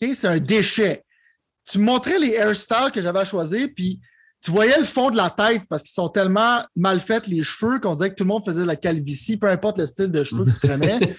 C'est 0.00 0.28
un 0.28 0.38
déchet. 0.38 1.02
Tu 1.68 1.78
me 1.78 1.84
montrais 1.84 2.18
les 2.18 2.34
hairstyles 2.34 2.92
que 2.92 3.02
j'avais 3.02 3.18
à 3.20 3.24
choisir, 3.24 3.68
puis 3.74 4.00
tu 4.40 4.52
voyais 4.52 4.78
le 4.78 4.84
fond 4.84 5.10
de 5.10 5.16
la 5.16 5.30
tête 5.30 5.62
parce 5.68 5.82
qu'ils 5.82 5.94
sont 5.94 6.08
tellement 6.08 6.62
mal 6.76 7.00
faits, 7.00 7.26
les 7.26 7.42
cheveux, 7.42 7.80
qu'on 7.80 7.94
disait 7.94 8.10
que 8.10 8.14
tout 8.14 8.22
le 8.22 8.28
monde 8.28 8.44
faisait 8.44 8.60
de 8.60 8.66
la 8.66 8.76
calvitie, 8.76 9.36
peu 9.36 9.48
importe 9.48 9.78
le 9.78 9.86
style 9.86 10.12
de 10.12 10.22
cheveux 10.22 10.44
que 10.44 10.50
tu 10.50 10.66
prenais. 10.68 11.00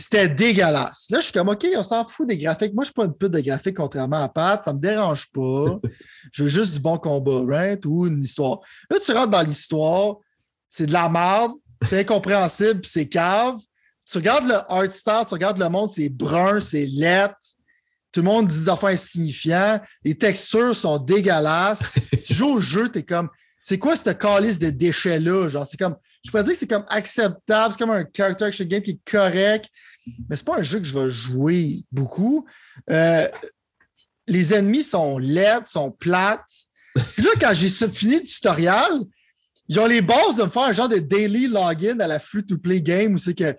C'était 0.00 0.28
dégueulasse. 0.28 1.08
Là, 1.10 1.20
je 1.20 1.24
suis 1.24 1.32
comme, 1.32 1.48
OK, 1.48 1.66
on 1.76 1.82
s'en 1.82 2.04
fout 2.06 2.26
des 2.26 2.38
graphiques. 2.38 2.72
Moi, 2.72 2.84
je 2.84 2.86
suis 2.86 2.94
pas 2.94 3.04
une 3.04 3.14
pute 3.14 3.30
de 3.30 3.40
graphiques, 3.40 3.76
contrairement 3.76 4.22
à 4.22 4.28
Pat. 4.28 4.62
Ça 4.64 4.72
me 4.72 4.80
dérange 4.80 5.30
pas. 5.30 5.78
Je 6.32 6.44
veux 6.44 6.48
juste 6.48 6.72
du 6.72 6.80
bon 6.80 6.96
combat, 6.96 7.42
right? 7.46 7.84
Ou 7.84 8.06
une 8.06 8.22
histoire. 8.22 8.60
Là, 8.90 8.98
tu 9.04 9.12
rentres 9.12 9.30
dans 9.30 9.42
l'histoire, 9.42 10.16
c'est 10.68 10.86
de 10.86 10.92
la 10.92 11.08
merde, 11.08 11.52
c'est 11.86 12.00
incompréhensible, 12.00 12.80
c'est 12.84 13.08
cave. 13.08 13.58
Tu 14.10 14.18
regardes 14.18 14.46
le 14.46 14.54
art 14.68 14.90
style, 14.90 15.24
tu 15.28 15.34
regardes 15.34 15.58
le 15.58 15.68
monde, 15.68 15.90
c'est 15.90 16.08
brun, 16.08 16.60
c'est 16.60 16.86
lettre. 16.86 17.36
Tout 18.12 18.20
le 18.20 18.26
monde 18.26 18.48
dit 18.48 18.58
des 18.58 18.68
affaires 18.68 18.90
insignifiants. 18.90 19.80
Les 20.04 20.16
textures 20.16 20.74
sont 20.74 20.98
dégueulasses. 20.98 21.84
tu 22.24 22.34
joues 22.34 22.54
au 22.54 22.60
jeu, 22.60 22.88
tu 22.88 23.00
es 23.00 23.02
comme, 23.02 23.28
c'est 23.60 23.78
quoi 23.78 23.94
cette 23.94 24.18
calice 24.18 24.58
de 24.58 24.70
déchets-là? 24.70 25.48
Genre, 25.48 25.66
c'est 25.66 25.76
comme, 25.76 25.96
je 26.22 26.30
pourrais 26.30 26.44
dire 26.44 26.52
que 26.52 26.58
c'est 26.58 26.66
comme 26.66 26.84
acceptable, 26.88 27.74
c'est 27.74 27.78
comme 27.78 27.90
un 27.90 28.04
character 28.14 28.44
action 28.44 28.64
game 28.66 28.82
qui 28.82 28.92
est 28.92 29.10
correct, 29.10 29.70
mais 30.28 30.36
c'est 30.36 30.44
pas 30.44 30.58
un 30.58 30.62
jeu 30.62 30.78
que 30.78 30.84
je 30.84 30.98
vais 30.98 31.10
jouer 31.10 31.78
beaucoup. 31.90 32.46
Euh, 32.90 33.26
les 34.26 34.54
ennemis 34.54 34.82
sont 34.82 35.18
laides, 35.18 35.66
sont 35.66 35.90
plates. 35.90 36.66
Puis 36.94 37.22
là, 37.22 37.30
quand 37.40 37.52
j'ai 37.52 37.68
fini 37.88 38.16
le 38.16 38.22
tutoriel, 38.22 39.04
ils 39.68 39.78
ont 39.78 39.86
les 39.86 40.02
bases 40.02 40.36
de 40.36 40.42
me 40.42 40.50
faire 40.50 40.62
un 40.62 40.72
genre 40.72 40.88
de 40.88 40.98
daily 40.98 41.46
login 41.46 42.00
à 42.00 42.08
la 42.08 42.18
free-to-play 42.18 42.82
game 42.82 43.14
où 43.14 43.18
c'est 43.18 43.34
que, 43.34 43.56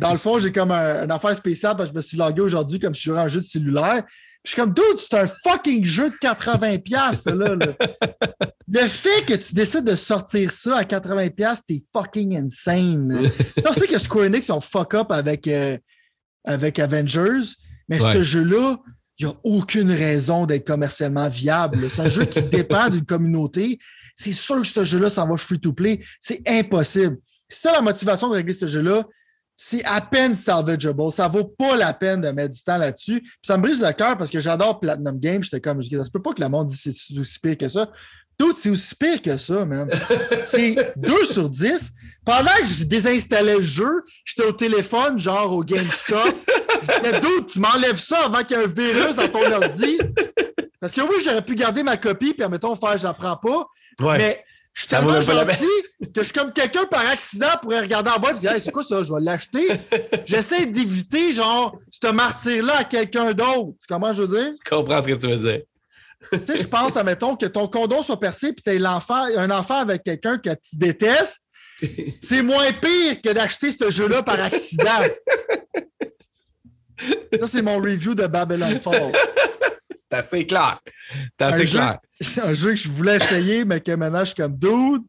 dans 0.00 0.12
le 0.12 0.18
fond, 0.18 0.38
j'ai 0.38 0.50
comme 0.50 0.72
un, 0.72 1.04
une 1.04 1.10
affaire 1.10 1.34
spéciale 1.34 1.76
parce 1.76 1.88
que 1.88 1.94
je 1.94 1.96
me 1.96 2.02
suis 2.02 2.16
logué 2.16 2.42
aujourd'hui 2.42 2.80
comme 2.80 2.94
si 2.94 3.02
je 3.02 3.10
jouais 3.12 3.20
un 3.20 3.28
jeu 3.28 3.40
de 3.40 3.44
cellulaire. 3.44 4.02
Puis 4.44 4.50
je 4.56 4.60
suis 4.60 4.60
comme, 4.60 4.74
dude, 4.74 4.98
c'est 4.98 5.14
un 5.14 5.26
fucking 5.26 5.84
jeu 5.84 6.10
de 6.10 6.16
80$, 6.16 7.34
là, 7.34 7.54
là. 7.54 7.72
Le 8.68 8.88
fait 8.88 9.24
que 9.26 9.34
tu 9.34 9.54
décides 9.54 9.84
de 9.84 9.96
sortir 9.96 10.50
ça 10.50 10.78
à 10.78 10.82
80$, 10.82 11.60
t'es 11.66 11.82
fucking 11.92 12.36
insane. 12.36 13.30
tu 13.56 13.72
sais 13.72 13.86
que 13.86 13.98
Square 13.98 14.26
Enix 14.26 14.46
sont 14.46 14.60
fuck 14.60 14.94
up 14.94 15.10
avec, 15.10 15.48
euh, 15.48 15.78
avec 16.44 16.78
Avengers, 16.78 17.54
mais 17.88 18.00
ce 18.00 18.22
jeu-là, 18.22 18.76
il 19.18 19.26
n'y 19.26 19.32
a 19.32 19.36
aucune 19.44 19.92
raison 19.92 20.44
d'être 20.44 20.66
commercialement 20.66 21.28
viable. 21.28 21.88
C'est 21.88 22.02
un 22.02 22.08
jeu 22.08 22.24
qui 22.24 22.42
dépend 22.50 22.88
d'une 22.88 23.04
communauté 23.04 23.78
c'est 24.14 24.32
sûr 24.32 24.62
que 24.62 24.68
ce 24.68 24.84
jeu-là, 24.84 25.10
ça 25.10 25.24
va 25.24 25.36
free-to-play. 25.36 26.00
C'est 26.20 26.40
impossible. 26.46 27.18
Si 27.48 27.60
tu 27.62 27.68
as 27.68 27.72
la 27.72 27.82
motivation 27.82 28.28
de 28.28 28.34
régler 28.34 28.52
ce 28.52 28.66
jeu-là, 28.66 29.04
c'est 29.56 29.84
à 29.84 30.00
peine 30.00 30.34
salvageable. 30.34 31.12
Ça 31.12 31.28
vaut 31.28 31.44
pas 31.44 31.76
la 31.76 31.92
peine 31.92 32.20
de 32.20 32.28
mettre 32.30 32.54
du 32.54 32.62
temps 32.62 32.78
là-dessus. 32.78 33.20
Puis 33.20 33.32
ça 33.42 33.56
me 33.56 33.62
brise 33.62 33.82
le 33.82 33.92
cœur 33.92 34.18
parce 34.18 34.30
que 34.30 34.40
j'adore 34.40 34.80
Platinum 34.80 35.18
Games. 35.18 35.42
J'étais 35.42 35.60
comme, 35.60 35.80
ça 35.82 36.04
se 36.04 36.10
peut 36.10 36.22
pas 36.22 36.32
que 36.32 36.42
le 36.42 36.48
monde 36.48 36.68
dise 36.68 36.82
que 36.82 36.90
c'est 36.90 37.18
aussi 37.18 37.38
pire 37.38 37.56
que 37.56 37.68
ça. 37.68 37.88
Tout, 38.36 38.52
c'est 38.56 38.70
aussi 38.70 38.94
pire 38.96 39.22
que 39.22 39.36
ça, 39.36 39.64
man. 39.64 39.88
C'est 40.42 40.92
2 40.96 41.24
sur 41.24 41.48
10. 41.48 41.92
Pendant 42.24 42.50
que 42.58 42.66
je 42.66 42.84
désinstallais 42.84 43.56
le 43.56 43.62
jeu, 43.62 44.02
j'étais 44.24 44.48
au 44.48 44.52
téléphone, 44.52 45.20
genre 45.20 45.52
au 45.52 45.62
GameStop. 45.62 46.34
Disais, 47.04 47.20
tu 47.48 47.60
m'enlèves 47.60 47.98
ça 47.98 48.24
avant 48.24 48.42
qu'il 48.42 48.56
y 48.56 48.60
ait 48.60 48.64
un 48.64 48.66
virus 48.66 49.14
dans 49.14 49.28
ton 49.28 49.52
ordi. 49.52 49.98
Parce 50.80 50.92
que 50.92 51.02
oui, 51.02 51.14
j'aurais 51.24 51.42
pu 51.42 51.54
garder 51.54 51.84
ma 51.84 51.96
copie, 51.96 52.34
puis 52.34 52.48
mettons, 52.48 52.74
faire, 52.74 52.96
je 52.98 53.04
la 53.04 53.14
prends 53.14 53.36
pas. 53.36 53.68
Mais 54.18 54.44
je 54.74 54.80
suis 54.80 54.88
tellement 54.88 55.20
gentil 55.20 55.66
que 56.00 56.20
je 56.20 56.24
suis 56.24 56.32
comme 56.32 56.52
quelqu'un 56.52 56.84
par 56.86 57.06
accident 57.06 57.46
pourrait 57.62 57.80
regarder 57.80 58.10
en 58.10 58.18
bas 58.18 58.32
et 58.32 58.34
dire 58.34 58.52
hey, 58.52 58.60
c'est 58.60 58.72
quoi 58.72 58.82
ça, 58.82 59.04
je 59.04 59.12
vais 59.12 59.20
l'acheter. 59.20 59.68
J'essaie 60.26 60.66
d'éviter, 60.66 61.30
genre, 61.32 61.78
ce 61.90 62.10
martyr-là 62.10 62.78
à 62.78 62.84
quelqu'un 62.84 63.32
d'autre. 63.32 63.78
Comment 63.88 64.12
je 64.12 64.22
veux 64.22 64.36
dire? 64.36 64.52
Je 64.64 64.68
comprends 64.68 65.00
ce 65.00 65.08
que 65.08 65.14
tu 65.14 65.28
veux 65.28 65.36
dire. 65.36 65.60
tu 66.32 66.40
sais, 66.46 66.56
je 66.56 66.66
pense, 66.66 66.96
admettons, 66.96 67.36
que 67.36 67.46
ton 67.46 67.68
condom 67.68 68.02
soit 68.02 68.18
percé 68.18 68.52
puis 68.52 68.64
tu 68.64 68.76
l'enfant, 68.78 69.22
un 69.36 69.50
enfant 69.52 69.76
avec 69.76 70.02
quelqu'un 70.02 70.38
que 70.38 70.50
tu 70.50 70.76
détestes. 70.76 71.44
C'est 72.18 72.42
moins 72.42 72.72
pire 72.72 73.22
que 73.22 73.32
d'acheter 73.32 73.70
ce 73.70 73.92
jeu-là 73.92 74.24
par 74.24 74.40
accident. 74.40 74.90
Ça, 77.40 77.48
c'est 77.48 77.62
mon 77.62 77.78
review 77.78 78.14
de 78.14 78.26
Babylon 78.26 78.78
Falls. 78.78 79.12
C'est 80.14 80.36
assez 80.36 80.46
clair. 80.46 80.80
C'est 81.38 81.44
assez 81.44 81.64
clair. 81.64 81.98
C'est 82.20 82.40
un 82.44 82.54
jeu 82.54 82.70
que 82.70 82.76
je 82.76 82.88
voulais 82.88 83.16
essayer, 83.16 83.64
mais 83.64 83.80
que 83.80 83.92
maintenant 83.92 84.20
je 84.20 84.26
suis 84.26 84.34
comme 84.34 84.56
dude. 84.56 85.02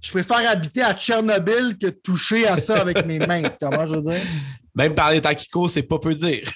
Je 0.00 0.10
préfère 0.10 0.48
habiter 0.48 0.82
à 0.82 0.94
Tchernobyl 0.94 1.76
que 1.80 1.88
toucher 1.88 2.46
à 2.46 2.56
ça 2.56 2.80
avec 2.80 3.04
mes 3.04 3.18
mains. 3.18 3.42
Tu 3.42 3.58
comment 3.60 3.84
je 3.84 3.96
veux 3.96 4.02
dire? 4.02 4.22
Même 4.74 4.94
parler 4.94 5.20
taquico, 5.20 5.68
c'est 5.68 5.82
pas 5.82 5.98
peu 5.98 6.14
dire. 6.14 6.48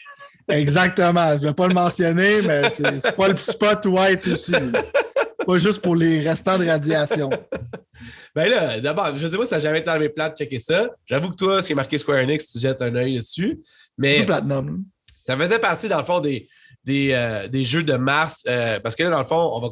Exactement. 0.48 1.32
Je 1.32 1.42
ne 1.42 1.48
vais 1.48 1.54
pas 1.54 1.66
le 1.66 1.74
mentionner, 1.74 2.42
mais 2.42 2.70
c'est 2.70 3.16
pas 3.16 3.28
le 3.28 3.36
spot 3.36 3.84
white 3.86 4.28
aussi. 4.28 4.54
Pas 5.46 5.58
juste 5.58 5.82
pour 5.82 5.96
les 5.96 6.20
restants 6.20 6.58
de 6.58 6.66
radiation. 6.66 7.30
Ben 8.34 8.48
là, 8.48 8.80
d'abord, 8.80 9.16
je 9.16 9.26
sais 9.26 9.36
pas 9.36 9.44
si 9.44 9.50
ça 9.50 9.56
n'a 9.56 9.62
jamais 9.62 9.80
été 9.80 9.86
dans 9.86 9.98
mes 9.98 10.08
plans 10.08 10.28
de 10.28 10.34
checker 10.34 10.58
ça. 10.58 10.90
J'avoue 11.06 11.30
que 11.30 11.36
toi, 11.36 11.60
ce 11.60 11.66
qui 11.66 11.72
est 11.72 11.76
marqué 11.76 11.98
Square 11.98 12.22
Enix, 12.22 12.46
tu 12.46 12.58
jettes 12.58 12.80
un 12.80 12.94
œil 12.94 13.16
dessus. 13.16 13.60
Mais 13.98 14.24
ça 15.20 15.36
faisait 15.36 15.58
partie, 15.58 15.88
dans 15.88 15.98
le 15.98 16.04
fond, 16.04 16.20
des, 16.20 16.48
euh, 16.88 17.46
des, 17.48 17.64
jeux 17.64 17.84
de 17.84 17.94
mars, 17.94 18.44
euh, 18.48 18.80
parce 18.80 18.96
que 18.96 19.04
là, 19.04 19.10
dans 19.10 19.20
le 19.20 19.24
fond, 19.24 19.52
on 19.54 19.60
va, 19.60 19.68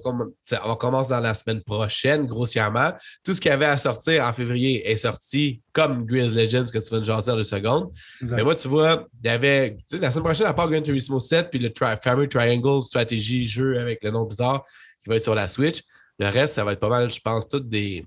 on 0.65 0.77
commencer 0.77 1.11
dans 1.11 1.21
la 1.21 1.35
semaine 1.35 1.61
prochaine, 1.63 2.27
grossièrement. 2.27 2.93
Tout 3.25 3.35
ce 3.35 3.41
qui 3.41 3.49
avait 3.49 3.67
à 3.67 3.79
sortir 3.79 4.25
en 4.25 4.33
février 4.33 4.89
est 4.89 4.97
sorti, 4.97 5.61
comme 5.73 6.07
Grizz 6.07 6.37
Legends, 6.37 6.67
que 6.67 6.79
tu 6.79 6.91
vas 6.91 7.01
nous 7.01 7.05
jaser 7.05 7.33
en 7.33 7.37
deux 7.37 7.43
secondes. 7.43 7.91
Mais 8.21 8.45
moi, 8.45 8.55
tu 8.55 8.69
vois, 8.69 9.07
il 9.23 9.27
y 9.27 9.31
avait, 9.31 9.77
tu 9.89 9.97
sais, 9.97 9.99
la 9.99 10.11
semaine 10.13 10.25
prochaine, 10.25 10.47
à 10.47 10.55
part 10.55 10.71
Gran 10.71 10.83
Turismo 10.83 11.19
7, 11.19 11.51
puis 11.51 11.59
le 11.59 11.73
Family 12.03 12.29
Triangle 12.29 12.83
Stratégie 12.83 13.49
jeu 13.49 13.79
avec 13.79 14.05
le 14.05 14.11
nom 14.11 14.25
bizarre 14.25 14.65
qui 15.03 15.09
va 15.09 15.17
être 15.17 15.23
sur 15.23 15.35
la 15.35 15.49
Switch, 15.49 15.83
le 16.19 16.29
reste, 16.29 16.55
ça 16.55 16.65
va 16.65 16.73
être 16.73 16.81
pas 16.81 16.89
mal, 16.89 17.11
je 17.11 17.21
pense, 17.21 17.49
toutes 17.49 17.69
des. 17.69 18.07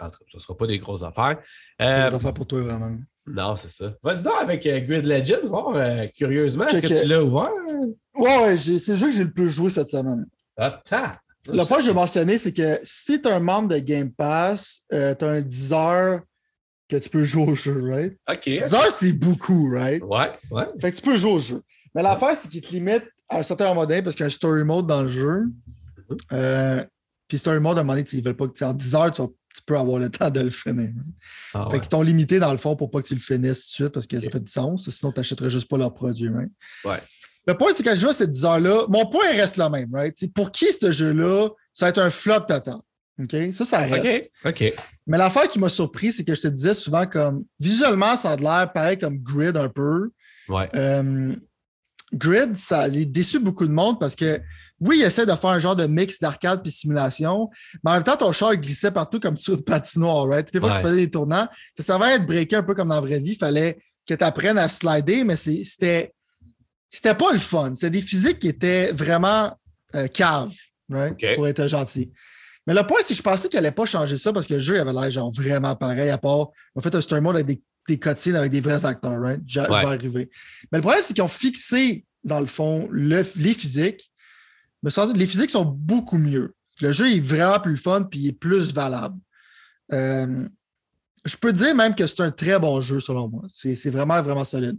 En 0.00 0.06
tout 0.06 0.18
cas, 0.18 0.24
ce 0.28 0.36
ne 0.36 0.42
sera 0.42 0.56
pas 0.56 0.66
des 0.66 0.78
grosses 0.78 1.02
affaires. 1.02 1.38
Euh, 1.80 2.10
des 2.10 2.16
affaires 2.16 2.34
pour 2.34 2.46
toi, 2.46 2.60
vraiment. 2.60 2.96
Non, 3.26 3.56
c'est 3.56 3.70
ça. 3.70 3.94
Vas-y 4.02 4.22
donc 4.22 4.34
avec 4.40 4.66
euh, 4.66 4.80
Grid 4.80 5.06
Legends, 5.06 5.48
voir, 5.48 5.74
euh, 5.74 6.06
curieusement, 6.14 6.66
est-ce 6.66 6.80
que 6.80 7.02
tu 7.02 7.08
l'as 7.08 7.22
ouvert? 7.22 7.50
Ouais, 8.14 8.56
c'est 8.56 8.92
le 8.92 8.96
jeu 8.96 9.06
que 9.06 9.12
j'ai 9.12 9.24
le 9.24 9.32
plus 9.32 9.48
joué 9.48 9.70
cette 9.70 9.88
semaine. 9.88 10.26
Attends. 10.56 11.12
Le 11.46 11.64
point 11.64 11.78
que 11.78 11.82
je 11.82 11.88
vais 11.88 11.94
mentionner, 11.94 12.38
c'est 12.38 12.52
que 12.52 12.78
si 12.82 13.20
tu 13.20 13.28
es 13.28 13.32
un 13.32 13.40
membre 13.40 13.68
de 13.68 13.78
Game 13.78 14.10
Pass, 14.10 14.82
euh, 14.92 15.14
tu 15.14 15.24
as 15.24 15.28
un 15.28 15.40
10 15.40 15.72
heures 15.72 16.20
que 16.88 16.96
tu 16.96 17.08
peux 17.08 17.24
jouer 17.24 17.50
au 17.50 17.54
jeu, 17.54 17.82
right? 17.90 18.16
OK. 18.28 18.44
10 18.44 18.74
heures, 18.74 18.90
c'est 18.90 19.12
beaucoup, 19.12 19.68
right? 19.70 20.02
Ouais, 20.02 20.30
ouais. 20.50 20.64
Fait 20.80 20.92
que 20.92 20.96
tu 20.96 21.02
peux 21.02 21.16
jouer 21.16 21.32
au 21.32 21.40
jeu. 21.40 21.62
Mais 21.94 22.02
l'affaire, 22.02 22.34
c'est 22.34 22.48
qu'il 22.48 22.60
te 22.60 22.72
limite 22.72 23.04
à 23.28 23.38
un 23.38 23.42
certain 23.42 23.68
moment 23.68 23.86
donné 23.86 24.02
parce 24.02 24.16
qu'il 24.16 24.22
y 24.22 24.24
a 24.24 24.28
un 24.28 24.30
story 24.30 24.64
mode 24.64 24.86
dans 24.86 25.02
le 25.02 25.08
jeu. 25.08 25.44
Mm-hmm. 26.30 26.86
puis 27.28 27.38
story 27.38 27.60
mode, 27.60 27.78
à 27.78 27.80
un 27.80 27.84
moment 27.84 27.94
donné, 27.94 28.06
ils 28.12 28.22
veulent 28.22 28.36
pas 28.36 28.46
que 28.46 28.52
tu 28.52 28.64
en 28.64 28.72
10 28.72 28.94
heures, 28.94 29.10
tu 29.10 29.22
vas 29.22 29.28
tu 29.54 29.62
peux 29.64 29.78
avoir 29.78 29.98
le 29.98 30.10
temps 30.10 30.30
de 30.30 30.40
le 30.40 30.50
finir. 30.50 30.90
Ah 31.54 31.68
fait 31.70 31.80
qu'ils 31.80 31.88
t'ont 31.88 32.02
limité 32.02 32.38
dans 32.38 32.50
le 32.50 32.58
fond 32.58 32.74
pour 32.74 32.90
pas 32.90 33.00
que 33.00 33.06
tu 33.06 33.14
le 33.14 33.20
finisses 33.20 33.66
tout 33.66 33.70
de 33.70 33.74
suite 33.74 33.88
parce 33.90 34.06
que 34.06 34.20
ça 34.20 34.30
fait 34.30 34.40
du 34.40 34.50
sens. 34.50 34.88
Sinon, 34.90 35.12
tu 35.12 35.20
n'achèterais 35.20 35.50
juste 35.50 35.68
pas 35.68 35.78
leur 35.78 35.94
produit. 35.94 36.28
Ouais. 36.28 37.00
Le 37.46 37.54
point, 37.54 37.68
c'est 37.72 37.82
que 37.82 37.94
je 37.94 38.00
joue 38.00 38.08
à 38.08 38.14
ces 38.14 38.26
10 38.26 38.44
heures-là, 38.44 38.86
mon 38.88 39.06
point 39.06 39.26
reste 39.32 39.56
le 39.56 39.68
même. 39.68 39.88
Right? 39.92 40.14
pour 40.34 40.50
qui 40.50 40.72
ce 40.72 40.90
jeu-là, 40.90 41.48
ça 41.72 41.86
va 41.86 41.90
être 41.90 41.98
un 41.98 42.10
flop 42.10 42.40
total. 42.40 42.78
OK? 43.22 43.36
Ça, 43.52 43.64
ça 43.64 43.78
reste. 43.78 44.30
OK. 44.44 44.74
Mais 45.06 45.18
l'affaire 45.18 45.46
qui 45.46 45.58
m'a 45.58 45.68
surpris, 45.68 46.10
c'est 46.10 46.24
que 46.24 46.34
je 46.34 46.42
te 46.42 46.48
disais 46.48 46.74
souvent 46.74 47.06
comme 47.06 47.44
visuellement, 47.60 48.16
ça 48.16 48.32
a 48.32 48.36
l'air 48.36 48.72
pareil 48.72 48.98
comme 48.98 49.18
Grid 49.18 49.56
un 49.56 49.68
peu. 49.68 50.10
Ouais. 50.48 50.68
Euh, 50.74 51.34
Grid, 52.12 52.56
ça 52.56 52.80
a 52.80 52.88
déçu 52.88 53.38
beaucoup 53.38 53.66
de 53.66 53.72
monde 53.72 54.00
parce 54.00 54.16
que 54.16 54.40
oui, 54.84 54.98
il 54.98 55.02
essaie 55.02 55.24
de 55.24 55.34
faire 55.34 55.50
un 55.50 55.58
genre 55.58 55.74
de 55.74 55.86
mix 55.86 56.20
d'arcade 56.20 56.62
puis 56.62 56.70
simulation, 56.70 57.48
mais 57.82 57.92
en 57.92 57.94
même 57.94 58.04
temps, 58.04 58.16
ton 58.16 58.32
char 58.32 58.54
glissait 58.56 58.90
partout 58.90 59.18
comme 59.18 59.36
sur 59.36 59.54
une 59.54 59.62
patinoire, 59.62 60.28
right? 60.28 60.52
Des 60.52 60.60
fois 60.60 60.72
que 60.72 60.76
tu 60.76 60.82
faisais 60.82 60.96
des 60.96 61.10
tournants, 61.10 61.48
ça 61.74 61.82
servait 61.82 62.06
à 62.06 62.14
être 62.16 62.26
breaké 62.26 62.56
un 62.56 62.62
peu 62.62 62.74
comme 62.74 62.88
dans 62.88 62.96
la 62.96 63.00
vraie 63.00 63.18
vie. 63.18 63.32
Il 63.32 63.36
fallait 63.36 63.78
que 64.06 64.12
tu 64.12 64.22
apprennes 64.22 64.58
à 64.58 64.68
slider, 64.68 65.24
mais 65.24 65.36
c'était 65.36 66.12
c'était 66.90 67.14
pas 67.14 67.32
le 67.32 67.38
fun. 67.38 67.74
C'était 67.74 67.90
des 67.90 68.02
physiques 68.02 68.38
qui 68.38 68.48
étaient 68.48 68.92
vraiment 68.92 69.58
euh, 69.94 70.06
caves, 70.06 70.54
right? 70.90 71.16
Pour 71.34 71.48
être 71.48 71.66
gentil. 71.66 72.12
Mais 72.66 72.74
le 72.74 72.82
point, 72.86 72.98
c'est 73.00 73.14
que 73.14 73.18
je 73.18 73.22
pensais 73.22 73.48
qu'il 73.48 73.58
n'allait 73.58 73.72
pas 73.72 73.86
changer 73.86 74.18
ça 74.18 74.32
parce 74.34 74.46
que 74.46 74.54
le 74.54 74.60
jeu 74.60 74.78
avait 74.78 74.92
l'air 74.92 75.10
genre 75.10 75.32
vraiment 75.32 75.74
pareil, 75.76 76.10
à 76.10 76.18
part 76.18 76.48
en 76.74 76.80
fait 76.82 76.94
un 76.94 77.00
story 77.00 77.22
mode 77.22 77.36
avec 77.36 77.46
des, 77.46 77.62
des 77.88 77.98
cutscenes 77.98 78.36
avec 78.36 78.52
des 78.52 78.60
vrais 78.60 78.84
acteurs, 78.84 79.18
right? 79.18 79.40
Je, 79.46 79.60
vais 79.60 79.66
arriver. 79.66 80.30
Mais 80.70 80.78
le 80.78 80.82
problème, 80.82 81.02
c'est 81.02 81.14
qu'ils 81.14 81.24
ont 81.24 81.28
fixé, 81.28 82.04
dans 82.22 82.40
le 82.40 82.46
fond, 82.46 82.88
les 82.92 83.24
physiques 83.24 84.10
les 85.14 85.26
physiques 85.26 85.50
sont 85.50 85.64
beaucoup 85.64 86.18
mieux. 86.18 86.54
Le 86.80 86.92
jeu 86.92 87.10
est 87.10 87.20
vraiment 87.20 87.60
plus 87.60 87.76
fun 87.76 88.02
puis 88.02 88.20
il 88.20 88.28
est 88.28 88.32
plus 88.32 88.72
valable. 88.72 89.16
Euh, 89.92 90.46
je 91.24 91.36
peux 91.36 91.52
dire 91.52 91.74
même 91.74 91.94
que 91.94 92.06
c'est 92.06 92.20
un 92.20 92.30
très 92.30 92.58
bon 92.58 92.80
jeu 92.80 93.00
selon 93.00 93.28
moi. 93.28 93.42
C'est 93.48 93.90
vraiment, 93.90 94.20
vraiment 94.22 94.44
solide. 94.44 94.78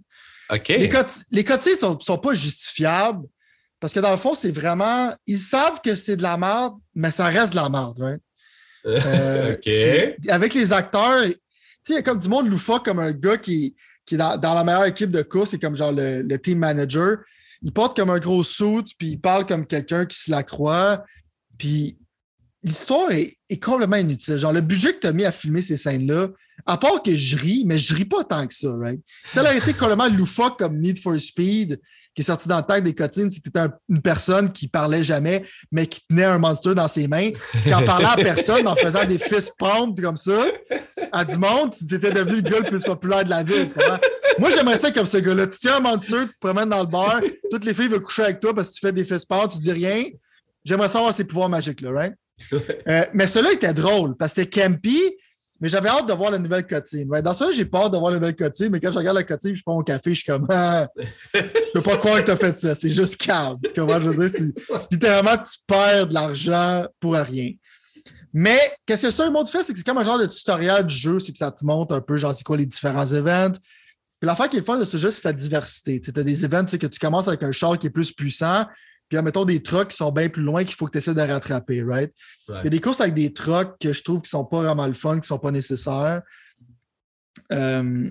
Les, 0.68 0.78
les 1.32 1.44
ne 1.44 1.76
sont, 2.00 2.18
pas 2.18 2.34
justifiables, 2.34 3.26
Parce 3.80 3.94
que 3.94 4.00
dans 4.00 4.12
le 4.12 4.18
fond, 4.18 4.36
c'est 4.36 4.52
vraiment. 4.52 5.16
Ils 5.26 5.40
savent 5.40 5.82
que 5.82 5.96
c'est 5.96 6.18
de 6.18 6.22
la 6.22 6.38
merde, 6.38 6.76
mais 6.94 7.10
ça 7.10 7.26
reste 7.26 7.54
de 7.54 7.58
la 7.58 7.70
merde, 7.70 8.00
right? 8.00 8.22
Euh. 8.88 9.56
Avec 10.30 10.54
les 10.54 10.72
acteurs, 10.72 11.24
tu 11.24 11.32
sais, 11.82 11.94
il 11.94 11.96
y 11.96 11.98
a 11.98 12.04
comme 12.04 12.20
du 12.20 12.30
monde 12.30 12.48
loufoque, 12.48 12.86
comme 12.86 13.00
un 13.00 13.14
gars 13.14 13.38
qui, 13.38 13.76
qui 14.06 14.14
est 14.14 14.18
dans, 14.20 14.54
la 14.54 14.64
meilleure 14.64 14.86
équipe 14.86 15.10
de 15.10 15.24
course, 15.24 15.52
c'est 15.52 15.60
comme 15.60 15.76
genre 15.76 15.92
le, 15.92 16.36
team 16.38 16.60
manager. 16.60 17.18
Il 17.66 17.74
porte 17.74 17.98
comme 17.98 18.12
un 18.12 18.20
gros 18.20 18.44
suit, 18.44 18.94
puis 18.98 19.10
il 19.10 19.20
parle 19.20 19.48
comme 19.48 19.66
quelqu'un 19.66 20.06
qui 20.06 20.18
se 20.18 20.30
la 20.30 20.44
croit. 20.44 21.04
Puis 21.58 21.98
l'histoire 22.64 23.12
est, 23.12 23.38
complètement 23.60 23.98
inutile. 23.98 24.38
Genre, 24.38 24.54
le 24.54 24.62
budget 24.62 24.94
que 24.94 25.00
tu 25.00 25.08
as 25.08 25.14
mis 25.14 25.26
à 25.26 25.32
filmer 25.32 25.64
ces 25.64 25.76
scènes-là, 25.76 26.30
à 26.68 26.78
part 26.78 27.02
que 27.02 27.16
je 27.16 27.36
ris, 27.36 27.64
mais 27.66 27.80
je 27.80 27.96
ris 27.96 28.06
pas 28.06 28.24
tant 28.24 28.46
que 28.46 28.54
ça, 28.54 28.72
right? 28.78 29.02
Ça 29.28 29.42
a 29.42 29.56
été 29.56 29.74
complètement 29.74 30.08
loufoque 30.10 30.60
comme 30.60 30.80
Need 30.80 31.00
for 31.00 31.20
Speed, 31.20 31.82
qui 32.16 32.22
est 32.22 32.26
sorti 32.26 32.48
dans 32.48 32.58
le 32.58 32.64
tag 32.64 32.84
des 32.84 32.96
cotines, 32.96 33.30
c'est 33.30 33.42
que 33.42 33.50
tu 33.50 33.74
une 33.90 34.02
personne 34.02 34.50
qui 34.52 34.70
parlait 34.70 35.04
jamais, 35.04 35.44
mais 35.72 35.86
qui 35.86 36.00
tenait 36.08 36.24
un 36.24 36.38
monster 36.38 36.74
dans 36.74 36.88
ses 36.88 37.08
mains, 37.08 37.32
qui 37.62 37.74
en 37.74 37.84
parlait 37.84 38.08
à 38.08 38.16
personne, 38.16 38.66
en 38.68 38.76
faisant 38.76 39.04
des 39.04 39.18
fist 39.18 39.54
pumps 39.60 40.02
comme 40.02 40.16
ça, 40.16 40.46
à 41.12 41.26
du 41.26 41.38
monde, 41.38 41.76
tu 41.76 41.94
étais 41.94 42.12
devenu 42.12 42.38
le 42.38 42.42
gars 42.42 42.60
le 42.60 42.70
plus 42.70 42.84
populaire 42.84 43.26
de 43.26 43.30
la 43.30 43.44
ville. 43.44 43.68
Moi, 44.40 44.50
j'aimerais 44.50 44.78
ça 44.78 44.92
comme 44.92 45.06
ce 45.06 45.18
gars-là. 45.18 45.48
Tu 45.48 45.60
tiens 45.60 45.78
un 45.78 45.80
monster, 45.82 46.22
tu 46.22 46.36
te 46.36 46.40
promènes 46.40 46.70
dans 46.70 46.82
le 46.82 46.88
bar, 46.88 47.20
toutes 47.52 47.66
les 47.66 47.74
filles 47.74 47.90
veulent 47.90 48.02
coucher 48.02 48.24
avec 48.24 48.40
toi 48.40 48.54
parce 48.54 48.70
que 48.70 48.76
tu 48.76 48.80
fais 48.82 48.94
des 48.94 49.04
fist 49.04 49.28
pumps, 49.28 49.54
tu 49.54 49.60
dis 49.60 49.72
rien. 49.72 50.06
J'aimerais 50.64 50.88
savoir 50.90 51.14
ces 51.14 51.26
pouvoirs 51.26 51.50
magiques-là, 51.50 51.92
right? 51.92 52.14
Euh, 52.88 53.06
mais 53.14 53.28
cela 53.28 53.52
était 53.52 53.74
drôle 53.74 54.16
parce 54.18 54.34
que 54.34 54.42
c'était 54.42 54.62
campy, 54.62 55.00
mais 55.62 55.70
j'avais 55.70 55.90
hâte 55.90 56.08
de 56.08 56.14
voir 56.14 56.32
la 56.32 56.40
nouvelle 56.40 56.66
cotine. 56.66 57.08
Dans 57.22 57.34
ça, 57.34 57.52
j'ai 57.52 57.68
hâte 57.74 57.92
de 57.92 57.98
voir 57.98 58.12
la 58.12 58.20
nouvelle 58.20 58.36
cotine, 58.36 58.70
mais 58.72 58.80
quand 58.80 58.92
je 58.92 58.98
regarde 58.98 59.18
la 59.18 59.24
cotine, 59.24 59.56
je 59.56 59.64
prends 59.64 59.76
mon 59.76 59.84
café, 59.84 60.14
je 60.14 60.22
suis 60.22 60.26
comme 60.26 60.46
ah, 60.50 60.88
Je 61.34 61.72
peux 61.74 61.82
pas 61.82 61.98
croire 61.98 62.20
que 62.20 62.26
tu 62.26 62.32
as 62.32 62.36
fait 62.36 62.58
ça. 62.58 62.76
C'est 62.76 62.92
juste 62.92 63.18
calme. 63.18 63.58
je 63.64 63.82
veux 63.82 64.30
dire? 64.30 64.52
Littéralement, 64.92 65.38
tu 65.38 65.58
perds 65.66 66.08
de 66.08 66.14
l'argent 66.14 66.86
pour 67.00 67.14
rien. 67.14 67.52
Mais 68.34 68.60
qu'est-ce 68.86 69.08
que 69.08 69.30
mot 69.30 69.44
de 69.44 69.48
fait? 69.48 69.64
C'est 69.64 69.72
que 69.72 69.80
c'est 69.80 69.86
comme 69.86 69.98
un 69.98 70.04
genre 70.04 70.20
de 70.20 70.26
tutoriel 70.26 70.86
du 70.86 70.96
jeu, 70.96 71.20
c'est 71.20 71.32
que 71.32 71.38
ça 71.38 71.52
te 71.52 71.64
montre 71.66 71.96
un 71.96 72.02
peu, 72.02 72.18
genre, 72.18 72.34
c'est 72.36 72.44
quoi 72.44 72.58
les 72.58 72.66
différents 72.66 73.06
événements. 73.06 73.56
Puis 74.20 74.28
l'affaire 74.28 74.50
qui 74.50 74.58
est 74.58 74.60
le 74.60 74.66
fun 74.66 74.78
de 74.78 74.84
ce 74.84 74.98
jeu, 74.98 75.10
c'est 75.10 75.22
sa 75.22 75.32
diversité. 75.32 76.02
Tu 76.02 76.12
as 76.14 76.24
des 76.24 76.44
événements 76.44 76.68
que 76.68 76.88
tu 76.88 77.00
commences 77.00 77.30
avec 77.30 77.44
un 77.44 77.54
char 77.54 77.80
qui 77.80 77.88
est 77.88 77.92
plus 77.92 78.12
puissant, 78.12 78.66
puis, 79.10 79.22
mettons, 79.22 79.46
des 79.46 79.62
trucks 79.62 79.90
qui 79.90 79.98
sont 79.98 80.12
bien 80.12 80.30
plus 80.30 80.42
loin 80.42 80.64
qu'il 80.64 80.76
faut 80.76 80.88
que 80.88 80.92
tu 80.92 80.98
essaies 80.98 81.14
de 81.14 81.22
rattraper, 81.22 81.84
right? 81.84 82.12
Il 82.50 82.56
y 82.56 82.68
a 82.68 82.70
des 82.70 82.80
courses 82.80 83.02
avec 83.02 83.14
des 83.14 83.34
trucks 83.34 83.78
que 83.80 83.94
je 83.94 84.04
trouve 84.04 84.22
qui 84.22 84.30
sont 84.30 84.46
pas 84.46 84.64
vraiment 84.64 84.88
le 84.88 84.94
fun, 84.94 85.14
qui 85.14 85.20
ne 85.20 85.26
sont 85.26 85.40
pas 85.40 85.52
nécessaires. 85.52 86.22
Euh, 87.52 88.10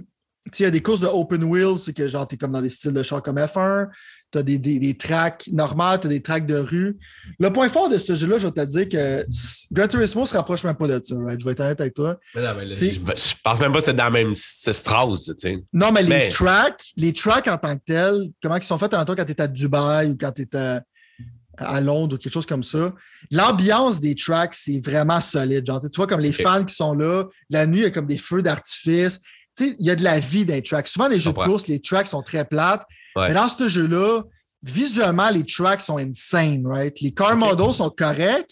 il 0.59 0.63
y 0.63 0.67
a 0.67 0.71
des 0.71 0.83
courses 0.83 1.01
de 1.01 1.07
open 1.07 1.45
wheels, 1.45 1.79
c'est 1.79 1.93
que 1.93 2.07
genre, 2.07 2.29
tu 2.29 2.35
es 2.35 2.39
comme 2.39 2.53
dans 2.53 2.63
des 2.63 2.71
styles 2.71 2.93
de 2.93 3.03
char 3.03 3.23
comme 3.23 3.37
F1 3.37 3.89
tu 4.35 4.39
as 4.39 4.43
des, 4.43 4.59
des, 4.59 4.95
tracks 4.95 5.49
normales, 5.53 6.01
tu 6.01 6.07
as 6.07 6.11
des 6.11 6.23
tracks 6.23 6.47
de 6.47 6.57
rue. 6.57 6.97
Le 7.39 7.53
point 7.53 7.69
fort 7.69 7.89
de 7.89 7.99
ce 7.99 8.17
jeu-là, 8.17 8.39
je 8.39 8.47
vais 8.47 8.53
te 8.53 8.65
dire 8.65 8.89
que 8.89 9.25
Gran 9.73 9.89
Turismo 9.89 10.23
ne 10.23 10.27
se 10.27 10.37
rapproche 10.37 10.65
même 10.65 10.75
pas 10.75 10.89
de 10.89 11.01
ça. 11.01 11.15
Je 11.15 11.45
vais 11.45 11.53
être 11.53 11.61
honnête 11.61 11.81
avec 11.81 11.95
toi. 11.95 12.19
Mais 12.35 12.43
non, 12.43 12.55
mais 12.57 12.71
je, 12.71 13.35
pense 13.43 13.61
même 13.61 13.73
pas 13.73 13.79
que 13.79 13.85
c'est 13.85 13.95
dans 13.95 14.05
la 14.05 14.11
même 14.11 14.35
phrase. 14.35 15.33
Non, 15.73 15.93
mais, 15.93 16.03
les 16.03 16.29
tracks, 16.29 16.85
les 16.97 17.13
tracks 17.13 17.49
en 17.49 17.59
tant 17.59 17.77
que 17.77 17.83
tels, 17.87 18.31
comment 18.43 18.57
ils 18.57 18.63
sont 18.63 18.79
faits 18.79 18.95
en 18.95 19.05
quand 19.05 19.25
tu 19.25 19.33
es 19.33 19.41
à 19.41 19.47
Dubaï 19.47 20.11
ou 20.11 20.17
quand 20.19 20.33
tu 20.33 20.43
es 20.43 20.57
à, 20.57 21.81
Londres 21.81 22.17
ou 22.17 22.19
quelque 22.19 22.33
chose 22.33 22.47
comme 22.47 22.65
ça, 22.65 22.93
l'ambiance 23.31 24.01
des 24.01 24.17
tracks, 24.17 24.55
c'est 24.55 24.81
vraiment 24.81 25.21
solide. 25.21 25.65
Genre, 25.65 25.81
tu 25.81 25.97
vois, 25.97 26.09
comme 26.09 26.21
les 26.21 26.33
fans 26.33 26.65
qui 26.65 26.75
sont 26.75 26.95
là, 26.95 27.25
la 27.49 27.67
nuit, 27.67 27.79
il 27.79 27.85
y 27.85 27.87
a 27.87 27.91
comme 27.91 28.07
des 28.07 28.19
feux 28.19 28.43
d'artifice. 28.43 29.21
Il 29.61 29.77
y 29.81 29.91
a 29.91 29.97
de 29.97 30.03
la 30.03 30.19
vie 30.21 30.45
dans 30.45 30.55
les 30.55 30.63
tracks. 30.63 30.89
Souvent, 30.89 31.09
les 31.09 31.21
jeux 31.21 31.33
de 31.33 31.37
course, 31.37 31.69
les 31.69 31.81
tracks 31.81 32.07
sont 32.07 32.23
très 32.23 32.45
plates. 32.45 32.85
Mais 33.17 33.35
dans 33.35 33.49
ce 33.49 33.69
jeu-là, 33.69 34.23
visuellement, 34.63 35.31
les 35.31 35.45
tracks 35.45 35.81
sont 35.81 35.99
insane, 35.99 36.67
right? 36.67 36.99
Les 37.01 37.13
car 37.13 37.37
models 37.37 37.75
sont 37.75 37.91
corrects, 37.91 38.51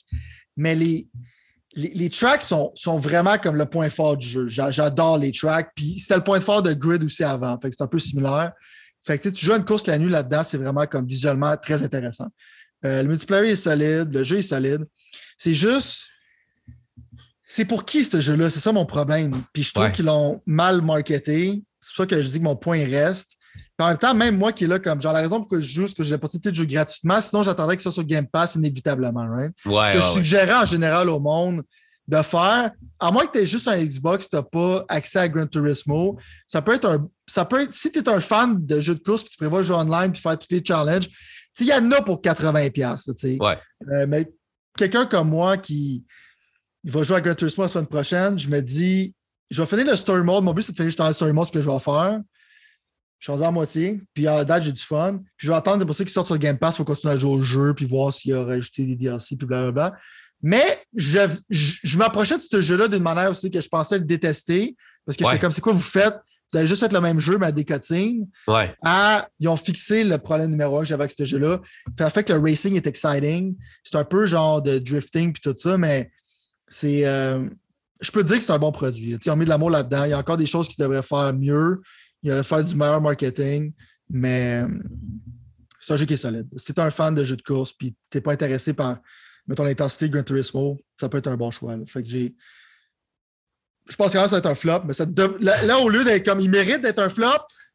mais 0.56 0.74
les, 0.74 1.08
les, 1.74 2.10
tracks 2.10 2.42
sont, 2.42 2.70
sont, 2.74 2.98
vraiment 2.98 3.38
comme 3.38 3.56
le 3.56 3.66
point 3.66 3.90
fort 3.90 4.16
du 4.16 4.28
jeu. 4.28 4.46
J'adore 4.48 5.18
les 5.18 5.32
tracks. 5.32 5.70
Puis 5.74 5.98
c'était 5.98 6.16
le 6.16 6.24
point 6.24 6.40
fort 6.40 6.62
de 6.62 6.72
Grid 6.72 7.02
aussi 7.02 7.24
avant. 7.24 7.58
Fait 7.60 7.70
que 7.70 7.76
c'est 7.76 7.82
un 7.82 7.88
peu 7.88 7.98
similaire. 7.98 8.52
Fait 9.04 9.18
que 9.18 9.28
tu 9.28 9.44
joues 9.44 9.54
une 9.54 9.64
course 9.64 9.86
la 9.86 9.98
nuit 9.98 10.10
là-dedans, 10.10 10.44
c'est 10.44 10.58
vraiment 10.58 10.86
comme 10.86 11.06
visuellement 11.06 11.56
très 11.56 11.82
intéressant. 11.82 12.28
Euh, 12.84 13.02
le 13.02 13.08
multiplayer 13.08 13.52
est 13.52 13.56
solide, 13.56 14.12
le 14.12 14.22
jeu 14.22 14.38
est 14.38 14.42
solide. 14.42 14.84
C'est 15.36 15.54
juste. 15.54 16.11
C'est 17.54 17.66
pour 17.66 17.84
qui 17.84 18.02
ce 18.02 18.18
jeu-là? 18.18 18.48
C'est 18.48 18.60
ça 18.60 18.72
mon 18.72 18.86
problème. 18.86 19.32
Puis 19.52 19.62
je 19.62 19.74
trouve 19.74 19.92
qu'ils 19.92 20.06
l'ont 20.06 20.40
mal 20.46 20.80
marketé. 20.80 21.62
C'est 21.80 21.94
pour 21.94 22.04
ça 22.04 22.06
que 22.06 22.22
je 22.22 22.28
dis 22.28 22.38
que 22.38 22.44
mon 22.44 22.56
point 22.56 22.82
reste 22.82 23.36
en 23.82 23.88
même 23.88 23.98
temps, 23.98 24.14
même 24.14 24.36
moi 24.36 24.52
qui 24.52 24.64
est 24.64 24.68
là, 24.68 24.78
comme 24.78 25.00
genre 25.00 25.12
la 25.12 25.20
raison 25.20 25.40
pour 25.40 25.48
que 25.48 25.60
je 25.60 25.66
joue, 25.66 25.88
c'est 25.88 25.96
que 25.96 26.02
j'ai 26.02 26.12
la 26.12 26.18
possibilité 26.18 26.50
de 26.50 26.56
jouer 26.56 26.66
gratuitement, 26.66 27.20
sinon 27.20 27.42
j'attendrais 27.42 27.76
que 27.76 27.82
ça 27.82 27.90
soit 27.90 28.02
sur 28.02 28.04
Game 28.04 28.26
Pass 28.26 28.54
inévitablement, 28.54 29.26
right? 29.28 29.52
ce 29.64 29.92
que 29.92 30.00
je 30.00 30.06
suggérais 30.12 30.54
en 30.54 30.66
général 30.66 31.08
au 31.08 31.20
monde 31.20 31.62
de 32.08 32.22
faire, 32.22 32.70
à 33.00 33.10
moins 33.10 33.26
que 33.26 33.32
tu 33.32 33.38
aies 33.38 33.46
juste 33.46 33.68
un 33.68 33.82
Xbox, 33.82 34.28
tu 34.28 34.36
n'as 34.36 34.42
pas 34.42 34.84
accès 34.88 35.20
à 35.20 35.28
Gran 35.28 35.46
Turismo, 35.46 36.18
ça 36.46 36.62
peut 36.62 36.74
être 36.74 36.88
un. 36.88 37.08
Ça 37.28 37.44
peut 37.44 37.62
être, 37.62 37.72
si 37.72 37.90
tu 37.90 38.00
es 38.00 38.08
un 38.08 38.20
fan 38.20 38.64
de 38.64 38.80
jeux 38.80 38.94
de 38.94 39.00
course, 39.00 39.24
que 39.24 39.30
tu 39.30 39.36
prévois 39.36 39.62
jouer 39.62 39.76
online 39.76 40.12
et 40.14 40.18
faire 40.18 40.38
tous 40.38 40.48
les 40.50 40.62
challenges, 40.66 41.08
il 41.60 41.66
y 41.66 41.72
en 41.72 41.90
a 41.92 42.02
pour 42.02 42.20
80$. 42.20 43.38
Ouais. 43.38 43.58
Euh, 43.92 44.06
mais 44.08 44.30
quelqu'un 44.76 45.06
comme 45.06 45.30
moi 45.30 45.56
qui 45.56 46.04
va 46.90 47.02
jouer 47.02 47.16
à 47.16 47.20
Gran 47.20 47.34
Turismo 47.34 47.64
la 47.64 47.68
semaine 47.68 47.86
prochaine, 47.86 48.38
je 48.38 48.48
me 48.48 48.60
dis, 48.60 49.14
je 49.50 49.60
vais 49.60 49.66
finir 49.66 49.86
le 49.86 49.96
story 49.96 50.22
mode. 50.22 50.44
Mon 50.44 50.52
but, 50.52 50.62
c'est 50.62 50.72
de 50.72 50.76
finir 50.76 50.88
juste 50.88 51.00
le 51.00 51.12
story 51.12 51.32
mode, 51.32 51.46
ce 51.46 51.52
que 51.52 51.60
je 51.60 51.70
vais 51.70 51.78
faire. 51.78 52.20
Je 53.18 53.30
suis 53.30 53.44
à 53.44 53.50
moitié. 53.50 54.00
Puis 54.14 54.26
à 54.26 54.36
la 54.36 54.44
date, 54.44 54.64
j'ai 54.64 54.72
du 54.72 54.82
fun. 54.82 55.18
Puis 55.36 55.46
je 55.46 55.50
vais 55.50 55.56
attendre 55.56 55.84
pour 55.84 55.94
ça 55.94 56.02
qu'ils 56.04 56.12
sortent 56.12 56.26
sur 56.26 56.38
Game 56.38 56.58
Pass 56.58 56.76
pour 56.76 56.86
continuer 56.86 57.12
à 57.12 57.16
jouer 57.16 57.30
au 57.30 57.42
jeu, 57.42 57.74
puis 57.74 57.84
voir 57.84 58.12
s'il 58.12 58.34
a 58.34 58.44
rajouté 58.44 58.84
des 58.84 58.96
DLC, 58.96 59.36
puis 59.36 59.46
blablabla. 59.46 59.94
Mais 60.42 60.82
je, 60.94 61.20
je, 61.50 61.98
m'approchais 61.98 62.36
de 62.36 62.42
ce 62.42 62.60
jeu-là 62.60 62.88
d'une 62.88 63.02
manière 63.02 63.30
aussi 63.30 63.48
que 63.50 63.60
je 63.60 63.68
pensais 63.68 63.98
le 63.98 64.04
détester. 64.04 64.74
Parce 65.06 65.16
que 65.16 65.24
j'étais 65.24 65.38
comme, 65.38 65.52
c'est 65.52 65.60
quoi 65.60 65.72
vous 65.72 65.80
faites? 65.80 66.16
Vous 66.52 66.58
avez 66.58 66.66
juste 66.66 66.80
fait 66.80 66.92
le 66.92 67.00
même 67.00 67.18
jeu, 67.18 67.38
mais 67.38 67.46
à 67.46 67.52
des 67.52 67.64
cutscenes. 67.64 68.26
Ouais. 68.46 68.74
Ah, 68.82 69.26
ils 69.38 69.48
ont 69.48 69.56
fixé 69.56 70.04
le 70.04 70.18
problème 70.18 70.50
numéro 70.50 70.78
un 70.78 70.80
que 70.80 70.86
j'avais 70.86 71.04
avec 71.04 71.14
ce 71.16 71.24
jeu-là. 71.24 71.60
Ça 71.98 72.10
fait 72.10 72.24
que 72.24 72.32
le 72.32 72.40
racing 72.40 72.74
est 72.74 72.86
exciting. 72.86 73.56
C'est 73.84 73.96
un 73.96 74.04
peu 74.04 74.26
genre 74.26 74.60
de 74.60 74.78
drifting 74.78 75.32
puis 75.32 75.40
tout 75.40 75.56
ça, 75.56 75.78
mais 75.78 76.10
c'est. 76.72 77.06
Euh, 77.06 77.48
je 78.00 78.10
peux 78.10 78.22
te 78.22 78.28
dire 78.28 78.38
que 78.38 78.42
c'est 78.42 78.52
un 78.52 78.58
bon 78.58 78.72
produit. 78.72 79.16
Ont 79.28 79.36
mis 79.36 79.44
de 79.44 79.50
l'amour 79.50 79.70
là-dedans. 79.70 80.04
Il 80.04 80.10
y 80.10 80.12
a 80.12 80.18
encore 80.18 80.36
des 80.36 80.46
choses 80.46 80.68
qu'ils 80.68 80.82
devraient 80.82 81.04
faire 81.04 81.32
mieux 81.32 81.80
il 82.22 82.32
aurait 82.32 82.44
fait 82.44 82.64
du 82.64 82.76
meilleur 82.76 83.00
marketing, 83.00 83.72
mais 84.08 84.64
c'est 85.80 85.92
un 85.92 85.96
jeu 85.96 86.06
qui 86.06 86.14
est 86.14 86.18
solide. 86.18 86.48
Si 86.56 86.72
tu 86.72 86.80
es 86.80 86.84
un 86.84 86.90
fan 86.90 87.14
de 87.14 87.24
jeux 87.24 87.36
de 87.36 87.42
course 87.42 87.72
puis 87.72 87.94
tu 88.10 88.16
n'es 88.16 88.20
pas 88.20 88.32
intéressé 88.32 88.72
par, 88.72 88.98
mettons, 89.46 89.64
l'intensité 89.64 90.08
de 90.08 90.12
Gran 90.12 90.22
Turismo, 90.22 90.80
ça 90.98 91.08
peut 91.08 91.18
être 91.18 91.28
un 91.28 91.36
bon 91.36 91.50
choix. 91.50 91.76
Fait 91.86 92.02
que 92.02 92.08
j'ai. 92.08 92.34
Je 93.88 93.96
pense 93.96 94.12
que 94.12 94.18
ça 94.18 94.26
va 94.26 94.38
être 94.38 94.46
un 94.46 94.54
flop, 94.54 94.82
mais 94.84 94.92
ça 94.92 95.04
là, 95.40 95.78
au 95.78 95.88
lieu 95.88 96.04
d'être 96.04 96.24
comme 96.24 96.38
il 96.38 96.48
mérite 96.48 96.82
d'être 96.82 97.00
un 97.00 97.08
flop, 97.08 97.26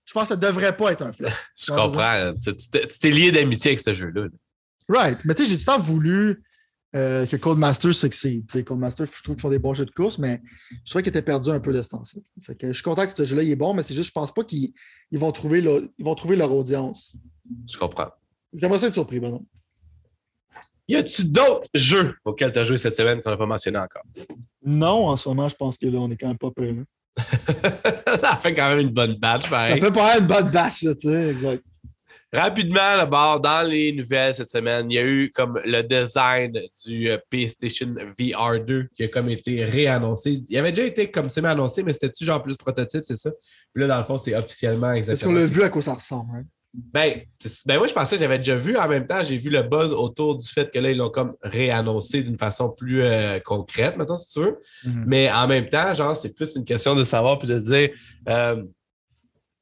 je 0.05 0.13
pense 0.13 0.23
que 0.23 0.29
ça 0.29 0.35
ne 0.37 0.41
devrait 0.41 0.75
pas 0.75 0.93
être 0.93 1.01
un 1.01 1.11
flop. 1.11 1.27
je 1.57 1.73
comprends. 1.73 2.33
Tu 2.41 2.99
t'es 2.99 3.09
lié 3.09 3.31
d'amitié 3.31 3.71
avec 3.71 3.81
ce 3.81 3.93
jeu-là. 3.93 4.27
Right. 4.87 5.25
Mais 5.25 5.35
tu 5.35 5.43
sais, 5.43 5.51
j'ai 5.51 5.57
tout 5.57 5.69
le 5.69 5.77
temps 5.77 5.79
voulu 5.79 6.41
euh, 6.97 7.25
que 7.25 7.35
Codemaster 7.35 7.93
succède. 7.93 8.43
Codemaster, 8.65 9.05
je 9.05 9.23
trouve 9.23 9.35
qu'ils 9.35 9.41
font 9.41 9.49
des 9.49 9.59
bons 9.59 9.73
jeux 9.73 9.85
de 9.85 9.91
course, 9.91 10.17
mais 10.17 10.41
je 10.83 10.89
crois 10.89 11.01
qu'ils 11.01 11.09
étaient 11.09 11.21
perdus 11.21 11.51
un 11.51 11.59
peu 11.59 11.71
de 11.71 11.81
ce 11.81 11.89
temps-ci. 11.89 12.23
Je 12.41 12.73
suis 12.73 12.83
content 12.83 13.05
que 13.05 13.13
ce 13.13 13.23
jeu-là 13.23 13.43
est 13.43 13.55
bon, 13.55 13.73
mais 13.73 13.83
c'est 13.83 13.93
juste, 13.93 14.07
je 14.07 14.13
pense 14.13 14.33
pas 14.33 14.43
qu'ils 14.43 14.73
vont, 15.11 15.31
trouver 15.31 15.61
vont 15.99 16.15
trouver 16.15 16.35
leur 16.35 16.51
audience. 16.51 17.15
Je 17.71 17.77
comprends. 17.77 18.09
J'aimerais 18.53 18.79
ça 18.79 18.87
être 18.87 18.95
surpris, 18.95 19.19
non? 19.19 19.45
Y 20.87 20.95
a-tu 20.95 21.25
d'autres 21.25 21.69
jeux 21.73 22.15
auxquels 22.23 22.51
tu 22.51 22.59
as 22.59 22.63
joué 22.63 22.77
cette 22.77 22.95
semaine 22.95 23.21
qu'on 23.21 23.29
n'a 23.29 23.37
pas 23.37 23.45
mentionné 23.45 23.77
encore? 23.77 24.03
Non, 24.63 25.07
en 25.07 25.17
ce 25.17 25.27
moment, 25.29 25.49
je 25.49 25.55
pense 25.55 25.77
que 25.77 25.85
là, 25.85 25.99
on 25.99 26.09
est 26.09 26.17
quand 26.17 26.29
même 26.29 26.37
pas 26.37 26.51
prêt. 26.51 26.73
ça 28.21 28.37
fait 28.37 28.53
quand 28.53 28.69
même 28.69 28.79
une 28.79 28.93
bonne 28.93 29.15
batch, 29.15 29.49
pareil. 29.49 29.79
Ça 29.79 29.85
fait 29.85 29.91
pas 29.91 30.17
une 30.17 30.27
bonne 30.27 30.49
batch, 30.49 30.79
tu 30.79 30.93
sais, 30.99 31.29
exact. 31.29 31.63
Rapidement, 32.33 32.97
d'abord, 32.97 33.39
dans 33.39 33.65
les 33.65 33.93
nouvelles 33.93 34.35
cette 34.35 34.49
semaine, 34.49 34.91
il 34.91 34.95
y 34.95 34.99
a 34.99 35.05
eu 35.05 35.31
comme 35.33 35.61
le 35.63 35.81
design 35.81 36.59
du 36.85 37.09
euh, 37.09 37.17
PlayStation 37.29 37.87
VR 38.19 38.59
2 38.59 38.89
qui 38.93 39.03
a 39.03 39.07
comme 39.07 39.29
été 39.29 39.63
réannoncé. 39.63 40.43
Il 40.49 40.57
avait 40.57 40.73
déjà 40.73 40.87
été 40.87 41.09
comme 41.09 41.29
semi-annoncé, 41.29 41.83
mais 41.83 41.93
c'était-tu 41.93 42.25
genre 42.25 42.41
plus 42.41 42.57
prototype, 42.57 43.05
c'est 43.05 43.15
ça? 43.15 43.31
Puis 43.73 43.81
là, 43.81 43.87
dans 43.87 43.97
le 43.97 44.03
fond, 44.03 44.17
c'est 44.17 44.35
officiellement 44.35 44.91
exactement. 44.91 45.31
Est-ce 45.31 45.37
qu'on 45.37 45.45
l'a 45.45 45.53
vu 45.53 45.63
à 45.63 45.69
quoi 45.69 45.81
ça 45.81 45.93
ressemble? 45.93 46.31
Hein? 46.35 46.43
Ben, 46.73 47.21
ben, 47.65 47.77
moi, 47.77 47.87
je 47.87 47.93
pensais 47.93 48.17
que 48.17 48.21
j'avais 48.21 48.37
déjà 48.37 48.55
vu. 48.55 48.77
En 48.77 48.87
même 48.87 49.07
temps, 49.07 49.23
j'ai 49.23 49.37
vu 49.37 49.49
le 49.49 49.63
buzz 49.63 49.93
autour 49.93 50.37
du 50.37 50.47
fait 50.47 50.71
que 50.71 50.77
là, 50.79 50.91
ils 50.91 50.97
l'ont 50.97 51.09
comme 51.09 51.35
réannoncé 51.41 52.21
d'une 52.21 52.37
façon 52.37 52.69
plus 52.69 53.01
euh, 53.01 53.39
concrète, 53.39 53.97
maintenant, 53.97 54.17
si 54.17 54.33
tu 54.33 54.39
veux. 54.41 54.59
Mm-hmm. 54.85 55.03
Mais 55.07 55.31
en 55.31 55.47
même 55.47 55.69
temps, 55.69 55.93
genre, 55.93 56.15
c'est 56.15 56.35
plus 56.35 56.55
une 56.55 56.65
question 56.65 56.93
de 56.93 57.03
savoir 57.03 57.39
puis 57.39 57.47
de 57.47 57.57
dire. 57.57 57.89
Euh, 58.27 58.63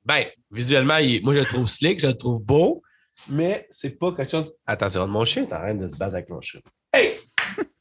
ben, 0.05 0.25
visuellement, 0.51 0.99
moi, 1.23 1.33
je 1.33 1.39
le 1.39 1.45
trouve 1.45 1.67
slick, 1.67 1.99
je 1.99 2.07
le 2.07 2.15
trouve 2.15 2.41
beau, 2.41 2.83
mais 3.29 3.67
c'est 3.71 3.97
pas 3.97 4.11
quelque 4.13 4.31
chose. 4.31 4.53
Attention, 4.65 5.07
mon 5.07 5.25
chien 5.25 5.43
est 5.43 5.53
en 5.53 5.57
train 5.57 5.73
de 5.73 5.87
se 5.87 5.97
battre 5.97 6.13
avec 6.13 6.29
mon 6.29 6.41
chien. 6.41 6.59
Hey! 6.93 7.15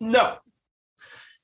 non! 0.00 0.30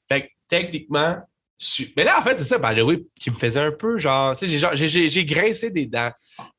Fait 0.08 0.22
que 0.22 0.26
techniquement, 0.48 1.20
je 1.58 1.66
suis. 1.66 1.92
Mais 1.96 2.04
là, 2.04 2.18
en 2.18 2.22
fait, 2.22 2.38
c'est 2.38 2.44
ça, 2.44 2.58
ben, 2.58 2.78
oui, 2.80 3.06
qui 3.20 3.30
me 3.30 3.36
faisait 3.36 3.60
un 3.60 3.72
peu 3.72 3.98
genre. 3.98 4.34
Tu 4.36 4.48
sais, 4.48 5.08
j'ai 5.08 5.24
grincé 5.24 5.70
des 5.70 5.86
dents. 5.86 6.10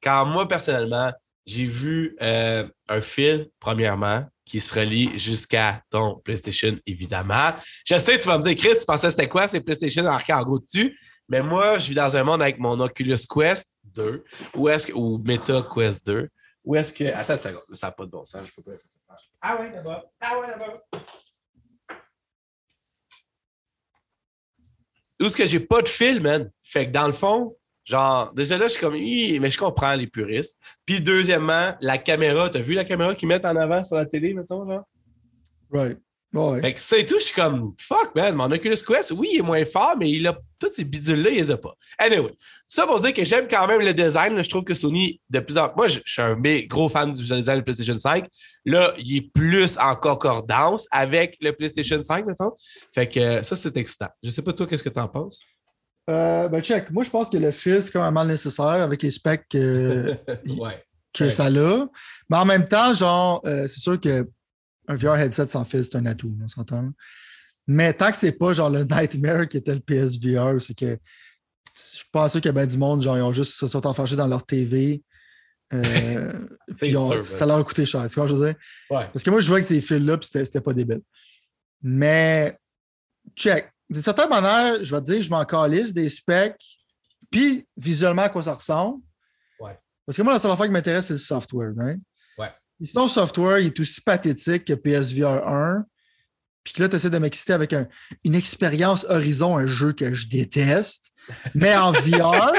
Quand 0.01 0.25
moi, 0.25 0.47
personnellement, 0.47 1.11
j'ai 1.45 1.65
vu 1.65 2.15
euh, 2.21 2.67
un 2.87 3.01
fil, 3.01 3.49
premièrement, 3.59 4.25
qui 4.45 4.59
se 4.59 4.77
relie 4.77 5.17
jusqu'à 5.17 5.81
ton 5.89 6.19
PlayStation, 6.23 6.77
évidemment. 6.85 7.51
Je 7.85 7.97
sais, 7.97 8.19
tu 8.19 8.27
vas 8.27 8.37
me 8.37 8.43
dire, 8.43 8.55
Chris, 8.55 8.77
tu 8.79 8.85
pensais 8.85 9.09
c'était 9.09 9.27
quoi, 9.27 9.47
c'est 9.47 9.61
PlayStation 9.61 10.05
en 10.05 10.43
gros 10.43 10.59
dessus? 10.59 10.97
Mais 11.29 11.41
moi, 11.41 11.79
je 11.79 11.87
vis 11.87 11.95
dans 11.95 12.17
un 12.17 12.23
monde 12.23 12.41
avec 12.41 12.59
mon 12.59 12.77
Oculus 12.79 13.25
Quest 13.33 13.77
2 13.95 14.23
ou, 14.55 14.69
est-ce 14.69 14.87
que, 14.87 14.93
ou 14.93 15.17
Meta 15.19 15.63
Quest 15.73 16.05
2. 16.05 16.29
Ou 16.63 16.75
est-ce 16.75 16.93
que. 16.93 17.05
Attends 17.05 17.33
une 17.33 17.39
seconde, 17.39 17.63
ça 17.73 17.87
n'a 17.87 17.91
pas 17.91 18.05
de 18.05 18.11
bon 18.11 18.25
sens. 18.25 18.47
Je 18.47 18.61
peux 18.61 18.71
pas 18.71 18.77
Ah 19.41 19.59
ouais, 19.59 19.71
d'abord. 19.71 20.03
Ah 20.19 20.39
ouais, 20.39 20.47
d'abord. 20.47 20.81
Où 25.19 25.25
est-ce 25.25 25.37
que 25.37 25.45
j'ai 25.45 25.59
pas 25.59 25.81
de 25.81 25.89
fil, 25.89 26.19
man? 26.19 26.51
Fait 26.63 26.87
que 26.87 26.91
dans 26.91 27.05
le 27.05 27.13
fond, 27.13 27.55
genre, 27.85 28.33
déjà 28.33 28.57
là, 28.57 28.67
je 28.67 28.73
suis 28.73 28.81
comme, 28.81 28.93
mais 28.93 29.49
je 29.49 29.57
comprends 29.57 29.93
les 29.93 30.07
puristes. 30.07 30.59
Puis 30.85 30.99
deuxièmement, 30.99 31.75
la 31.79 31.97
caméra, 31.99 32.49
t'as 32.49 32.59
vu 32.59 32.73
la 32.73 32.85
caméra 32.85 33.13
qu'ils 33.13 33.27
mettent 33.27 33.45
en 33.45 33.55
avant 33.55 33.83
sur 33.83 33.97
la 33.97 34.05
télé, 34.05 34.33
mettons, 34.33 34.67
genre? 34.67 34.83
Right. 35.71 35.99
Fait 36.33 36.73
que 36.73 36.79
ça 36.79 36.97
et 36.97 37.05
tout, 37.05 37.19
je 37.19 37.25
suis 37.25 37.35
comme 37.35 37.73
fuck, 37.77 38.15
man. 38.15 38.33
Mon 38.35 38.49
Oculus 38.51 38.77
Quest, 38.87 39.11
oui, 39.11 39.31
il 39.33 39.39
est 39.39 39.43
moins 39.43 39.65
fort, 39.65 39.95
mais 39.99 40.09
il 40.09 40.25
a 40.27 40.37
toutes 40.59 40.75
ces 40.75 40.85
bidules-là, 40.85 41.29
il 41.29 41.35
les 41.35 41.51
a 41.51 41.57
pas. 41.57 41.75
Anyway, 41.97 42.31
ça 42.69 42.87
pour 42.87 43.01
dire 43.01 43.13
que 43.13 43.25
j'aime 43.25 43.47
quand 43.49 43.67
même 43.67 43.81
le 43.81 43.93
design. 43.93 44.41
je 44.41 44.49
trouve 44.49 44.63
que 44.63 44.73
Sony, 44.73 45.19
de 45.29 45.39
plus 45.41 45.57
en 45.57 45.67
plus. 45.67 45.75
Moi, 45.75 45.87
je, 45.89 45.99
suis 46.05 46.21
un 46.21 46.37
gros 46.69 46.87
fan 46.87 47.11
du 47.11 47.21
design 47.21 47.59
de 47.59 47.61
PlayStation 47.61 47.97
5. 47.97 48.25
Là, 48.63 48.93
il 48.97 49.17
est 49.17 49.29
plus 49.33 49.77
en 49.77 49.93
concordance 49.97 50.87
avec 50.89 51.35
le 51.41 51.51
PlayStation 51.51 52.01
5, 52.01 52.25
mettons. 52.25 52.53
Fait 52.95 53.09
que 53.09 53.43
ça, 53.43 53.57
c'est 53.57 53.75
excitant. 53.75 54.09
Je 54.23 54.29
sais 54.29 54.41
pas, 54.41 54.53
toi, 54.53 54.67
qu'est-ce 54.67 54.83
que 54.83 54.89
tu 54.89 54.99
en 54.99 55.09
penses? 55.09 55.41
Euh, 56.09 56.47
ben, 56.47 56.61
check. 56.61 56.91
Moi, 56.91 57.03
je 57.03 57.09
pense 57.09 57.29
que 57.29 57.37
le 57.37 57.51
fil, 57.51 57.81
c'est 57.81 57.91
quand 57.91 58.03
même 58.03 58.13
mal 58.13 58.27
nécessaire 58.27 58.65
avec 58.65 59.01
les 59.01 59.11
specs 59.11 59.47
que 59.51 61.29
ça 61.29 61.47
a. 61.47 61.85
Mais 62.29 62.37
en 62.37 62.45
même 62.45 62.63
temps, 62.63 62.93
genre, 62.93 63.41
euh, 63.45 63.67
c'est 63.67 63.81
sûr 63.81 63.99
que 63.99 64.25
un 64.91 64.95
VR 64.95 65.17
headset 65.19 65.47
sans 65.47 65.65
fil, 65.65 65.83
c'est 65.83 65.95
un 65.95 66.05
atout, 66.05 66.35
on 66.43 66.47
s'entend. 66.47 66.91
Mais 67.67 67.93
tant 67.93 68.11
que 68.11 68.17
c'est 68.17 68.33
pas 68.33 68.53
genre 68.53 68.69
le 68.69 68.83
Nightmare 68.83 69.47
qui 69.47 69.57
était 69.57 69.73
le 69.73 69.79
PSVR, 69.79 70.61
c'est 70.61 70.77
que 70.77 70.97
je 71.75 71.81
suis 71.81 72.09
pas 72.11 72.27
sûr 72.27 72.41
qu'il 72.41 72.49
y 72.49 72.49
a 72.49 72.53
bien 72.53 72.65
du 72.65 72.77
monde, 72.77 73.01
genre, 73.01 73.17
ils 73.17 73.21
ont 73.21 73.33
juste 73.33 73.53
se 73.53 73.67
sont 73.67 73.85
enfargés 73.87 74.15
dans 74.15 74.27
leur 74.27 74.45
TV. 74.45 75.03
Euh, 75.73 76.33
ça 77.23 77.45
leur 77.45 77.57
a 77.57 77.63
coûté 77.63 77.85
cher. 77.85 78.07
Tu 78.09 78.15
vois 78.15 78.27
je 78.27 78.35
veux 78.35 78.45
dire? 78.45 78.55
Parce 78.89 79.23
que 79.23 79.29
moi, 79.29 79.39
je 79.39 79.47
vois 79.47 79.61
que 79.61 79.67
ces 79.67 79.79
fils-là, 79.79 80.17
puis 80.17 80.29
c'était 80.31 80.61
pas 80.61 80.73
débile. 80.73 81.01
Mais, 81.81 82.57
check. 83.35 83.71
D'une 83.89 84.01
certaine 84.01 84.29
manière, 84.29 84.83
je 84.83 84.93
vais 84.93 85.01
te 85.01 85.11
dire, 85.11 85.21
je 85.21 85.29
m'en 85.29 85.43
calisse 85.45 85.93
des 85.93 86.09
specs, 86.09 86.61
puis 87.29 87.65
visuellement 87.77 88.23
à 88.23 88.29
quoi 88.29 88.43
ça 88.43 88.53
ressemble. 88.53 89.01
Parce 90.05 90.17
que 90.17 90.23
moi, 90.23 90.33
la 90.33 90.39
seule 90.39 90.51
affaire 90.51 90.65
qui 90.65 90.71
m'intéresse, 90.71 91.07
c'est 91.07 91.13
le 91.13 91.19
software. 91.19 91.73
Right? 91.77 92.01
Sinon, 92.83 93.07
software, 93.07 93.59
il 93.59 93.67
est 93.67 93.79
aussi 93.79 94.01
pathétique 94.01 94.65
que 94.65 94.73
PSVR 94.73 95.47
1. 95.47 95.85
Puis 96.63 96.75
là, 96.77 96.89
tu 96.89 96.95
essaies 96.95 97.09
de 97.09 97.17
m'exciter 97.17 97.53
avec 97.53 97.75
une 98.23 98.35
expérience 98.35 99.05
Horizon, 99.09 99.57
un 99.57 99.67
jeu 99.67 99.93
que 99.93 100.13
je 100.13 100.27
déteste. 100.27 101.11
Mais 101.53 101.75
en 101.75 101.91
VR, 101.91 102.53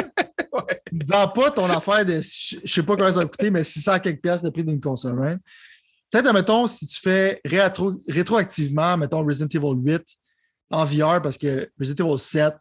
ne 0.93 1.05
vends 1.07 1.29
pas 1.29 1.51
ton 1.51 1.67
affaire 1.67 2.05
de, 2.05 2.21
je 2.21 2.59
sais 2.65 2.83
pas 2.83 2.97
comment 2.97 3.11
ça 3.11 3.21
va 3.21 3.27
coûter, 3.27 3.51
mais 3.51 3.65
600 3.65 4.01
quelques 4.01 4.23
pièces 4.23 4.43
de 4.43 4.51
prix 4.51 4.65
d'une 4.65 4.81
console. 4.81 5.19
Right? 5.19 5.41
Peut-être, 6.11 6.33
mettons, 6.33 6.67
si 6.67 6.87
tu 6.87 7.01
fais 7.01 7.41
rétro, 7.45 7.93
rétroactivement, 8.09 8.97
mettons 8.97 9.25
Resident 9.25 9.49
Evil 9.49 9.81
8 9.83 10.03
en 10.71 10.85
VR, 10.85 11.21
parce 11.21 11.39
que 11.39 11.69
Resident 11.79 12.09
Evil 12.09 12.19
7, 12.19 12.55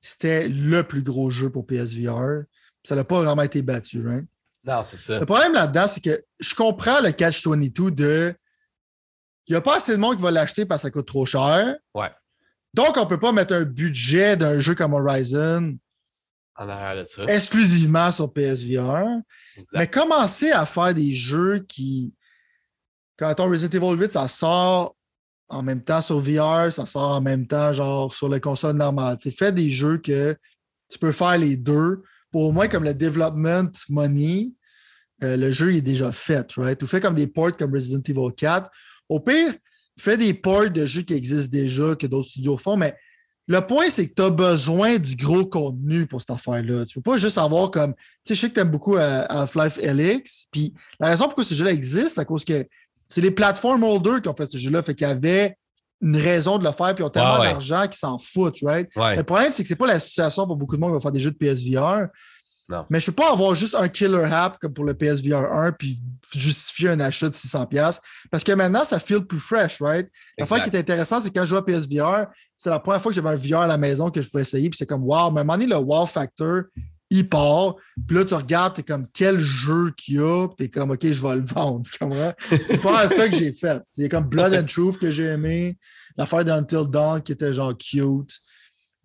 c'était 0.00 0.48
le 0.48 0.82
plus 0.82 1.02
gros 1.02 1.30
jeu 1.30 1.50
pour 1.50 1.66
PSVR. 1.66 2.44
Ça 2.84 2.94
n'a 2.94 3.04
pas 3.04 3.22
vraiment 3.22 3.42
été 3.42 3.62
battu. 3.62 4.06
Right? 4.06 4.26
Non, 4.68 4.84
c'est 4.84 4.98
ça. 4.98 5.18
Le 5.18 5.26
problème 5.26 5.54
là-dedans, 5.54 5.86
c'est 5.86 6.02
que 6.02 6.20
je 6.38 6.54
comprends 6.54 7.00
le 7.00 7.10
catch-22 7.10 7.90
de. 7.90 8.34
Il 9.46 9.52
n'y 9.52 9.56
a 9.56 9.62
pas 9.62 9.76
assez 9.76 9.92
de 9.92 10.00
monde 10.00 10.16
qui 10.16 10.22
va 10.22 10.30
l'acheter 10.30 10.66
parce 10.66 10.82
que 10.82 10.88
ça 10.88 10.90
coûte 10.90 11.06
trop 11.06 11.24
cher. 11.24 11.74
Ouais. 11.94 12.10
Donc, 12.74 12.98
on 12.98 13.04
ne 13.04 13.08
peut 13.08 13.18
pas 13.18 13.32
mettre 13.32 13.54
un 13.54 13.62
budget 13.62 14.36
d'un 14.36 14.58
jeu 14.58 14.74
comme 14.74 14.92
Horizon 14.92 15.78
en 16.58 16.68
arrière 16.68 17.02
de 17.02 17.08
ça. 17.08 17.24
exclusivement 17.28 18.12
sur 18.12 18.30
PSVR. 18.30 19.04
Mais 19.72 19.86
commencer 19.86 20.50
à 20.50 20.66
faire 20.66 20.92
des 20.92 21.14
jeux 21.14 21.60
qui. 21.60 22.12
Quand 23.16 23.40
on 23.40 23.48
Resident 23.48 23.78
Evil 23.78 24.02
8, 24.02 24.12
ça 24.12 24.28
sort 24.28 24.94
en 25.48 25.62
même 25.62 25.82
temps 25.82 26.02
sur 26.02 26.18
VR, 26.18 26.70
ça 26.70 26.84
sort 26.84 27.12
en 27.12 27.20
même 27.22 27.46
temps, 27.46 27.72
genre 27.72 28.12
sur 28.12 28.28
les 28.28 28.40
consoles 28.40 28.76
normales. 28.76 29.16
Tu 29.16 29.30
fais 29.30 29.50
des 29.50 29.70
jeux 29.70 29.96
que 29.96 30.36
tu 30.90 30.98
peux 30.98 31.10
faire 31.10 31.38
les 31.38 31.56
deux 31.56 32.02
pour 32.30 32.42
au 32.42 32.52
moins 32.52 32.68
comme 32.68 32.84
le 32.84 32.94
development 32.94 33.72
money, 33.88 34.50
euh, 35.22 35.36
le 35.36 35.50
jeu 35.50 35.74
est 35.74 35.80
déjà 35.80 36.12
fait, 36.12 36.52
right? 36.56 36.82
Ou 36.82 36.86
fait 36.86 37.00
comme 37.00 37.14
des 37.14 37.26
ports 37.26 37.56
comme 37.56 37.72
Resident 37.72 38.02
Evil 38.06 38.34
4. 38.36 38.68
Au 39.08 39.20
pire, 39.20 39.54
fais 39.98 40.16
des 40.16 40.34
ports 40.34 40.70
de 40.70 40.86
jeux 40.86 41.02
qui 41.02 41.14
existent 41.14 41.50
déjà, 41.50 41.94
que 41.96 42.06
d'autres 42.06 42.28
studios 42.28 42.56
font, 42.56 42.76
mais 42.76 42.94
le 43.48 43.62
point, 43.62 43.88
c'est 43.88 44.06
que 44.06 44.14
tu 44.14 44.22
as 44.22 44.30
besoin 44.30 44.98
du 44.98 45.16
gros 45.16 45.46
contenu 45.46 46.06
pour 46.06 46.20
cette 46.20 46.30
affaire-là. 46.30 46.84
Tu 46.84 46.98
ne 46.98 47.02
peux 47.02 47.12
pas 47.12 47.16
juste 47.16 47.38
avoir 47.38 47.70
comme. 47.70 47.94
Tu 47.94 48.00
sais, 48.24 48.34
je 48.34 48.40
sais 48.42 48.48
que 48.50 48.54
tu 48.54 48.60
aimes 48.60 48.70
beaucoup 48.70 48.96
euh, 48.96 49.24
Half-Life 49.26 49.78
LX. 49.78 50.48
Puis 50.52 50.74
la 51.00 51.08
raison 51.08 51.24
pourquoi 51.24 51.44
ce 51.44 51.54
jeu-là 51.54 51.72
existe, 51.72 52.16
c'est 52.16 52.20
à 52.20 52.26
cause 52.26 52.44
que 52.44 52.66
c'est 53.00 53.22
les 53.22 53.30
plateformes 53.30 53.82
holders 53.84 54.20
qui 54.20 54.28
ont 54.28 54.36
fait 54.36 54.46
ce 54.46 54.58
jeu-là. 54.58 54.82
Fait 54.82 54.94
qu'il 54.94 55.06
y 55.06 55.10
avait 55.10 55.56
une 56.02 56.16
raison 56.16 56.58
de 56.58 56.64
le 56.64 56.72
faire, 56.72 56.94
puis 56.94 57.02
ils 57.02 57.06
ont 57.06 57.10
tellement 57.10 57.38
d'argent 57.38 57.82
qu'ils 57.84 57.94
s'en 57.94 58.18
foutent, 58.18 58.60
right? 58.62 58.88
Le 58.94 59.22
problème, 59.22 59.50
c'est 59.50 59.62
que 59.62 59.68
c'est 59.68 59.76
pas 59.76 59.86
la 59.86 59.98
situation 59.98 60.46
pour 60.46 60.56
beaucoup 60.56 60.76
de 60.76 60.80
monde 60.80 60.90
qui 60.90 60.94
va 60.94 61.00
faire 61.00 61.12
des 61.12 61.18
jeux 61.18 61.32
de 61.32 61.36
PSVR. 61.36 62.06
Non. 62.68 62.84
Mais 62.90 63.00
je 63.00 63.06
peux 63.06 63.12
pas 63.12 63.32
avoir 63.32 63.54
juste 63.54 63.74
un 63.74 63.88
killer 63.88 64.24
app 64.30 64.58
comme 64.60 64.74
pour 64.74 64.84
le 64.84 64.94
PSVR 64.94 65.50
1 65.50 65.72
puis 65.72 65.98
justifier 66.34 66.90
un 66.90 67.00
achat 67.00 67.28
de 67.28 67.34
600$ 67.34 68.00
parce 68.30 68.44
que 68.44 68.52
maintenant, 68.52 68.84
ça 68.84 68.98
feel 68.98 69.24
plus 69.24 69.38
fresh, 69.38 69.80
right? 69.80 70.06
L'affaire 70.36 70.60
qui 70.60 70.68
est 70.68 70.78
intéressante, 70.78 71.22
c'est 71.22 71.30
quand 71.30 71.44
je 71.44 71.46
joue 71.46 71.56
à 71.56 71.64
PSVR, 71.64 72.26
c'est 72.56 72.68
la 72.68 72.78
première 72.78 73.00
fois 73.00 73.10
que 73.10 73.16
j'avais 73.16 73.30
un 73.30 73.36
VR 73.36 73.62
à 73.62 73.66
la 73.66 73.78
maison 73.78 74.10
que 74.10 74.20
je 74.20 74.28
pouvais 74.28 74.42
essayer, 74.42 74.68
puis 74.68 74.76
c'est 74.76 74.86
comme 74.86 75.04
wow, 75.04 75.30
mais 75.30 75.38
à 75.38 75.40
un 75.40 75.44
moment 75.44 75.54
donné, 75.54 75.66
le 75.66 75.76
wow 75.76 76.04
factor, 76.04 76.64
il 77.10 77.28
part. 77.28 77.76
Puis 78.06 78.16
là, 78.16 78.24
tu 78.24 78.34
regardes, 78.34 78.74
tu 78.74 78.80
es 78.80 78.84
comme 78.84 79.06
quel 79.14 79.38
jeu 79.38 79.92
qu'il 79.96 80.16
y 80.16 80.18
a, 80.18 80.46
puis 80.48 80.56
tu 80.58 80.64
es 80.64 80.68
comme 80.68 80.90
OK, 80.90 81.00
je 81.02 81.22
vais 81.22 81.36
le 81.36 81.44
vendre. 81.44 81.82
C'est 82.68 82.82
pas 82.82 83.08
ça 83.08 83.28
que 83.28 83.36
j'ai 83.36 83.52
fait. 83.52 83.80
C'est 83.92 84.08
comme 84.08 84.24
Blood 84.24 84.54
and 84.54 84.66
Truth 84.66 84.98
que 84.98 85.10
j'ai 85.10 85.24
aimé, 85.24 85.78
l'affaire 86.16 86.44
d'Until 86.44 86.88
Dawn 86.88 87.22
qui 87.22 87.32
était 87.32 87.54
genre 87.54 87.74
cute. 87.76 88.32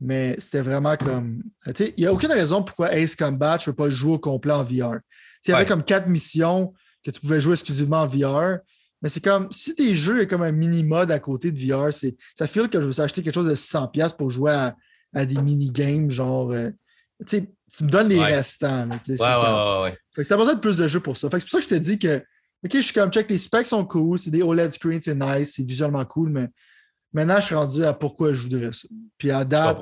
Mais 0.04 0.36
c'était 0.38 0.60
vraiment 0.60 0.97
comme. 0.97 1.41
Il 1.80 1.93
n'y 1.97 2.06
a 2.06 2.14
aucune 2.14 2.32
raison 2.32 2.62
pourquoi 2.62 2.93
Ace 2.93 3.16
Combat, 3.16 3.58
je 3.58 3.70
ne 3.70 3.74
peux 3.74 3.84
pas 3.84 3.86
le 3.86 3.91
jouer 3.91 4.12
au 4.12 4.20
complet 4.20 4.51
en 4.51 4.62
VR. 4.62 4.99
Il 5.47 5.51
y 5.51 5.54
avait 5.54 5.66
comme 5.66 5.82
quatre 5.82 6.08
missions 6.08 6.74
que 7.04 7.10
tu 7.10 7.22
pouvais 7.22 7.39
jouer 7.39 7.54
exclusivement 7.54 8.01
en 8.01 8.06
VR. 8.06 8.58
Mais 9.01 9.10
c'est 9.10 9.24
comme 9.24 9.47
si 9.51 9.76
tes 9.76 9.95
jeux 9.95 10.22
est 10.22 10.28
comme 10.28 10.43
un 10.43 10.51
mini-mode 10.51 11.12
à 11.12 11.20
côté 11.20 11.51
de 11.51 11.60
VR, 11.60 11.93
ça 11.93 12.47
fait 12.47 12.70
que 12.70 12.82
je 12.82 12.86
veux 12.86 12.99
acheter 12.99 13.22
quelque 13.22 13.34
chose 13.34 13.49
de 13.49 13.56
100$ 13.56 14.16
pour 14.18 14.30
jouer 14.30 14.51
à, 15.14 15.26
des 15.26 15.41
mini-games, 15.41 16.10
genre. 16.10 16.51
Euh, 16.51 16.70
tu 17.26 17.47
me 17.82 17.89
donnes 17.89 18.10
les 18.10 18.20
restants. 18.22 18.89
ouais, 18.89 19.82
ouais, 19.84 19.97
Fait 20.14 20.24
que 20.24 20.28
tu 20.28 20.34
as 20.34 20.38
besoin 20.38 20.56
de 20.56 20.60
plus 20.60 20.76
de 20.76 20.88
jeux 20.88 20.99
pour 20.99 21.16
ça. 21.16 21.30
Fait 21.30 21.38
que 21.38 21.43
c'est 21.43 21.49
pour 21.49 21.62
ça 21.62 21.66
que 21.66 21.76
je 21.76 21.80
te 21.80 21.82
dis 21.82 21.97
que, 21.97 22.18
OK, 22.66 22.72
je 22.74 22.82
suis 22.82 22.93
comme 22.93 23.10
check, 23.10 23.30
les 23.30 23.38
specs 23.38 23.68
sont 23.68 23.86
cool, 23.86 24.20
c'est 24.20 24.32
des 24.32 24.41
OLED 24.41 24.72
screens, 24.72 25.01
c'est 25.01 25.16
nice, 25.16 25.54
c'est 25.56 25.64
visuellement 25.64 26.04
cool, 26.06 26.30
mais 26.30 26.49
Maintenant, 27.14 27.39
je 27.39 27.45
suis 27.45 27.56
rendu 27.56 27.86
à 27.86 27.93
pourquoi 27.93 28.34
je 28.34 28.41
voudrais 28.41 28.74
ça. 28.74 28.88
Puis 29.24 29.32
à 29.32 29.45
date, 29.45 29.78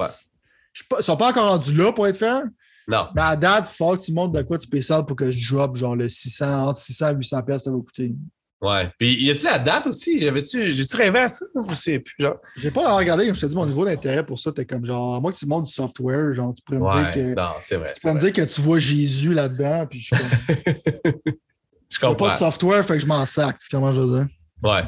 je 0.71 0.83
ils 0.91 0.97
ne 0.97 1.01
sont 1.01 1.17
pas 1.17 1.31
encore 1.31 1.49
rendus 1.49 1.73
là 1.73 1.91
pour 1.91 2.05
être 2.05 2.15
fair. 2.15 2.43
Non. 2.87 3.07
Mais 3.15 3.23
à 3.23 3.35
date, 3.35 3.67
il 3.67 3.75
faut 3.75 3.97
que 3.97 4.03
tu 4.03 4.13
montres 4.13 4.33
de 4.33 4.43
quoi 4.43 4.59
tu 4.59 4.67
spécial 4.67 5.03
pour 5.03 5.15
que 5.15 5.31
je 5.31 5.51
drop 5.51 5.75
genre 5.75 5.95
le 5.95 6.07
600, 6.07 6.67
entre 6.67 6.79
600 6.79 7.07
et 7.07 7.15
800 7.15 7.41
pièces 7.41 7.63
ça 7.63 7.71
va 7.71 7.77
coûter. 7.77 8.13
Ouais. 8.61 8.91
Puis 8.99 9.15
y 9.23 9.31
a-tu 9.31 9.45
la 9.45 9.57
date 9.57 9.87
aussi? 9.87 10.21
J'avais-tu, 10.21 10.71
j'ai-tu 10.73 10.95
rêvé 10.95 11.17
à 11.21 11.27
ça? 11.29 11.43
Je 11.69 11.73
sais 11.73 11.97
plus, 11.97 12.13
genre. 12.19 12.35
J'ai 12.55 12.69
pas 12.69 12.95
regardé, 12.95 13.25
comme 13.25 13.33
je 13.33 13.41
te 13.41 13.47
dis, 13.47 13.55
mon 13.55 13.65
niveau 13.65 13.83
d'intérêt 13.83 14.23
pour 14.23 14.37
ça, 14.37 14.51
t'es 14.51 14.63
comme 14.63 14.85
genre, 14.85 15.19
moi 15.19 15.31
que 15.31 15.37
tu 15.37 15.47
montres 15.47 15.65
du 15.65 15.73
software, 15.73 16.31
genre, 16.35 16.53
tu 16.53 16.61
pourrais 16.61 16.77
me 16.77 17.01
dire 17.01 17.11
que. 17.11 17.33
Non, 17.33 17.53
c'est 17.61 17.77
vrai. 17.77 17.93
Tu 17.95 18.01
pourrais 18.01 18.13
me 18.13 18.19
dire 18.19 18.33
que 18.33 18.43
tu 18.43 18.61
vois 18.61 18.77
Jésus 18.77 19.33
là-dedans, 19.33 19.87
puis 19.87 20.01
je 20.01 20.15
je 21.89 21.99
comprends. 21.99 22.27
pas 22.27 22.33
de 22.35 22.37
software, 22.37 22.85
fait 22.85 22.93
que 22.93 22.99
je 22.99 23.07
m'en 23.07 23.25
sac, 23.25 23.57
tu 23.57 23.69
comment 23.71 23.91
je 23.91 24.01
veux 24.01 24.19
dire? 24.19 24.27
Ouais. 24.61 24.83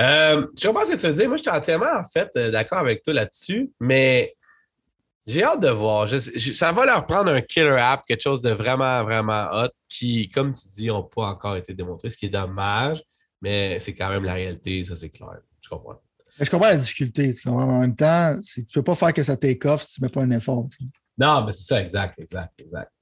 Euh, 0.00 0.46
je 0.60 0.66
comprends 0.66 0.84
ce 0.84 0.92
que 0.92 0.96
tu 0.96 1.06
veux 1.06 1.14
dire. 1.14 1.28
Moi, 1.28 1.36
je 1.36 1.42
suis 1.42 1.50
entièrement, 1.50 1.98
en 1.98 2.04
fait, 2.04 2.30
euh, 2.36 2.50
d'accord 2.50 2.78
avec 2.78 3.02
toi 3.02 3.14
là-dessus, 3.14 3.70
mais 3.80 4.34
j'ai 5.26 5.42
hâte 5.42 5.60
de 5.60 5.68
voir. 5.68 6.08
ça 6.08 6.72
va 6.72 6.86
leur 6.86 7.04
prendre 7.04 7.30
un 7.30 7.40
killer 7.40 7.76
app, 7.78 8.04
quelque 8.06 8.22
chose 8.22 8.40
de 8.40 8.50
vraiment, 8.50 9.02
vraiment 9.04 9.48
hot 9.52 9.70
qui, 9.88 10.28
comme 10.30 10.52
tu 10.52 10.68
dis, 10.74 10.86
n'ont 10.86 11.02
pas 11.02 11.24
encore 11.26 11.56
été 11.56 11.74
démontré, 11.74 12.10
ce 12.10 12.16
qui 12.16 12.26
est 12.26 12.30
dommage, 12.30 13.02
mais 13.42 13.78
c'est 13.80 13.92
quand 13.92 14.08
même 14.08 14.24
la 14.24 14.34
réalité, 14.34 14.84
ça, 14.84 14.96
c'est 14.96 15.10
clair. 15.10 15.38
Je 15.60 15.68
comprends. 15.68 16.00
je 16.40 16.48
comprends 16.48 16.68
la 16.68 16.76
difficulté. 16.76 17.34
Tu 17.34 17.46
comprends? 17.46 17.64
En 17.64 17.80
même 17.80 17.96
temps, 17.96 18.36
tu 18.40 18.60
ne 18.60 18.64
peux 18.72 18.82
pas 18.82 18.94
faire 18.94 19.12
que 19.12 19.22
ça 19.22 19.36
take 19.36 19.68
off 19.68 19.82
si 19.82 19.94
tu 19.94 20.02
ne 20.02 20.06
mets 20.06 20.12
pas 20.12 20.22
un 20.22 20.30
effort. 20.30 20.66
Non, 21.18 21.44
mais 21.44 21.52
c'est 21.52 21.64
ça, 21.64 21.82
exact, 21.82 22.18
exact, 22.20 22.54
exact. 22.58 22.92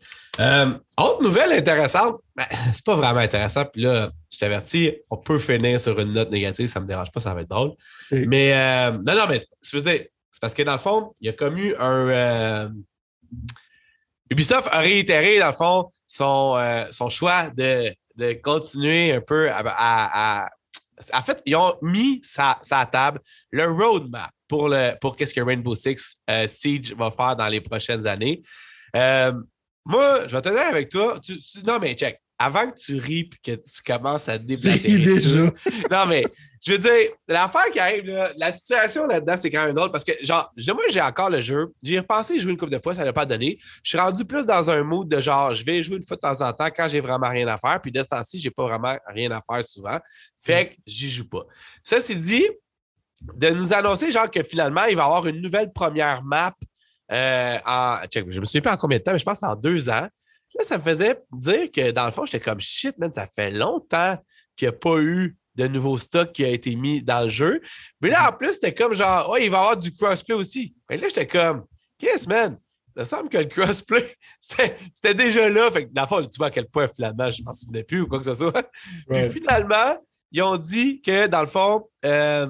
Euh, 0.40 0.78
autre 0.99 1.22
nouvelle 1.22 1.53
intéressante, 1.53 2.16
ben, 2.34 2.47
c'est 2.74 2.84
pas 2.84 2.97
vraiment 2.97 3.20
intéressant, 3.20 3.66
puis 3.66 3.82
là, 3.82 4.11
je 4.37 4.41
t'avertis, 4.41 4.93
on 5.11 5.16
peut 5.16 5.39
finir 5.39 5.80
sur 5.80 5.99
une 5.99 6.12
note 6.12 6.30
négative, 6.30 6.68
ça 6.68 6.80
me 6.80 6.87
dérange 6.87 7.11
pas, 7.11 7.20
ça 7.20 7.34
va 7.34 7.41
être 7.43 7.49
drôle. 7.49 7.72
Mais 8.11 8.55
euh, 8.55 8.93
non, 8.93 9.14
non, 9.14 9.26
mais 9.28 9.39
c'est 9.61 10.11
parce 10.41 10.55
que 10.55 10.62
dans 10.62 10.72
le 10.72 10.78
fond, 10.78 11.12
il 11.20 11.26
y 11.26 11.28
a 11.28 11.32
comme 11.32 11.57
eu 11.57 11.74
un. 11.78 12.09
Euh, 12.09 12.68
Ubisoft 14.30 14.68
a 14.70 14.80
réitéré, 14.80 15.39
dans 15.39 15.47
le 15.47 15.53
fond, 15.53 15.93
son, 16.07 16.59
son 16.91 17.09
choix 17.09 17.51
de 17.51 17.95
de 18.16 18.32
continuer 18.32 19.12
un 19.12 19.20
peu 19.20 19.51
à, 19.51 20.49
En 21.12 21.22
fait, 21.22 21.43
ils 21.45 21.57
ont 21.57 21.76
mis 21.82 22.20
sa, 22.22 22.59
sa 22.62 22.87
table 22.87 23.20
le 23.51 23.70
roadmap 23.70 24.30
pour, 24.49 24.68
le, 24.68 24.95
pour 25.01 25.16
qu'est-ce 25.16 25.34
que 25.34 25.41
Rainbow 25.41 25.74
Six 25.74 26.16
euh, 26.30 26.47
Siege 26.49 26.95
va 26.95 27.11
faire 27.11 27.37
dans 27.37 27.49
les 27.49 27.61
prochaines 27.61 28.07
années. 28.07 28.43
Euh, 28.95 29.32
moi, 29.84 30.26
je 30.26 30.34
vais 30.37 30.43
te 30.43 30.49
dire 30.49 30.66
avec 30.66 30.89
toi. 30.89 31.20
non, 31.64 31.78
mais 31.78 31.95
check. 31.95 32.20
Avant 32.39 32.70
que 32.70 32.74
tu 32.74 32.97
ris 32.97 33.30
et 33.32 33.57
que 33.57 33.57
tu 33.57 33.82
commences 33.84 34.28
à 34.28 34.39
déblatérer. 34.39 34.99
déjà. 34.99 35.41
non, 35.91 36.07
mais 36.07 36.24
je 36.66 36.72
veux 36.72 36.78
dire, 36.78 37.11
l'affaire 37.28 37.70
qui 37.72 37.78
arrive, 37.78 38.12
la 38.37 38.51
situation 38.51 39.07
là-dedans, 39.07 39.37
c'est 39.37 39.51
quand 39.51 39.64
même 39.64 39.74
drôle 39.74 39.93
parce 39.93 40.05
que, 40.05 40.12
genre, 40.22 40.53
moi, 40.68 40.82
j'ai 40.91 41.01
encore 41.01 41.30
le 41.30 41.41
jeu. 41.41 41.72
J'y 41.82 41.95
ai 41.95 42.01
repensé 42.01 42.39
jouer 42.41 42.53
une 42.53 42.59
couple 42.59 42.72
de 42.72 42.80
fois, 42.80 42.95
ça 42.95 43.05
n'a 43.05 43.12
pas 43.12 43.24
donné. 43.24 43.59
Je 43.84 43.91
suis 43.91 43.99
rendu 43.99 44.24
plus 44.24 44.45
dans 44.45 44.68
un 44.68 44.82
mood 44.82 45.09
de 45.09 45.20
genre, 45.20 45.55
je 45.55 45.64
vais 45.64 45.82
jouer 45.82 45.97
une 45.97 46.03
fois 46.03 46.16
de 46.16 46.22
temps 46.22 46.41
en 46.41 46.53
temps 46.53 46.68
quand 46.74 46.89
j'ai 46.89 47.01
vraiment 47.01 47.28
rien 47.28 47.47
à 47.47 47.57
faire. 47.57 47.80
Puis 47.80 47.93
de 47.93 48.03
ce 48.03 48.09
temps-ci, 48.09 48.41
j'ai 48.41 48.51
pas 48.51 48.64
vraiment 48.64 48.97
rien 49.07 49.30
à 49.30 49.41
faire 49.41 49.64
souvent. 49.64 49.99
Fait 50.37 50.70
que 50.70 50.74
j'y 50.87 51.11
joue 51.11 51.28
pas. 51.28 51.47
Ça, 51.84 52.01
c'est 52.01 52.16
dit, 52.16 52.47
de 53.22 53.49
nous 53.51 53.72
annoncer, 53.72 54.11
genre, 54.11 54.30
que 54.30 54.43
finalement, 54.43 54.84
il 54.84 54.97
va 54.97 55.03
y 55.03 55.07
avoir 55.07 55.26
une 55.26 55.41
nouvelle 55.41 55.72
première 55.72 56.24
map 56.24 56.53
euh, 57.12 57.59
en. 57.64 57.99
Check, 58.11 58.30
je 58.30 58.41
me 58.41 58.45
souviens 58.45 58.62
pas 58.62 58.72
en 58.72 58.76
combien 58.76 58.99
de 58.99 59.03
temps, 59.03 59.12
mais 59.12 59.18
je 59.18 59.24
pense 59.24 59.43
en 59.43 59.55
deux 59.55 59.89
ans. 59.89 60.09
Là, 60.59 60.64
ça 60.64 60.78
me 60.78 60.82
faisait 60.82 61.20
dire 61.32 61.70
que 61.70 61.90
dans 61.90 62.07
le 62.07 62.11
fond, 62.11 62.24
j'étais 62.24 62.40
comme 62.40 62.61
shit, 62.61 62.96
man, 62.98 63.12
ça 63.12 63.26
fait 63.26 63.50
longtemps 63.50 64.16
qu'il 64.57 64.68
n'y 64.68 64.74
a 64.74 64.78
pas 64.78 64.98
eu 64.98 65.36
de 65.54 65.66
nouveau 65.68 65.98
stock 65.98 66.32
qui 66.32 66.44
a 66.44 66.48
été 66.48 66.74
mis 66.76 67.02
dans 67.02 67.24
le 67.24 67.28
jeu. 67.28 67.61
Mais 68.00 68.11
là, 68.11 68.30
en 68.30 68.32
plus, 68.32 68.54
c'était 68.54 68.74
comme 68.74 68.94
genre, 68.94 69.28
oh, 69.30 69.36
il 69.36 69.50
va 69.50 69.57
y 69.57 69.61
avoir 69.61 69.76
du 69.76 69.92
crossplay 69.92 70.34
aussi. 70.34 70.74
Et 70.90 70.96
là, 70.96 71.09
j'étais 71.09 71.26
comme, 71.26 71.64
qu'est-ce, 71.98 72.28
man? 72.28 72.59
Il 72.94 73.00
me 73.00 73.04
semble 73.04 73.28
que 73.28 73.38
le 73.38 73.44
crossplay, 73.44 74.16
c'était 74.40 75.14
déjà 75.14 75.48
là. 75.48 75.70
Fait 75.70 75.86
que, 75.86 75.92
dans 75.92 76.02
le 76.02 76.09
fond, 76.09 76.22
tu 76.22 76.36
vois 76.38 76.46
à 76.46 76.50
quel 76.50 76.68
point, 76.68 76.88
finalement, 76.88 77.30
je 77.30 77.42
ne 77.42 77.46
m'en 77.46 77.54
souvenais 77.54 77.84
plus 77.84 78.02
ou 78.02 78.07
quoi 78.07 78.18
que 78.18 78.24
ce 78.24 78.34
soit. 78.34 78.70
Puis 79.09 79.30
finalement, 79.30 79.98
ils 80.32 80.42
ont 80.42 80.57
dit 80.57 81.00
que, 81.00 81.26
dans 81.26 81.40
le 81.40 81.46
fond, 81.46 81.88
euh, 82.04 82.48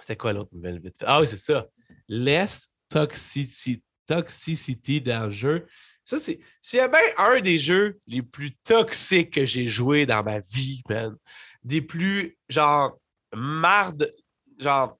c'est 0.00 0.16
quoi 0.16 0.32
l'autre 0.32 0.50
nouvelle 0.52 0.80
vite 0.80 0.96
Ah 1.06 1.20
oui, 1.20 1.26
c'est 1.26 1.36
ça. 1.36 1.66
Less 2.08 2.68
toxicity, 2.88 3.82
toxicity 4.06 5.00
dans 5.00 5.26
le 5.26 5.32
jeu. 5.32 5.66
Ça, 6.06 6.20
c'est. 6.20 6.38
S'il 6.62 6.78
y 6.78 6.80
a 6.80 6.86
bien 6.86 7.00
un 7.18 7.40
des 7.40 7.58
jeux 7.58 7.98
les 8.06 8.22
plus 8.22 8.52
toxiques 8.62 9.32
que 9.32 9.44
j'ai 9.44 9.68
joué 9.68 10.06
dans 10.06 10.22
ma 10.22 10.38
vie, 10.38 10.80
man, 10.88 11.16
des 11.64 11.82
plus, 11.82 12.38
genre, 12.48 12.96
marde, 13.34 14.14
genre. 14.56 14.96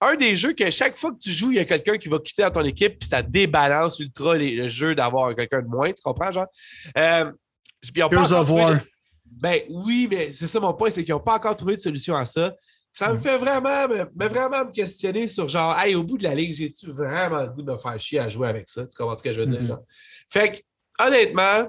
Un 0.00 0.16
des 0.16 0.34
jeux 0.34 0.54
que 0.54 0.70
chaque 0.70 0.96
fois 0.96 1.12
que 1.12 1.18
tu 1.18 1.30
joues, 1.30 1.50
il 1.50 1.56
y 1.56 1.60
a 1.60 1.64
quelqu'un 1.66 1.98
qui 1.98 2.08
va 2.08 2.18
quitter 2.18 2.42
dans 2.42 2.50
ton 2.50 2.64
équipe, 2.64 2.98
puis 2.98 3.08
ça 3.08 3.22
débalance 3.22 3.98
ultra 3.98 4.36
le 4.36 4.68
jeu 4.68 4.94
d'avoir 4.94 5.34
quelqu'un 5.34 5.60
de 5.60 5.68
moins, 5.68 5.92
tu 5.92 6.02
comprends, 6.02 6.32
genre? 6.32 6.46
Euh, 6.96 7.30
puis 7.92 8.02
Ben 9.26 9.60
oui, 9.68 10.08
mais 10.10 10.32
c'est 10.32 10.48
ça 10.48 10.58
mon 10.58 10.72
point, 10.72 10.88
c'est 10.88 11.04
qu'ils 11.04 11.14
n'ont 11.14 11.20
pas 11.20 11.34
encore 11.34 11.56
trouvé 11.56 11.76
de 11.76 11.80
solution 11.80 12.16
à 12.16 12.24
ça. 12.24 12.54
Ça 12.94 13.12
me 13.12 13.18
mm. 13.18 13.22
fait 13.22 13.38
vraiment 13.38 13.88
me, 13.88 14.28
vraiment 14.28 14.64
me 14.64 14.70
questionner 14.70 15.26
sur 15.26 15.48
genre, 15.48 15.76
hey, 15.78 15.96
au 15.96 16.04
bout 16.04 16.16
de 16.16 16.22
la 16.22 16.34
ligue, 16.34 16.54
j'ai-tu 16.54 16.90
vraiment 16.90 17.42
le 17.42 17.48
goût 17.48 17.62
de 17.62 17.72
me 17.72 17.76
faire 17.76 17.98
chier 17.98 18.20
à 18.20 18.28
jouer 18.28 18.48
avec 18.48 18.68
ça? 18.68 18.86
Tu 18.86 18.96
comprends 18.96 19.18
ce 19.18 19.24
que 19.24 19.32
je 19.32 19.40
veux 19.40 19.46
dire? 19.46 19.62
Mm-hmm. 19.62 19.84
Fait 20.28 20.52
que, 20.52 21.04
honnêtement, 21.04 21.68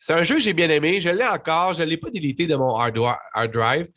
c'est 0.00 0.14
un 0.14 0.22
jeu 0.22 0.36
que 0.36 0.40
j'ai 0.40 0.54
bien 0.54 0.70
aimé. 0.70 0.98
Je 1.00 1.10
l'ai 1.10 1.26
encore. 1.26 1.74
Je 1.74 1.82
ne 1.82 1.88
l'ai 1.88 1.98
pas 1.98 2.08
délité 2.08 2.46
de 2.46 2.56
mon 2.56 2.74
hard, 2.74 2.94
drive. 3.52 3.88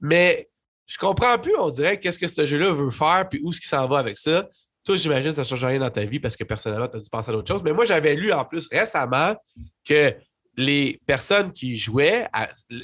Mais 0.00 0.50
je 0.86 0.98
comprends 0.98 1.38
plus, 1.38 1.56
on 1.56 1.70
dirait, 1.70 2.00
qu'est-ce 2.00 2.18
que 2.18 2.28
ce 2.28 2.44
jeu-là 2.44 2.72
veut 2.72 2.90
faire 2.90 3.28
puis 3.28 3.40
où 3.42 3.52
est-ce 3.52 3.60
qu'il 3.60 3.68
s'en 3.68 3.86
va 3.86 3.98
avec 3.98 4.18
ça. 4.18 4.48
Toi, 4.84 4.96
j'imagine 4.96 5.30
que 5.30 5.36
ça 5.36 5.42
ne 5.42 5.46
change 5.46 5.64
rien 5.64 5.78
dans 5.78 5.90
ta 5.90 6.04
vie 6.04 6.18
parce 6.18 6.36
que 6.36 6.44
personnellement, 6.44 6.88
tu 6.88 6.96
as 6.96 7.00
dû 7.00 7.08
penser 7.08 7.30
à 7.30 7.32
d'autres 7.32 7.52
choses. 7.52 7.62
Mais 7.62 7.72
moi, 7.72 7.84
j'avais 7.84 8.14
lu 8.14 8.32
en 8.32 8.44
plus 8.44 8.68
récemment 8.68 9.36
que 9.84 10.14
les 10.56 11.00
personnes 11.06 11.52
qui 11.52 11.76
jouaient, 11.76 12.28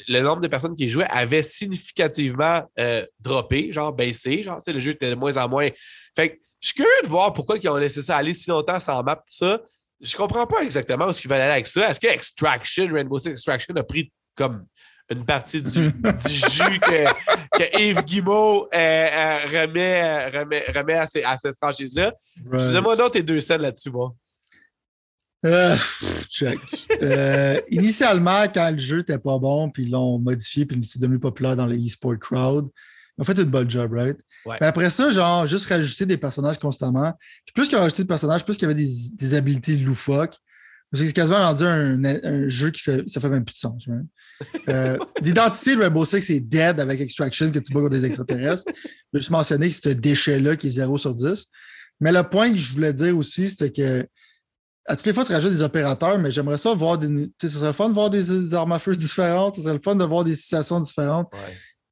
le 0.09 0.21
nombre 0.21 0.43
de 0.43 0.49
personnes 0.49 0.77
qui 0.77 0.89
jouaient 0.89 1.09
avait 1.09 1.43
significativement 1.43 2.65
euh, 2.79 3.07
droppé, 3.19 3.73
genre 3.73 3.93
baissé. 3.93 4.43
Genre, 4.43 4.59
le 4.67 4.81
jeu 4.81 4.91
était 4.93 5.11
de 5.11 5.15
moins 5.15 5.37
en 5.39 5.49
moins. 5.49 5.69
Fait 6.15 6.31
que 6.31 6.43
je 6.61 6.69
suis 6.69 6.75
curieux 6.75 7.03
de 7.03 7.09
voir 7.09 7.33
pourquoi 7.33 7.57
ils 7.57 7.69
ont 7.69 7.77
laissé 7.77 8.03
ça 8.03 8.17
aller 8.17 8.35
si 8.35 8.51
longtemps 8.51 8.79
sans 8.79 9.03
map, 9.03 9.17
tout 9.17 9.37
ça. 9.37 9.61
Je 10.01 10.17
comprends 10.17 10.47
pas 10.47 10.63
exactement 10.63 11.07
où 11.07 11.13
ce 11.13 11.21
qu'ils 11.21 11.31
veulent 11.31 11.41
aller 11.41 11.53
avec 11.53 11.67
ça. 11.67 11.89
Est-ce 11.91 12.01
que 12.01 12.09
Extraction, 12.09 12.89
Rainbow 12.93 13.19
Six 13.19 13.31
Extraction 13.31 13.75
a 13.77 13.83
pris 13.83 14.13
comme 14.35 14.67
une 15.11 15.25
partie 15.25 15.63
du, 15.63 15.71
jus 15.71 16.81
que, 16.81 17.79
Yves 17.79 18.03
Guimau 18.03 18.67
euh, 18.67 18.69
euh, 18.75 19.39
remet, 19.47 20.27
remet, 20.73 20.95
à, 20.95 21.07
cette 21.07 21.57
franchise-là? 21.57 22.13
Right. 22.51 22.73
Donne-moi 22.73 22.97
donc 22.97 23.13
tes 23.13 23.23
deux 23.23 23.41
scènes 23.41 23.63
là-dessus, 23.63 23.91
moi. 23.91 24.15
Euh, 25.45 25.77
check. 26.29 26.59
Euh, 27.03 27.61
initialement, 27.69 28.45
quand 28.55 28.71
le 28.71 28.79
jeu 28.79 28.99
n'était 28.99 29.19
pas 29.19 29.39
bon, 29.39 29.71
puis 29.71 29.85
ils 29.85 29.91
l'ont 29.91 30.19
modifié, 30.19 30.67
puis 30.67 30.79
c'est 30.85 31.01
devenu 31.01 31.19
populaire 31.19 31.57
dans 31.57 31.67
le 31.67 31.77
e-sport 31.77 32.19
crowd, 32.19 32.69
ils 33.19 33.23
ont 33.23 33.25
fait 33.25 33.39
une 33.39 33.51
bonne 33.51 33.69
job, 33.69 33.93
right? 33.93 34.19
Mais 34.47 34.67
après 34.67 34.91
ça, 34.91 35.11
genre, 35.11 35.47
juste 35.47 35.69
rajouter 35.69 36.07
des 36.07 36.17
personnages 36.17 36.59
constamment. 36.59 37.13
Puis 37.45 37.53
plus 37.55 37.69
qu'ils 37.69 37.79
ont 37.79 37.83
rajouté 37.83 38.03
des 38.03 38.09
personnages, 38.09 38.45
plus 38.45 38.57
qu'il 38.57 38.69
y 38.69 38.73
avait 38.73 38.81
des, 38.81 38.91
des 39.15 39.35
habiletés 39.35 39.77
loufoques. 39.77 40.37
C'est 40.95 41.11
quasiment 41.13 41.39
rendu 41.39 41.65
un, 41.65 42.05
un, 42.05 42.49
jeu 42.49 42.71
qui 42.71 42.83
fait. 42.83 43.09
Ça 43.09 43.19
fait 43.19 43.31
même 43.31 43.45
plus 43.45 43.55
de 43.55 43.59
sens. 43.59 43.89
Euh, 44.69 44.99
l'identité 45.23 45.75
de 45.75 45.81
Rainbow 45.81 46.05
Six 46.05 46.29
est 46.29 46.41
dead 46.41 46.81
avec 46.81 47.01
Extraction 47.01 47.51
que 47.51 47.59
tu 47.61 47.73
bats 47.73 47.81
contre 47.81 47.95
des 47.95 48.05
extraterrestres. 48.05 48.71
Je 49.13 49.19
juste 49.19 49.31
mentionner 49.31 49.71
que 49.71 49.75
c'est 49.75 49.91
ce 49.91 49.95
déchet-là 49.95 50.57
qui 50.57 50.67
est 50.67 50.71
0 50.71 50.99
sur 50.99 51.15
10. 51.15 51.47
Mais 52.01 52.13
le 52.13 52.23
point 52.23 52.51
que 52.51 52.59
je 52.59 52.73
voulais 52.73 52.93
dire 52.93 53.17
aussi, 53.17 53.49
c'était 53.49 53.71
que 53.71 54.07
à 54.87 54.97
toutes 54.97 55.07
les 55.07 55.13
fois, 55.13 55.25
tu 55.25 55.33
rajoutes 55.33 55.53
des 55.53 55.63
opérateurs, 55.63 56.19
mais 56.19 56.31
j'aimerais 56.31 56.59
ça 56.59 56.75
voir 56.75 56.99
des. 56.99 57.31
Ce 57.41 57.49
serait 57.49 57.69
le 57.69 57.73
fun 57.73 57.89
de 57.89 57.95
voir 57.95 58.11
des, 58.11 58.55
armes 58.55 58.73
à 58.73 58.79
feu 58.79 58.95
différentes, 58.97 59.57
ce 59.57 59.63
serait 59.63 59.75
le 59.75 59.81
fun 59.83 59.95
de 59.95 60.05
voir 60.05 60.25
des 60.25 60.35
situations 60.35 60.81
différentes. 60.81 61.33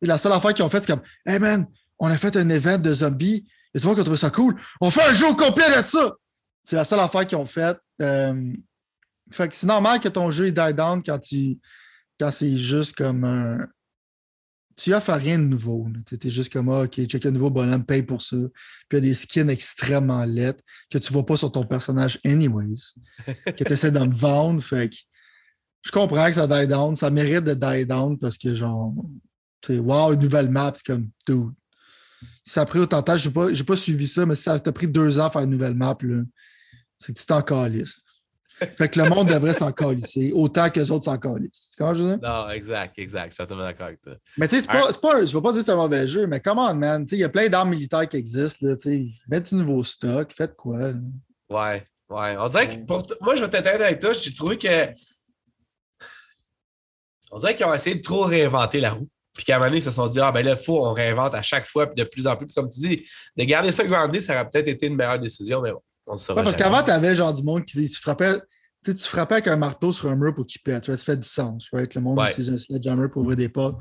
Et 0.03 0.07
la 0.07 0.19
seule 0.19 0.33
affaire 0.33 0.55
qu'ils 0.55 0.65
ont 0.65 0.69
fait, 0.69 0.81
c'est 0.81 0.93
comme 0.93 1.03
Hey 1.27 1.39
man, 1.39 1.67
on 1.99 2.09
a 2.09 2.17
fait 2.17 2.37
un 2.37 2.49
event 2.51 2.79
de 2.79 2.95
zombies, 2.95 3.47
et 3.75 3.81
tu 3.81 3.87
vois 3.87 3.95
qu'on 3.95 4.03
trouvé 4.03 4.19
ça 4.19 4.31
cool. 4.31 4.57
On 4.81 4.91
fait 4.91 5.05
un 5.05 5.13
jeu 5.13 5.33
complet 5.35 5.65
de 5.69 5.87
ça! 5.87 6.13
C'est 6.63 6.77
la 6.77 6.85
seule 6.85 7.01
affaire 7.01 7.27
qu'ils 7.27 7.39
ont 7.39 7.47
faite. 7.47 7.79
Euh, 8.01 8.53
fait 9.31 9.49
que 9.49 9.55
c'est 9.55 9.67
normal 9.67 10.01
que 10.01 10.09
ton 10.09 10.31
jeu 10.31 10.51
die 10.51 10.75
down 10.75 11.03
quand 11.03 11.19
tu 11.19 11.59
quand 12.19 12.31
c'est 12.31 12.57
juste 12.57 12.97
comme 12.97 13.25
un, 13.25 13.59
tu 14.81 14.95
offres 14.95 15.13
rien 15.13 15.39
de 15.39 15.45
nouveau. 15.45 15.87
Tu 16.07 16.27
es 16.27 16.31
juste 16.31 16.53
comme, 16.53 16.71
ah, 16.71 16.83
OK, 16.83 17.05
check 17.05 17.27
un 17.27 17.31
nouveau 17.31 17.51
bonhomme, 17.51 17.85
paye 17.85 18.03
pour 18.03 18.23
ça. 18.23 18.37
Puis 18.89 18.93
il 18.93 18.95
y 18.97 18.99
a 18.99 19.01
des 19.01 19.15
skins 19.15 19.51
extrêmement 19.51 20.25
lettres 20.25 20.65
que 20.91 20.97
tu 20.97 21.13
ne 21.13 21.13
vois 21.13 21.27
pas 21.27 21.37
sur 21.37 21.53
ton 21.53 21.65
personnage 21.65 22.19
anyways, 22.25 22.95
que 23.27 23.65
tu 23.65 23.73
essaies 23.73 23.93
de 23.93 23.99
me 23.99 24.15
vendre. 24.15 24.63
Fait 24.63 24.89
que 24.89 24.97
je 25.83 25.91
comprends 25.91 26.27
que 26.27 26.33
ça 26.33 26.47
die 26.47 26.67
down. 26.67 26.97
Ça 26.97 27.11
mérite 27.11 27.45
de 27.45 27.55
die 27.55 27.85
down 27.85 28.19
parce 28.19 28.39
que, 28.39 28.55
genre, 28.55 28.95
tu 29.61 29.75
sais, 29.75 29.79
wow, 29.79 30.15
une 30.15 30.21
nouvelle 30.21 30.49
map, 30.49 30.73
c'est 30.75 30.87
comme, 30.87 31.11
dude. 31.27 31.53
Ça 32.45 32.63
a 32.63 32.67
pris 32.67 32.79
autant 32.79 33.01
de 33.01 33.05
temps, 33.05 33.17
je 33.17 33.29
n'ai 33.29 33.35
pas, 33.35 33.49
pas, 33.67 33.77
suivi 33.77 34.09
ça, 34.09 34.25
mais 34.25 34.35
si 34.35 34.45
ça 34.45 34.59
t'a 34.59 34.73
pris 34.73 34.89
deux 34.89 35.19
ans 35.21 35.27
à 35.27 35.31
faire 35.31 35.43
une 35.43 35.51
nouvelle 35.51 35.75
map, 35.75 35.97
c'est 36.99 37.15
que 37.15 37.19
tu 37.19 37.27
t'en 37.27 37.43
calisses. 37.43 38.01
Fait 38.77 38.89
que 38.89 39.01
le 39.01 39.09
monde 39.09 39.29
devrait 39.29 39.55
s'en 39.55 39.73
calisser 39.73 40.33
autant 40.35 40.69
que 40.69 40.81
les 40.81 40.91
autres 40.91 41.05
s'en 41.05 41.19
calissent. 41.19 41.71
Tu 41.71 41.79
comprends, 41.79 41.95
je 41.95 42.05
Non, 42.05 42.51
exact, 42.51 42.99
exact. 42.99 43.35
Je 43.37 43.45
suis 43.45 43.57
d'accord 43.57 43.87
avec 43.87 44.01
toi. 44.03 44.15
Mais 44.37 44.49
tu 44.49 44.57
sais, 44.57 44.63
c'est 44.63 44.69
pas, 44.69 44.93
pas, 45.01 45.25
je 45.25 45.31
ne 45.31 45.35
veux 45.35 45.43
pas 45.43 45.53
dire 45.53 45.61
que 45.61 45.67
c'est 45.67 45.73
un 45.73 45.77
mauvais 45.77 46.07
jeu, 46.07 46.27
mais 46.27 46.41
comment, 46.41 46.75
man? 46.75 47.07
Il 47.11 47.19
y 47.19 47.25
a 47.25 47.29
plein 47.29 47.49
d'armes 47.49 47.71
militaires 47.71 48.09
qui 48.09 48.17
existent. 48.17 48.67
Là, 48.67 48.77
mets 49.29 49.41
du 49.41 49.55
nouveau 49.55 49.83
stock, 49.83 50.33
faites 50.37 50.55
quoi? 50.57 50.93
Là? 50.93 50.95
Ouais, 51.49 51.85
ouais. 52.11 52.37
On 52.39 52.47
dirait 52.47 52.77
que 52.77 52.85
pour 52.85 53.07
moi, 53.23 53.35
je 53.35 53.45
vais 53.45 53.51
t'intéresser 53.51 53.85
avec 53.85 54.01
toi. 54.01 54.13
J'ai 54.13 54.35
trouvé 54.35 54.59
que. 54.59 54.89
On 57.33 57.39
dirait 57.39 57.57
qu'ils 57.57 57.67
ont 57.67 57.75
essayé 57.75 57.97
de 57.97 58.03
trop 58.03 58.23
réinventer 58.23 58.81
la 58.81 58.93
roue. 58.93 59.09
Puis 59.33 59.45
qu'à 59.45 59.55
un 59.55 59.59
moment 59.59 59.69
donné, 59.69 59.79
ils 59.79 59.85
se 59.85 59.93
sont 59.93 60.09
dit, 60.09 60.21
ah 60.21 60.33
ben 60.33 60.45
là, 60.45 60.57
il 60.59 60.65
faut, 60.65 60.85
on 60.85 60.93
réinvente 60.93 61.35
à 61.35 61.43
chaque 61.43 61.67
fois, 61.67 61.87
puis 61.87 61.95
de 61.95 62.09
plus 62.09 62.27
en 62.27 62.37
plus. 62.37 62.47
Puis 62.47 62.55
comme 62.55 62.69
tu 62.69 62.81
dis, 62.81 63.07
de 63.37 63.45
garder 63.45 63.71
ça 63.71 63.85
grandi, 63.85 64.21
ça 64.21 64.35
aurait 64.35 64.51
peut-être 64.51 64.69
été 64.69 64.87
une 64.87 64.97
meilleure 64.97 65.21
décision, 65.21 65.63
mais 65.63 65.71
bon 65.71 65.81
parce 66.17 66.57
qu'avant, 66.57 66.83
tu 66.83 66.91
avais 66.91 67.15
genre 67.15 67.33
du 67.33 67.43
monde 67.43 67.65
qui 67.65 67.87
se 67.89 68.01
frappait. 68.01 68.35
Tu 68.85 68.95
frappais 68.97 69.35
avec 69.35 69.49
un 69.49 69.57
marteau 69.57 69.93
sur 69.93 70.09
un 70.09 70.17
mur 70.17 70.35
pour 70.35 70.47
qu'il 70.47 70.61
pète. 70.63 70.85
Tu 70.85 70.97
fais 70.97 71.17
du 71.17 71.29
sens. 71.29 71.69
Right? 71.73 71.95
Le 71.95 72.01
monde 72.01 72.19
utilise 72.29 72.51
un 72.51 72.59
sledgehammer 72.59 73.09
pour 73.09 73.23
ouvrir 73.23 73.37
des 73.37 73.49
portes. 73.49 73.81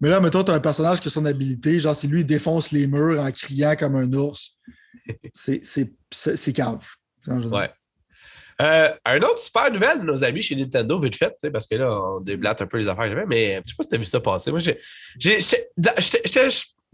Mais 0.00 0.10
là, 0.10 0.20
mettons, 0.20 0.44
tu 0.44 0.50
as 0.50 0.54
un 0.54 0.60
personnage 0.60 1.00
qui 1.00 1.08
a 1.08 1.10
son 1.10 1.24
habilité. 1.24 1.80
Genre, 1.80 1.96
c'est 1.96 2.06
lui, 2.06 2.20
il 2.20 2.26
défonce 2.26 2.70
les 2.72 2.86
murs 2.86 3.20
en 3.20 3.30
criant 3.32 3.74
comme 3.76 3.96
un 3.96 4.12
ours. 4.12 4.58
c'est 5.32 6.52
cave. 6.52 6.86
Ouais. 7.26 7.70
Euh, 8.62 8.90
un 9.04 9.18
autre 9.18 9.38
super 9.38 9.70
nouvelle 9.70 10.00
de 10.00 10.04
nos 10.04 10.24
amis 10.24 10.40
chez 10.40 10.56
Nintendo, 10.56 10.98
vite 10.98 11.16
fait, 11.16 11.34
parce 11.52 11.66
que 11.66 11.74
là, 11.74 11.92
on 11.92 12.20
déblate 12.20 12.62
un 12.62 12.66
peu 12.66 12.78
les 12.78 12.88
affaires, 12.88 13.26
mais 13.26 13.60
je 13.64 13.70
sais 13.70 13.76
pas 13.76 13.82
si 13.82 13.88
tu 13.90 13.94
as 13.96 13.98
vu 13.98 14.04
ça 14.04 14.20
passer. 14.20 14.50
Moi, 14.50 14.60
j'étais 15.18 15.68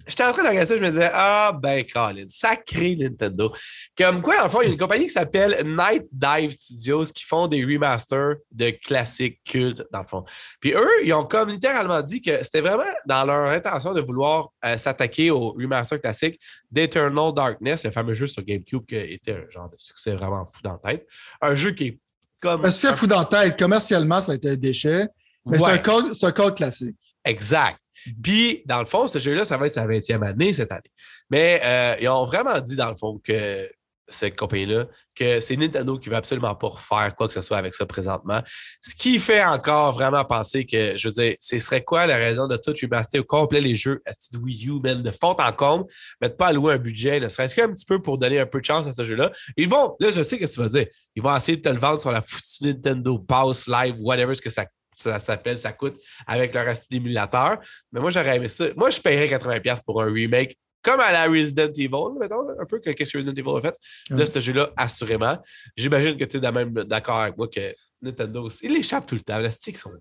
J'étais 0.07 0.25
en 0.25 0.33
train 0.33 0.43
de 0.43 0.49
regarder 0.49 0.67
ça, 0.67 0.77
je 0.77 0.83
me 0.83 0.89
disais, 0.89 1.11
ah, 1.13 1.53
ben, 1.61 1.83
Colin, 1.85 2.25
sacré 2.29 2.97
Nintendo. 2.97 3.53
Comme 3.97 4.21
quoi, 4.21 4.37
dans 4.37 4.45
le 4.45 4.49
fond, 4.49 4.61
il 4.63 4.67
y 4.67 4.69
a 4.71 4.73
une 4.73 4.79
compagnie 4.79 5.05
qui 5.05 5.13
s'appelle 5.13 5.57
Night 5.65 6.07
Dive 6.13 6.51
Studios 6.51 7.05
qui 7.05 7.25
font 7.25 7.47
des 7.47 7.65
remasters 7.65 8.37
de 8.51 8.71
classiques 8.71 9.41
cultes, 9.45 9.85
dans 9.93 10.01
le 10.01 10.07
fond. 10.07 10.25
Puis 10.61 10.73
eux, 10.73 11.05
ils 11.05 11.13
ont 11.13 11.25
comme 11.25 11.51
littéralement 11.51 12.03
dit 12.03 12.21
que 12.21 12.43
c'était 12.43 12.61
vraiment 12.61 12.85
dans 13.07 13.25
leur 13.25 13.51
intention 13.51 13.93
de 13.93 14.01
vouloir 14.01 14.51
euh, 14.65 14.77
s'attaquer 14.79 15.31
au 15.31 15.51
remaster 15.51 16.01
classique 16.01 16.41
d'Eternal 16.71 17.33
Darkness, 17.35 17.85
le 17.85 17.91
fameux 17.91 18.15
jeu 18.15 18.27
sur 18.27 18.43
GameCube 18.43 18.85
qui 18.87 18.97
était 18.97 19.33
un 19.33 19.51
genre 19.51 19.71
de 19.71 19.77
succès 19.79 20.15
vraiment 20.15 20.45
fou 20.47 20.61
dans 20.63 20.79
la 20.83 20.93
tête. 20.93 21.07
Un 21.41 21.55
jeu 21.55 21.73
qui 21.73 21.87
est 21.87 22.01
comme. 22.41 22.65
C'est 22.67 22.93
fou 22.93 23.07
dans 23.07 23.21
la 23.21 23.25
tête. 23.25 23.59
Commercialement, 23.59 24.21
ça 24.21 24.33
a 24.33 24.35
été 24.35 24.51
un 24.51 24.57
déchet. 24.57 25.07
Mais 25.47 25.59
c'est 25.59 26.27
un 26.27 26.33
code, 26.33 26.55
classique. 26.55 26.97
Exact. 27.25 27.79
Mhm. 28.07 28.15
Puis, 28.23 28.63
dans 28.67 28.81
le 28.81 28.87
fond, 28.87 29.09
ce 29.09 29.19
jeu-là, 29.19 29.45
ça 29.45 29.57
va 29.57 29.67
être 29.67 29.73
sa 29.73 29.87
20e 29.87 30.23
année 30.23 30.53
cette 30.53 30.73
année. 30.73 30.83
Mais 31.31 31.61
euh, 31.65 31.97
ils 32.01 32.09
ont 32.09 32.25
vraiment 32.25 32.59
dit, 32.61 32.77
dans 32.77 32.91
le 32.91 32.97
fond, 32.97 33.21
que 33.23 33.69
cette 34.13 34.37
compagnie-là, 34.39 34.87
que 35.15 35.41
c'est 35.41 35.57
Nintendo 35.57 35.99
qui 35.99 36.09
ne 36.09 36.13
veut 36.13 36.19
absolument 36.19 36.55
pas 36.55 36.69
refaire 36.69 37.15
quoi 37.17 37.29
que 37.29 37.35
ce 37.35 37.43
soit 37.43 37.57
avec 37.57 37.75
ça 37.75 37.87
présentement. 37.87 38.43
Ce 38.81 38.95
qui 38.95 39.19
fait 39.19 39.45
encore 39.45 39.93
vraiment 39.93 40.25
penser 40.25 40.67
que, 40.67 40.97
je 40.97 41.09
veux 41.09 41.15
dire, 41.15 41.35
ce 41.41 41.59
serait 41.59 41.83
quoi 41.83 42.07
la 42.07 42.17
raison 42.17 42.47
de 42.47 42.57
tout 42.57 42.75
remaster 42.81 43.21
au 43.21 43.25
complet 43.25 43.61
les 43.61 43.77
jeux 43.77 44.03
à 44.07 44.13
Wii 44.39 44.69
U, 44.69 44.81
même 44.81 45.03
de 45.03 45.11
fond 45.11 45.35
en 45.39 45.53
comble, 45.53 45.85
mais 46.21 46.29
de 46.29 46.35
pas 46.35 46.49
allouer 46.49 46.75
un 46.75 46.79
budget, 46.79 47.21
ne 47.21 47.29
serait-ce 47.29 47.55
qu'un 47.55 47.73
petit 47.73 47.85
peu 47.85 48.01
pour 48.01 48.19
donner 48.19 48.41
un 48.41 48.47
peu 48.47 48.61
de 48.61 48.65
chance 48.65 48.87
à 48.87 48.93
ce 48.93 49.05
jeu-là? 49.05 49.31
Ils 49.57 49.69
vont, 49.69 49.97
là, 50.01 50.11
je 50.11 50.23
sais 50.23 50.37
ce 50.37 50.41
que 50.41 50.51
tu 50.51 50.61
vas 50.61 50.69
dire, 50.69 50.87
ils 51.15 51.23
vont 51.23 51.35
essayer 51.35 51.57
de 51.57 51.63
te 51.63 51.69
le 51.69 51.79
vendre 51.79 52.01
sur 52.01 52.13
la 52.13 52.23
foutue 52.23 52.65
Nintendo 52.65 53.19
Pass 53.19 53.67
Live, 53.67 53.97
whatever 54.01 54.35
ce 54.35 54.43
que 54.43 54.51
ça 54.51 54.67
ça 54.95 55.19
s'appelle, 55.19 55.59
ça 55.59 55.73
coûte 55.73 55.99
avec 56.27 56.55
leur 56.55 56.67
d'émulateur. 56.91 57.59
Mais 57.93 58.01
moi, 58.01 58.11
j'aurais 58.11 58.37
aimé 58.37 58.49
ça. 58.49 58.67
Moi, 58.77 58.91
je 58.91 59.01
paierais 59.01 59.27
80$ 59.27 59.83
pour 59.85 60.03
un 60.03 60.13
remake 60.13 60.57
comme 60.83 61.01
à 61.01 61.13
la 61.13 61.27
Resident 61.27 61.73
Evil, 61.77 62.19
mettons, 62.19 62.49
un 62.61 62.67
peu 62.67 62.81
que 62.81 62.91
ce 62.91 62.97
que 62.97 63.19
Resident 63.19 63.33
Evil 63.33 63.57
a 63.57 63.61
fait, 63.61 63.77
de 64.11 64.25
ce 64.25 64.41
jeu-là, 64.41 64.71
assurément. 64.77 65.39
J'imagine 65.77 66.17
que 66.17 66.25
tu 66.25 66.39
es 66.39 66.53
même 66.53 66.73
d'accord 66.73 67.21
avec 67.21 67.37
moi 67.37 67.49
que 67.49 67.75
Nintendo, 68.03 68.49
il 68.63 68.77
échappe 68.77 69.07
tout 69.07 69.15
le 69.15 69.21
temps. 69.21 69.39
Les 69.39 69.53
sticks 69.53 69.79
sont 69.79 69.93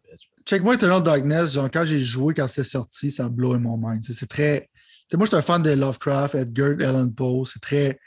Check-moi 0.46 0.74
Eternal 0.74 1.04
Darkness, 1.04 1.54
genre 1.54 1.70
quand 1.72 1.86
j'ai 1.86 2.04
joué, 2.04 2.34
quand 2.34 2.48
c'est 2.48 2.64
sorti, 2.64 3.12
ça 3.12 3.26
a 3.26 3.30
blowé 3.30 3.60
mon 3.60 3.78
mind. 3.78 4.04
C'est 4.04 4.28
très. 4.28 4.70
moi, 5.14 5.26
je 5.26 5.28
suis 5.28 5.38
un 5.38 5.42
fan 5.44 5.62
de 5.62 5.72
Lovecraft, 5.72 6.34
Edgar 6.34 6.72
Allan 6.80 7.10
Poe. 7.10 7.46
C'est 7.46 7.62
très 7.62 8.00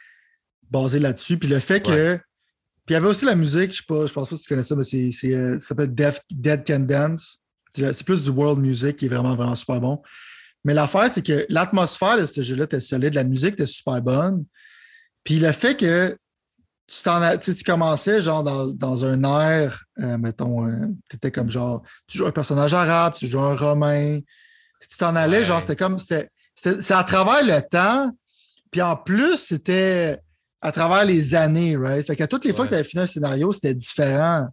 basé 0.69 0.99
là-dessus. 0.99 1.39
Puis 1.39 1.49
le 1.49 1.61
fait 1.61 1.81
que. 1.81 2.19
Puis 2.87 2.93
il 2.93 2.95
y 2.95 2.97
avait 2.97 3.09
aussi 3.09 3.25
la 3.25 3.35
musique, 3.35 3.73
je 3.73 3.83
ne 3.83 4.07
pense 4.09 4.29
pas 4.29 4.37
si 4.37 4.43
tu 4.43 4.49
connais 4.49 4.63
ça, 4.63 4.77
mais 4.77 4.85
c'est, 4.85 5.35
euh, 5.35 5.59
ça 5.59 5.69
s'appelle 5.69 5.95
Dead 5.95 6.67
Can 6.67 6.81
Dance. 6.81 7.39
C'est 7.71 8.05
plus 8.05 8.23
du 8.23 8.31
world 8.31 8.61
music 8.61 8.97
qui 8.97 9.07
est 9.07 9.09
vraiment, 9.09 9.35
vraiment 9.35 9.55
super 9.55 9.81
bon. 9.81 10.03
Mais 10.65 10.75
l'affaire, 10.75 11.11
c'est 11.11 11.25
que 11.25 11.47
l'atmosphère 11.49 12.19
de 12.19 12.27
ce 12.27 12.43
jeu-là 12.43 12.65
était 12.65 12.81
solide, 12.81 13.15
la 13.15 13.25
musique 13.25 13.55
était 13.55 13.67
super 13.67 14.01
bonne. 14.03 14.45
Puis 15.25 15.39
le 15.39 15.51
fait 15.53 15.77
que 15.77 16.17
tu, 16.87 17.03
t'en 17.03 17.37
tu, 17.39 17.55
commençais 17.65 18.21
genre 18.21 18.43
dans, 18.43 19.05
un 19.05 19.25
air, 19.25 19.83
euh, 20.01 20.19
mettons, 20.19 20.67
euh, 20.69 20.87
tu 21.09 21.17
étais 21.17 21.31
comme 21.31 21.49
genre, 21.49 21.83
tu 22.07 22.19
joues 22.19 22.27
un 22.27 22.33
personnage 22.33 22.75
arabe, 22.75 23.15
tu 23.15 23.29
joues 23.29 23.41
un 23.41 23.57
romain. 23.57 24.21
Tu 24.81 24.97
t'en 24.99 25.17
allais, 25.17 25.43
genre, 25.43 25.61
c'était 25.61 25.77
comme, 25.77 25.99
c'est 25.99 26.29
à 26.91 27.05
travers 27.05 27.43
le 27.43 27.67
temps. 27.67 28.11
Puis 28.71 28.83
en 28.83 28.97
plus, 28.97 29.39
c'était 29.39 30.21
à 30.65 30.73
travers 30.73 31.05
les 31.05 31.35
années, 31.35 31.77
right? 31.77 32.05
Fait 32.07 32.17
que 32.17 32.25
toutes 32.25 32.47
les 32.47 32.55
fois 32.55 32.65
que 32.65 32.71
tu 32.71 32.75
avais 32.75 32.85
fini 32.85 33.03
un 33.03 33.07
scénario, 33.07 33.53
c'était 33.53 33.75
différent. 33.75 34.49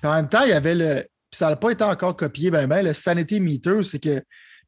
Puis 0.00 0.10
en 0.10 0.14
même 0.14 0.28
temps, 0.28 0.42
il 0.42 0.50
y 0.50 0.52
avait 0.52 0.74
le. 0.74 1.04
Puis 1.30 1.38
ça 1.38 1.48
n'a 1.48 1.56
pas 1.56 1.70
été 1.70 1.84
encore 1.84 2.16
copié, 2.16 2.50
ben, 2.50 2.66
ben, 2.66 2.84
le 2.84 2.92
Sanity 2.92 3.40
Meter, 3.40 3.82
c'est 3.84 4.00
que 4.00 4.22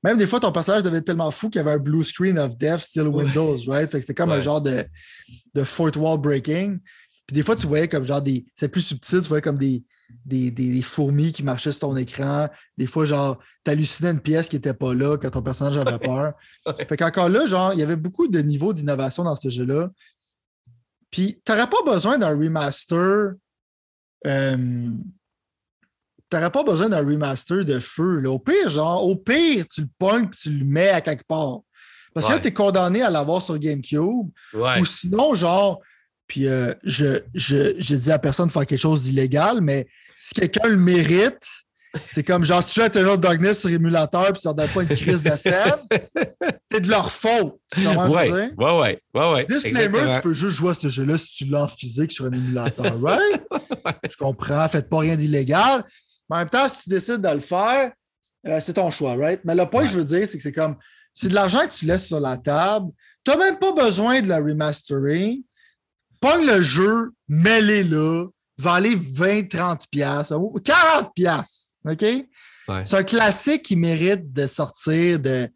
même 0.04 0.16
des 0.16 0.26
fois, 0.26 0.38
ton 0.38 0.52
personnage 0.52 0.84
devait 0.84 0.98
être 0.98 1.06
tellement 1.06 1.32
fou 1.32 1.50
qu'il 1.50 1.58
y 1.58 1.62
avait 1.62 1.72
un 1.72 1.78
blue 1.78 2.04
screen 2.04 2.38
of 2.38 2.56
death 2.56 2.80
still 2.80 3.08
Windows, 3.08 3.58
right? 3.66 3.90
Fait 3.90 3.98
que 3.98 4.02
c'était 4.02 4.14
comme 4.14 4.30
un 4.30 4.40
genre 4.40 4.62
de, 4.62 4.84
de 5.54 5.64
fourth 5.64 5.96
wall 5.96 6.18
breaking. 6.18 6.78
Puis 7.26 7.34
des 7.34 7.42
fois, 7.42 7.56
tu 7.56 7.66
voyais 7.66 7.88
comme 7.88 8.04
genre 8.04 8.22
des. 8.22 8.46
C'est 8.54 8.68
plus 8.68 8.82
subtil, 8.82 9.20
tu 9.20 9.28
voyais 9.28 9.42
comme 9.42 9.58
des, 9.58 9.82
des, 10.24 10.82
fourmis 10.82 11.32
qui 11.32 11.42
marchaient 11.42 11.72
sur 11.72 11.80
ton 11.80 11.96
écran. 11.96 12.48
Des 12.78 12.86
fois, 12.86 13.04
genre, 13.04 13.38
t'hallucinais 13.64 14.12
une 14.12 14.20
pièce 14.20 14.48
qui 14.48 14.56
n'était 14.56 14.74
pas 14.74 14.94
là 14.94 15.16
quand 15.16 15.30
ton 15.30 15.42
personnage 15.42 15.76
avait 15.76 15.98
peur. 15.98 16.34
Fait 16.88 16.96
qu'encore 16.96 17.28
là, 17.28 17.46
genre, 17.46 17.72
il 17.72 17.80
y 17.80 17.82
avait 17.82 17.96
beaucoup 17.96 18.28
de 18.28 18.38
niveaux 18.38 18.72
d'innovation 18.72 19.24
dans 19.24 19.34
ce 19.34 19.48
jeu-là. 19.48 19.90
Puis, 21.14 21.40
tu 21.46 21.52
n'aurais 21.52 21.68
pas 21.68 21.82
besoin 21.86 22.18
d'un 22.18 22.36
remaster. 22.36 23.34
Euh, 24.26 24.56
tu 24.56 26.36
n'aurais 26.36 26.50
pas 26.50 26.64
besoin 26.64 26.88
d'un 26.88 27.06
remaster 27.06 27.64
de 27.64 27.78
feu. 27.78 28.20
Au 28.26 28.40
pire, 28.40 28.68
genre, 28.68 29.06
au 29.06 29.14
pire, 29.14 29.64
tu 29.72 29.82
le 29.82 29.88
pognes 29.96 30.24
et 30.24 30.36
tu 30.36 30.50
le 30.50 30.64
mets 30.64 30.88
à 30.88 31.00
quelque 31.00 31.22
part. 31.24 31.60
Parce 32.12 32.26
que 32.26 32.32
là, 32.32 32.40
tu 32.40 32.48
es 32.48 32.52
condamné 32.52 33.00
à 33.02 33.10
l'avoir 33.10 33.42
sur 33.42 33.56
GameCube. 33.60 34.28
Ou 34.80 34.84
sinon, 34.84 35.34
genre, 35.34 35.80
puis 36.26 36.48
euh, 36.48 36.74
je, 36.82 37.20
je, 37.32 37.76
je 37.78 37.94
dis 37.94 38.10
à 38.10 38.18
personne 38.18 38.48
de 38.48 38.52
faire 38.52 38.66
quelque 38.66 38.80
chose 38.80 39.04
d'illégal, 39.04 39.60
mais 39.60 39.86
si 40.18 40.34
quelqu'un 40.34 40.66
le 40.66 40.76
mérite, 40.76 41.46
c'est 42.08 42.22
comme 42.24 42.44
genre, 42.44 42.62
si 42.62 42.80
tu 42.90 43.00
joues 43.00 43.10
à 43.10 43.16
Darkness 43.16 43.60
sur 43.60 43.70
émulateur 43.70 44.32
puis 44.32 44.40
ça 44.40 44.50
ne 44.50 44.54
donne 44.54 44.68
pas 44.68 44.82
une 44.82 44.88
crise 44.88 45.22
de 45.22 45.36
scène, 45.36 45.74
c'est 46.70 46.80
de 46.80 46.88
leur 46.88 47.10
faute. 47.10 47.54
Tu 47.74 47.84
comprends 47.84 48.08
ouais, 48.10 48.30
ouais, 48.30 48.52
ouais, 48.56 49.00
ouais, 49.14 49.32
ouais. 49.32 49.46
Disclaimer, 49.46 50.14
tu 50.14 50.20
peux 50.20 50.34
juste 50.34 50.56
jouer 50.56 50.70
à 50.70 50.74
ce 50.74 50.88
jeu-là 50.88 51.18
si 51.18 51.34
tu 51.34 51.44
l'as 51.46 51.62
en 51.62 51.68
physique 51.68 52.12
sur 52.12 52.26
un 52.26 52.32
émulateur, 52.32 53.00
right? 53.02 53.42
Je 54.10 54.16
comprends, 54.16 54.68
faites 54.68 54.88
pas 54.88 54.98
rien 54.98 55.16
d'illégal. 55.16 55.84
Mais 56.28 56.36
en 56.36 56.38
même 56.40 56.48
temps, 56.48 56.68
si 56.68 56.84
tu 56.84 56.90
décides 56.90 57.20
de 57.20 57.28
le 57.28 57.40
faire, 57.40 57.92
euh, 58.46 58.60
c'est 58.60 58.74
ton 58.74 58.90
choix, 58.90 59.14
right? 59.14 59.40
Mais 59.44 59.54
le 59.54 59.66
point 59.66 59.84
que 59.84 59.90
je 59.90 59.98
veux 59.98 60.04
dire, 60.04 60.26
c'est 60.26 60.36
que 60.36 60.42
c'est 60.42 60.52
comme, 60.52 60.76
c'est 61.12 61.28
de 61.28 61.34
l'argent 61.34 61.60
que 61.66 61.72
tu 61.72 61.86
laisses 61.86 62.06
sur 62.06 62.20
la 62.20 62.36
table. 62.36 62.90
Tu 63.24 63.30
n'as 63.30 63.36
même 63.36 63.58
pas 63.58 63.72
besoin 63.72 64.20
de 64.20 64.28
la 64.28 64.38
remastering. 64.38 65.42
Pogne 66.20 66.46
le 66.46 66.60
jeu, 66.60 67.12
mets-les 67.28 67.84
là, 67.84 68.26
va 68.58 68.74
aller 68.74 68.94
20, 68.94 69.48
30 69.48 69.86
piastres, 69.90 70.38
40 70.64 71.14
piastres, 71.14 71.73
OK? 71.84 72.04
C'est 72.84 72.96
un 72.96 73.02
classique 73.02 73.62
qui 73.62 73.76
mérite 73.76 74.32
de 74.32 74.46
sortir 74.46 75.20
de, 75.20 75.48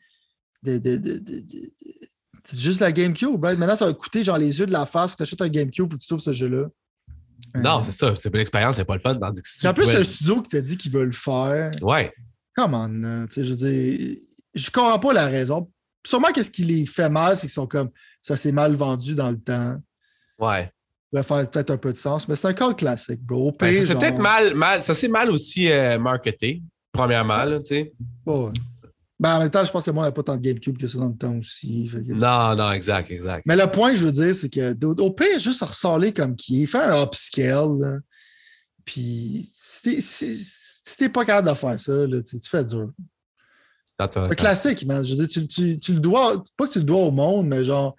juste 2.55 2.81
la 2.81 2.93
GameCube. 2.93 3.43
Right? 3.43 3.59
Maintenant, 3.59 3.77
ça 3.77 3.87
va 3.87 3.95
coûter 3.95 4.23
genre 4.23 4.39
les 4.39 4.59
yeux 4.59 4.67
de 4.67 4.73
la 4.73 4.87
face. 4.87 5.17
Tu 5.17 5.23
achètes 5.23 5.41
un 5.41 5.49
GameCube, 5.49 5.91
faut 5.91 5.97
que 5.97 6.03
tu 6.03 6.09
trouves 6.09 6.21
ce 6.21 6.33
jeu-là. 6.33 6.67
Non, 7.55 7.83
c'est 7.83 7.93
ça. 7.93 8.15
C'est 8.17 8.31
pas 8.31 8.39
l'expérience, 8.39 8.77
c'est 8.77 8.85
pas 8.85 8.95
le 8.95 9.01
fun. 9.01 9.15
en 9.15 9.33
plus, 9.75 9.85
c'est 9.85 9.97
un 9.97 10.05
studio 10.05 10.43
qui 10.43 10.51
t'a 10.51 10.61
dit 10.61 10.77
qu'il 10.77 10.93
veut 10.93 11.05
le 11.05 11.13
faire. 11.13 11.73
Ouais. 11.83 12.13
Comment, 12.55 12.89
on, 12.91 13.27
je 13.31 13.41
veux 13.41 13.57
dire, 13.57 14.17
je 14.55 14.71
comprends 14.71 14.99
pas 14.99 15.13
la 15.13 15.27
raison. 15.27 15.71
Sûrement, 16.05 16.29
qu'est-ce 16.33 16.51
qui 16.51 16.65
les 16.65 16.87
fait 16.87 17.09
mal, 17.09 17.37
c'est 17.37 17.43
qu'ils 17.43 17.51
sont 17.51 17.67
comme 17.67 17.91
ça 18.23 18.37
s'est 18.37 18.53
mal 18.53 18.75
vendu 18.75 19.15
dans 19.15 19.31
le 19.31 19.39
temps. 19.39 19.77
Ouais. 20.39 20.71
Ça 21.13 21.21
va 21.21 21.23
faire 21.23 21.51
peut-être 21.51 21.71
un 21.71 21.77
peu 21.79 21.93
de 21.93 21.99
sens, 21.99 22.29
mais 22.29 22.37
c'est 22.37 22.49
un 22.49 22.53
cas 22.53 22.73
classique, 22.75 23.23
bro. 23.23 23.57
Ben, 23.59 23.73
ça 23.73 23.85
s'est 23.85 23.99
peut-être 23.99 24.19
mal, 24.19 24.55
mal, 24.55 24.83
ça 24.83 24.95
s'est 24.95 25.09
mal 25.09 25.31
aussi 25.31 25.71
euh, 25.71 25.99
marketé, 25.99 26.63
premièrement, 26.93 27.47
tu 27.61 27.65
sais. 27.65 27.93
Ouais. 28.27 28.51
Ben, 29.21 29.35
en 29.35 29.39
même 29.41 29.51
temps, 29.51 29.65
je 29.65 29.73
pense 29.73 29.85
que 29.85 29.91
moi, 29.91 30.05
on 30.05 30.07
n'a 30.07 30.13
pas 30.13 30.23
tant 30.23 30.37
de 30.37 30.41
GameCube 30.41 30.79
que 30.79 30.87
ça 30.87 30.99
dans 30.99 31.09
le 31.09 31.17
temps 31.17 31.37
aussi. 31.37 31.91
Non, 32.07 32.55
non, 32.55 32.71
exact, 32.71 33.11
exact. 33.11 33.45
Mais 33.47 33.57
le 33.57 33.67
point, 33.67 33.95
je 33.95 34.07
veux 34.07 34.13
dire, 34.13 34.35
c'est 34.35 34.49
que 34.49 34.77
au 34.85 35.11
pire, 35.11 35.41
juste 35.41 35.63
ressorler 35.63 36.13
comme 36.13 36.37
qui 36.37 36.63
est, 36.63 36.67
faire 36.67 36.95
un 36.95 37.03
upscale. 37.03 38.03
Puis, 38.85 39.49
si 39.53 40.97
t'es 40.97 41.09
pas 41.09 41.25
capable 41.25 41.49
de 41.49 41.55
faire 41.55 41.81
ça, 41.81 42.07
là, 42.07 42.23
tu, 42.23 42.39
fais 42.49 42.65
dur. 42.65 42.91
C'est 43.99 44.17
un 44.17 44.29
classique, 44.29 44.87
man. 44.87 45.05
Je 45.05 45.15
veux 45.15 45.27
dire, 45.27 45.47
tu, 45.49 45.79
tu, 45.79 45.93
le 45.93 46.01
dois, 46.01 46.41
pas 46.57 46.69
que 46.69 46.73
tu 46.73 46.79
le 46.79 46.85
dois 46.85 47.01
au 47.01 47.11
monde, 47.11 47.49
mais 47.49 47.65
genre, 47.65 47.97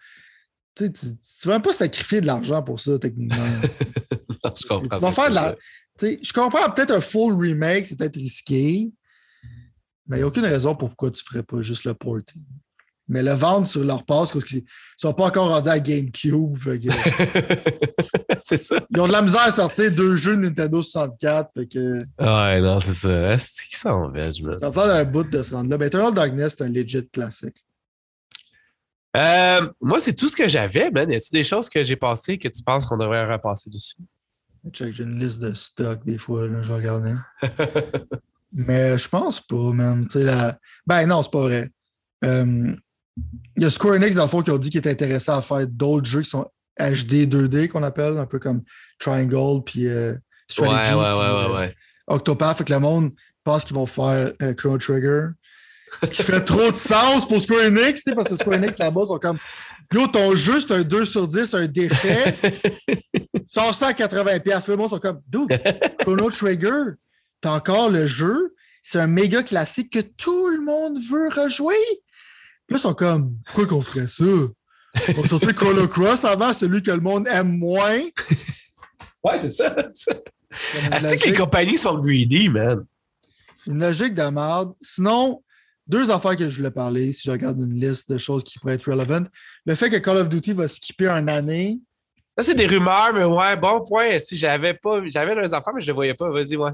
tu 0.87 1.07
ne 1.07 1.45
veux 1.45 1.51
même 1.51 1.61
pas 1.61 1.73
sacrifier 1.73 2.21
de 2.21 2.25
l'argent 2.25 2.63
pour 2.63 2.79
ça, 2.79 2.97
techniquement. 2.97 3.35
je 4.59 4.67
comprends. 4.67 4.97
Tu 4.97 5.01
vas 5.01 5.11
faire 5.11 5.29
de 5.29 5.35
la. 5.35 5.55
Je 6.01 6.33
comprends 6.33 6.69
peut-être 6.71 6.91
un 6.91 7.01
full 7.01 7.35
remake, 7.35 7.85
c'est 7.85 7.97
peut-être 7.97 8.15
risqué. 8.15 8.91
Mais 10.07 10.17
il 10.17 10.19
n'y 10.19 10.23
a 10.23 10.27
aucune 10.27 10.45
raison 10.45 10.75
pourquoi 10.75 11.11
tu 11.11 11.21
ne 11.23 11.29
ferais 11.29 11.43
pas 11.43 11.61
juste 11.61 11.83
le 11.83 11.93
porting. 11.93 12.41
Mais 13.07 13.23
le 13.23 13.31
vendre 13.31 13.65
sur 13.65 13.83
leur 13.83 14.05
passe, 14.05 14.31
parce 14.31 14.45
qu'ils 14.45 14.59
ne 14.59 14.63
sont 14.97 15.13
pas 15.13 15.25
encore 15.25 15.49
rendus 15.49 15.69
à 15.69 15.79
GameCube. 15.79 16.55
c'est 18.39 18.61
ça. 18.61 18.75
Ils 18.95 19.01
ont 19.01 19.07
de 19.07 19.11
la 19.11 19.23
misère 19.23 19.41
à 19.41 19.51
sortir 19.51 19.91
deux 19.91 20.15
jeux 20.15 20.35
Nintendo 20.35 20.81
64. 20.81 21.51
Fait 21.53 21.67
que... 21.67 21.99
Ouais, 22.19 22.61
non, 22.61 22.79
c'est 22.79 22.93
ça. 22.93 23.37
C'est 23.37 23.67
qui 23.67 23.75
s'en 23.75 24.09
va, 24.11 24.31
je 24.31 24.43
me. 24.43 24.57
Ça 24.59 24.69
va 24.69 24.95
un 24.95 25.05
bout 25.05 25.23
de 25.23 25.41
se 25.41 25.55
rendre 25.55 25.71
là. 25.71 25.77
Mais 25.79 25.87
Eternal 25.87 26.13
Darkness, 26.13 26.55
c'est 26.55 26.63
un 26.63 26.69
legit 26.69 27.09
classique. 27.09 27.65
Euh, 29.17 29.71
moi, 29.81 29.99
c'est 29.99 30.13
tout 30.13 30.29
ce 30.29 30.35
que 30.35 30.47
j'avais, 30.47 30.91
man. 30.91 31.09
Y 31.09 31.15
a 31.15 31.19
des 31.31 31.43
choses 31.43 31.69
que 31.69 31.83
j'ai 31.83 31.95
passées 31.95 32.37
que 32.37 32.47
tu 32.47 32.63
penses 32.63 32.85
qu'on 32.85 32.97
devrait 32.97 33.25
repasser 33.25 33.69
dessus? 33.69 33.95
J'ai 34.73 35.03
une 35.03 35.17
liste 35.17 35.41
de 35.41 35.53
stock 35.53 36.03
des 36.05 36.17
fois, 36.17 36.47
là, 36.47 36.61
je 36.61 36.71
regardais. 36.71 37.15
Mais 38.53 38.97
je 38.97 39.07
pense 39.07 39.39
pas, 39.39 39.71
man. 39.71 40.07
La... 40.15 40.57
Ben 40.85 41.05
non, 41.07 41.23
c'est 41.23 41.31
pas 41.31 41.41
vrai. 41.41 41.69
Euh, 42.23 42.73
il 43.55 43.63
y 43.63 43.65
a 43.65 43.69
Square 43.69 43.95
Enix, 43.95 44.15
dans 44.15 44.23
le 44.23 44.29
fond, 44.29 44.41
qui 44.41 44.51
ont 44.51 44.57
dit 44.57 44.69
qu'ils 44.69 44.79
étaient 44.79 44.91
intéressés 44.91 45.31
à 45.31 45.41
faire 45.41 45.65
d'autres 45.67 46.09
jeux 46.09 46.21
qui 46.21 46.29
sont 46.29 46.49
HD 46.79 47.27
2D, 47.27 47.67
qu'on 47.67 47.83
appelle, 47.83 48.17
un 48.17 48.25
peu 48.25 48.39
comme 48.39 48.63
Triangle, 48.99 49.63
puis 49.65 49.87
euh, 49.87 50.15
Strategy. 50.47 50.93
Ouais, 50.93 50.99
ouais, 50.99 51.47
ouais, 51.47 51.55
ouais, 51.55 51.75
Octopath. 52.07 52.57
Fait 52.57 52.63
que 52.63 52.73
le 52.73 52.79
monde 52.79 53.11
pense 53.43 53.63
qu'ils 53.65 53.75
vont 53.75 53.85
faire 53.85 54.33
euh, 54.41 54.53
Chrono 54.53 54.77
Trigger. 54.77 55.27
Ce 56.03 56.11
qui 56.11 56.23
fait 56.23 56.41
trop 56.41 56.71
de 56.71 56.75
sens 56.75 57.27
pour 57.27 57.41
Square 57.41 57.65
Enix, 57.65 58.03
parce 58.15 58.29
que 58.29 58.35
Square 58.35 58.57
Enix 58.57 58.77
là-bas 58.77 59.05
sont 59.05 59.19
comme 59.19 59.37
Yo, 59.91 60.07
ton 60.07 60.35
jeu, 60.35 60.59
c'est 60.59 60.73
un 60.73 60.83
2 60.83 61.03
sur 61.03 61.27
10, 61.27 61.53
un 61.55 61.65
déchet. 61.65 62.35
Sors 63.49 63.73
ça 63.73 63.87
à 63.87 63.91
80$. 63.93 64.41
Puis 64.41 64.51
le 64.67 64.75
monde 64.75 64.89
sont 64.89 64.99
comme 64.99 65.19
Dude, 65.27 65.59
Chrono 65.99 66.29
Trigger, 66.29 66.93
t'as 67.41 67.51
encore 67.51 67.89
le 67.89 68.05
jeu. 68.05 68.53
C'est 68.83 68.99
un 68.99 69.07
méga 69.07 69.41
classique 69.41 69.91
que 69.91 69.99
tout 69.99 70.49
le 70.49 70.61
monde 70.61 70.99
veut 71.09 71.29
rejouer. 71.29 71.75
Puis 72.67 72.75
là, 72.75 72.77
ils 72.77 72.79
sont 72.79 72.93
comme, 72.93 73.35
pourquoi 73.45 73.65
qu'on 73.65 73.81
ferait 73.81 74.07
ça? 74.07 74.23
On 75.17 75.25
sortir 75.25 75.55
Chrono 75.55 75.87
Cross 75.87 76.25
avant, 76.25 76.53
celui 76.53 76.83
que 76.83 76.91
le 76.91 77.01
monde 77.01 77.27
aime 77.27 77.57
moins. 77.57 78.01
Ouais, 79.23 79.39
c'est 79.39 79.49
ça. 79.49 79.75
Est-ce 79.75 81.17
que 81.17 81.29
les 81.29 81.35
compagnies 81.35 81.77
sont 81.77 81.97
greedy, 81.97 82.47
man? 82.47 82.85
Une 83.67 83.79
logique 83.79 84.13
de 84.13 84.23
merde. 84.23 84.73
Sinon, 84.79 85.43
deux 85.89 86.11
affaires 86.11 86.37
que 86.37 86.47
je 86.47 86.55
voulais 86.55 86.71
parler, 86.71 87.11
si 87.11 87.23
je 87.25 87.31
regarde 87.31 87.59
une 87.59 87.79
liste 87.79 88.11
de 88.11 88.19
choses 88.19 88.43
qui 88.43 88.59
pourraient 88.59 88.75
être 88.75 88.89
relevant. 88.89 89.23
Le 89.65 89.75
fait 89.75 89.89
que 89.89 89.97
Call 89.97 90.17
of 90.17 90.29
Duty 90.29 90.53
va 90.53 90.67
skipper 90.67 91.09
une 91.09 91.27
année. 91.27 91.79
Ça, 92.37 92.45
c'est 92.45 92.55
des 92.55 92.67
rumeurs, 92.67 93.11
mais 93.13 93.25
ouais, 93.25 93.57
bon 93.57 93.83
point. 93.83 94.19
Si 94.19 94.37
j'avais 94.37 94.75
pas. 94.75 95.01
J'avais 95.07 95.35
deux 95.35 95.53
affaires, 95.53 95.73
mais 95.73 95.81
je 95.81 95.87
ne 95.87 95.91
les 95.91 95.95
voyais 95.95 96.13
pas. 96.13 96.29
Vas-y, 96.29 96.55
ouais. 96.55 96.71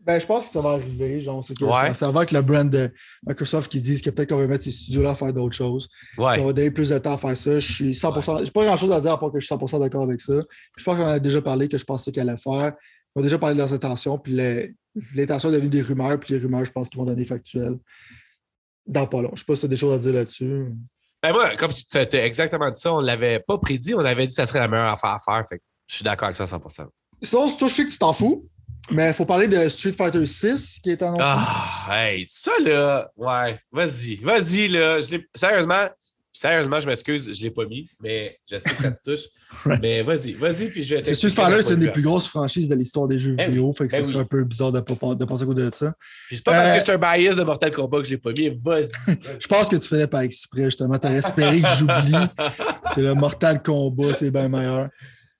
Ben, 0.00 0.18
je 0.18 0.26
pense 0.26 0.46
que 0.46 0.50
ça 0.50 0.62
va 0.62 0.70
arriver. 0.70 1.20
Genre, 1.20 1.44
que 1.46 1.94
ça, 1.94 2.10
va 2.10 2.20
avec 2.20 2.32
le 2.32 2.40
brand 2.40 2.68
de 2.68 2.90
Microsoft 3.26 3.70
qui 3.70 3.82
disent 3.82 4.00
que 4.00 4.10
peut-être 4.10 4.30
qu'on 4.30 4.38
va 4.38 4.46
mettre 4.46 4.64
ces 4.64 4.72
studios-là 4.72 5.10
à 5.10 5.14
faire 5.14 5.32
d'autres 5.32 5.54
choses. 5.54 5.88
Ouais. 6.16 6.40
On 6.40 6.46
va 6.46 6.52
donner 6.54 6.70
plus 6.70 6.88
de 6.88 6.98
temps 6.98 7.14
à 7.14 7.18
faire 7.18 7.36
ça. 7.36 7.58
Je 7.58 7.72
suis 7.72 7.92
100%. 7.92 8.46
J'ai 8.46 8.50
pas 8.50 8.64
grand-chose 8.64 8.92
à 8.92 9.00
dire 9.00 9.12
à 9.12 9.20
part 9.20 9.30
que 9.30 9.40
je 9.40 9.46
suis 9.46 9.54
100% 9.54 9.78
d'accord 9.78 10.02
avec 10.02 10.22
ça. 10.22 10.34
Je 10.76 10.84
pense 10.84 10.96
qu'on 10.96 11.04
en 11.04 11.08
a 11.08 11.18
déjà 11.18 11.42
parlé 11.42 11.68
que 11.68 11.76
je 11.76 11.84
pensais 11.84 12.12
qu'elle 12.12 12.30
allait 12.30 12.38
faire. 12.38 12.72
On 13.14 13.20
a 13.20 13.22
déjà 13.22 13.38
parlé 13.38 13.54
de 13.54 13.60
leurs 13.60 13.72
intentions, 13.72 14.18
puis 14.18 14.32
l'intention 15.14 15.50
est 15.50 15.52
devenue 15.52 15.70
des 15.70 15.82
rumeurs, 15.82 16.18
puis 16.18 16.34
les 16.34 16.40
rumeurs, 16.40 16.64
je 16.64 16.72
pense 16.72 16.88
qu'ils 16.88 16.98
vont 16.98 17.06
donner 17.06 17.24
factuel 17.24 17.78
dans 18.86 19.06
pas 19.06 19.22
long. 19.22 19.30
Je 19.34 19.40
sais 19.40 19.46
pas 19.46 19.54
si 19.54 19.60
tu 19.60 19.66
as 19.66 19.68
des 19.68 19.76
choses 19.76 19.94
à 19.94 19.98
dire 19.98 20.14
là-dessus. 20.14 20.72
Ben 21.22 21.32
moi, 21.32 21.56
comme 21.56 21.72
tu 21.72 21.96
as 21.96 22.24
exactement 22.24 22.70
dit 22.70 22.80
ça, 22.80 22.92
on 22.92 23.00
ne 23.00 23.06
l'avait 23.06 23.40
pas 23.40 23.58
prédit, 23.58 23.94
on 23.94 24.00
avait 24.00 24.26
dit 24.26 24.28
que 24.28 24.34
ça 24.34 24.46
serait 24.46 24.58
la 24.58 24.68
meilleure 24.68 24.92
affaire 24.92 25.10
à 25.10 25.20
faire. 25.20 25.42
Fait 25.48 25.60
je 25.86 25.96
suis 25.96 26.04
d'accord 26.04 26.26
avec 26.26 26.36
ça 26.36 26.44
100%. 26.44 26.86
Sinon, 27.22 27.48
c'est 27.48 27.68
sais 27.68 27.84
que 27.84 27.90
tu 27.90 27.98
t'en 27.98 28.12
fous. 28.12 28.48
Mais 28.90 29.08
il 29.08 29.14
faut 29.14 29.24
parler 29.24 29.48
de 29.48 29.68
Street 29.68 29.92
Fighter 29.92 30.26
6 30.26 30.80
qui 30.82 30.90
est 30.90 31.02
annoncé. 31.02 31.22
Ah, 31.24 31.86
hey, 31.90 32.26
ça 32.28 32.52
là, 32.62 33.10
ouais, 33.16 33.58
vas-y, 33.72 34.16
vas-y 34.16 34.68
là. 34.68 35.00
Sérieusement, 35.34 35.88
sérieusement, 36.34 36.80
je 36.80 36.86
m'excuse, 36.86 37.32
je 37.32 37.38
ne 37.38 37.44
l'ai 37.44 37.50
pas 37.50 37.64
mis, 37.64 37.88
mais 38.02 38.38
je 38.50 38.58
sais 38.58 38.70
que 38.70 38.82
ça 38.82 38.90
te 38.90 39.10
touche. 39.10 39.24
Mais 39.80 40.02
vas-y, 40.02 40.32
vas-y, 40.32 40.68
puis 40.68 40.82
je 40.82 40.96
vais 40.96 41.04
C'est 41.04 41.14
c'est 41.14 41.74
une 41.74 41.78
des 41.78 41.92
plus 41.92 42.02
grosses 42.02 42.26
franchises 42.26 42.68
de 42.68 42.74
l'histoire 42.74 43.06
des 43.06 43.20
jeux 43.20 43.36
ben 43.36 43.48
vidéo, 43.48 43.72
fait 43.72 43.86
que 43.86 43.92
ça 43.92 43.98
ben 43.98 44.04
serait 44.04 44.18
un 44.18 44.24
peu 44.24 44.42
bizarre 44.42 44.72
de, 44.72 44.80
de 44.80 45.24
penser 45.24 45.44
à 45.44 45.46
côté 45.46 45.62
de 45.62 45.70
ça. 45.72 45.94
Puis 46.26 46.38
c'est 46.38 46.44
pas 46.44 46.52
parce 46.52 46.72
que 46.72 46.84
c'est 46.84 46.92
un 46.92 46.98
bias 46.98 47.36
de 47.36 47.44
Mortal 47.44 47.70
Kombat 47.70 47.98
que 48.00 48.06
je 48.06 48.10
l'ai 48.10 48.18
pas 48.18 48.32
mis, 48.32 48.48
vas-y. 48.48 48.88
je 49.38 49.46
pense 49.46 49.68
que 49.68 49.76
tu 49.76 49.86
faisais 49.86 50.08
pas 50.08 50.24
exprès, 50.24 50.64
justement. 50.64 50.98
Tu 50.98 51.06
as 51.06 51.14
espéré 51.14 51.60
que 51.60 51.68
j'oublie. 51.78 52.26
c'est 52.94 53.02
le 53.02 53.14
Mortal 53.14 53.62
Kombat, 53.62 54.14
c'est 54.14 54.32
bien 54.32 54.48
meilleur. 54.48 54.88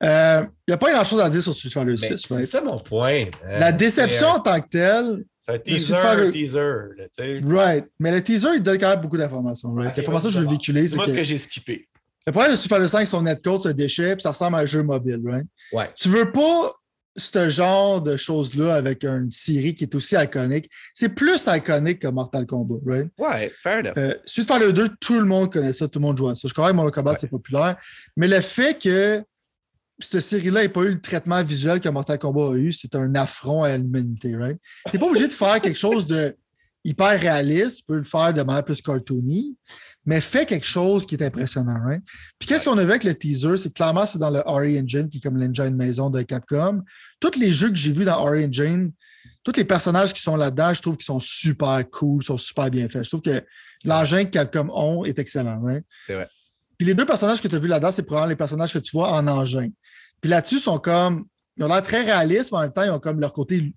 Il 0.03 0.09
euh, 0.09 0.45
n'y 0.69 0.75
a 0.75 0.77
pas 0.77 0.93
grand-chose 0.93 1.21
à 1.21 1.31
dire 1.31 1.43
sur 1.43 1.55
Street 1.55 1.71
Fighter 1.71 1.97
6. 1.97 2.27
C'est 2.29 2.45
ça 2.45 2.61
mon 2.61 2.79
point. 2.79 3.25
Euh, 3.47 3.59
la 3.59 3.73
déception 3.73 4.27
en 4.29 4.41
tant 4.41 4.61
que 4.61 4.69
telle. 4.69 5.25
C'est 5.39 5.53
un 5.53 5.59
teaser. 5.59 5.97
Fighter... 5.97 6.31
teaser 6.31 7.41
right. 7.45 7.87
Mais 7.99 8.11
le 8.11 8.23
teaser, 8.23 8.49
il 8.57 8.63
donne 8.63 8.79
quand 8.79 8.91
même 8.91 9.01
beaucoup 9.01 9.17
d'informations. 9.17 9.73
Right? 9.75 9.97
L'information 9.97 10.29
que 10.29 10.35
je 10.35 10.41
veux 10.41 10.49
véhiculer, 10.49 10.89
c'est. 10.89 10.97
Moi, 10.97 11.05
que... 11.05 11.11
ce 11.13 11.17
que 11.17 11.25
j'ai 11.25 11.39
skippé. 11.39 11.89
Le 12.27 12.33
problème 12.33 12.53
de 12.53 12.57
Street 12.57 12.71
Fighter 12.71 12.89
5, 12.89 13.07
son 13.07 13.23
netcode, 13.23 13.61
c'est 13.61 13.69
un 13.69 13.75
déchet, 13.75 14.15
puis 14.17 14.23
ça 14.23 14.31
ressemble 14.31 14.57
à 14.57 14.61
un 14.61 14.67
jeu 14.67 14.83
mobile. 14.83 15.21
Right? 15.25 15.47
Ouais. 15.73 15.91
Tu 15.97 16.09
veux 16.09 16.33
pas 16.33 16.73
ce 17.17 17.49
genre 17.49 18.01
de 18.01 18.17
choses-là 18.17 18.75
avec 18.75 19.05
une 19.05 19.31
série 19.31 19.75
qui 19.75 19.85
est 19.85 19.95
aussi 19.95 20.17
iconique. 20.17 20.69
C'est 20.93 21.11
plus 21.11 21.47
iconique 21.47 22.01
que 22.01 22.09
Mortal 22.09 22.47
Kombat, 22.47 22.81
right? 22.85 23.09
Ouais, 23.19 23.53
fair 23.63 23.81
enough. 23.81 23.93
Euh, 23.97 24.15
Street 24.25 24.45
Fighter 24.45 24.73
2, 24.73 24.89
tout 25.01 25.21
le 25.21 25.25
monde 25.25 25.53
connaît 25.53 25.73
ça, 25.73 25.87
tout 25.87 26.01
le 26.01 26.07
monde 26.07 26.17
joue 26.17 26.29
à 26.29 26.35
ça. 26.35 26.49
Je 26.49 26.53
crois 26.53 26.71
que 26.71 26.75
Mortal 26.75 26.93
Kombat, 26.93 27.15
c'est 27.17 27.31
populaire. 27.31 27.77
Mais 28.17 28.27
le 28.27 28.41
fait 28.41 28.79
que 28.81 29.23
cette 29.99 30.21
série-là 30.21 30.63
n'ait 30.63 30.69
pas 30.69 30.83
eu 30.83 30.91
le 30.91 31.01
traitement 31.01 31.43
visuel 31.43 31.81
que 31.81 31.89
Mortal 31.89 32.19
Kombat 32.19 32.51
a 32.51 32.55
eu, 32.55 32.73
c'est 32.73 32.95
un 32.95 33.15
affront 33.15 33.63
à 33.63 33.77
l'humanité, 33.77 34.35
right? 34.37 34.59
T'es 34.91 34.99
pas 34.99 35.07
obligé 35.07 35.27
de 35.27 35.33
faire 35.33 35.61
quelque 35.61 35.79
chose 35.79 36.07
de 36.07 36.37
hyper 36.85 37.19
réaliste, 37.19 37.79
tu 37.79 37.85
peux 37.85 37.97
le 37.97 38.05
faire 38.05 38.35
de 38.35 38.43
manière 38.43 38.65
plus 38.65 38.83
cartoony, 38.83 39.57
mais 40.05 40.21
fais 40.21 40.45
quelque 40.45 40.67
chose 40.67 41.07
qui 41.07 41.15
est 41.15 41.23
impressionnant, 41.23 41.79
right? 41.85 42.03
Puis 42.39 42.49
qu'est-ce 42.49 42.65
qu'on 42.65 42.77
a 42.77 42.85
vu 42.85 42.91
avec 42.91 43.05
le 43.05 43.15
teaser? 43.15 43.57
C'est 43.57 43.73
clairement, 43.73 44.05
c'est 44.05 44.19
dans 44.19 44.31
le 44.31 44.41
RE 44.41 44.83
Engine, 44.83 45.09
qui 45.09 45.19
est 45.19 45.21
comme 45.21 45.39
l'engine 45.39 45.77
maison 45.77 46.11
de 46.11 46.23
Capcom. 46.23 46.83
Tous 47.21 47.39
les 47.39 47.53
jeux 47.53 47.71
que 47.71 47.77
j'ai 47.77 47.93
vus 47.93 48.05
dans 48.05 48.23
RE 48.23 48.45
Engine, 48.45 48.93
tous 49.45 49.57
les 49.57 49.65
personnages 49.65 50.13
qui 50.13 50.21
sont 50.21 50.37
là-dedans, 50.37 50.75
je 50.75 50.83
trouve 50.83 50.97
qu'ils 50.97 51.07
sont 51.07 51.21
super 51.21 51.83
cool, 51.91 52.23
sont 52.23 52.37
super 52.37 52.71
bien 52.71 52.89
faits. 52.89 53.05
Je 53.05 53.11
trouve 53.11 53.23
que 53.23 53.43
l'engin 53.85 54.25
que 54.25 54.31
Capcom 54.31 54.69
ont 54.73 55.05
est 55.05 55.19
excellent, 55.19 55.61
right? 55.63 55.85
C'est 56.07 56.15
vrai. 56.15 56.29
Puis 56.77 56.87
les 56.87 56.95
deux 56.95 57.07
personnages 57.07 57.41
que 57.41 57.49
tu 57.49 57.55
as 57.55 57.59
vus 57.59 57.69
là-dedans, 57.69 57.93
c'est 57.93 58.03
probablement 58.03 58.31
les 58.31 58.37
personnages 58.37 58.73
que 58.73 58.79
tu 58.79 58.91
vois 58.97 59.13
en 59.13 59.27
engin. 59.29 59.69
Puis 60.25 60.31
là-dessus, 60.31 60.55
ils 60.55 60.61
sont 60.61 60.79
comme. 60.79 61.27
Ils 61.59 61.65
ont 61.65 61.69
l'air 61.69 61.83
très 61.83 62.01
réalistes, 62.01 62.51
mais 62.51 62.57
en 62.57 62.61
même 62.63 62.73
temps, 62.73 62.83
ils 62.83 62.91
ont 62.91 62.99
comme 62.99 63.21
leur 63.21 63.35
côté 63.35 63.75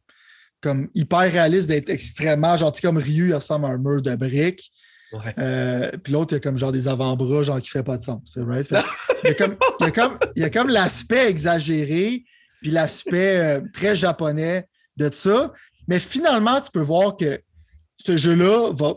comme 0.61 0.87
hyper 0.95 1.29
réaliste 1.29 1.67
d'être 1.67 1.89
extrêmement 1.89 2.55
gentil 2.55 2.81
comme 2.81 2.95
Ryu, 2.95 3.27
il 3.27 3.35
ressemble 3.35 3.65
à 3.65 3.67
un 3.67 3.77
mur 3.77 4.01
de 4.01 4.15
briques. 4.15 4.71
Euh, 5.37 5.91
puis 6.01 6.13
l'autre, 6.13 6.33
il 6.33 6.37
a 6.37 6.39
comme 6.39 6.57
genre 6.57 6.71
des 6.71 6.87
avant-bras, 6.87 7.43
genre 7.43 7.59
qui 7.59 7.67
fait 7.67 7.83
pas 7.83 7.97
de 7.97 8.01
sens. 8.01 8.21
Right? 8.37 8.65
il, 9.25 9.27
y 9.27 9.31
a 9.31 9.33
comme, 9.33 9.57
il, 10.37 10.41
y 10.41 10.45
a 10.45 10.49
comme, 10.49 10.69
l'aspect 10.69 11.29
exagéré, 11.29 12.23
puis 12.61 12.71
l'aspect 12.71 13.39
euh, 13.39 13.61
très 13.73 13.97
japonais 13.97 14.69
de 14.95 15.11
ça. 15.13 15.51
Mais 15.89 15.99
finalement, 15.99 16.61
tu 16.61 16.71
peux 16.71 16.79
voir 16.79 17.17
que 17.17 17.41
ce 17.97 18.15
jeu-là 18.15 18.71
va. 18.71 18.93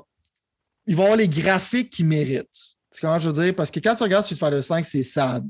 Il 0.87 0.95
va 0.95 1.03
avoir 1.03 1.19
les 1.19 1.29
graphiques 1.29 1.91
qu'il 1.91 2.07
mérite. 2.07 2.47
C'est 2.93 3.01
comment 3.01 3.19
je 3.19 3.29
veux 3.29 3.43
dire? 3.43 3.57
Parce 3.57 3.73
que 3.73 3.81
quand 3.81 3.97
tu 3.97 4.05
regardes 4.05 4.23
Street 4.23 4.37
Fighter 4.37 4.63
5, 4.63 4.87
c'est 4.87 5.03
sad. 5.03 5.45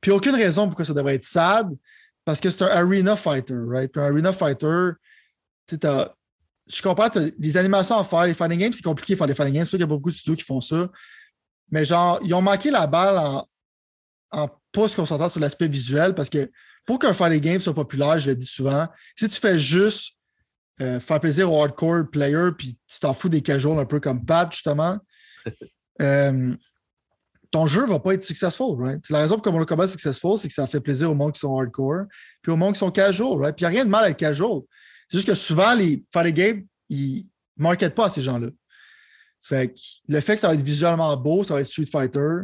Puis 0.00 0.10
aucune 0.10 0.34
raison 0.34 0.66
pourquoi 0.66 0.84
ça 0.84 0.94
devrait 0.94 1.14
être 1.14 1.22
sad, 1.22 1.68
parce 2.24 2.40
que 2.40 2.50
c'est 2.50 2.62
un 2.62 2.68
arena 2.68 3.16
fighter, 3.16 3.56
right? 3.66 3.90
Puis 3.90 4.00
un 4.00 4.06
arena 4.06 4.32
fighter, 4.32 4.90
tu 5.66 5.76
je 6.68 6.82
comprends, 6.82 7.08
des 7.38 7.56
animations 7.56 7.96
à 7.96 8.04
faire. 8.04 8.26
Les 8.26 8.34
fighting 8.34 8.58
games, 8.58 8.72
c'est 8.72 8.82
compliqué 8.82 9.14
de 9.14 9.18
faire 9.18 9.28
des 9.28 9.34
fighting 9.34 9.54
games. 9.54 9.64
C'est 9.64 9.70
sûr 9.70 9.78
qu'il 9.78 9.84
y 9.86 9.90
a 9.90 9.94
beaucoup 9.94 10.10
de 10.10 10.16
studios 10.16 10.34
qui 10.34 10.42
font 10.42 10.60
ça. 10.60 10.88
Mais 11.70 11.84
genre, 11.84 12.18
ils 12.24 12.34
ont 12.34 12.42
manqué 12.42 12.70
la 12.70 12.86
balle 12.88 13.18
en, 13.18 13.46
en 14.32 14.48
pas 14.72 14.88
se 14.88 14.96
concentrant 14.96 15.28
sur 15.28 15.40
l'aspect 15.40 15.68
visuel 15.68 16.14
parce 16.14 16.28
que 16.28 16.50
pour 16.84 16.98
qu'un 16.98 17.12
fighting 17.12 17.40
game 17.40 17.60
soit 17.60 17.74
populaire, 17.74 18.18
je 18.18 18.30
le 18.30 18.36
dis 18.36 18.46
souvent, 18.46 18.88
si 19.14 19.28
tu 19.28 19.40
fais 19.40 19.58
juste 19.58 20.16
euh, 20.80 21.00
faire 21.00 21.20
plaisir 21.20 21.50
aux 21.50 21.62
hardcore 21.62 22.10
players 22.10 22.50
puis 22.56 22.78
tu 22.86 23.00
t'en 23.00 23.12
fous 23.12 23.28
des 23.28 23.40
casuals 23.40 23.78
un 23.78 23.86
peu 23.86 23.98
comme 23.98 24.24
Pat, 24.24 24.50
justement, 24.52 24.98
euh, 26.02 26.54
ton 27.56 27.66
jeu 27.66 27.86
ne 27.86 27.86
va 27.86 27.98
pas 27.98 28.12
être 28.12 28.22
successful, 28.22 28.76
right? 28.78 29.08
La 29.08 29.20
raison 29.20 29.38
pour 29.38 29.46
laquelle 29.46 29.60
le 29.60 29.64
combat 29.64 29.88
successful, 29.88 30.36
c'est 30.36 30.48
que 30.48 30.52
ça 30.52 30.66
fait 30.66 30.80
plaisir 30.80 31.10
aux 31.10 31.14
monde 31.14 31.32
qui 31.32 31.40
sont 31.40 31.58
hardcore, 31.58 32.04
puis 32.42 32.52
aux 32.52 32.56
monde 32.56 32.74
qui 32.74 32.80
sont 32.80 32.90
casual, 32.90 33.38
right? 33.40 33.56
Puis 33.56 33.64
il 33.64 33.68
n'y 33.70 33.74
a 33.74 33.78
rien 33.78 33.84
de 33.86 33.90
mal 33.90 34.04
à 34.04 34.10
être 34.10 34.18
casual. 34.18 34.60
C'est 35.08 35.16
juste 35.16 35.28
que 35.28 35.34
souvent, 35.34 35.72
les 35.72 36.04
fighting 36.12 36.34
games, 36.34 36.66
ils 36.90 37.26
ne 37.56 37.62
marketent 37.62 37.94
pas 37.94 38.06
à 38.06 38.10
ces 38.10 38.20
gens-là. 38.20 38.48
Fait 39.40 39.68
que 39.68 39.80
le 40.06 40.20
fait 40.20 40.34
que 40.34 40.40
ça 40.42 40.48
va 40.48 40.54
être 40.54 40.60
visuellement 40.60 41.16
beau, 41.16 41.44
ça 41.44 41.54
va 41.54 41.62
être 41.62 41.66
Street 41.66 41.86
Fighter, 41.90 42.42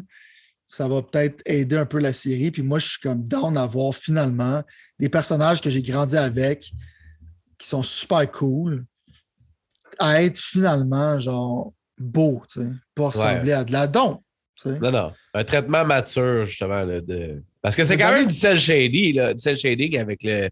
ça 0.67 0.89
va 0.89 1.03
peut-être 1.03 1.43
aider 1.45 1.77
un 1.77 1.85
peu 1.85 1.99
la 1.99 2.15
série. 2.15 2.51
Puis 2.51 2.63
moi, 2.63 2.79
je 2.79 2.89
suis 2.89 3.01
comme 3.01 3.23
down 3.23 3.59
à 3.59 3.67
voir 3.67 3.95
finalement 3.95 4.63
des 4.99 5.11
personnages 5.11 5.61
que 5.61 5.69
j'ai 5.69 5.83
grandi 5.83 6.17
avec 6.17 6.73
qui 7.59 7.69
sont 7.69 7.83
super 7.83 8.33
cool 8.33 8.87
à 9.99 10.23
être 10.23 10.39
finalement 10.39 11.19
genre 11.19 11.75
beau, 11.99 12.43
tu 12.51 12.63
sais, 12.63 12.71
pas 12.95 13.09
ressembler 13.09 13.53
à 13.53 13.63
de 13.63 13.73
la 13.73 13.87
don. 13.87 14.23
Non, 14.65 14.91
non. 14.91 15.13
Un 15.35 15.45
traitement 15.45 15.85
mature, 15.85 16.45
justement. 16.45 16.85
de... 16.85 17.43
Parce 17.61 17.77
que 17.77 17.85
c'est 17.85 17.97
quand 17.97 18.13
même 18.13 18.27
du 18.27 18.35
cel 18.35 18.59
shading, 18.59 19.17
là, 19.17 19.35
du 19.35 19.41
cel 19.41 19.57
shading 19.57 19.99
avec 19.99 20.23
le. 20.23 20.51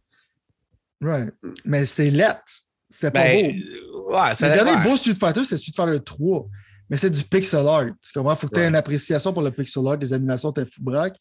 Right. 1.01 1.33
Mais 1.65 1.85
c'était 1.87 2.11
lettre. 2.11 2.43
C'était 2.89 3.11
pas 3.11 3.25
ben, 3.25 3.53
beau. 3.93 4.15
Ouais, 4.15 4.31
le 4.41 4.49
dernier 4.49 4.83
beau 4.83 4.97
Street 4.97 5.15
Fighter, 5.15 5.45
c'est 5.45 5.57
Street 5.57 5.73
Fighter 5.75 6.03
3. 6.05 6.47
Mais 6.89 6.97
c'est 6.97 7.11
du 7.11 7.23
pixel 7.23 7.67
art. 7.67 7.87
Tu 8.03 8.13
comprends? 8.13 8.35
Il 8.35 8.39
faut 8.39 8.49
que 8.49 8.55
tu 8.55 8.61
aies 8.61 8.69
une 8.69 8.77
appréciation 8.77 9.33
pour 9.33 9.43
le 9.43 9.51
pixel 9.51 9.87
art, 9.87 9.97
des 9.97 10.13
animations, 10.13 10.53
t'es 10.53 10.67
fou 10.67 10.83
braque. 10.83 11.17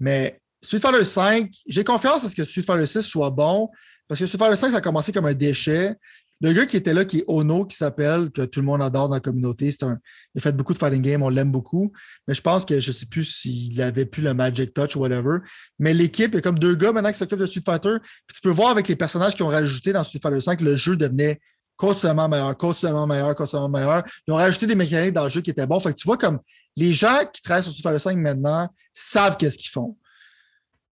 Mais 0.00 0.40
Street 0.62 0.78
Fighter 0.78 1.04
5, 1.04 1.50
j'ai 1.66 1.84
confiance 1.84 2.24
à 2.24 2.28
ce 2.28 2.34
que 2.34 2.44
Street 2.44 2.62
Fighter 2.62 2.86
6 2.86 3.02
soit 3.02 3.30
bon. 3.30 3.68
Parce 4.08 4.18
que 4.18 4.26
Street 4.26 4.38
Fighter 4.38 4.56
5, 4.56 4.70
ça 4.70 4.76
a 4.78 4.80
commencé 4.80 5.12
comme 5.12 5.26
un 5.26 5.34
déchet. 5.34 5.94
Le 6.40 6.52
gars 6.52 6.66
qui 6.66 6.76
était 6.76 6.94
là, 6.94 7.04
qui 7.04 7.18
est 7.18 7.24
Ono, 7.26 7.64
qui 7.64 7.76
s'appelle, 7.76 8.30
que 8.30 8.42
tout 8.42 8.60
le 8.60 8.66
monde 8.66 8.80
adore 8.80 9.08
dans 9.08 9.14
la 9.14 9.20
communauté, 9.20 9.72
c'est 9.72 9.82
un, 9.84 9.98
il 10.34 10.38
a 10.38 10.40
fait 10.40 10.56
beaucoup 10.56 10.72
de 10.72 10.78
fighting 10.78 11.02
game, 11.02 11.22
on 11.22 11.28
l'aime 11.28 11.50
beaucoup. 11.50 11.92
Mais 12.28 12.34
je 12.34 12.40
pense 12.40 12.64
que 12.64 12.78
je 12.78 12.90
ne 12.90 12.92
sais 12.92 13.06
plus 13.06 13.24
s'il 13.24 13.82
avait 13.82 14.06
plus 14.06 14.22
le 14.22 14.34
Magic 14.34 14.72
Touch 14.72 14.94
ou 14.94 15.00
whatever. 15.00 15.38
Mais 15.78 15.92
l'équipe, 15.94 16.32
il 16.32 16.36
y 16.36 16.38
a 16.38 16.40
comme 16.40 16.58
deux 16.58 16.76
gars 16.76 16.92
maintenant 16.92 17.10
qui 17.10 17.18
s'occupent 17.18 17.40
de 17.40 17.46
Street 17.46 17.62
Fighter. 17.64 17.96
Puis 18.26 18.36
tu 18.36 18.40
peux 18.40 18.50
voir 18.50 18.70
avec 18.70 18.86
les 18.86 18.96
personnages 18.96 19.34
qui 19.34 19.42
ont 19.42 19.48
rajouté 19.48 19.92
dans 19.92 20.04
Street 20.04 20.20
Fighter 20.22 20.40
5, 20.40 20.60
le 20.60 20.76
jeu 20.76 20.96
devenait 20.96 21.40
constamment 21.76 22.28
meilleur, 22.28 22.56
constamment 22.56 23.06
meilleur, 23.06 23.34
constamment 23.34 23.68
meilleur. 23.68 24.04
Ils 24.26 24.32
ont 24.32 24.36
rajouté 24.36 24.66
des 24.66 24.74
mécaniques 24.74 25.14
dans 25.14 25.24
le 25.24 25.30
jeu 25.30 25.40
qui 25.40 25.50
étaient 25.50 25.66
bons. 25.66 25.80
Fait 25.80 25.92
que 25.92 25.98
tu 25.98 26.06
vois 26.06 26.18
comme 26.18 26.38
les 26.76 26.92
gens 26.92 27.24
qui 27.32 27.42
travaillent 27.42 27.64
sur 27.64 27.72
Street 27.72 27.82
Fighter 27.82 27.98
5 27.98 28.16
maintenant 28.18 28.68
savent 28.92 29.36
qu'est-ce 29.36 29.58
qu'ils 29.58 29.70
font. 29.70 29.96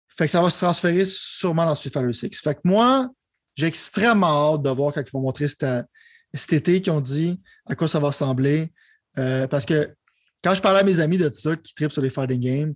Fait 0.08 0.26
que 0.26 0.32
ça 0.32 0.42
va 0.42 0.50
se 0.50 0.58
transférer 0.58 1.04
sûrement 1.06 1.64
dans 1.64 1.74
Street 1.74 1.90
Fighter 1.90 2.12
6. 2.12 2.40
Fait 2.40 2.54
que 2.54 2.60
moi, 2.64 3.08
j'ai 3.56 3.66
extrêmement 3.66 4.54
hâte 4.54 4.62
de 4.62 4.70
voir 4.70 4.92
quand 4.92 5.02
ils 5.06 5.12
vont 5.12 5.20
montrer 5.20 5.46
cet 5.48 6.52
été 6.52 6.80
qu'ils 6.80 6.92
ont 6.92 7.00
dit 7.00 7.40
à 7.66 7.74
quoi 7.74 7.88
ça 7.88 7.98
va 7.98 8.08
ressembler. 8.08 8.72
Euh, 9.18 9.46
parce 9.46 9.66
que 9.66 9.94
quand 10.42 10.54
je 10.54 10.62
parlais 10.62 10.80
à 10.80 10.84
mes 10.84 11.00
amis 11.00 11.18
de 11.18 11.30
ça 11.32 11.56
qui 11.56 11.74
tripent 11.74 11.92
sur 11.92 12.02
les 12.02 12.10
fighting 12.10 12.40
games, 12.40 12.74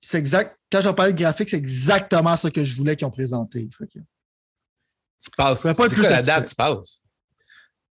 c'est 0.00 0.18
exact. 0.18 0.56
Quand 0.70 0.80
j'en 0.80 0.94
parlais 0.94 1.12
de 1.12 1.18
graphique, 1.18 1.48
c'est 1.48 1.56
exactement 1.56 2.36
ce 2.36 2.48
que 2.48 2.64
je 2.64 2.76
voulais 2.76 2.96
qu'ils 2.96 3.06
ont 3.06 3.10
présenté. 3.10 3.68
Tu 3.68 5.30
passes. 5.36 5.60
C'est 5.60 5.74
quoi 5.74 5.88
la 5.88 6.22
date, 6.22 6.48
tu 6.48 6.54
passes? 6.54 7.00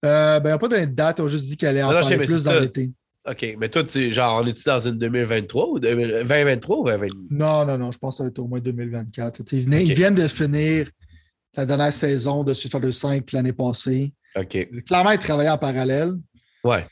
Euh, 0.06 0.40
ben, 0.40 0.50
il 0.50 0.52
n'y 0.52 0.56
a 0.56 0.58
pas 0.60 0.68
donné 0.68 0.88
de 0.88 0.94
date, 0.94 1.20
on 1.20 1.26
a 1.26 1.30
juste 1.30 1.46
dit 1.46 1.58
qu'elle 1.58 1.70
allait 1.70 1.84
en 1.84 1.90
parler 1.90 2.18
plus 2.18 2.44
dans 2.44 2.60
l'été. 2.60 2.92
OK, 3.28 3.56
mais 3.60 3.68
toi, 3.68 3.84
tu, 3.84 4.14
genre, 4.14 4.42
on 4.42 4.46
est-tu 4.46 4.64
dans 4.64 4.80
une 4.80 4.98
2023 4.98 5.68
ou 5.68 5.80
2023 5.80 6.78
ou 6.78 6.84
2024? 6.86 7.18
Non, 7.32 7.66
non, 7.66 7.78
non, 7.78 7.92
je 7.92 7.98
pense 7.98 8.16
que 8.16 8.18
ça 8.18 8.24
va 8.24 8.30
être 8.30 8.40
au 8.40 8.48
moins 8.48 8.60
2024. 8.60 9.42
Ils, 9.52 9.94
viennent 9.94 10.16
de 10.16 10.28
finir 10.30 10.90
la 11.58 11.66
dernière 11.66 11.92
saison 11.92 12.44
de 12.44 12.54
Fighter 12.54 12.92
5 12.92 13.32
l'année 13.34 13.52
passée. 13.52 14.14
OK. 14.36 14.84
Clairement, 14.86 15.12
ils 15.12 15.20
travaillaient 15.20 15.50
en 15.50 15.58
parallèle. 15.58 16.14
Ouais. 16.64 16.88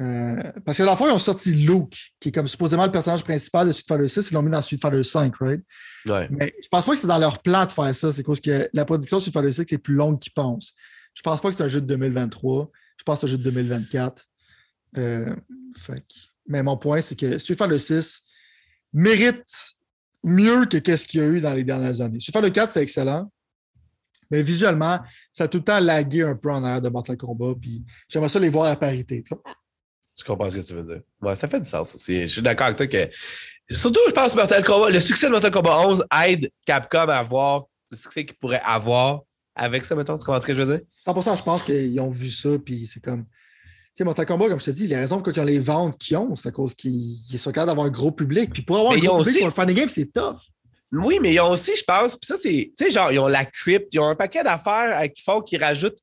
Euh, 0.00 0.42
parce 0.64 0.76
que 0.76 0.82
dans 0.82 0.90
le 0.90 0.96
fond, 0.96 1.08
ils 1.08 1.12
ont 1.12 1.18
sorti 1.18 1.52
Luke, 1.52 1.96
qui 2.20 2.28
est 2.28 2.32
comme 2.32 2.48
supposément 2.48 2.84
le 2.84 2.92
personnage 2.92 3.24
principal 3.24 3.68
de 3.68 3.72
Street 3.72 3.84
Fighter 3.88 4.08
6, 4.08 4.30
ils 4.30 4.34
l'ont 4.34 4.42
mis 4.42 4.50
dans 4.50 4.60
Street 4.60 4.76
Fighter 4.80 5.02
5, 5.02 5.34
right? 5.36 5.62
Ouais. 6.06 6.28
Mais 6.30 6.52
je 6.62 6.68
pense 6.68 6.84
pas 6.84 6.92
que 6.92 6.98
c'est 6.98 7.06
dans 7.06 7.18
leur 7.18 7.40
plan 7.40 7.64
de 7.64 7.72
faire 7.72 7.94
ça. 7.94 8.12
C'est 8.12 8.22
parce 8.22 8.40
que 8.40 8.68
la 8.74 8.84
production 8.84 9.18
de 9.18 9.22
Street 9.22 9.32
Fighter 9.32 9.52
6 9.52 9.72
est 9.72 9.78
plus 9.78 9.94
longue 9.94 10.18
qu'ils 10.18 10.34
pensent. 10.34 10.72
Je 11.14 11.22
pense 11.22 11.40
pas 11.40 11.48
que 11.48 11.56
c'est 11.56 11.62
un 11.62 11.68
jeu 11.68 11.80
de 11.80 11.86
2023. 11.86 12.70
Je 12.98 13.04
pense 13.04 13.20
que 13.20 13.20
c'est 13.20 13.26
un 13.26 13.30
jeu 13.30 13.38
de 13.38 13.44
2024. 13.44 14.24
Euh, 14.98 15.34
mais 16.48 16.62
mon 16.62 16.76
point, 16.76 17.00
c'est 17.00 17.18
que 17.18 17.38
Street 17.38 17.54
Fighter 17.54 17.78
6 17.78 18.22
mérite 18.92 19.44
mieux 20.22 20.66
que 20.66 20.96
ce 20.96 21.06
qu'il 21.06 21.20
y 21.20 21.22
a 21.22 21.26
eu 21.26 21.40
dans 21.40 21.54
les 21.54 21.64
dernières 21.64 22.00
années. 22.00 22.20
Street 22.20 22.32
Fighter 22.32 22.52
4, 22.52 22.70
c'est 22.70 22.82
excellent. 22.82 23.30
Mais 24.30 24.42
visuellement, 24.42 24.98
ça 25.32 25.44
a 25.44 25.48
tout 25.48 25.58
le 25.58 25.64
temps 25.64 25.80
lagué 25.80 26.22
un 26.22 26.36
peu 26.36 26.50
en 26.50 26.62
arrière 26.64 26.80
de 26.80 26.88
Mortal 26.88 27.16
Kombat. 27.16 27.54
Puis 27.60 27.84
j'aimerais 28.08 28.28
ça 28.28 28.38
les 28.38 28.48
voir 28.48 28.70
à 28.70 28.76
parité. 28.76 29.22
Je 30.18 30.24
comprends 30.24 30.50
ce 30.50 30.56
que 30.56 30.62
tu 30.62 30.74
veux 30.74 30.84
dire. 30.84 31.02
Ouais, 31.20 31.36
ça 31.36 31.48
fait 31.48 31.60
du 31.60 31.68
sens 31.68 31.94
aussi. 31.94 32.22
Je 32.22 32.26
suis 32.26 32.42
d'accord 32.42 32.66
avec 32.66 32.78
toi 32.78 32.86
que. 32.86 33.10
Surtout, 33.70 34.00
je 34.06 34.12
pense 34.12 34.32
que 34.32 34.38
Mortal 34.38 34.64
Kombat, 34.64 34.90
le 34.90 35.00
succès 35.00 35.26
de 35.26 35.32
Mortal 35.32 35.50
Kombat 35.50 35.86
11 35.86 36.04
aide 36.26 36.50
Capcom 36.66 37.08
à 37.08 37.16
avoir 37.16 37.64
le 37.90 37.96
succès 37.96 38.24
qu'il 38.24 38.36
pourrait 38.36 38.62
avoir 38.64 39.22
avec 39.54 39.84
ça, 39.84 39.94
mettons. 39.94 40.16
Tu 40.16 40.24
comprends 40.24 40.40
ce 40.40 40.46
que 40.46 40.54
je 40.54 40.62
veux 40.62 40.76
dire? 40.76 40.86
100%, 41.06 41.36
je 41.38 41.42
pense 41.42 41.64
qu'ils 41.64 41.98
ont 42.00 42.10
vu 42.10 42.30
ça, 42.30 42.50
puis 42.64 42.86
c'est 42.86 43.02
comme. 43.02 43.24
Tu 43.24 44.02
sais, 44.02 44.04
Mortal 44.04 44.26
Kombat, 44.26 44.48
comme 44.48 44.60
je 44.60 44.66
te 44.66 44.70
dis, 44.70 44.86
les 44.86 44.96
raisons 44.96 45.18
pour 45.18 45.28
lesquelles 45.28 45.46
les 45.46 45.58
ventes 45.58 45.98
qu'ils 45.98 46.18
ont, 46.18 46.36
c'est 46.36 46.48
à 46.48 46.52
cause 46.52 46.74
qu'ils 46.74 47.38
sont 47.38 47.50
capables 47.50 47.68
d'avoir 47.68 47.86
un 47.86 47.90
gros 47.90 48.12
public. 48.12 48.52
Puis 48.52 48.62
pour 48.62 48.76
avoir 48.76 48.92
un 48.92 48.98
gros 48.98 49.22
public 49.22 49.38
pour 49.38 49.48
un 49.48 49.50
fan 49.50 49.72
game, 49.72 49.88
c'est 49.88 50.12
tough. 50.12 50.36
Oui, 50.92 51.18
mais 51.20 51.32
ils 51.32 51.40
ont 51.40 51.50
aussi, 51.50 51.74
je 51.74 51.84
pense, 51.84 52.16
puis 52.16 52.26
ça, 52.26 52.36
c'est, 52.36 52.70
tu 52.76 52.84
sais, 52.84 52.90
genre, 52.90 53.10
ils 53.10 53.18
ont 53.18 53.26
la 53.26 53.44
crypt, 53.44 53.88
ils 53.92 54.00
ont 54.00 54.08
un 54.08 54.14
paquet 54.14 54.42
d'affaires 54.44 55.02
qui 55.12 55.22
font 55.22 55.40
qu'ils 55.40 55.62
rajoutent. 55.62 55.98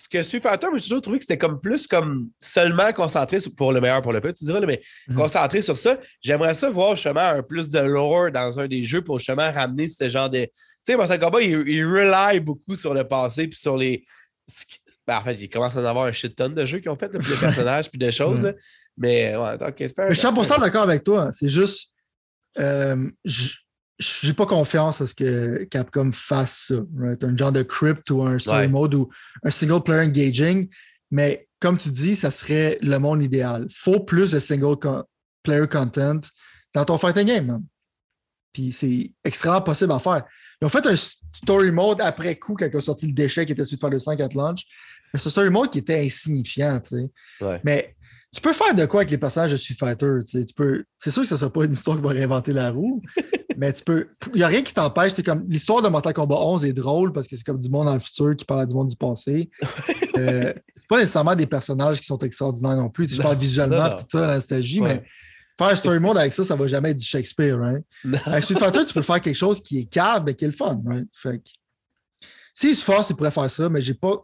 Ce 0.00 0.08
que 0.08 0.22
Street 0.22 0.40
Fighter, 0.40 0.68
j'ai 0.76 0.82
toujours 0.82 1.02
trouvé 1.02 1.18
que 1.18 1.24
c'était 1.24 1.38
comme 1.38 1.60
plus 1.60 1.88
comme 1.88 2.28
seulement 2.38 2.92
concentré 2.92 3.40
sur, 3.40 3.52
pour 3.56 3.72
le 3.72 3.80
meilleur, 3.80 4.00
pour 4.00 4.12
le 4.12 4.20
peu, 4.20 4.32
tu 4.32 4.44
diras, 4.44 4.60
mais 4.60 4.80
mhm. 5.08 5.16
concentré 5.16 5.60
sur 5.60 5.76
ça. 5.76 5.98
J'aimerais 6.20 6.54
ça 6.54 6.70
voir 6.70 6.94
justement 6.94 7.20
un 7.20 7.42
plus 7.42 7.68
de 7.68 7.80
lore 7.80 8.30
dans 8.30 8.60
un 8.60 8.68
des 8.68 8.84
jeux 8.84 9.02
pour 9.02 9.18
justement 9.18 9.50
ramener 9.50 9.88
ce 9.88 10.08
genre 10.08 10.30
de. 10.30 10.44
Tu 10.44 10.50
sais, 10.84 10.96
Mortal 10.96 11.18
Kombat, 11.18 11.42
il, 11.42 11.68
il 11.68 11.84
rely 11.84 12.38
beaucoup 12.38 12.76
sur 12.76 12.94
le 12.94 13.08
passé 13.08 13.48
puis 13.48 13.58
sur 13.58 13.76
les. 13.76 14.04
Ben, 15.04 15.18
en 15.18 15.24
fait, 15.24 15.34
il 15.34 15.50
commence 15.50 15.76
à 15.76 15.80
en 15.80 15.84
avoir 15.84 16.04
un 16.04 16.12
shit 16.12 16.36
ton 16.36 16.48
de 16.48 16.64
jeux 16.64 16.78
qui 16.78 16.88
ont 16.88 16.96
fait, 16.96 17.08
puis 17.08 17.18
de 17.18 17.34
personnages, 17.40 17.90
puis 17.90 17.98
de 17.98 18.10
choses. 18.12 18.40
Là. 18.40 18.52
Mais 18.96 19.36
ouais, 19.36 19.54
ok, 19.54 19.80
Mais 19.80 20.10
je 20.10 20.14
suis 20.14 20.28
100% 20.28 20.60
d'accord 20.60 20.84
avec 20.84 21.02
toi. 21.02 21.32
C'est 21.32 21.48
juste. 21.48 21.90
Euh, 22.60 23.10
je 23.24 23.50
n'ai 24.24 24.32
pas 24.32 24.46
confiance 24.46 25.00
à 25.00 25.06
ce 25.06 25.14
que 25.14 25.64
Capcom 25.64 26.10
fasse 26.12 26.68
ça. 26.68 26.74
Right? 26.96 27.22
Un 27.24 27.36
genre 27.36 27.52
de 27.52 27.62
crypt 27.62 28.10
ou 28.10 28.22
un 28.22 28.38
story 28.38 28.68
mode 28.68 28.94
ou 28.94 29.08
un 29.42 29.50
single 29.50 29.82
player 29.82 30.06
engaging. 30.06 30.68
Mais 31.10 31.48
comme 31.60 31.78
tu 31.78 31.90
dis, 31.90 32.14
ça 32.14 32.30
serait 32.30 32.78
le 32.82 32.98
monde 32.98 33.22
idéal. 33.22 33.66
Il 33.68 33.74
faut 33.74 34.00
plus 34.00 34.32
de 34.32 34.40
single 34.40 34.76
player 35.42 35.66
content 35.66 36.20
dans 36.74 36.84
ton 36.84 36.98
fighting 36.98 37.26
game, 37.26 37.46
man. 37.46 37.62
Puis 38.52 38.72
c'est 38.72 39.12
extrêmement 39.24 39.62
possible 39.62 39.92
à 39.92 39.98
faire. 39.98 40.24
Ils 40.60 40.66
ont 40.66 40.68
fait 40.68 40.86
un 40.86 40.96
story 40.96 41.70
mode 41.70 42.00
après 42.00 42.36
coup 42.36 42.54
quand 42.54 42.66
ils 42.66 42.76
ont 42.76 42.80
sorti 42.80 43.06
le 43.06 43.12
déchet 43.12 43.46
qui 43.46 43.52
était 43.52 43.64
sur 43.64 43.78
faire 43.78 43.90
le 43.90 43.98
5 43.98 44.20
at 44.20 44.28
launch. 44.34 44.64
Mais 45.12 45.20
ce 45.20 45.30
story 45.30 45.50
mode 45.50 45.70
qui 45.70 45.78
était 45.78 46.04
insignifiant, 46.04 46.80
tu 46.80 46.96
sais. 46.96 47.60
Mais 47.64 47.96
tu 48.32 48.40
peux 48.40 48.52
faire 48.52 48.74
de 48.74 48.84
quoi 48.86 49.00
avec 49.00 49.10
les 49.10 49.18
passages 49.18 49.52
de 49.52 49.56
Street 49.56 49.76
Fighter? 49.78 50.18
Tu 50.28 50.44
peux... 50.54 50.84
C'est 50.98 51.10
sûr 51.10 51.22
que 51.22 51.28
ce 51.28 51.34
ne 51.34 51.38
sera 51.38 51.52
pas 51.52 51.64
une 51.64 51.72
histoire 51.72 51.96
qui 51.96 52.02
va 52.02 52.10
réinventer 52.10 52.52
la 52.52 52.70
roue, 52.70 53.02
mais 53.58 53.72
tu 53.72 53.82
peux. 53.82 54.08
Il 54.34 54.38
n'y 54.38 54.44
a 54.44 54.46
rien 54.46 54.62
qui 54.62 54.72
t'empêche. 54.72 55.12
comme 55.22 55.44
l'histoire 55.48 55.82
de 55.82 55.88
Mortal 55.88 56.14
Kombat 56.14 56.36
11 56.36 56.64
est 56.64 56.72
drôle 56.72 57.12
parce 57.12 57.26
que 57.26 57.34
c'est 57.34 57.44
comme 57.44 57.58
du 57.58 57.68
monde 57.68 57.86
dans 57.86 57.94
le 57.94 57.98
futur 57.98 58.36
qui 58.36 58.44
parle 58.44 58.64
du 58.66 58.74
monde 58.74 58.88
du 58.88 58.96
passé. 58.96 59.50
euh, 60.16 60.52
c'est 60.76 60.86
pas 60.88 60.98
nécessairement 60.98 61.34
des 61.34 61.48
personnages 61.48 62.00
qui 62.00 62.06
sont 62.06 62.18
extraordinaires 62.18 62.76
non 62.76 62.88
plus. 62.88 63.12
je 63.12 63.20
parle 63.20 63.36
visuellement 63.36 63.96
tout 63.96 64.04
ça, 64.12 64.26
la 64.28 64.34
nostalgie, 64.36 64.80
mais 64.80 65.04
faire 65.58 65.76
story 65.76 65.98
mode 65.98 66.18
avec 66.18 66.32
ça, 66.32 66.44
ça 66.44 66.54
ne 66.54 66.60
va 66.60 66.68
jamais 66.68 66.90
être 66.90 66.98
du 66.98 67.04
Shakespeare, 67.04 67.58
right? 67.60 67.84
Avec 68.26 68.44
Street 68.44 68.60
Fighter, 68.60 68.84
tu 68.86 68.94
peux 68.94 69.02
faire 69.02 69.20
quelque 69.20 69.34
chose 69.34 69.60
qui 69.60 69.80
est 69.80 69.86
cave, 69.86 70.22
mais 70.24 70.34
qui 70.34 70.44
est 70.44 70.48
le 70.48 70.54
fun, 70.54 70.80
right? 70.86 71.08
Fait 71.12 71.38
que, 71.38 71.50
s'il 72.54 72.76
se 72.76 72.84
force, 72.84 73.10
il 73.10 73.16
pourrait 73.16 73.32
faire 73.32 73.50
ça, 73.50 73.68
mais 73.68 73.82
j'ai 73.82 73.94
pas, 73.94 74.22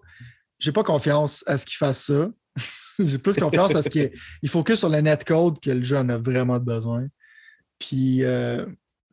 j'ai 0.61 0.73
pas 0.73 0.85
confiance 0.85 1.43
à 1.49 1.59
ce 1.59 1.67
qu'il 1.67 1.77
fasse 1.77 2.05
ça. 2.05 2.31
J'ai 3.05 3.19
plus 3.19 3.35
confiance 3.35 3.75
à 3.75 3.83
ce 3.83 3.89
qu'il 3.89 4.09
il 4.41 4.49
focus 4.49 4.79
sur 4.79 4.89
le 4.89 5.01
netcode 5.01 5.59
que 5.59 5.71
le 5.71 5.83
jeu 5.83 5.97
en 5.97 6.09
a 6.11 6.17
vraiment 6.17 6.61
besoin. 6.61 7.05
Puis 7.81 8.23
euh, 8.23 8.65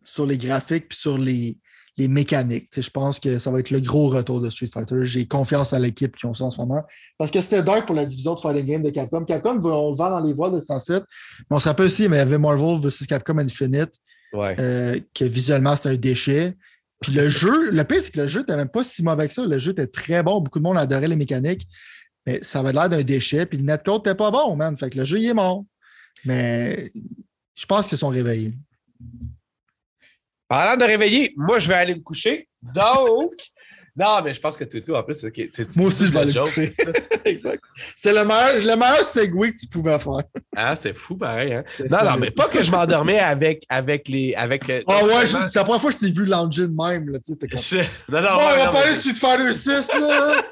sur 0.04 0.26
les 0.26 0.38
graphiques, 0.38 0.90
puis 0.90 0.98
sur 0.98 1.18
les, 1.18 1.58
les 1.98 2.08
mécaniques. 2.08 2.68
je 2.76 2.90
pense 2.90 3.20
que 3.20 3.38
ça 3.38 3.52
va 3.52 3.60
être 3.60 3.70
le 3.70 3.80
gros 3.80 4.10
retour 4.10 4.42
de 4.42 4.50
Street 4.50 4.70
Fighter. 4.72 5.04
J'ai 5.04 5.28
confiance 5.28 5.74
à 5.74 5.80
l'équipe 5.80 6.16
qui 6.16 6.26
ont 6.26 6.34
ça 6.34 6.46
en 6.46 6.52
ce 6.52 6.58
moment. 6.58 6.84
Parce 7.18 7.32
que 7.32 7.42
c'était 7.42 7.62
dark 7.62 7.86
pour 7.86 7.96
la 7.96 8.06
division 8.06 8.34
de 8.34 8.40
Fighting 8.40 8.66
Game 8.66 8.84
de 8.84 8.90
Capcom. 8.90 9.26
Capcom, 9.26 9.60
on 9.64 9.92
le 9.92 9.96
vend 9.96 10.10
dans 10.10 10.22
les 10.22 10.34
voies 10.34 10.50
de 10.50 10.60
ce 10.60 10.94
Mais 10.94 11.02
on 11.50 11.60
se 11.60 11.68
rappelle 11.68 11.88
aussi, 11.88 12.08
mais 12.08 12.18
il 12.18 12.20
y 12.20 12.24
avait 12.24 12.38
Marvel 12.38 12.80
vs 12.80 13.06
Capcom 13.08 13.38
Infinite, 13.40 13.94
euh, 14.34 15.00
que 15.14 15.26
visuellement, 15.26 15.76
c'était 15.76 15.90
un 15.90 15.96
déchet. 15.96 16.56
Puis 17.02 17.14
le 17.14 17.30
jeu, 17.30 17.72
le 17.72 17.84
pire, 17.84 18.02
c'est 18.02 18.12
que 18.12 18.22
le 18.22 18.28
jeu 18.28 18.42
n'était 18.42 18.56
même 18.56 18.70
pas 18.70 18.84
si 18.84 19.04
mauvais 19.04 19.28
que 19.28 19.34
ça. 19.34 19.46
Le 19.46 19.60
jeu 19.60 19.72
était 19.72 19.88
très 19.88 20.24
bon. 20.24 20.40
Beaucoup 20.40 20.60
de 20.60 20.64
monde 20.64 20.78
adorait 20.78 21.08
les 21.08 21.16
mécaniques. 21.16 21.68
Mais 22.26 22.40
ça 22.44 22.60
avait 22.60 22.74
l'air 22.74 22.88
d'un 22.88 23.02
déchet, 23.02 23.48
puis 23.48 23.58
le 23.58 23.64
netcode 23.64 24.06
n'était 24.06 24.16
pas 24.16 24.30
bon, 24.30 24.56
man. 24.56 24.78
Fait 24.78 24.92
que 24.92 25.00
le 25.00 25.06
jeu, 25.06 25.20
il 25.20 25.26
est 25.26 25.34
mort. 25.34 25.66
Mais 26.24 26.92
je 27.56 27.66
pense 27.66 27.88
qu'ils 27.88 27.98
sont 27.98 28.10
réveillés. 28.10 28.54
Parlant 30.52 30.76
de 30.76 30.84
réveiller, 30.84 31.34
moi, 31.38 31.60
je 31.60 31.68
vais 31.70 31.76
aller 31.76 31.96
me 31.96 32.02
coucher. 32.02 32.50
Donc, 32.62 33.32
non, 33.96 34.22
mais 34.22 34.34
je 34.34 34.42
pense 34.42 34.58
que 34.58 34.66
tout, 34.66 34.82
tout 34.82 34.94
en 34.94 35.02
plus, 35.02 35.14
c'est. 35.14 35.78
Moi 35.78 35.88
aussi, 35.88 36.08
je 36.08 36.12
vais 36.12 36.20
aller 36.20 36.34
me 36.34 36.40
coucher. 36.42 36.74
exact. 37.24 37.64
C'était 37.96 38.14
le 38.14 38.26
meilleur, 38.26 38.56
le 38.56 38.76
meilleur 38.76 39.06
segway 39.06 39.54
que 39.54 39.58
tu 39.58 39.68
pouvais 39.68 39.98
faire. 39.98 40.24
Ah, 40.54 40.76
c'est 40.76 40.94
fou, 40.94 41.16
pareil. 41.16 41.54
Hein? 41.54 41.64
Non, 41.90 42.04
non, 42.04 42.18
mais 42.20 42.32
pas 42.32 42.50
que 42.50 42.62
je 42.62 42.70
m'endormais 42.70 43.20
avec, 43.20 43.64
avec 43.70 44.10
les. 44.10 44.36
Avec, 44.36 44.70
euh, 44.70 44.82
ah 44.88 45.06
ouais, 45.06 45.26
c'est 45.26 45.56
la 45.56 45.64
première 45.64 45.80
fois 45.80 45.94
que 45.94 46.00
je 46.02 46.06
t'ai 46.06 46.12
vu 46.12 46.26
langer 46.26 46.68
de 46.68 46.76
même. 46.76 47.10
Là, 47.10 47.20
tu 47.20 47.32
sais, 47.32 47.48
comme... 47.48 47.86
Non, 48.10 48.22
non, 48.22 48.36
bon, 48.36 48.42
on 48.44 48.58
va 48.58 48.72
pas 48.72 48.84
aller 48.84 48.94
sur 48.94 49.14
Fighter 49.14 49.54
6, 49.54 49.94
là. 50.02 50.44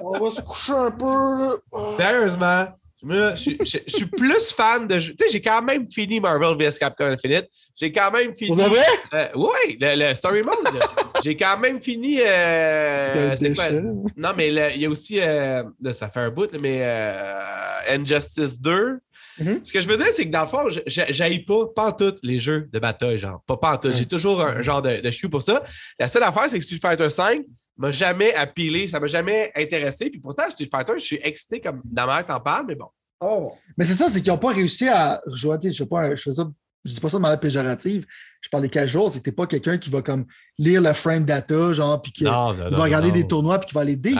On 0.00 0.18
va 0.18 0.30
se 0.30 0.40
coucher 0.40 0.72
un 0.72 0.90
peu. 0.92 1.04
Là. 1.04 1.56
Sérieusement, 1.98 2.68
je, 3.02 3.50
je, 3.60 3.78
suis 3.88 4.06
plus 4.06 4.52
fan 4.52 4.88
de. 4.88 4.98
Tu 4.98 5.14
sais, 5.18 5.26
j'ai 5.30 5.42
quand 5.42 5.60
même 5.62 5.90
fini 5.90 6.18
Marvel 6.18 6.56
vs 6.56 6.78
Capcom 6.78 7.04
Infinite. 7.04 7.46
J'ai 7.76 7.92
quand 7.92 8.10
même 8.10 8.34
fini. 8.34 8.54
Vous 8.54 8.60
avez? 8.60 8.78
Euh, 9.12 9.28
oui, 9.34 9.76
le, 9.78 10.14
Story 10.14 10.42
Mode. 10.42 10.54
j'ai 11.24 11.36
quand 11.36 11.58
même 11.58 11.80
fini. 11.80 12.18
Euh, 12.20 13.36
non, 14.16 14.30
mais 14.36 14.48
il 14.48 14.80
y 14.80 14.86
a 14.86 14.90
aussi. 14.90 15.20
Euh, 15.20 15.62
ça 15.92 16.08
fait 16.08 16.20
un 16.20 16.30
bout, 16.30 16.50
mais 16.58 16.82
Injustice 17.88 18.60
2. 18.60 18.98
Mm-hmm. 19.38 19.64
Ce 19.64 19.72
que 19.72 19.80
je 19.82 19.86
veux 19.86 19.98
dire, 19.98 20.06
c'est 20.12 20.24
que 20.24 20.32
dans 20.32 20.42
le 20.42 20.46
fond, 20.46 20.68
j'aille 20.86 21.44
pas, 21.44 21.66
pas 21.66 21.88
en 21.88 21.92
tout 21.92 22.14
les 22.22 22.40
jeux 22.40 22.68
de 22.72 22.78
bataille, 22.78 23.18
genre. 23.18 23.42
Pas, 23.46 23.58
pas 23.58 23.72
en 23.74 23.76
tout. 23.76 23.92
J'ai 23.92 24.06
toujours 24.06 24.40
un, 24.40 24.62
genre 24.62 24.80
de, 24.80 25.00
de 25.00 25.26
pour 25.26 25.42
ça. 25.42 25.62
La 25.98 26.08
seule 26.08 26.22
affaire, 26.22 26.48
c'est 26.48 26.58
que 26.58 26.64
Street 26.64 26.78
Fighter 26.80 27.10
5, 27.10 27.42
m'a 27.76 27.90
jamais 27.90 28.34
appelé, 28.34 28.88
ça 28.88 29.00
m'a 29.00 29.06
jamais 29.06 29.52
intéressé. 29.54 30.10
Puis 30.10 30.20
pourtant, 30.20 30.48
Street 30.50 30.68
Fighter, 30.70 30.94
je 30.96 31.04
suis 31.04 31.20
excité 31.22 31.60
comme 31.60 31.82
dans 31.84 32.06
ma 32.06 32.22
t'en 32.24 32.40
parles, 32.40 32.66
mais 32.68 32.74
bon. 32.74 32.88
Oh. 33.20 33.52
Mais 33.76 33.84
c'est 33.84 33.94
ça, 33.94 34.08
c'est 34.08 34.20
qu'ils 34.20 34.32
n'ont 34.32 34.38
pas 34.38 34.52
réussi 34.52 34.88
à 34.88 35.20
rejoindre, 35.26 35.62
je 35.64 35.72
sais 35.72 35.86
pas, 35.86 36.14
je 36.14 36.30
ne 36.30 36.44
dis 36.84 37.00
pas 37.00 37.08
ça 37.08 37.16
de 37.16 37.22
manière 37.22 37.40
péjorative, 37.40 38.06
je 38.40 38.48
parle 38.48 38.62
des 38.62 38.68
casuals, 38.68 39.10
c'est 39.10 39.22
que 39.22 39.30
pas 39.30 39.46
quelqu'un 39.46 39.78
qui 39.78 39.90
va 39.90 40.02
comme 40.02 40.26
lire 40.58 40.82
le 40.82 40.92
frame 40.92 41.24
data, 41.24 41.72
genre, 41.72 42.00
puis 42.00 42.12
qui 42.12 42.24
va 42.24 42.52
regarder 42.52 43.12
des 43.12 43.26
tournois, 43.26 43.58
puis 43.58 43.68
qui 43.68 43.74
va 43.74 43.80
aller 43.82 43.96
dé. 43.96 44.14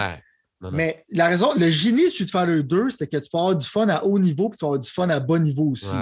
Mais 0.73 1.05
la 1.13 1.27
raison, 1.29 1.53
le 1.55 1.69
génie 1.69 2.07
de 2.07 2.11
Street 2.11 2.27
Fighter 2.31 2.63
2, 2.63 2.91
c'était 2.91 3.07
que 3.07 3.19
tu 3.19 3.29
peux 3.31 3.39
avoir 3.39 3.55
du 3.55 3.67
fun 3.67 3.89
à 3.89 4.05
haut 4.05 4.19
niveau, 4.19 4.49
puis 4.49 4.59
tu 4.59 4.61
peux 4.61 4.67
avoir 4.67 4.81
du 4.81 4.91
fun 4.91 5.09
à 5.11 5.21
bas 5.21 5.39
niveau 5.39 5.71
aussi. 5.71 5.97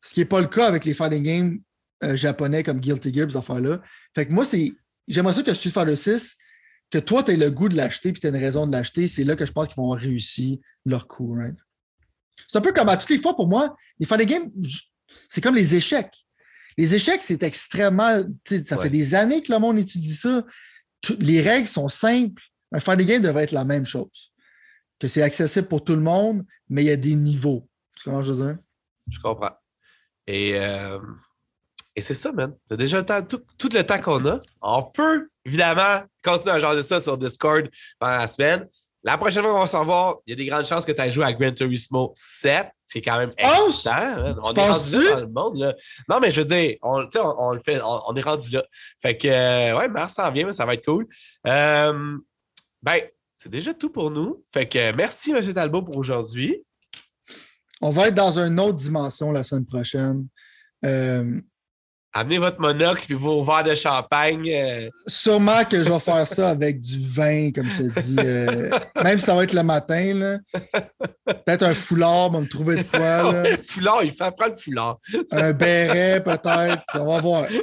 Ce 0.00 0.14
qui 0.14 0.20
n'est 0.20 0.26
pas 0.26 0.40
le 0.40 0.46
cas 0.46 0.66
avec 0.66 0.84
les 0.84 0.94
fighting 0.94 1.22
games 1.22 1.58
euh, 2.02 2.16
japonais 2.16 2.62
comme 2.62 2.78
Guilty 2.78 3.12
Gear, 3.12 3.30
ces 3.30 3.36
affaires-là. 3.36 3.80
Fait 4.14 4.26
que 4.26 4.32
moi, 4.32 4.44
c'est. 4.44 4.72
J'aimerais 5.08 5.34
ça 5.34 5.42
que 5.42 5.54
Street 5.54 5.70
Fighter 5.70 5.96
6 5.96 6.36
que 6.90 6.98
toi, 6.98 7.22
tu 7.22 7.32
aies 7.32 7.36
le 7.36 7.50
goût 7.50 7.68
de 7.68 7.76
l'acheter 7.76 8.12
puis 8.12 8.20
tu 8.20 8.26
as 8.26 8.30
une 8.30 8.36
raison 8.36 8.66
de 8.66 8.72
l'acheter, 8.72 9.08
c'est 9.08 9.24
là 9.24 9.36
que 9.36 9.44
je 9.44 9.52
pense 9.52 9.68
qu'ils 9.68 9.76
vont 9.76 9.90
réussir 9.90 10.58
leur 10.84 11.08
coup. 11.08 11.34
Right? 11.34 11.56
C'est 12.48 12.58
un 12.58 12.60
peu 12.60 12.72
comme 12.72 12.88
à 12.88 12.96
toutes 12.96 13.10
les 13.10 13.18
fois 13.18 13.34
pour 13.34 13.48
moi, 13.48 13.76
les 13.98 14.06
fighting 14.06 14.28
games, 14.28 14.50
c'est 15.28 15.40
comme 15.40 15.54
les 15.54 15.74
échecs. 15.74 16.26
Les 16.76 16.94
échecs, 16.94 17.22
c'est 17.22 17.42
extrêmement. 17.42 18.20
Ça 18.44 18.76
fait 18.78 18.90
des 18.90 19.14
années 19.14 19.42
que 19.42 19.52
le 19.52 19.58
monde 19.58 19.78
étudie 19.78 20.14
ça. 20.14 20.44
les 21.20 21.40
règles 21.40 21.68
sont 21.68 21.88
simples. 21.88 22.42
Un 22.72 22.80
fighting 22.80 23.06
game 23.06 23.22
devrait 23.22 23.44
être 23.44 23.52
la 23.52 23.64
même 23.64 23.86
chose. 23.86 24.32
Que 24.98 25.08
c'est 25.08 25.22
accessible 25.22 25.68
pour 25.68 25.84
tout 25.84 25.94
le 25.94 26.02
monde, 26.02 26.44
mais 26.68 26.82
il 26.82 26.86
y 26.86 26.90
a 26.90 26.96
des 26.96 27.14
niveaux. 27.14 27.68
Tu 27.96 28.04
comprends 28.04 28.22
je 28.22 28.32
veux 28.32 28.46
dire? 28.46 28.58
Je 29.08 29.18
comprends. 29.20 29.56
Et 30.26 30.54
euh, 30.56 30.98
et 31.96 32.02
c'est 32.02 32.14
ça, 32.14 32.30
man. 32.30 32.54
C'est 32.68 32.76
déjà 32.76 32.98
le 32.98 33.06
temps, 33.06 33.22
tout, 33.22 33.40
le 33.72 33.82
temps 33.82 34.00
qu'on 34.00 34.24
a. 34.26 34.38
On 34.60 34.82
peut, 34.82 35.30
évidemment, 35.46 36.02
continuer 36.22 36.62
à 36.62 36.76
de 36.76 36.82
ça 36.82 37.00
sur 37.00 37.16
Discord 37.16 37.66
pendant 37.98 38.18
la 38.18 38.28
semaine. 38.28 38.68
la 39.02 39.16
prochaine 39.16 39.42
fois 39.42 39.52
qu'on 39.52 39.60
va 39.60 39.66
s'en 39.66 39.84
voir, 39.84 40.16
il 40.26 40.30
y 40.30 40.32
a 40.34 40.36
des 40.36 40.44
grandes 40.44 40.66
chances 40.66 40.84
que 40.84 40.92
tu 40.92 41.00
aies 41.00 41.10
joué 41.10 41.24
à 41.24 41.32
Gran 41.32 41.52
Turismo 41.52 42.12
7. 42.14 42.68
C'est 42.84 43.00
quand 43.00 43.16
même 43.16 43.32
excitant. 43.38 43.92
Hein. 43.94 44.36
On 44.42 44.52
est 44.52 44.68
rendu 44.68 45.04
là 45.04 45.14
dans 45.14 45.20
le 45.20 45.28
monde. 45.28 45.56
Là. 45.56 45.74
Non, 46.10 46.20
mais 46.20 46.30
je 46.30 46.42
veux 46.42 46.46
dire, 46.46 46.76
on, 46.82 47.08
on, 47.14 47.52
le 47.52 47.60
fait, 47.60 47.80
on, 47.82 48.14
est 48.14 48.20
rendu 48.20 48.50
là. 48.50 48.64
Fait 49.00 49.16
que, 49.16 49.28
euh, 49.28 49.78
ouais, 49.78 49.88
mars 49.88 50.14
s'en 50.14 50.30
vient, 50.30 50.44
mais 50.44 50.52
ça 50.52 50.66
va 50.66 50.74
être 50.74 50.84
cool. 50.84 51.06
Euh, 51.46 52.18
ben, 52.82 53.00
c'est 53.38 53.48
déjà 53.48 53.72
tout 53.72 53.90
pour 53.90 54.10
nous. 54.10 54.44
Fait 54.52 54.68
que 54.68 54.92
merci, 54.92 55.30
M. 55.30 55.54
Talbot, 55.54 55.80
pour 55.80 55.96
aujourd'hui. 55.96 56.62
On 57.80 57.90
va 57.90 58.08
être 58.08 58.14
dans 58.14 58.38
une 58.38 58.60
autre 58.60 58.76
dimension 58.76 59.32
la 59.32 59.44
semaine 59.44 59.64
prochaine. 59.64 60.26
Euh, 60.84 61.40
Amenez 62.18 62.38
votre 62.38 62.58
monocle 62.62 63.12
et 63.12 63.14
vos 63.14 63.44
verres 63.44 63.64
de 63.64 63.74
champagne. 63.74 64.50
Euh. 64.50 64.88
Sûrement 65.06 65.64
que 65.64 65.82
je 65.82 65.92
vais 65.92 66.00
faire 66.00 66.26
ça 66.26 66.48
avec 66.48 66.80
du 66.80 66.98
vin, 66.98 67.50
comme 67.52 67.68
je 67.68 67.82
te 67.82 68.00
dis. 68.00 68.16
Euh, 68.18 68.70
même 69.04 69.18
si 69.18 69.24
ça 69.26 69.34
va 69.34 69.44
être 69.44 69.52
le 69.52 69.62
matin. 69.62 70.38
Peut-être 71.26 71.64
un 71.64 71.74
foulard, 71.74 72.28
on 72.28 72.30
va 72.30 72.40
me 72.40 72.48
trouver 72.48 72.76
de 72.76 72.84
quoi. 72.84 72.98
Là. 73.32 73.42
un 73.52 73.56
foulard, 73.62 74.02
il 74.02 74.12
fait 74.12 74.34
prendre 74.34 74.54
le 74.54 74.56
foulard. 74.56 74.96
un 75.30 75.52
béret, 75.52 76.24
peut-être. 76.24 76.84
On 76.94 77.04
va 77.04 77.20
voir. 77.20 77.44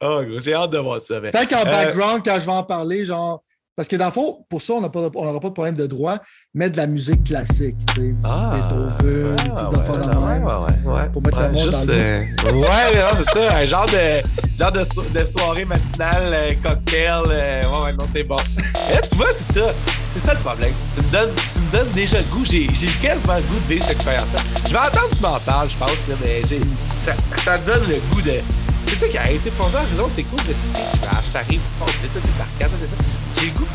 Oh, 0.00 0.22
j'ai 0.38 0.54
hâte 0.54 0.70
de 0.70 0.78
voir 0.78 1.00
ça. 1.00 1.20
Peut-être 1.20 1.48
qu'en 1.48 1.64
background, 1.64 2.22
quand 2.24 2.38
je 2.38 2.46
vais 2.46 2.52
en 2.52 2.62
parler, 2.62 3.04
genre, 3.04 3.42
parce 3.76 3.88
que 3.88 3.96
dans 3.96 4.06
le 4.06 4.10
fond, 4.10 4.38
pour 4.48 4.62
ça, 4.62 4.72
on 4.72 4.80
n'aura 4.80 4.90
pas, 4.90 5.48
de 5.48 5.52
problème 5.52 5.74
de 5.74 5.86
droit, 5.86 6.16
mais 6.54 6.70
de 6.70 6.78
la 6.78 6.86
musique 6.86 7.24
classique, 7.24 7.76
tu 7.94 7.94
sais, 7.94 8.12
du 8.12 8.16
ah, 8.24 8.52
Beethoven, 8.54 9.36
des 9.36 9.42
ah, 9.54 9.68
enfants 9.68 9.92
de 9.92 10.08
même. 10.08 10.44
Ouais, 10.44 10.92
ouais, 10.92 11.08
pour 11.12 11.22
mettre 11.22 11.40
ouais, 11.42 11.50
monde 11.50 11.68
dans 11.68 11.84
le 11.84 11.92
euh, 11.92 12.24
Ouais, 12.54 13.04
c'est 13.18 13.30
ça, 13.32 13.54
un 13.54 13.66
genre 13.66 13.86
de, 13.86 14.58
genre 14.58 14.72
de, 14.72 15.20
de 15.20 15.26
soirée 15.26 15.66
matinale, 15.66 16.30
euh, 16.32 16.50
cocktail. 16.62 17.22
Euh, 17.28 17.60
ouais, 17.60 17.84
ouais, 17.84 17.92
non, 17.92 18.06
c'est 18.14 18.24
bon. 18.24 18.36
Et 18.36 19.06
tu 19.06 19.16
vois, 19.16 19.32
c'est 19.32 19.60
ça. 19.60 19.66
C'est 20.14 20.20
ça 20.20 20.32
le 20.32 20.40
problème. 20.40 20.72
Tu 20.94 21.04
me 21.04 21.10
donnes, 21.10 21.34
tu 21.52 21.60
me 21.60 21.72
donnes 21.72 21.92
déjà 21.92 22.18
le 22.18 22.24
goût. 22.34 22.46
J'ai, 22.46 22.66
quasiment 23.02 23.34
le 23.34 23.42
goût 23.42 23.58
de 23.68 23.74
vivre 23.74 23.84
cette 23.84 23.96
expérience-là. 23.96 24.40
Je 24.66 24.72
vais 24.72 24.78
attendre 24.78 25.10
que 25.10 25.16
tu 25.16 25.22
m'en 25.22 25.38
parles, 25.38 25.68
je 25.68 25.76
pense, 25.76 26.18
mais 26.24 26.40
j'ai, 26.48 26.60
ça, 27.04 27.12
ça 27.44 27.58
donne 27.58 27.86
le 27.86 27.96
goût 28.10 28.22
de 28.22 28.40
c'est 28.88 28.96
ça 28.96 29.08
qui 29.08 29.18
arrive. 29.18 29.38
Tu 29.38 29.44
sais, 29.44 29.50
pour 29.50 29.66
raison, 29.66 30.10
c'est 30.14 30.22
cool 30.24 30.38
de 30.38 30.44
tu 30.44 31.32
t'arrives, 31.32 31.60
tu 31.60 31.74
passes 31.78 32.12
tout, 32.12 32.20
tu 32.20 32.30
ça. 32.38 32.96
J'ai 33.40 33.46
le 33.46 33.52
goût 33.52 33.66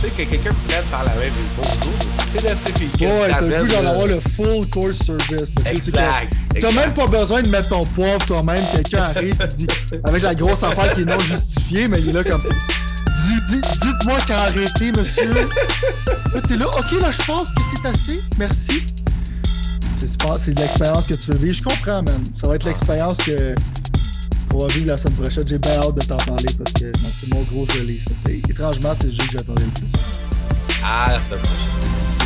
sais, 0.00 0.10
que 0.10 0.30
quelqu'un 0.30 0.50
prenne 0.68 0.84
par 0.90 1.04
la 1.04 1.14
main 1.14 1.22
et 1.22 1.32
bonjour. 1.56 1.92
Tu 2.30 2.38
sais, 2.38 2.46
là, 2.46 2.54
sais, 2.64 3.06
Ouais, 3.06 3.30
t'as 3.30 3.40
le 3.40 3.64
goût 3.64 3.72
d'en 3.72 3.88
avoir 3.88 4.06
le 4.06 4.20
full 4.20 4.68
course 4.68 4.98
service. 4.98 5.54
Exact. 5.66 6.32
T'as 6.60 6.72
même 6.72 6.94
pas 6.94 7.06
besoin 7.06 7.42
de 7.42 7.48
mettre 7.48 7.70
ton 7.70 7.84
poivre 7.86 8.24
toi-même. 8.26 8.62
Quelqu'un 8.72 9.02
arrive 9.02 9.36
et 9.42 9.46
dit, 9.54 9.66
avec 10.04 10.22
la 10.22 10.34
grosse 10.34 10.62
affaire 10.62 10.94
qui 10.94 11.02
est 11.02 11.04
non 11.04 11.18
justifiée, 11.18 11.88
mais 11.88 12.00
il 12.00 12.10
est 12.10 12.12
là 12.12 12.24
comme. 12.24 12.42
Dites-moi 13.48 14.18
qu'à 14.26 14.40
arrêter, 14.42 14.92
monsieur. 14.96 15.34
Là, 15.34 16.40
t'es 16.46 16.56
là, 16.56 16.66
ok, 16.68 17.02
là, 17.02 17.10
je 17.10 17.24
pense 17.24 17.48
que 17.50 17.62
c'est 17.62 17.88
assez. 17.88 18.20
Merci. 18.38 18.84
C'est 20.00 20.54
de 20.54 20.60
l'expérience 20.60 21.06
que 21.06 21.14
tu 21.14 21.32
veux 21.32 21.38
vivre. 21.38 21.54
Je 21.54 21.62
comprends, 21.62 22.02
man. 22.02 22.22
Ça 22.34 22.46
va 22.46 22.54
être 22.54 22.64
l'expérience 22.64 23.18
que 23.18 23.54
on 24.54 24.58
va 24.58 24.66
vivre 24.68 24.88
la 24.88 24.96
semaine 24.96 25.14
prochaine. 25.14 25.46
J'ai 25.46 25.58
bien 25.58 25.72
hâte 25.72 25.94
de 25.94 26.02
t'en 26.02 26.16
parler 26.16 26.46
parce 26.56 26.72
que 26.72 26.92
c'est 26.96 27.34
mon 27.34 27.42
gros 27.42 27.66
gelé. 27.66 27.98
Étrangement, 28.48 28.94
c'est 28.94 29.06
le 29.06 29.12
jeu 29.12 29.22
que 29.24 29.32
j'attendais 29.32 29.64
le 29.64 29.70
plus. 29.70 29.86
À 30.84 31.12
la 31.12 31.24
semaine 31.24 31.40
prochaine. 31.40 32.17